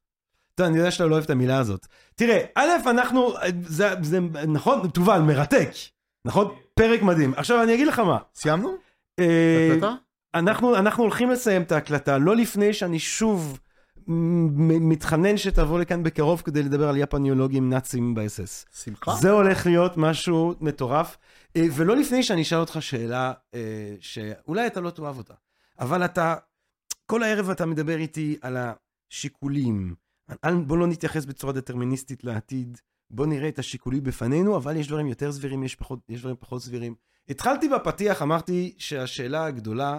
טוב, 0.54 0.66
אני 0.66 0.78
יודע 0.78 0.90
שאתה 0.90 1.06
לא 1.06 1.12
אוהב 1.12 1.24
את 1.24 1.30
המילה 1.30 1.58
הזאת. 1.58 1.86
תראה, 2.14 2.44
א', 2.54 2.68
אנחנו, 2.86 3.34
זה, 3.62 3.88
זה 4.02 4.20
נכון, 4.48 4.88
תובל, 4.88 5.20
מרתק. 5.20 5.68
נכון? 6.24 6.54
פרק 6.74 7.02
מדהים. 7.02 7.34
עכשיו 7.36 7.62
אני 7.62 7.74
אגיד 7.74 7.86
לך 7.86 7.98
מה. 7.98 8.18
סיימנו? 8.34 8.76
אה? 9.20 9.78
אנחנו, 10.34 10.76
אנחנו 10.76 11.02
הולכים 11.02 11.30
לסיים 11.30 11.62
את 11.62 11.72
ההקלטה, 11.72 12.18
לא 12.18 12.36
לפני 12.36 12.72
שאני 12.72 12.98
שוב 12.98 13.58
מתחנן 14.08 15.36
שתבוא 15.36 15.80
לכאן 15.80 16.02
בקרוב 16.02 16.42
כדי 16.44 16.62
לדבר 16.62 16.88
על 16.88 16.96
יפניולוגים 16.96 17.70
נאצים 17.70 18.14
באס-אס. 18.14 18.66
שמחה? 18.82 19.14
זה 19.14 19.30
הולך 19.30 19.66
להיות 19.66 19.96
משהו 19.96 20.54
מטורף, 20.60 21.16
אה, 21.56 21.62
ולא 21.76 21.96
לפני 21.96 22.22
שאני 22.22 22.42
אשאל 22.42 22.58
אותך 22.58 22.76
שאלה 22.80 23.32
אה, 23.54 23.94
שאולי 24.00 24.66
אתה 24.66 24.80
לא 24.80 24.90
תאהב 24.90 25.18
אותה, 25.18 25.34
אבל 25.80 26.04
אתה, 26.04 26.34
כל 27.06 27.22
הערב 27.22 27.50
אתה 27.50 27.66
מדבר 27.66 27.96
איתי 27.96 28.36
על 28.40 28.56
השיקולים. 28.56 29.94
בוא 30.66 30.78
לא 30.78 30.86
נתייחס 30.86 31.24
בצורה 31.24 31.52
דטרמיניסטית 31.52 32.24
לעתיד, 32.24 32.78
בוא 33.10 33.26
נראה 33.26 33.48
את 33.48 33.58
השיקולים 33.58 34.02
בפנינו, 34.02 34.56
אבל 34.56 34.76
יש 34.76 34.88
דברים 34.88 35.06
יותר 35.06 35.32
סבירים, 35.32 35.62
יש, 35.62 35.74
פחות, 35.74 35.98
יש 36.08 36.20
דברים 36.20 36.36
פחות 36.40 36.62
סבירים. 36.62 36.94
התחלתי 37.28 37.68
בפתיח, 37.68 38.22
אמרתי 38.22 38.74
שהשאלה 38.78 39.44
הגדולה 39.44 39.98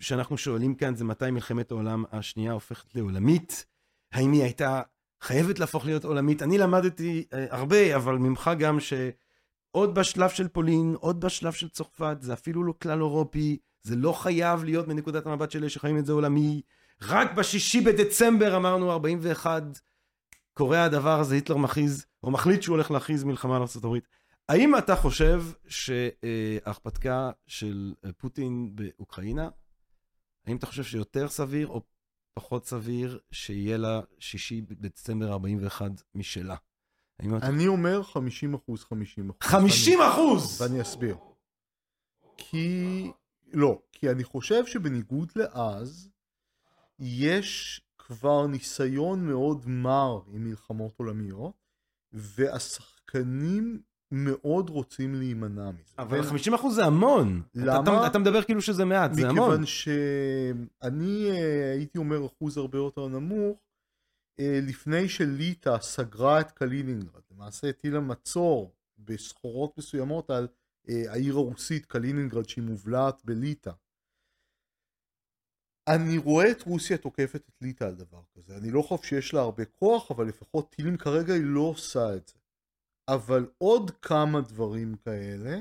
שאנחנו 0.00 0.38
שואלים 0.38 0.74
כאן 0.74 0.94
זה 0.94 1.04
מתי 1.04 1.30
מלחמת 1.30 1.70
העולם 1.70 2.04
השנייה 2.12 2.52
הופכת 2.52 2.94
לעולמית, 2.94 3.64
האם 4.12 4.32
היא 4.32 4.42
הייתה 4.42 4.82
חייבת 5.20 5.58
להפוך 5.58 5.86
להיות 5.86 6.04
עולמית. 6.04 6.42
אני 6.42 6.58
למדתי 6.58 7.24
אה, 7.32 7.46
הרבה, 7.50 7.96
אבל 7.96 8.14
ממך 8.18 8.50
גם 8.58 8.78
שעוד 8.80 9.94
בשלב 9.94 10.30
של 10.30 10.48
פולין, 10.48 10.94
עוד 11.00 11.20
בשלב 11.20 11.52
של 11.52 11.68
צרפת, 11.68 12.16
זה 12.20 12.32
אפילו 12.32 12.64
לא 12.64 12.74
כלל 12.82 12.98
אירופי, 12.98 13.58
זה 13.82 13.96
לא 13.96 14.12
חייב 14.12 14.64
להיות 14.64 14.88
מנקודת 14.88 15.26
המבט 15.26 15.50
של 15.50 15.58
אלה 15.58 15.68
שחיים 15.68 15.98
את 15.98 16.06
זה 16.06 16.12
עולמי. 16.12 16.62
רק 17.02 17.34
בשישי 17.34 17.80
בדצמבר 17.80 18.56
אמרנו 18.56 18.92
41, 18.92 19.62
קורה 20.54 20.84
הדבר 20.84 21.20
הזה, 21.20 21.34
היטלר 21.34 21.56
מכריז, 21.56 22.06
או 22.22 22.30
מחליט 22.30 22.62
שהוא 22.62 22.74
הולך 22.74 22.90
להכריז 22.90 23.24
מלחמה 23.24 23.56
על 23.56 23.62
ארה"ב. 23.62 23.98
האם 24.48 24.78
אתה 24.78 24.96
חושב 24.96 25.42
שההרפתקה 25.68 27.30
של 27.46 27.94
פוטין 28.16 28.76
באוקראינה, 28.76 29.48
האם 30.46 30.56
אתה 30.56 30.66
חושב 30.66 30.84
שיותר 30.84 31.28
סביר 31.28 31.68
או 31.68 31.82
פחות 32.34 32.66
סביר 32.66 33.18
שיהיה 33.30 33.76
לה 33.76 34.00
שישי 34.18 34.60
בדצמבר 34.60 35.32
41 35.32 35.90
משלה? 36.14 36.56
אני 37.20 37.66
אומר 37.66 38.02
50 38.02 38.54
אחוז, 38.54 38.84
50 38.84 39.30
אחוז. 39.30 39.50
50 39.50 39.98
אחוז! 40.00 40.60
ואני 40.60 40.82
אסביר. 40.82 41.16
כי... 42.36 43.10
לא, 43.52 43.82
כי 43.92 44.10
אני 44.10 44.24
חושב 44.24 44.66
שבניגוד 44.66 45.32
לאז, 45.36 46.10
יש 46.98 47.80
כבר 47.98 48.46
ניסיון 48.46 49.26
מאוד 49.26 49.68
מר 49.68 50.20
עם 50.26 50.44
מלחמות 50.44 50.98
עולמיות, 50.98 51.54
והשחקנים 52.12 53.82
מאוד 54.14 54.70
רוצים 54.70 55.14
להימנע 55.14 55.70
מזה. 55.70 55.94
אבל 55.98 56.20
בין- 56.20 56.30
50 56.30 56.54
אחוז 56.54 56.74
זה 56.74 56.84
המון. 56.84 57.42
למה? 57.54 57.82
אתה, 57.82 58.06
אתה 58.06 58.18
מדבר 58.18 58.42
כאילו 58.42 58.62
שזה 58.62 58.84
מעט, 58.84 59.14
זה 59.14 59.28
המון. 59.28 59.48
מכיוון 59.48 59.66
שאני 59.66 61.30
אה, 61.30 61.72
הייתי 61.72 61.98
אומר 61.98 62.26
אחוז 62.26 62.56
הרבה 62.56 62.78
יותר 62.78 63.08
נמוך, 63.08 63.58
אה, 64.40 64.58
לפני 64.62 65.08
שליטא 65.08 65.76
סגרה 65.80 66.40
את 66.40 66.50
קלינינגרד, 66.50 67.22
למעשה 67.30 67.68
הטילה 67.68 68.00
מצור 68.00 68.72
בסחורות 68.98 69.78
מסוימות 69.78 70.30
על 70.30 70.48
אה, 70.88 71.02
העיר 71.12 71.34
הרוסית 71.36 71.86
קלינינגרד 71.86 72.48
שהיא 72.48 72.64
מובלעת 72.64 73.20
בליטא. 73.24 73.70
אני 75.88 76.18
רואה 76.18 76.50
את 76.50 76.62
רוסיה 76.62 76.98
תוקפת 76.98 77.42
את 77.48 77.62
ליטא 77.62 77.84
על 77.84 77.94
דבר 77.94 78.20
כזה. 78.36 78.56
אני 78.56 78.70
לא 78.70 78.82
חושב 78.82 79.02
שיש 79.04 79.34
לה 79.34 79.40
הרבה 79.40 79.64
כוח, 79.64 80.10
אבל 80.10 80.26
לפחות 80.28 80.70
טילים 80.74 80.96
כרגע 80.96 81.34
היא 81.34 81.42
לא 81.44 81.60
עושה 81.60 82.16
את 82.16 82.28
זה. 82.28 82.34
אבל 83.08 83.46
עוד 83.58 83.90
כמה 83.90 84.40
דברים 84.40 84.94
כאלה, 85.04 85.60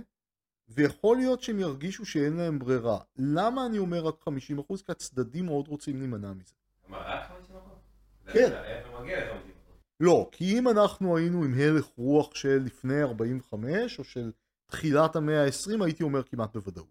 ויכול 0.70 1.18
להיות 1.18 1.42
שהם 1.42 1.60
ירגישו 1.60 2.06
שאין 2.06 2.34
להם 2.34 2.60
ברירה. 2.60 3.00
למה 3.18 3.66
אני 3.66 3.78
אומר 3.78 4.06
רק 4.06 4.16
50%? 4.28 4.86
כי 4.86 4.92
הצדדים 4.92 5.46
מאוד 5.46 5.68
רוצים 5.68 5.98
להימנע 5.98 6.34
מזה. 6.34 6.54
רק 6.90 7.28
50 7.28 7.56
אחוז? 7.56 7.78
כן. 8.26 8.50
זה 8.50 8.64
איפה 8.64 9.02
מגיע 9.02 9.20
ל-50 9.20 9.34
אחוז? 9.34 9.78
לא, 10.00 10.30
כי 10.32 10.60
אם 10.60 10.70
אנחנו 10.70 11.18
היינו 11.18 11.44
עם 11.44 11.54
הלך 11.54 11.86
רוח 11.98 12.36
של 12.36 12.62
לפני 12.66 13.04
45, 13.04 14.00
או 14.00 14.04
של 14.04 14.32
תחילת 14.66 15.16
המאה 15.16 15.46
ה-20, 15.46 15.84
הייתי 15.84 16.04
אומר 16.04 16.24
כמעט 16.24 16.54
בוודאות. 16.54 16.88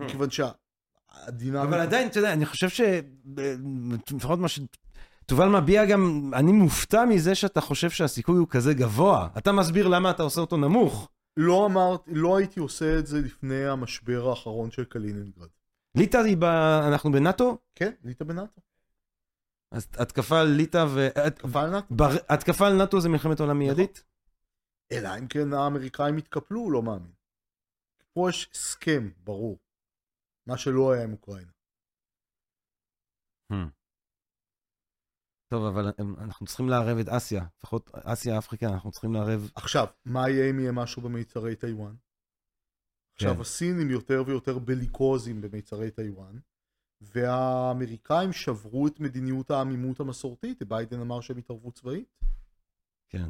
Hmm. 0.00 0.04
מכיוון 0.04 0.28
שהדינמיקה... 0.30 1.62
אבל 1.62 1.80
עדיין, 1.80 2.08
אתה 2.08 2.18
יודע, 2.18 2.32
אני 2.32 2.46
חושב 2.46 2.68
ש... 2.68 2.80
לפחות 4.12 4.38
מה 4.38 4.48
ש... 4.48 4.60
תובל 5.32 5.48
מביע 5.48 5.86
גם, 5.86 6.30
אני 6.34 6.52
מופתע 6.52 7.04
מזה 7.04 7.34
שאתה 7.34 7.60
חושב 7.60 7.90
שהסיכוי 7.90 8.38
הוא 8.38 8.48
כזה 8.48 8.74
גבוה. 8.74 9.28
אתה 9.38 9.52
מסביר 9.52 9.88
למה 9.88 10.10
אתה 10.10 10.22
עושה 10.22 10.40
אותו 10.40 10.56
נמוך. 10.56 11.10
לא 11.36 11.66
אמרתי, 11.66 12.10
לא 12.14 12.36
הייתי 12.36 12.60
עושה 12.60 12.98
את 12.98 13.06
זה 13.06 13.20
לפני 13.20 13.66
המשבר 13.66 14.28
האחרון 14.28 14.70
של 14.70 14.84
קלינינגרד. 14.84 15.48
ליטא 15.94 16.16
היא 16.16 16.36
ב... 16.36 16.44
אנחנו 16.88 17.12
בנאטו? 17.12 17.58
כן, 17.74 17.92
ליטא 18.04 18.24
בנאטו. 18.24 18.60
אז 19.70 19.88
התקפה 19.98 20.40
על 20.40 20.46
ליטא 20.46 20.86
ו... 20.88 21.08
התקפה 21.26 21.62
על 21.62 21.70
נאטו. 21.70 21.94
בר... 21.94 22.10
התקפה 22.28 22.66
על 22.66 22.76
נאטו 22.76 23.00
זה 23.00 23.08
מלחמת 23.08 23.40
עולם 23.40 23.58
מיידית? 23.58 24.04
אלא 24.92 25.08
אם 25.18 25.26
כן 25.26 25.52
האמריקאים 25.52 26.18
יתקפלו, 26.18 26.70
לא 26.70 26.82
מאמין. 26.82 27.12
פה 28.12 28.30
יש 28.30 28.50
הסכם, 28.54 29.10
ברור. 29.24 29.58
מה 30.46 30.56
שלא 30.56 30.92
היה 30.92 31.02
עם 31.02 31.12
אוקראינה. 31.12 31.50
Hmm. 33.52 33.81
טוב, 35.52 35.64
אבל 35.64 35.92
הם- 35.98 36.14
אנחנו 36.18 36.46
צריכים 36.46 36.68
לערב 36.68 36.98
את 36.98 37.08
אסיה, 37.08 37.44
לפחות 37.58 37.90
אסיה, 37.94 38.38
אפריקה, 38.38 38.66
אנחנו 38.66 38.90
צריכים 38.90 39.12
לערב... 39.12 39.50
עכשיו, 39.54 39.86
מה 40.04 40.28
יהיה 40.28 40.50
אם 40.50 40.60
יהיה 40.60 40.72
משהו 40.72 41.02
במיצרי 41.02 41.56
טיוואן? 41.56 41.94
עכשיו, 43.14 43.34
כן. 43.34 43.40
הסינים 43.40 43.90
יותר 43.90 44.22
ויותר 44.26 44.58
בליקוזים 44.58 45.40
במיצרי 45.40 45.90
טיוואן, 45.90 46.38
והאמריקאים 47.00 48.32
שברו 48.32 48.86
את 48.86 49.00
מדיניות 49.00 49.50
העמימות 49.50 50.00
המסורתית, 50.00 50.62
ביידן 50.62 51.00
אמר 51.00 51.20
שהם 51.20 51.38
התערבו 51.38 51.72
צבאית. 51.72 52.20
כן. 53.08 53.28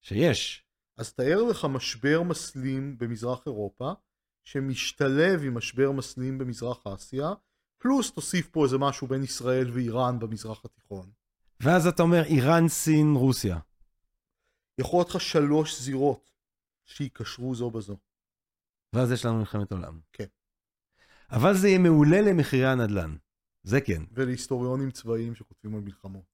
שיש. 0.00 0.66
אז 0.98 1.14
תאר 1.14 1.42
לך 1.50 1.64
משבר 1.64 2.22
מסלים 2.22 2.98
במזרח 2.98 3.46
אירופה, 3.46 3.92
שמשתלב 4.44 5.42
עם 5.44 5.54
משבר 5.54 5.92
מסלים 5.92 6.38
במזרח 6.38 6.86
אסיה, 6.86 7.28
פלוס 7.78 8.12
תוסיף 8.12 8.48
פה 8.50 8.64
איזה 8.64 8.78
משהו 8.78 9.06
בין 9.06 9.22
ישראל 9.22 9.70
ואיראן 9.70 10.18
במזרח 10.18 10.64
התיכון. 10.64 11.10
ואז 11.60 11.86
אתה 11.86 12.02
אומר 12.02 12.22
איראן, 12.22 12.68
סין, 12.68 13.14
רוסיה. 13.14 13.58
יכול 14.78 14.98
להיות 14.98 15.10
לך 15.10 15.20
שלוש 15.20 15.80
זירות 15.80 16.30
שייקשרו 16.84 17.54
זו 17.54 17.70
בזו. 17.70 17.96
ואז 18.92 19.12
יש 19.12 19.24
לנו 19.24 19.38
מלחמת 19.38 19.72
עולם. 19.72 20.00
כן. 20.12 20.24
אבל 21.30 21.54
זה 21.54 21.68
יהיה 21.68 21.78
מעולה 21.78 22.20
למחירי 22.20 22.66
הנדל"ן. 22.66 23.16
זה 23.62 23.80
כן. 23.80 24.02
ולהיסטוריונים 24.12 24.90
צבאיים 24.90 25.34
שכותבים 25.34 25.74
על 25.74 25.80
מלחמות. 25.80 26.24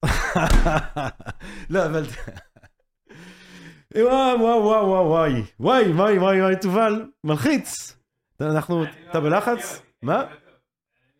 לא, 1.70 1.86
אבל... 1.86 2.05
וואו, 3.94 4.40
וואו, 4.40 4.62
וואו, 4.62 4.86
וואו, 4.86 5.07
וואי. 5.07 5.32
וואי, 5.61 5.93
וואי, 5.93 6.19
וואי, 6.19 6.43
וואי, 6.43 6.55
תובל, 6.61 7.11
מלחיץ. 7.24 7.97
אנחנו, 8.40 8.85
אתה 9.11 9.20
בלחץ? 9.20 9.82
מה? 10.03 10.24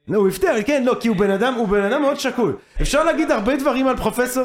לא, 0.09 0.19
הוא 0.19 0.29
הפתיע, 0.29 0.63
כן, 0.63 0.85
לא, 0.85 0.97
כי 1.01 1.09
הוא 1.09 1.17
בן 1.17 1.31
אדם, 1.31 1.55
הוא 1.55 1.69
בן 1.69 1.83
אדם 1.83 2.03
מאוד 2.03 2.17
שקול. 2.17 2.57
אפשר 2.83 3.05
להגיד 3.05 3.31
הרבה 3.31 3.57
דברים 3.57 3.87
על 3.87 3.97
פרופסור... 3.97 4.45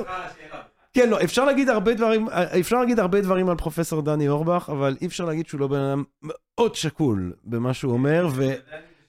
כן, 0.94 1.10
לא, 1.10 1.24
אפשר 1.24 1.46
להגיד 1.46 1.70
הרבה 1.70 1.94
דברים, 1.94 2.28
אפשר 2.60 2.80
להגיד 2.80 3.00
הרבה 3.00 3.22
דברים 3.22 3.50
על 3.50 3.58
פרופסור 3.58 4.02
דני 4.02 4.30
אורבך, 4.30 4.70
אבל 4.72 4.98
אי 5.02 5.08
אפשר 5.08 5.26
להגיד 5.26 5.48
שהוא 5.48 5.60
לא 5.60 5.68
בן 5.68 5.80
אדם 5.80 6.04
מאוד 6.24 6.76
שקול 6.76 7.34
במה 7.44 7.74
שהוא 7.74 7.94
אומר, 7.94 8.28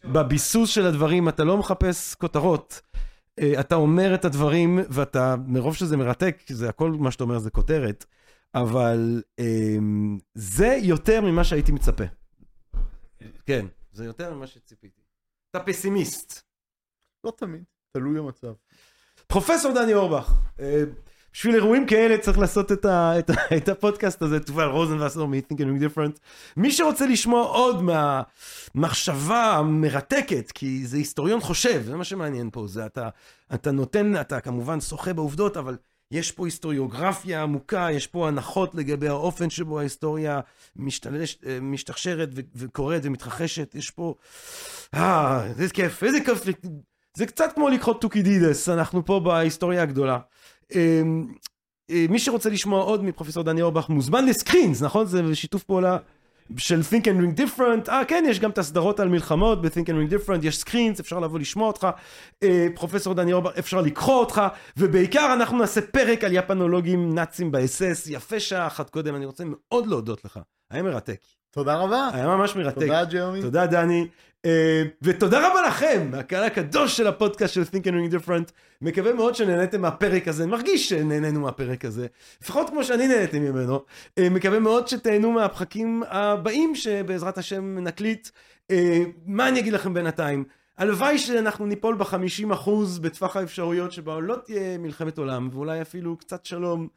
ובביסוס 0.04 0.70
של 0.70 0.86
הדברים 0.86 1.28
אתה 1.28 1.44
לא 1.44 1.58
מחפש 1.58 2.14
כותרות. 2.14 2.80
אה, 3.40 3.60
אתה 3.60 3.74
אומר 3.74 4.14
את 4.14 4.24
הדברים, 4.24 4.78
ואתה, 4.88 5.36
מרוב 5.46 5.76
שזה 5.76 5.96
מרתק, 5.96 6.38
זה 6.48 6.68
הכל 6.68 6.90
מה 6.90 7.10
שאתה 7.10 7.24
אומר 7.24 7.38
זה 7.38 7.50
כותרת, 7.50 8.04
אבל 8.54 9.22
אמ, 9.38 10.18
זה 10.34 10.78
יותר 10.82 11.20
ממה 11.20 11.44
שהייתי 11.44 11.72
מצפה. 11.72 12.04
כן, 13.46 13.66
זה 13.92 14.04
יותר 14.04 14.34
ממה 14.34 14.46
שציפיתי. 14.46 14.97
אתה 15.50 15.60
פסימיסט. 15.60 16.42
לא 17.24 17.32
תמיד, 17.36 17.62
תלוי 17.92 18.18
המצב. 18.18 18.52
פרופסור 19.26 19.72
דני 19.72 19.94
אורבך, 19.94 20.32
אה, 20.60 20.84
בשביל 21.32 21.54
אירועים 21.54 21.86
כאלה 21.86 22.18
צריך 22.18 22.38
לעשות 22.38 22.72
את, 22.72 22.84
ה, 22.84 23.18
את, 23.18 23.30
ה, 23.30 23.34
את 23.56 23.68
הפודקאסט 23.68 24.22
הזה, 24.22 24.40
תובל 24.40 24.64
רוזנבסר 24.64 25.26
מ-Think 25.26 25.56
and 25.58 25.82
Different. 25.82 26.18
מי 26.56 26.72
שרוצה 26.72 27.06
לשמוע 27.06 27.46
עוד 27.46 27.82
מהמחשבה 27.82 29.52
המרתקת, 29.52 30.52
כי 30.52 30.86
זה 30.86 30.96
היסטוריון 30.96 31.40
חושב, 31.40 31.82
זה 31.82 31.96
מה 31.96 32.04
שמעניין 32.04 32.50
פה, 32.52 32.66
זה 32.66 32.86
אתה, 32.86 33.08
אתה 33.54 33.70
נותן, 33.70 34.20
אתה 34.20 34.40
כמובן 34.40 34.80
שוחה 34.80 35.12
בעובדות, 35.12 35.56
אבל 35.56 35.76
יש 36.10 36.32
פה 36.32 36.46
היסטוריוגרפיה 36.46 37.42
עמוקה, 37.42 37.88
יש 37.92 38.06
פה 38.06 38.28
הנחות 38.28 38.74
לגבי 38.74 39.08
האופן 39.08 39.50
שבו 39.50 39.78
ההיסטוריה 39.78 40.40
משתלש, 40.76 41.38
אה, 41.46 41.58
משתכשרת 41.60 42.28
ו- 42.34 42.40
וקורית 42.54 43.02
ומתרחשת, 43.04 43.74
יש 43.74 43.90
פה... 43.90 44.14
אה, 44.94 45.46
איזה 45.46 45.74
כיף, 45.74 46.04
איזה 46.04 46.18
כיף. 46.20 46.44
זה 47.16 47.26
קצת 47.26 47.52
כמו 47.54 47.68
לקרוא 47.68 47.94
טוקידידס, 47.94 48.68
אנחנו 48.68 49.04
פה 49.04 49.20
בהיסטוריה 49.20 49.82
הגדולה. 49.82 50.18
אמ, 50.74 51.26
אה, 51.90 52.06
מי 52.08 52.18
שרוצה 52.18 52.50
לשמוע 52.50 52.82
עוד 52.82 53.04
מפרופסור 53.04 53.42
דני 53.42 53.62
אורבך 53.62 53.88
מוזמן 53.88 54.26
לסקרינס, 54.26 54.82
נכון? 54.82 55.06
זה 55.06 55.34
שיתוף 55.34 55.62
פעולה 55.62 55.98
של 56.56 56.80
Think 56.90 57.04
and 57.04 57.06
Drink 57.06 57.40
Different. 57.40 57.90
אה, 57.90 58.04
כן, 58.04 58.24
יש 58.28 58.40
גם 58.40 58.50
את 58.50 58.58
הסדרות 58.58 59.00
על 59.00 59.08
מלחמות 59.08 59.62
ב-Think 59.62 59.86
and 59.86 60.10
Drink 60.10 60.12
Different, 60.12 60.46
יש 60.46 60.58
סקרינס, 60.58 61.00
אפשר 61.00 61.18
לבוא 61.18 61.38
לשמוע 61.38 61.66
אותך. 61.66 61.88
אה, 62.42 62.66
פרופסור 62.74 63.14
דני 63.14 63.32
אורבך, 63.32 63.58
אפשר 63.58 63.80
לקרוא 63.80 64.20
אותך, 64.20 64.42
ובעיקר 64.76 65.32
אנחנו 65.32 65.58
נעשה 65.58 65.80
פרק 65.80 66.24
על 66.24 66.32
יפנולוגים 66.32 67.14
נאצים 67.14 67.50
באס-אס, 67.50 68.06
יפה 68.06 68.40
שעה 68.40 68.66
אחת 68.66 68.90
קודם, 68.90 69.14
אני 69.14 69.26
רוצה 69.26 69.44
מאוד 69.46 69.86
להודות 69.86 70.24
לך. 70.24 70.40
היה 70.70 70.82
מרתק. 70.82 71.37
תודה 71.50 71.76
רבה. 71.76 72.08
היה 72.12 72.26
ממש 72.26 72.56
מרתק. 72.56 72.78
תודה 72.78 73.04
ג'רמי. 73.04 73.42
תודה 73.42 73.66
דני. 73.66 74.06
Uh, 74.46 74.50
ותודה 75.02 75.50
רבה 75.50 75.62
לכם, 75.62 76.10
הקהל 76.14 76.44
הקדוש 76.44 76.96
של 76.96 77.06
הפודקאסט 77.06 77.54
של 77.54 77.62
Think 77.62 77.84
and 77.84 78.12
Ring 78.12 78.14
Different. 78.14 78.52
מקווה 78.82 79.12
מאוד 79.12 79.34
שנהניתם 79.34 79.80
מהפרק 79.80 80.28
הזה, 80.28 80.46
מרגיש 80.46 80.88
שנהנינו 80.88 81.40
מהפרק 81.40 81.84
הזה, 81.84 82.06
לפחות 82.42 82.70
כמו 82.70 82.84
שאני 82.84 83.08
נהניתי 83.08 83.38
ממנו. 83.38 83.80
Uh, 84.20 84.22
מקווה 84.30 84.58
מאוד 84.58 84.88
שתהנו 84.88 85.32
מהפחקים 85.32 86.02
הבאים 86.08 86.74
שבעזרת 86.74 87.38
השם 87.38 87.78
נקליט. 87.78 88.28
Uh, 88.72 88.74
מה 89.26 89.48
אני 89.48 89.60
אגיד 89.60 89.72
לכם 89.72 89.94
בינתיים? 89.94 90.44
הלוואי 90.78 91.18
שאנחנו 91.18 91.66
ניפול 91.66 91.96
בחמישים 91.98 92.52
אחוז 92.52 92.98
בטווח 92.98 93.36
האפשרויות 93.36 93.92
שבה 93.92 94.20
לא 94.20 94.36
תהיה 94.44 94.78
מלחמת 94.78 95.18
עולם, 95.18 95.48
ואולי 95.52 95.82
אפילו 95.82 96.16
קצת 96.16 96.46
שלום 96.46 96.88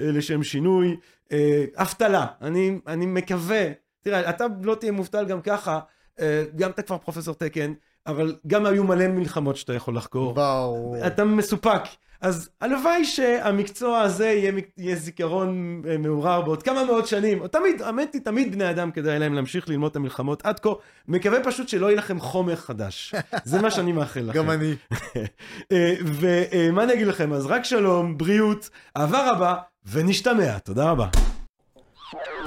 אה, 0.00 0.06
לשם 0.12 0.42
שינוי. 0.42 0.96
אה, 1.32 1.64
אבטלה, 1.76 2.26
אני, 2.42 2.78
אני 2.86 3.06
מקווה, 3.06 3.66
תראה, 4.02 4.30
אתה 4.30 4.46
לא 4.62 4.74
תהיה 4.74 4.92
מובטל 4.92 5.24
גם 5.24 5.40
ככה, 5.40 5.80
אה, 6.20 6.44
גם 6.56 6.70
אתה 6.70 6.82
כבר 6.82 6.98
פרופסור 6.98 7.34
תקן, 7.34 7.72
אבל 8.06 8.36
גם 8.46 8.66
היו 8.66 8.84
מלא 8.84 9.08
מלחמות 9.08 9.56
שאתה 9.56 9.74
יכול 9.74 9.96
לחקור. 9.96 10.34
ברור. 10.34 11.06
אתה 11.06 11.24
מסופק. 11.24 11.82
אז 12.20 12.50
הלוואי 12.60 13.04
שהמקצוע 13.04 14.00
הזה 14.00 14.26
יהיה, 14.26 14.52
יהיה 14.78 14.96
זיכרון 14.96 15.82
אה, 15.88 15.98
מעורר 15.98 16.40
בעוד 16.40 16.62
כמה 16.62 16.84
מאות 16.84 17.06
שנים. 17.06 17.40
או 17.40 17.48
תמיד, 17.48 17.82
האמת 17.82 18.14
היא, 18.14 18.22
תמיד 18.22 18.52
בני 18.52 18.70
אדם 18.70 18.90
כדאי 18.90 19.18
להם 19.18 19.34
להמשיך 19.34 19.68
ללמוד 19.68 19.90
את 19.90 19.96
המלחמות 19.96 20.46
עד 20.46 20.60
כה. 20.60 20.70
מקווה 21.08 21.44
פשוט 21.44 21.68
שלא 21.68 21.86
יהיה 21.86 21.98
לכם 21.98 22.20
חומר 22.20 22.56
חדש. 22.56 23.14
זה 23.44 23.62
מה 23.62 23.70
שאני 23.70 23.92
מאחל 23.92 24.20
לכם. 24.20 24.38
גם 24.38 24.50
אני. 24.50 24.74
אה, 25.72 25.94
ומה 26.04 26.82
אני 26.84 26.92
אגיד 26.92 27.06
לכם? 27.06 27.32
אז 27.32 27.46
רק 27.46 27.64
שלום, 27.64 28.18
בריאות, 28.18 28.70
אהבה 28.96 29.30
רבה, 29.30 29.54
ונשתמע. 29.92 30.58
תודה 30.58 30.90
רבה. 30.90 31.08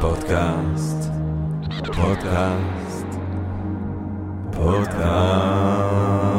פודקאסט, 0.01 1.09
פודקאסט, 1.91 3.07
פודקאסט. 4.51 6.32